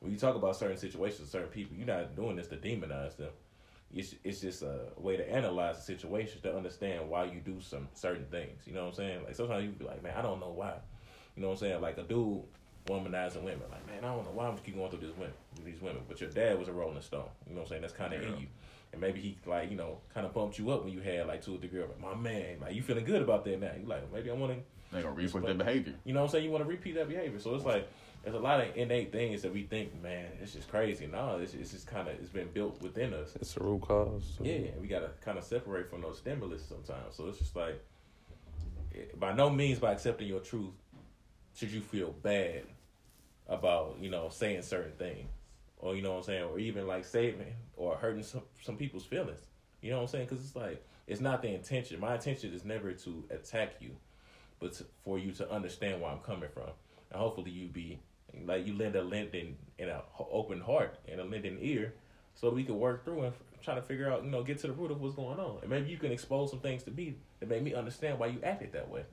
when 0.00 0.12
you 0.12 0.18
talk 0.18 0.36
about 0.36 0.56
certain 0.56 0.76
situations, 0.76 1.30
certain 1.30 1.48
people, 1.48 1.76
you're 1.76 1.86
not 1.86 2.14
doing 2.14 2.36
this 2.36 2.48
to 2.48 2.56
demonize 2.56 3.16
them 3.16 3.30
it's 3.94 4.14
it's 4.24 4.40
just 4.40 4.62
a 4.62 4.80
way 4.96 5.16
to 5.16 5.30
analyze 5.30 5.76
the 5.76 5.82
situation 5.82 6.40
to 6.42 6.54
understand 6.56 7.08
why 7.08 7.24
you 7.24 7.40
do 7.40 7.60
some 7.60 7.88
certain 7.94 8.26
things. 8.26 8.62
You 8.66 8.74
know 8.74 8.82
what 8.82 8.88
I'm 8.90 8.94
saying? 8.94 9.24
Like 9.24 9.36
sometimes 9.36 9.64
you 9.64 9.70
be 9.70 9.84
like, 9.84 10.02
man, 10.02 10.14
I 10.16 10.22
don't 10.22 10.40
know 10.40 10.50
why. 10.50 10.74
You 11.36 11.42
know 11.42 11.48
what 11.48 11.54
I'm 11.54 11.58
saying? 11.60 11.80
Like 11.80 11.98
a 11.98 12.02
dude 12.02 12.42
womanizing 12.86 13.42
women. 13.42 13.62
Like, 13.70 13.86
man, 13.86 14.04
I 14.04 14.14
don't 14.14 14.24
know 14.24 14.32
why 14.32 14.46
I'm 14.46 14.58
keep 14.58 14.76
going 14.76 14.90
through 14.90 15.00
this 15.00 15.16
women, 15.16 15.34
these 15.64 15.80
women. 15.80 16.02
But 16.08 16.20
your 16.20 16.30
dad 16.30 16.58
was 16.58 16.68
a 16.68 16.72
Rolling 16.72 17.00
Stone. 17.02 17.28
You 17.48 17.54
know 17.54 17.60
what 17.60 17.66
I'm 17.66 17.68
saying? 17.70 17.82
That's 17.82 17.94
kind 17.94 18.12
of 18.12 18.22
yeah. 18.22 18.28
in 18.28 18.40
you. 18.40 18.46
And 18.94 19.00
maybe 19.00 19.20
he 19.20 19.36
like 19.44 19.70
you 19.70 19.76
know 19.76 19.98
kind 20.14 20.24
of 20.24 20.32
bumped 20.32 20.56
you 20.56 20.70
up 20.70 20.84
when 20.84 20.92
you 20.92 21.00
had 21.00 21.26
like 21.26 21.44
two 21.44 21.56
or 21.56 21.58
three 21.58 21.68
girls. 21.68 21.90
Like, 21.90 22.00
my 22.00 22.20
man, 22.20 22.58
like 22.60 22.74
you 22.74 22.82
feeling 22.82 23.04
good 23.04 23.22
about 23.22 23.44
that 23.44 23.60
now? 23.60 23.72
You 23.78 23.86
like 23.86 24.12
maybe 24.12 24.30
I 24.30 24.34
want 24.34 24.52
to. 24.52 24.58
They 24.92 25.02
gonna 25.02 25.14
repeat 25.14 25.44
that 25.44 25.58
behavior. 25.58 25.94
You 26.04 26.14
know 26.14 26.20
what 26.20 26.26
I'm 26.26 26.30
saying? 26.30 26.44
You 26.44 26.50
want 26.52 26.62
to 26.62 26.70
repeat 26.70 26.94
that 26.94 27.08
behavior. 27.08 27.40
So 27.40 27.54
it's 27.56 27.64
like 27.64 27.88
there's 28.22 28.36
a 28.36 28.38
lot 28.38 28.60
of 28.60 28.76
innate 28.76 29.10
things 29.10 29.42
that 29.42 29.52
we 29.52 29.64
think, 29.64 30.00
man, 30.00 30.26
it's 30.40 30.52
just 30.52 30.70
crazy. 30.70 31.06
No, 31.06 31.38
it's, 31.38 31.52
it's 31.54 31.72
just 31.72 31.88
kind 31.88 32.08
of 32.08 32.14
it's 32.14 32.30
been 32.30 32.48
built 32.48 32.80
within 32.80 33.12
us. 33.12 33.34
It's 33.34 33.56
a 33.56 33.60
root 33.60 33.82
cause. 33.82 34.22
So. 34.38 34.44
Yeah, 34.44 34.70
we 34.80 34.86
gotta 34.86 35.10
kind 35.20 35.36
of 35.36 35.44
separate 35.44 35.90
from 35.90 36.02
those 36.02 36.18
stimulus 36.18 36.64
sometimes. 36.64 37.16
So 37.16 37.26
it's 37.26 37.38
just 37.38 37.56
like, 37.56 37.82
eh, 38.94 39.00
by 39.18 39.34
no 39.34 39.50
means 39.50 39.80
by 39.80 39.92
accepting 39.92 40.28
your 40.28 40.40
truth 40.40 40.72
should 41.56 41.70
you 41.70 41.80
feel 41.80 42.12
bad 42.22 42.62
about 43.48 43.96
you 44.00 44.10
know 44.10 44.28
saying 44.30 44.62
certain 44.62 44.92
things, 44.92 45.28
or 45.78 45.96
you 45.96 46.02
know 46.02 46.12
what 46.12 46.18
I'm 46.18 46.24
saying, 46.24 46.44
or 46.44 46.58
even 46.60 46.86
like 46.86 47.04
saving 47.04 47.52
or 47.76 47.96
hurting 47.96 48.22
some 48.22 48.42
some 48.62 48.76
people's 48.76 49.04
feelings. 49.04 49.40
You 49.80 49.90
know 49.90 49.96
what 49.96 50.02
I'm 50.02 50.08
saying? 50.08 50.26
Because 50.28 50.44
it's 50.44 50.56
like 50.56 50.84
it's 51.06 51.20
not 51.20 51.42
the 51.42 51.48
intention. 51.48 52.00
My 52.00 52.14
intention 52.14 52.52
is 52.52 52.64
never 52.64 52.92
to 52.92 53.24
attack 53.30 53.74
you, 53.80 53.90
but 54.60 54.72
to, 54.74 54.84
for 55.04 55.18
you 55.18 55.32
to 55.32 55.50
understand 55.50 56.00
where 56.00 56.10
I'm 56.10 56.20
coming 56.20 56.48
from, 56.52 56.70
and 57.10 57.20
hopefully 57.20 57.50
you 57.50 57.68
be 57.68 58.00
like 58.46 58.66
you 58.66 58.74
lend 58.74 58.96
a 58.96 59.02
lending 59.02 59.56
in 59.78 59.88
an 59.88 60.00
open 60.30 60.60
heart 60.60 60.98
and 61.08 61.20
a 61.20 61.24
lending 61.24 61.58
ear, 61.60 61.94
so 62.34 62.50
we 62.50 62.64
can 62.64 62.78
work 62.78 63.04
through 63.04 63.22
and 63.22 63.32
try 63.62 63.74
to 63.74 63.82
figure 63.82 64.10
out, 64.10 64.24
you 64.24 64.30
know, 64.30 64.42
get 64.42 64.58
to 64.58 64.66
the 64.66 64.72
root 64.72 64.90
of 64.90 65.00
what's 65.00 65.14
going 65.14 65.38
on, 65.38 65.58
and 65.62 65.70
maybe 65.70 65.90
you 65.90 65.96
can 65.96 66.12
expose 66.12 66.50
some 66.50 66.60
things 66.60 66.82
to 66.84 66.90
me 66.90 67.16
that 67.40 67.48
make 67.48 67.62
me 67.62 67.74
understand 67.74 68.18
why 68.18 68.26
you 68.26 68.38
acted 68.42 68.72
that 68.72 68.88
way. 68.88 69.04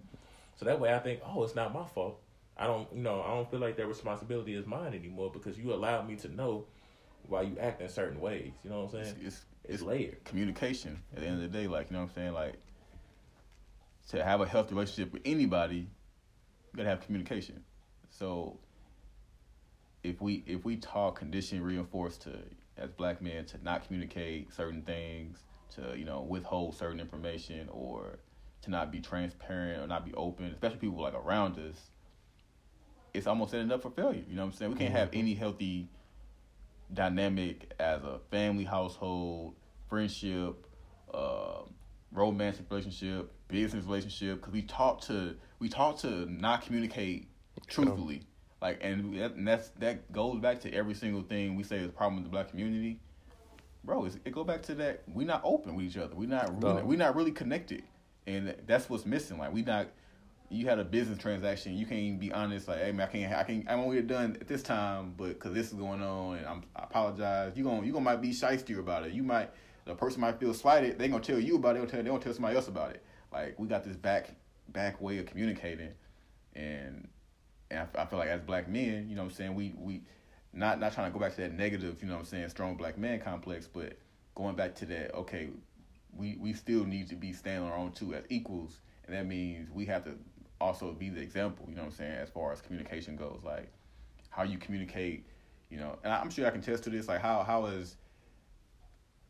So 0.58 0.66
that 0.66 0.80
way, 0.80 0.94
I 0.94 1.00
think, 1.00 1.22
oh, 1.26 1.44
it's 1.44 1.56
not 1.56 1.74
my 1.74 1.86
fault. 1.86 2.20
I 2.58 2.68
don't, 2.68 2.88
you 2.94 3.02
know, 3.02 3.22
I 3.22 3.34
don't 3.34 3.50
feel 3.50 3.60
like 3.60 3.78
that 3.78 3.88
responsibility 3.88 4.54
is 4.54 4.68
mine 4.68 4.94
anymore 4.94 5.32
because 5.32 5.58
you 5.58 5.74
allowed 5.74 6.08
me 6.08 6.16
to 6.18 6.28
know 6.28 6.66
why 7.32 7.44
you 7.44 7.58
act 7.60 7.82
in 7.82 7.90
certain 7.90 8.20
ways. 8.20 8.52
You 8.64 8.70
know 8.70 8.82
what 8.82 8.94
I'm 8.94 9.04
saying? 9.04 9.16
It's, 9.22 9.36
it's, 9.36 9.46
it's 9.64 9.82
layered 9.82 10.24
communication. 10.26 11.02
At 11.16 11.22
the 11.22 11.28
end 11.28 11.44
of 11.44 11.52
the 11.52 11.58
day, 11.58 11.68
like 11.68 11.90
you 11.90 11.96
know 11.96 12.04
what 12.04 12.10
I'm 12.10 12.16
saying, 12.16 12.34
like 12.34 12.56
to 14.10 14.24
have 14.24 14.42
a 14.42 14.46
healthy 14.46 14.76
relationship 14.76 15.14
with 15.14 15.22
anybody, 15.26 15.78
you 15.78 15.88
gotta 16.78 16.90
have 16.90 17.02
communication. 17.02 17.64
So 18.10 18.60
if 20.04 20.22
we 20.22 20.44
if 20.46 20.66
we 20.66 20.76
talk 20.76 21.18
condition 21.18 21.64
reinforced 21.64 22.24
to 22.24 22.34
as 22.78 22.92
black 22.92 23.22
men 23.22 23.46
to 23.46 23.64
not 23.64 23.86
communicate 23.86 24.54
certain 24.54 24.82
things, 24.82 25.40
to 25.76 25.98
you 25.98 26.06
know 26.06 26.22
withhold 26.22 26.76
certain 26.76 27.00
information, 27.00 27.70
or 27.72 28.20
to 28.64 28.72
not 28.72 28.92
be 28.92 29.00
transparent 29.00 29.82
or 29.82 29.88
not 29.88 30.06
be 30.06 30.14
open, 30.16 30.46
especially 30.48 30.78
people 30.78 31.02
like 31.02 31.16
around 31.16 31.58
us, 31.58 31.92
it's 33.14 33.26
almost 33.26 33.52
setting 33.52 33.72
up 33.72 33.82
for 33.82 33.90
failure. 33.92 34.24
You 34.28 34.36
know 34.36 34.42
what 34.42 34.54
I'm 34.54 34.58
saying? 34.58 34.72
We 34.72 34.78
can't 34.78 34.92
have 34.92 35.10
mm-hmm. 35.12 35.20
any 35.20 35.34
healthy 35.34 35.88
dynamic 36.94 37.74
as 37.80 38.02
a 38.04 38.20
family 38.30 38.64
household, 38.64 39.56
friendship, 39.90 40.66
uh, 41.14 41.62
romantic 42.12 42.66
relationship, 42.70 43.32
business 43.48 43.86
relationship, 43.86 44.40
because 44.40 44.54
we 44.54 44.62
talk 44.62 45.02
to 45.02 45.36
we 45.60 45.70
talk 45.70 45.98
to 46.00 46.32
not 46.32 46.64
communicate 46.64 47.28
truthfully. 47.68 48.24
Like, 48.62 48.80
and, 48.82 49.18
that, 49.20 49.34
and 49.34 49.48
that's 49.48 49.70
that 49.80 50.12
goes 50.12 50.40
back 50.40 50.60
to 50.62 50.74
every 50.74 50.94
single 50.94 51.24
thing 51.24 51.56
we 51.56 51.64
say 51.64 51.78
is 51.78 51.88
a 51.88 51.90
problem 51.90 52.18
with 52.18 52.26
the 52.26 52.30
black 52.30 52.50
community. 52.50 53.00
Bro, 53.84 54.10
it 54.24 54.32
go 54.32 54.44
back 54.44 54.62
to 54.64 54.76
that 54.76 55.02
we're 55.08 55.26
not 55.26 55.42
open 55.44 55.76
with 55.76 55.86
each 55.86 55.98
other. 55.98 56.14
We're 56.14 56.30
not 56.30 56.54
we 56.54 56.60
not, 56.60 56.86
we 56.86 56.96
not 56.96 57.16
really 57.16 57.32
connected, 57.32 57.84
and 58.28 58.56
that's 58.68 58.90
what's 58.90 59.06
missing. 59.06 59.38
Like 59.38 59.52
we 59.54 59.64
not. 59.64 59.88
You 60.52 60.68
had 60.68 60.80
a 60.80 60.84
business 60.84 61.18
transaction. 61.18 61.78
You 61.78 61.86
can't 61.86 62.02
even 62.02 62.20
be 62.20 62.32
honest. 62.32 62.68
Like, 62.68 62.80
hey 62.80 62.92
man, 62.92 63.08
I 63.08 63.12
can't. 63.12 63.34
I 63.34 63.44
can't. 63.44 63.70
I 63.70 63.76
won't 63.76 63.94
get 63.94 64.08
done 64.08 64.38
at 64.40 64.48
this 64.48 64.62
time, 64.62 65.14
but 65.18 65.30
because 65.30 65.54
this 65.54 65.68
is 65.68 65.74
going 65.74 66.02
on, 66.02 66.38
and 66.38 66.46
I'm, 66.46 66.64
I 66.76 66.84
apologize. 66.84 67.54
You 67.56 67.64
gonna 67.64 67.86
you 67.86 67.94
gonna 67.94 68.04
might 68.04 68.22
be 68.22 68.34
shyster 68.34 68.80
about 68.80 69.06
it. 69.06 69.14
You 69.14 69.24
might 69.24 69.50
the 69.86 69.96
person 69.96 70.22
might 70.22 70.40
feel 70.40 70.54
slighted. 70.54 71.00
They 71.00 71.08
gonna 71.08 71.24
tell 71.24 71.40
you 71.40 71.56
about 71.56 71.72
it. 71.72 71.74
They 71.74 71.80
gonna 71.80 71.92
tell, 71.92 72.04
they 72.04 72.10
gonna 72.10 72.24
tell 72.24 72.34
somebody 72.34 72.56
else 72.56 72.68
about 72.68 72.92
it. 72.92 73.04
Like 73.32 73.58
we 73.58 73.68
got 73.68 73.84
this 73.84 73.96
back 73.96 74.36
back 74.70 75.02
way 75.02 75.18
of 75.20 75.26
communicating, 75.26 75.92
and 76.54 77.08
and 77.70 77.88
I, 77.96 78.02
I 78.02 78.06
feel 78.06 78.20
like 78.20 78.30
as 78.30 78.42
black 78.42 78.68
men, 78.68 79.08
you 79.10 79.16
know, 79.16 79.24
what 79.24 79.32
I'm 79.32 79.36
saying 79.36 79.56
we 79.56 79.74
we 79.78 80.02
not 80.54 80.80
not 80.80 80.94
trying 80.94 81.12
to 81.12 81.18
go 81.18 81.24
back 81.24 81.36
to 81.36 81.42
that 81.42 81.54
negative, 81.54 82.02
you 82.02 82.08
know, 82.08 82.16
what 82.16 82.20
I'm 82.20 82.26
saying 82.26 82.50
strong 82.50 82.76
black 82.76 82.98
man 82.98 83.20
complex, 83.20 83.68
but 83.68 83.98
going 84.36 84.56
back 84.56 84.76
to 84.76 84.86
that, 84.88 85.16
okay, 85.16 85.50
we 86.16 86.38
we 86.40 86.54
still 86.54 86.86
need 86.86 87.10
to 87.10 87.16
be 87.16 87.34
standing 87.34 87.64
on 87.64 87.72
our 87.72 87.78
own 87.78 87.92
too 87.92 88.14
as 88.14 88.24
equals, 88.30 88.82
and 89.06 89.16
that 89.16 89.26
means 89.26 89.70
we 89.72 89.86
have 89.86 90.04
to 90.06 90.12
also 90.62 90.94
be 90.94 91.10
the 91.10 91.22
example, 91.22 91.66
you 91.68 91.76
know, 91.76 91.82
what 91.82 91.92
I'm 91.92 91.98
saying 91.98 92.14
as 92.14 92.30
far 92.30 92.52
as 92.52 92.62
communication 92.62 93.16
goes, 93.16 93.42
like 93.44 93.72
how 94.30 94.44
you 94.44 94.58
communicate, 94.58 95.26
you 95.70 95.78
know, 95.78 95.98
and 96.04 96.14
I'm 96.14 96.30
sure 96.30 96.46
I 96.46 96.52
can 96.52 96.62
test 96.62 96.84
to 96.84 96.90
this, 96.90 97.08
like 97.08 97.22
how 97.22 97.44
how 97.44 97.66
is 97.66 97.98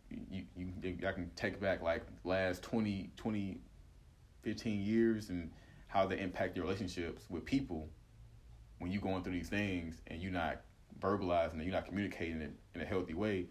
you, 0.10 0.44
you, 0.56 0.98
I 1.08 1.12
can 1.12 1.32
take 1.36 1.60
back 1.60 1.82
like 1.82 2.04
last 2.24 2.62
20, 2.64 3.12
20, 3.16 3.58
15 4.44 4.82
years 4.82 5.30
and 5.30 5.52
how 5.88 6.06
they 6.06 6.20
impact 6.20 6.56
your 6.56 6.66
relationships 6.66 7.24
with 7.30 7.46
people 7.46 7.90
when 8.80 8.92
you're 8.92 9.02
going 9.02 9.24
through 9.24 9.34
these 9.34 9.50
things 9.50 10.02
and 10.08 10.22
you're 10.22 10.32
not 10.32 10.62
verbalizing 11.00 11.54
and 11.54 11.64
you're 11.64 11.74
not 11.74 11.86
communicating 11.86 12.42
it 12.42 12.52
in 12.76 12.82
a 12.82 12.86
healthy 12.86 13.14
way. 13.14 13.48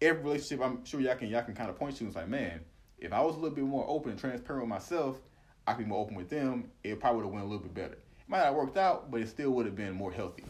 Every 0.00 0.22
relationship, 0.22 0.64
I'm 0.64 0.84
sure 0.84 1.00
y'all 1.00 1.16
can 1.16 1.28
y'all 1.28 1.42
can 1.42 1.54
kind 1.54 1.70
of 1.70 1.76
point 1.76 1.96
to 1.96 2.04
and 2.04 2.08
it's 2.08 2.16
like, 2.16 2.28
man, 2.28 2.60
if 2.98 3.12
I 3.12 3.20
was 3.22 3.36
a 3.36 3.38
little 3.38 3.54
bit 3.54 3.64
more 3.64 3.84
open 3.88 4.10
and 4.10 4.20
transparent 4.20 4.64
with 4.64 4.68
myself, 4.68 5.20
I 5.66 5.72
could 5.72 5.84
be 5.84 5.88
more 5.88 6.00
open 6.00 6.14
with 6.14 6.30
them. 6.30 6.70
It 6.84 7.00
probably 7.00 7.18
would 7.18 7.24
have 7.24 7.32
went 7.32 7.44
a 7.44 7.48
little 7.48 7.62
bit 7.62 7.74
better. 7.74 7.94
It 7.94 8.28
might 8.28 8.38
not 8.38 8.46
have 8.46 8.54
worked 8.54 8.76
out, 8.76 9.10
but 9.10 9.20
it 9.20 9.28
still 9.28 9.50
would 9.50 9.66
have 9.66 9.76
been 9.76 9.92
more 9.92 10.12
healthy. 10.12 10.44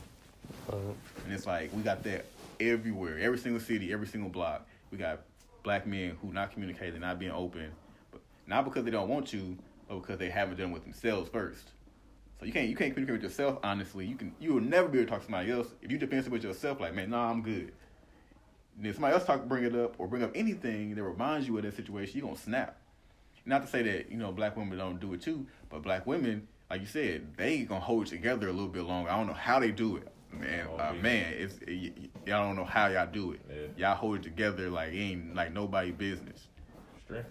Uh-huh. 0.69 0.79
And 1.25 1.33
it's 1.33 1.47
like 1.47 1.73
we 1.73 1.83
got 1.83 2.03
that 2.05 2.27
everywhere, 2.61 3.19
every 3.19 3.39
single 3.39 3.61
city, 3.61 3.93
every 3.93 4.07
single 4.07 4.31
block. 4.31 4.67
We 4.91 4.99
got 4.99 5.21
black 5.63 5.87
men 5.87 6.17
who 6.21 6.33
not 6.33 6.53
communicating, 6.53 7.01
not 7.01 7.19
being 7.19 7.33
open, 7.33 7.71
but 8.13 8.21
not 8.47 8.65
because 8.65 8.85
they 8.85 8.91
don't 8.91 9.09
want 9.09 9.27
to, 9.29 9.57
but 9.89 10.01
because 10.01 10.19
they 10.19 10.31
haven't 10.31 10.59
done 10.59 10.73
with 10.73 10.85
themselves 10.85 11.29
first. 11.31 11.71
So 12.39 12.47
you 12.47 12.53
can't 12.53 12.69
you 12.69 12.77
can't 12.77 12.93
communicate 12.93 13.23
with 13.23 13.31
yourself 13.31 13.59
honestly. 13.63 14.05
You 14.07 14.17
can 14.17 14.35
you 14.39 14.55
will 14.55 14.61
never 14.61 14.89
be 14.89 14.99
able 14.99 15.07
to 15.07 15.11
talk 15.11 15.21
to 15.21 15.27
somebody 15.27 15.51
else 15.51 15.69
if 15.83 15.91
you 15.91 15.99
defensive 15.99 16.33
with 16.33 16.45
yourself. 16.45 16.81
Like 16.81 16.95
man, 16.95 17.11
nah, 17.11 17.31
I'm 17.31 17.43
good. 17.43 17.73
And 18.77 18.87
if 18.87 18.97
somebody 18.97 19.15
else 19.15 19.25
talk, 19.25 19.47
bring 19.47 19.65
it 19.65 19.75
up 19.75 19.95
or 19.99 20.07
bring 20.07 20.23
up 20.23 20.33
anything 20.35 20.95
that 20.95 21.03
reminds 21.03 21.49
you 21.49 21.57
of 21.57 21.65
that 21.65 21.75
situation, 21.75 22.19
you 22.19 22.25
are 22.25 22.29
gonna 22.29 22.39
snap. 22.39 22.79
Not 23.47 23.63
to 23.63 23.69
say 23.69 23.83
that 23.83 24.11
you 24.11 24.19
know 24.19 24.33
black 24.33 24.57
women 24.57 24.77
don't 24.77 25.01
do 25.01 25.15
it 25.15 25.23
too, 25.23 25.47
but 25.71 25.83
black 25.83 26.07
women, 26.07 26.47
like 26.69 26.81
you 26.81 26.87
said, 26.87 27.37
they 27.37 27.61
gonna 27.63 27.81
hold 27.81 28.07
it 28.07 28.11
together 28.11 28.49
a 28.49 28.53
little 28.53 28.69
bit 28.69 28.83
longer. 28.83 29.09
I 29.11 29.17
don't 29.17 29.29
know 29.29 29.33
how 29.33 29.61
they 29.61 29.71
do 29.71 29.97
it, 29.97 30.09
man. 30.33 30.67
Oh, 30.71 30.77
uh, 30.77 30.95
man, 31.01 31.33
it's 31.33 31.59
it, 31.63 32.11
y'all 32.27 32.45
don't 32.45 32.57
know 32.57 32.65
how 32.65 32.89
y'all 32.89 33.07
do 33.07 33.33
it. 33.33 33.41
Yeah. 33.49 33.89
Y'all 33.89 33.97
hold 33.97 34.17
it 34.17 34.23
together 34.25 34.69
like 34.69 34.93
it 34.93 34.99
ain't 34.99 35.35
like 35.35 35.53
nobody 35.53 35.93
business. 35.93 36.49
Strength. 37.05 37.29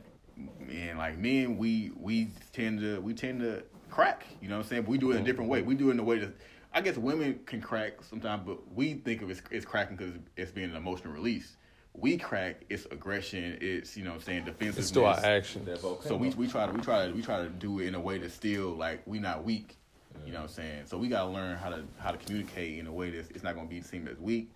And 0.70 0.98
like 0.98 1.18
men, 1.18 1.58
we 1.58 1.92
we 2.00 2.30
tend 2.54 2.80
to 2.80 3.00
we 3.02 3.14
tend 3.14 3.42
to 3.42 3.64
crack. 3.90 4.26
You 4.42 4.50
know 4.50 4.58
what 4.58 4.64
I'm 4.64 4.70
saying? 4.70 4.82
But 4.84 4.92
we 4.92 4.98
do 4.98 5.12
it 5.12 5.20
a 5.20 5.24
different 5.24 5.50
way. 5.50 5.62
We 5.62 5.76
do 5.76 5.90
it 5.90 5.94
in 5.94 6.00
a 6.00 6.04
way 6.04 6.20
that 6.20 6.34
I 6.74 6.82
guess 6.82 6.98
women 6.98 7.40
can 7.46 7.62
crack 7.62 8.04
sometimes, 8.04 8.44
but 8.46 8.60
we 8.74 8.96
think 8.96 9.22
of 9.22 9.32
it 9.32 9.42
as 9.52 9.64
cracking 9.64 9.96
because 9.96 10.14
it's 10.36 10.52
being 10.52 10.70
an 10.70 10.76
emotional 10.76 11.14
release. 11.14 11.56
We 11.98 12.18
crack, 12.18 12.62
it's 12.70 12.86
aggression, 12.92 13.58
it's 13.62 13.96
you 13.96 14.04
know 14.04 14.12
what 14.12 14.18
I'm 14.18 14.22
saying 14.24 14.46
defensiveness. 14.46 14.78
It's 14.78 14.88
still 14.88 15.06
our 15.06 15.18
action. 15.18 15.68
So 16.02 16.16
we 16.16 16.30
we 16.32 16.48
try 16.48 16.66
to 16.66 16.72
we 16.74 16.82
try 16.82 17.08
to 17.08 17.14
we 17.14 17.22
try 17.22 17.42
to 17.42 17.50
do 17.50 17.80
it 17.80 17.88
in 17.88 17.96
a 17.96 18.00
way 18.00 18.18
that's 18.18 18.34
still 18.34 18.72
like 18.72 19.02
we 19.06 19.20
not 19.20 19.44
weak. 19.44 19.78
You 20.26 20.32
know 20.32 20.40
what 20.40 20.50
I'm 20.50 20.54
saying? 20.56 20.84
So 20.86 20.98
we 20.98 21.08
gotta 21.08 21.30
learn 21.30 21.58
how 21.58 21.70
to 21.70 21.84
how 21.98 22.12
to 22.12 22.18
communicate 22.18 22.80
in 22.80 22.88
a 22.88 22.92
way 22.92 23.10
that 23.12 23.32
it's 23.32 23.44
not 23.44 23.56
gonna 23.56 23.68
be 23.68 23.82
seen 23.82 24.08
as 24.08 24.18
weak. 24.20 24.52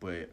But 0.00 0.30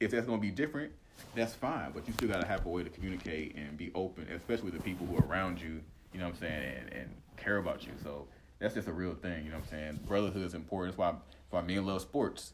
if 0.00 0.10
that's 0.10 0.26
gonna 0.26 0.40
be 0.40 0.50
different, 0.50 0.92
that's 1.34 1.54
fine. 1.54 1.92
But 1.92 2.06
you 2.06 2.12
still 2.14 2.28
gotta 2.28 2.46
have 2.46 2.64
a 2.66 2.68
way 2.68 2.82
to 2.82 2.90
communicate 2.90 3.56
and 3.56 3.76
be 3.76 3.90
open, 3.94 4.26
especially 4.34 4.66
with 4.66 4.74
the 4.74 4.82
people 4.82 5.06
who 5.06 5.16
are 5.16 5.26
around 5.26 5.60
you. 5.60 5.80
You 6.12 6.20
know 6.20 6.26
what 6.26 6.34
I'm 6.34 6.40
saying? 6.40 6.74
And, 6.78 6.92
and 6.92 7.14
care 7.36 7.58
about 7.58 7.84
you. 7.84 7.92
So 8.02 8.26
that's 8.58 8.74
just 8.74 8.88
a 8.88 8.92
real 8.92 9.14
thing. 9.14 9.44
You 9.44 9.50
know 9.50 9.56
what 9.56 9.64
I'm 9.64 9.70
saying? 9.70 10.00
Brotherhood 10.06 10.42
is 10.42 10.54
important. 10.54 10.96
That's 10.96 10.98
why 10.98 11.14
why 11.50 11.62
men 11.62 11.86
love 11.86 12.02
sports. 12.02 12.52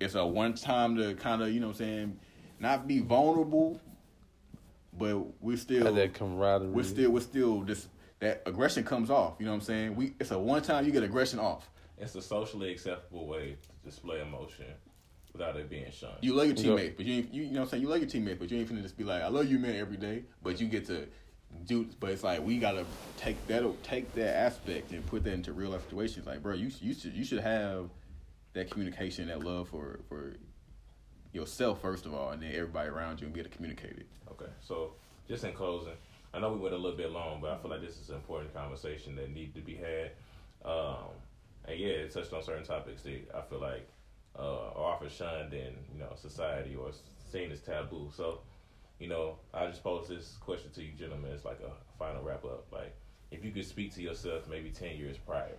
It's 0.00 0.14
a 0.14 0.24
one 0.24 0.54
time 0.54 0.96
to 0.96 1.14
kind 1.14 1.42
of 1.42 1.52
you 1.52 1.60
know 1.60 1.68
what 1.68 1.80
I'm 1.80 1.86
saying, 1.86 2.20
not 2.60 2.86
be 2.86 3.00
vulnerable, 3.00 3.80
but 4.96 5.18
we're 5.40 5.56
still 5.56 5.86
Have 5.86 5.94
that 5.96 6.14
camaraderie. 6.14 6.70
We're 6.70 6.84
still 6.84 7.10
we're 7.10 7.20
still 7.20 7.62
just 7.62 7.88
that 8.20 8.42
aggression 8.46 8.84
comes 8.84 9.10
off. 9.10 9.34
You 9.38 9.46
know 9.46 9.52
what 9.52 9.58
I'm 9.58 9.64
saying? 9.64 9.96
We 9.96 10.14
it's 10.20 10.30
a 10.30 10.38
one 10.38 10.62
time 10.62 10.84
you 10.84 10.92
get 10.92 11.02
aggression 11.02 11.38
off. 11.38 11.68
It's 11.98 12.14
a 12.14 12.22
socially 12.22 12.70
acceptable 12.70 13.26
way 13.26 13.56
to 13.60 13.90
display 13.90 14.20
emotion 14.20 14.66
without 15.32 15.56
it 15.56 15.68
being 15.68 15.90
shunned. 15.90 16.18
You 16.20 16.34
love 16.34 16.46
your 16.46 16.56
teammate, 16.56 16.96
but 16.96 17.06
you 17.06 17.14
ain't, 17.14 17.34
you, 17.34 17.42
you 17.42 17.50
know 17.50 17.60
what 17.60 17.64
I'm 17.64 17.70
saying. 17.70 17.82
You 17.82 17.88
love 17.88 17.98
your 17.98 18.08
teammate, 18.08 18.38
but 18.38 18.50
you 18.50 18.58
ain't 18.58 18.68
finna 18.68 18.82
just 18.82 18.96
be 18.96 19.04
like, 19.04 19.22
"I 19.22 19.28
love 19.28 19.46
you, 19.46 19.58
man," 19.58 19.76
every 19.76 19.96
day. 19.96 20.22
But 20.42 20.60
you 20.60 20.68
get 20.68 20.86
to 20.86 21.06
do, 21.66 21.88
but 22.00 22.10
it's 22.10 22.22
like 22.22 22.44
we 22.44 22.58
gotta 22.58 22.84
take 23.16 23.44
that 23.48 23.64
take 23.82 24.12
that 24.14 24.36
aspect 24.36 24.92
and 24.92 25.04
put 25.06 25.24
that 25.24 25.32
into 25.32 25.52
real 25.52 25.70
life 25.70 25.82
situations. 25.84 26.26
Like, 26.26 26.42
bro, 26.42 26.54
you 26.54 26.70
you 26.80 26.94
should 26.94 27.14
you 27.14 27.24
should 27.24 27.40
have 27.40 27.90
that 28.58 28.70
communication, 28.70 29.28
that 29.28 29.42
love 29.42 29.68
for 29.68 30.00
for 30.08 30.34
yourself 31.32 31.80
first 31.80 32.06
of 32.06 32.14
all, 32.14 32.30
and 32.30 32.42
then 32.42 32.52
everybody 32.52 32.88
around 32.88 33.20
you, 33.20 33.26
and 33.26 33.34
be 33.34 33.40
able 33.40 33.50
to 33.50 33.56
communicate 33.56 33.92
it. 33.92 34.06
Okay, 34.30 34.50
so 34.60 34.92
just 35.28 35.44
in 35.44 35.52
closing, 35.52 35.94
I 36.34 36.40
know 36.40 36.52
we 36.52 36.58
went 36.58 36.74
a 36.74 36.78
little 36.78 36.96
bit 36.96 37.10
long, 37.10 37.40
but 37.40 37.50
I 37.50 37.58
feel 37.58 37.70
like 37.70 37.80
this 37.80 37.98
is 37.98 38.10
an 38.10 38.16
important 38.16 38.54
conversation 38.54 39.16
that 39.16 39.32
need 39.32 39.54
to 39.54 39.60
be 39.60 39.74
had. 39.74 40.10
Um, 40.64 41.10
and 41.66 41.78
yeah, 41.78 41.88
it 41.88 42.12
touched 42.12 42.32
on 42.32 42.42
certain 42.42 42.64
topics 42.64 43.02
that 43.02 43.28
I 43.34 43.42
feel 43.42 43.60
like 43.60 43.88
uh, 44.38 44.72
are 44.74 44.94
often 44.94 45.08
shunned 45.08 45.52
in 45.52 45.74
you 45.92 46.00
know 46.00 46.12
society 46.16 46.74
or 46.74 46.90
seen 47.30 47.52
as 47.52 47.60
taboo. 47.60 48.10
So 48.16 48.40
you 48.98 49.08
know, 49.08 49.36
I 49.54 49.66
just 49.66 49.82
pose 49.82 50.08
this 50.08 50.36
question 50.40 50.70
to 50.72 50.82
you, 50.82 50.92
gentlemen. 50.98 51.32
as 51.32 51.44
like 51.44 51.60
a 51.60 51.70
final 51.98 52.22
wrap 52.22 52.44
up. 52.44 52.66
Like, 52.72 52.94
if 53.30 53.44
you 53.44 53.52
could 53.52 53.66
speak 53.66 53.94
to 53.94 54.02
yourself 54.02 54.48
maybe 54.48 54.70
10 54.70 54.96
years 54.96 55.16
prior, 55.18 55.56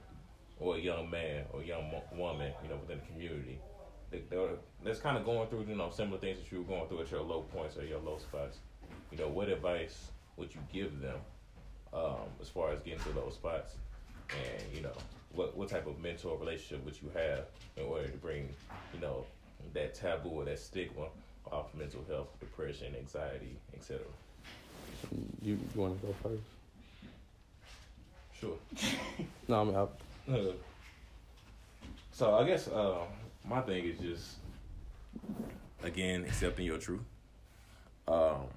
or 0.60 0.76
a 0.76 0.80
young 0.80 1.10
man 1.10 1.46
or 1.52 1.62
a 1.62 1.66
young 1.66 1.92
woman, 2.16 2.52
you 2.64 2.70
know, 2.70 2.78
within 2.78 3.00
the 3.00 3.06
community, 3.06 3.60
They, 4.12 4.22
that's 4.84 5.00
kind 5.00 5.18
of 5.18 5.26
going 5.26 5.48
through, 5.50 5.66
you 5.68 5.76
know, 5.76 5.90
similar 5.90 6.20
things 6.20 6.40
that 6.40 6.52
you 6.52 6.60
were 6.60 6.76
going 6.76 6.88
through 6.88 7.02
at 7.02 7.12
your 7.12 7.22
low 7.22 7.42
points 7.42 7.78
or 7.78 7.86
your 7.86 8.00
low 8.00 8.18
spots. 8.18 8.58
You 9.12 9.18
know, 9.18 9.28
what 9.28 9.50
advice 9.50 10.12
would 10.38 10.54
you 10.54 10.62
give 10.72 11.00
them 11.00 11.18
um, 11.94 12.28
as 12.42 12.50
far 12.50 12.72
as 12.72 12.80
getting 12.82 13.00
to 13.00 13.10
those 13.14 13.36
spots? 13.36 13.76
And, 14.30 14.76
you 14.76 14.82
know, 14.82 14.94
what, 15.34 15.56
what 15.56 15.70
type 15.70 15.88
of 15.88 16.00
mentor 16.00 16.38
relationship 16.38 16.84
would 16.86 17.00
you 17.02 17.10
have 17.14 17.46
in 17.78 17.84
order 17.84 18.08
to 18.08 18.18
bring, 18.18 18.50
you 18.94 19.00
know, 19.00 19.26
that 19.74 19.94
taboo 19.94 20.30
or 20.30 20.46
that 20.46 20.60
stigma 20.60 21.08
off 21.52 21.74
mental 21.76 22.04
health, 22.10 22.28
depression, 22.40 22.96
anxiety, 22.96 23.58
etc. 23.76 24.02
You, 25.42 25.58
you 25.74 25.82
want 25.82 26.00
to 26.00 26.08
go 26.08 26.16
first? 26.22 26.44
Sure. 28.40 28.58
no, 29.48 29.62
I'm 29.62 29.76
out. 29.76 30.00
Uh, 30.30 30.54
so 32.12 32.36
I 32.36 32.46
guess 32.46 32.68
uh, 32.68 33.00
my 33.48 33.62
thing 33.62 33.86
is 33.86 34.00
just 34.00 34.36
again 35.84 36.24
accepting 36.24 36.66
your 36.66 36.78
truth. 36.78 37.02
Um, 38.08 38.48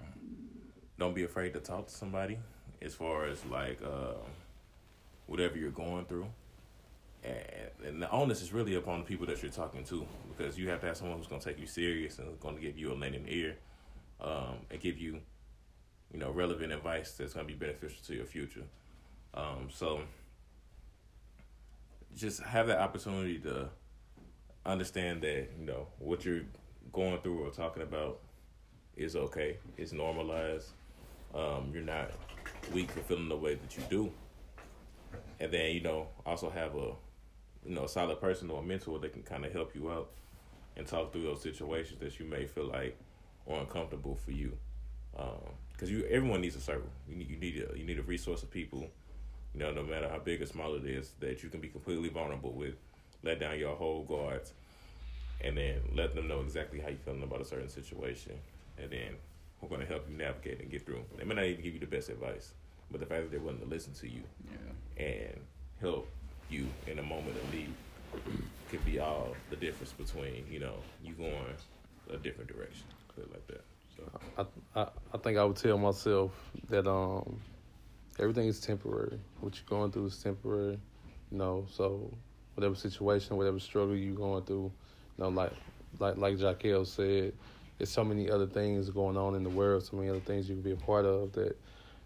don't 0.98 1.14
be 1.14 1.24
afraid 1.24 1.54
to 1.54 1.60
talk 1.60 1.86
to 1.86 1.92
somebody 1.92 2.38
as 2.82 2.94
far 2.94 3.26
as 3.26 3.44
like 3.46 3.80
uh, 3.82 4.14
whatever 5.26 5.56
you're 5.56 5.70
going 5.70 6.04
through 6.04 6.26
and, 7.24 7.36
and 7.86 8.02
the 8.02 8.10
onus 8.10 8.42
is 8.42 8.52
really 8.52 8.74
upon 8.74 9.00
the 9.00 9.04
people 9.04 9.26
that 9.26 9.42
you're 9.42 9.52
talking 9.52 9.84
to 9.84 10.06
because 10.36 10.58
you 10.58 10.68
have 10.68 10.80
to 10.80 10.86
have 10.86 10.96
someone 10.96 11.18
who's 11.18 11.26
going 11.26 11.40
to 11.40 11.48
take 11.48 11.58
you 11.58 11.66
serious 11.66 12.18
and 12.18 12.38
going 12.40 12.54
to 12.54 12.60
give 12.60 12.76
you 12.76 12.92
a 12.92 12.94
lending 12.94 13.24
ear 13.28 13.56
um, 14.20 14.56
and 14.70 14.80
give 14.80 14.98
you 14.98 15.20
you 16.12 16.18
know 16.18 16.30
relevant 16.30 16.72
advice 16.72 17.12
that's 17.12 17.34
going 17.34 17.46
to 17.46 17.52
be 17.52 17.58
beneficial 17.58 17.98
to 18.04 18.14
your 18.14 18.26
future 18.26 18.64
um, 19.34 19.68
so 19.72 20.00
just 22.16 22.42
have 22.42 22.66
that 22.66 22.78
opportunity 22.78 23.38
to 23.38 23.68
understand 24.64 25.22
that 25.22 25.48
you 25.58 25.66
know 25.66 25.86
what 25.98 26.24
you're 26.24 26.42
going 26.92 27.18
through 27.20 27.46
or 27.46 27.50
talking 27.50 27.82
about 27.82 28.20
is 28.96 29.16
okay 29.16 29.56
it's 29.76 29.92
normalized 29.92 30.68
um, 31.34 31.70
you're 31.72 31.82
not 31.82 32.10
weak 32.72 32.90
for 32.90 33.00
feeling 33.00 33.28
the 33.28 33.36
way 33.36 33.54
that 33.54 33.76
you 33.76 33.82
do 33.88 34.12
and 35.40 35.50
then 35.50 35.74
you 35.74 35.80
know 35.80 36.06
also 36.24 36.50
have 36.50 36.76
a 36.76 36.92
you 37.64 37.74
know, 37.74 37.86
solid 37.86 38.20
person 38.20 38.50
or 38.50 38.60
a 38.60 38.62
mentor 38.62 38.98
that 38.98 39.12
can 39.12 39.22
kind 39.22 39.44
of 39.44 39.52
help 39.52 39.74
you 39.74 39.90
out 39.90 40.10
and 40.76 40.86
talk 40.86 41.12
through 41.12 41.22
those 41.22 41.42
situations 41.42 42.00
that 42.00 42.18
you 42.18 42.26
may 42.26 42.46
feel 42.46 42.66
like 42.66 42.98
are 43.48 43.60
uncomfortable 43.60 44.16
for 44.16 44.32
you. 44.32 44.56
Because 45.12 45.90
um, 45.90 45.94
you, 45.94 46.04
everyone 46.06 46.40
needs 46.40 46.56
a 46.56 46.60
circle. 46.60 46.88
You 47.08 47.16
need, 47.16 47.30
you 47.30 47.36
need 47.36 47.68
a, 47.70 47.78
you 47.78 47.84
need 47.84 47.98
a 47.98 48.02
resource 48.02 48.42
of 48.42 48.50
people. 48.50 48.88
You 49.55 49.61
know, 49.61 49.72
no 49.72 49.82
matter 49.82 50.09
how 50.09 50.18
big 50.18 50.40
or 50.40 50.46
small 50.46 50.74
it 50.74 50.84
is, 50.86 51.12
that 51.20 51.42
you 51.42 51.48
can 51.48 51.61
be 51.61 51.68
completely 51.68 52.09
vulnerable 52.09 52.53
with. 52.53 52.74
Let 53.22 53.40
down 53.40 53.59
your 53.59 53.76
whole 53.76 54.03
guards, 54.05 54.53
and 55.40 55.57
then 55.57 55.80
let 55.94 56.14
them 56.14 56.26
know 56.28 56.40
exactly 56.40 56.80
how 56.80 56.88
you're 56.88 56.98
feeling 56.98 57.22
about 57.22 57.40
a 57.40 57.44
certain 57.44 57.68
situation, 57.68 58.32
and 58.78 58.90
then 58.90 59.16
we're 59.61 59.68
going 59.68 59.80
to 59.80 59.86
help 59.86 60.09
you 60.11 60.16
navigate 60.16 60.61
and 60.61 60.70
get 60.70 60.84
through. 60.84 61.05
They 61.16 61.24
may 61.24 61.34
not 61.34 61.44
even 61.44 61.62
give 61.62 61.74
you 61.74 61.80
the 61.80 61.86
best 61.86 62.09
advice, 62.09 62.53
but 62.90 63.00
the 63.00 63.07
fact 63.07 63.22
that 63.22 63.30
they're 63.30 63.40
willing 63.40 63.61
to 63.61 63.66
listen 63.66 63.94
to 63.94 64.09
you 64.09 64.22
yeah. 64.50 65.05
and 65.05 65.40
help 65.80 66.09
you 66.48 66.66
in 66.86 66.98
a 66.98 67.03
moment 67.03 67.36
of 67.36 67.55
need 67.55 67.74
could 68.68 68.84
be 68.84 68.98
all 68.98 69.36
the 69.50 69.57
difference 69.57 69.92
between 69.92 70.46
you 70.50 70.59
know 70.59 70.74
you 71.05 71.12
going 71.14 71.34
a 72.12 72.16
different 72.16 72.50
direction, 72.50 72.86
put 73.14 73.24
it 73.24 73.30
like 73.30 73.46
that. 73.46 73.64
So 73.96 74.03
I, 74.38 74.80
I 74.80 74.88
I 75.14 75.18
think 75.18 75.38
I 75.38 75.44
would 75.44 75.57
tell 75.57 75.78
myself 75.78 76.32
that 76.68 76.86
um 76.86 77.40
everything 78.18 78.48
is 78.48 78.60
temporary. 78.60 79.18
What 79.40 79.54
you're 79.56 79.78
going 79.78 79.92
through 79.92 80.06
is 80.06 80.22
temporary. 80.22 80.78
You 81.30 81.38
know, 81.38 81.66
so 81.70 82.12
whatever 82.54 82.74
situation, 82.74 83.36
whatever 83.36 83.58
struggle 83.58 83.96
you're 83.96 84.14
going 84.14 84.44
through, 84.44 84.70
you 85.18 85.24
know, 85.24 85.28
like 85.28 85.52
like 85.98 86.16
like 86.16 86.36
Jaquel 86.36 86.86
said, 86.86 87.32
there's 87.78 87.90
so 87.90 88.04
many 88.04 88.30
other 88.30 88.46
things 88.46 88.90
going 88.90 89.16
on 89.16 89.34
in 89.34 89.42
the 89.42 89.50
world, 89.50 89.84
so 89.84 89.96
many 89.96 90.08
other 90.08 90.20
things 90.20 90.48
you 90.48 90.54
can 90.54 90.62
be 90.62 90.72
a 90.72 90.76
part 90.76 91.04
of 91.04 91.32
that, 91.32 91.56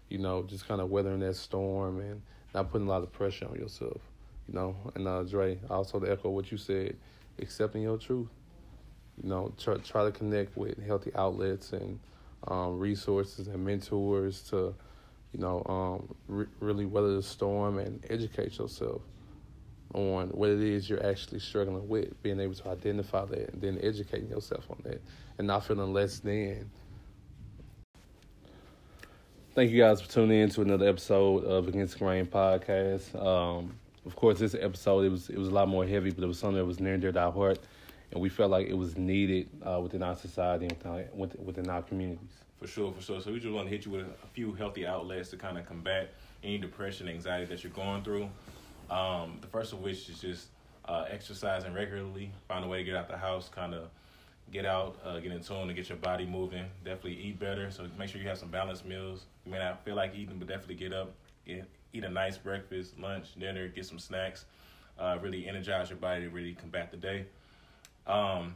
you 0.09 0.17
know, 0.17 0.43
just 0.43 0.67
kind 0.67 0.81
of 0.81 0.89
weathering 0.89 1.19
that 1.19 1.35
storm 1.35 1.99
and 1.99 2.21
not 2.53 2.71
putting 2.71 2.87
a 2.87 2.89
lot 2.89 3.03
of 3.03 3.11
pressure 3.11 3.47
on 3.47 3.55
yourself. 3.55 4.01
You 4.47 4.53
know, 4.53 4.75
and 4.95 5.07
uh, 5.07 5.23
Dre, 5.23 5.59
also 5.69 5.99
to 5.99 6.09
echo 6.09 6.29
what 6.29 6.51
you 6.51 6.57
said, 6.57 6.95
accepting 7.39 7.81
your 7.81 7.97
truth. 7.97 8.29
You 9.21 9.29
know, 9.29 9.53
try 9.57 9.75
try 9.77 10.05
to 10.05 10.11
connect 10.11 10.55
with 10.55 10.81
healthy 10.85 11.11
outlets 11.15 11.73
and 11.73 11.99
um, 12.47 12.79
resources 12.79 13.47
and 13.47 13.65
mentors 13.65 14.41
to, 14.49 14.73
you 15.33 15.39
know, 15.39 15.63
um, 15.67 16.15
re- 16.27 16.47
really 16.59 16.85
weather 16.85 17.15
the 17.15 17.23
storm 17.23 17.79
and 17.79 18.03
educate 18.09 18.57
yourself 18.57 19.01
on 19.93 20.27
what 20.29 20.49
it 20.49 20.61
is 20.61 20.89
you're 20.89 21.05
actually 21.05 21.39
struggling 21.39 21.87
with, 21.87 22.21
being 22.23 22.39
able 22.39 22.53
to 22.53 22.69
identify 22.69 23.25
that 23.25 23.53
and 23.53 23.61
then 23.61 23.79
educating 23.81 24.29
yourself 24.29 24.65
on 24.69 24.77
that 24.83 25.01
and 25.37 25.47
not 25.47 25.65
feeling 25.65 25.93
less 25.93 26.19
than. 26.19 26.69
Thank 29.55 29.71
you 29.71 29.79
guys 29.79 30.01
for 30.01 30.11
tuning 30.11 30.41
in 30.41 30.49
to 30.51 30.61
another 30.61 30.87
episode 30.87 31.43
of 31.45 31.67
Against 31.67 31.93
the 31.93 31.99
Grain 31.99 32.27
podcast. 32.27 33.15
Um, 33.19 33.73
of 34.05 34.15
course, 34.15 34.39
this 34.39 34.55
episode 34.55 35.05
it 35.05 35.09
was 35.09 35.29
it 35.29 35.37
was 35.37 35.47
a 35.47 35.51
lot 35.51 35.67
more 35.67 35.85
heavy, 35.85 36.11
but 36.11 36.23
it 36.23 36.27
was 36.27 36.37
something 36.37 36.57
that 36.57 36.65
was 36.65 36.79
near 36.79 36.93
and 36.93 37.01
dear 37.01 37.11
to 37.11 37.19
our 37.19 37.31
heart, 37.31 37.59
and 38.11 38.21
we 38.21 38.29
felt 38.29 38.51
like 38.51 38.67
it 38.67 38.77
was 38.77 38.97
needed 38.97 39.49
uh, 39.65 39.79
within 39.81 40.03
our 40.03 40.15
society 40.15 40.69
and 40.85 41.35
within 41.43 41.69
our 41.69 41.81
communities. 41.81 42.43
For 42.59 42.67
sure, 42.67 42.91
for 42.91 43.01
sure. 43.01 43.21
So 43.21 43.31
we 43.31 43.39
just 43.39 43.53
want 43.53 43.67
to 43.67 43.69
hit 43.69 43.85
you 43.85 43.91
with 43.91 44.07
a 44.07 44.27
few 44.33 44.53
healthy 44.53 44.87
outlets 44.87 45.29
to 45.29 45.37
kind 45.37 45.57
of 45.57 45.67
combat 45.67 46.13
any 46.43 46.57
depression, 46.57 47.07
anxiety 47.07 47.45
that 47.45 47.63
you're 47.63 47.71
going 47.71 48.03
through. 48.03 48.29
Um, 48.89 49.37
the 49.41 49.47
first 49.47 49.73
of 49.73 49.81
which 49.81 50.09
is 50.09 50.19
just 50.19 50.47
uh, 50.85 51.05
exercising 51.09 51.73
regularly. 51.73 52.31
Find 52.47 52.65
a 52.65 52.67
way 52.67 52.79
to 52.79 52.83
get 52.83 52.95
out 52.95 53.09
the 53.09 53.17
house, 53.17 53.49
kind 53.49 53.75
of 53.75 53.89
get 54.51 54.65
out, 54.65 54.97
uh, 55.05 55.19
get 55.19 55.31
in 55.31 55.41
tune, 55.41 55.67
and 55.67 55.75
get 55.75 55.89
your 55.89 55.97
body 55.97 56.25
moving. 56.25 56.65
Definitely 56.83 57.19
eat 57.21 57.39
better. 57.39 57.69
So 57.69 57.87
make 57.97 58.09
sure 58.09 58.21
you 58.21 58.27
have 58.27 58.37
some 58.39 58.49
balanced 58.49 58.85
meals. 58.85 59.25
You 59.45 59.51
may 59.51 59.59
not 59.59 59.83
feel 59.85 59.95
like 59.95 60.15
eating, 60.15 60.39
but 60.39 60.47
definitely 60.47 60.75
get 60.75 60.93
up, 60.93 61.13
get, 61.45 61.65
eat 61.93 62.03
a 62.03 62.09
nice 62.09 62.37
breakfast, 62.37 62.97
lunch, 62.99 63.27
dinner, 63.39 63.67
get 63.67 63.85
some 63.85 63.99
snacks. 63.99 64.45
Uh, 64.97 65.17
really 65.21 65.47
energize 65.47 65.89
your 65.89 65.99
body 65.99 66.21
to 66.21 66.29
really 66.29 66.53
combat 66.53 66.89
the 66.89 66.97
day. 66.97 67.25
Um, 68.07 68.55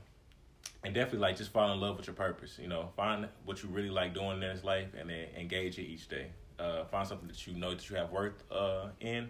and 0.84 0.94
definitely 0.94 1.20
like 1.20 1.38
just 1.38 1.52
fall 1.52 1.72
in 1.74 1.80
love 1.80 1.98
with 1.98 2.08
your 2.08 2.16
purpose. 2.16 2.58
You 2.60 2.68
know, 2.68 2.90
find 2.96 3.28
what 3.46 3.62
you 3.64 3.70
really 3.70 3.90
like 3.90 4.14
doing 4.14 4.34
in 4.34 4.40
this 4.42 4.64
life, 4.64 4.88
and 4.98 5.10
then 5.10 5.28
engage 5.38 5.78
it 5.78 5.84
each 5.84 6.08
day. 6.08 6.28
Uh, 6.60 6.86
find 6.86 7.08
something 7.08 7.28
that 7.28 7.48
you 7.48 7.54
know 7.54 7.72
that 7.72 7.90
you 7.90 7.96
have 7.96 8.12
worth 8.12 8.44
uh, 8.52 8.88
in, 9.00 9.30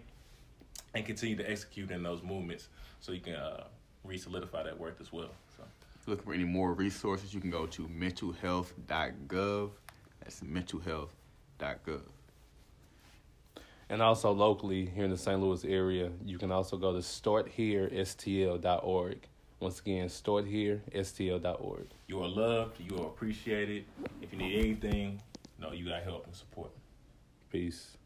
and 0.94 1.04
continue 1.04 1.36
to 1.36 1.50
execute 1.50 1.90
in 1.90 2.02
those 2.02 2.22
movements 2.22 2.68
so 3.00 3.12
you 3.12 3.20
can 3.20 3.34
uh, 3.34 3.64
re-solidify 4.04 4.62
that 4.62 4.78
worth 4.78 5.00
as 5.00 5.12
well. 5.12 5.30
So, 5.56 5.64
looking 6.06 6.24
for 6.24 6.34
any 6.34 6.44
more 6.44 6.72
resources, 6.72 7.34
you 7.34 7.40
can 7.40 7.50
go 7.50 7.66
to 7.66 7.88
mentalhealth.gov. 7.88 9.70
That's 10.20 10.40
mentalhealth.gov. 10.40 12.02
And 13.88 14.00
also 14.00 14.32
locally 14.32 14.86
here 14.86 15.04
in 15.04 15.10
the 15.10 15.18
St. 15.18 15.40
Louis 15.40 15.64
area, 15.64 16.10
you 16.24 16.38
can 16.38 16.50
also 16.50 16.78
go 16.78 16.92
to 16.92 17.00
startherestl.org. 17.00 19.28
Once 19.62 19.78
again, 19.78 20.08
startherestl.org. 20.08 21.86
You 22.08 22.20
are 22.20 22.28
loved. 22.28 22.80
You 22.80 22.98
are 22.98 23.06
appreciated. 23.06 23.84
If 24.20 24.32
you 24.32 24.38
need 24.40 24.58
anything, 24.58 25.22
know 25.60 25.70
you 25.70 25.88
got 25.88 26.02
help 26.02 26.26
and 26.26 26.34
support. 26.34 26.72
Peace. 27.52 27.96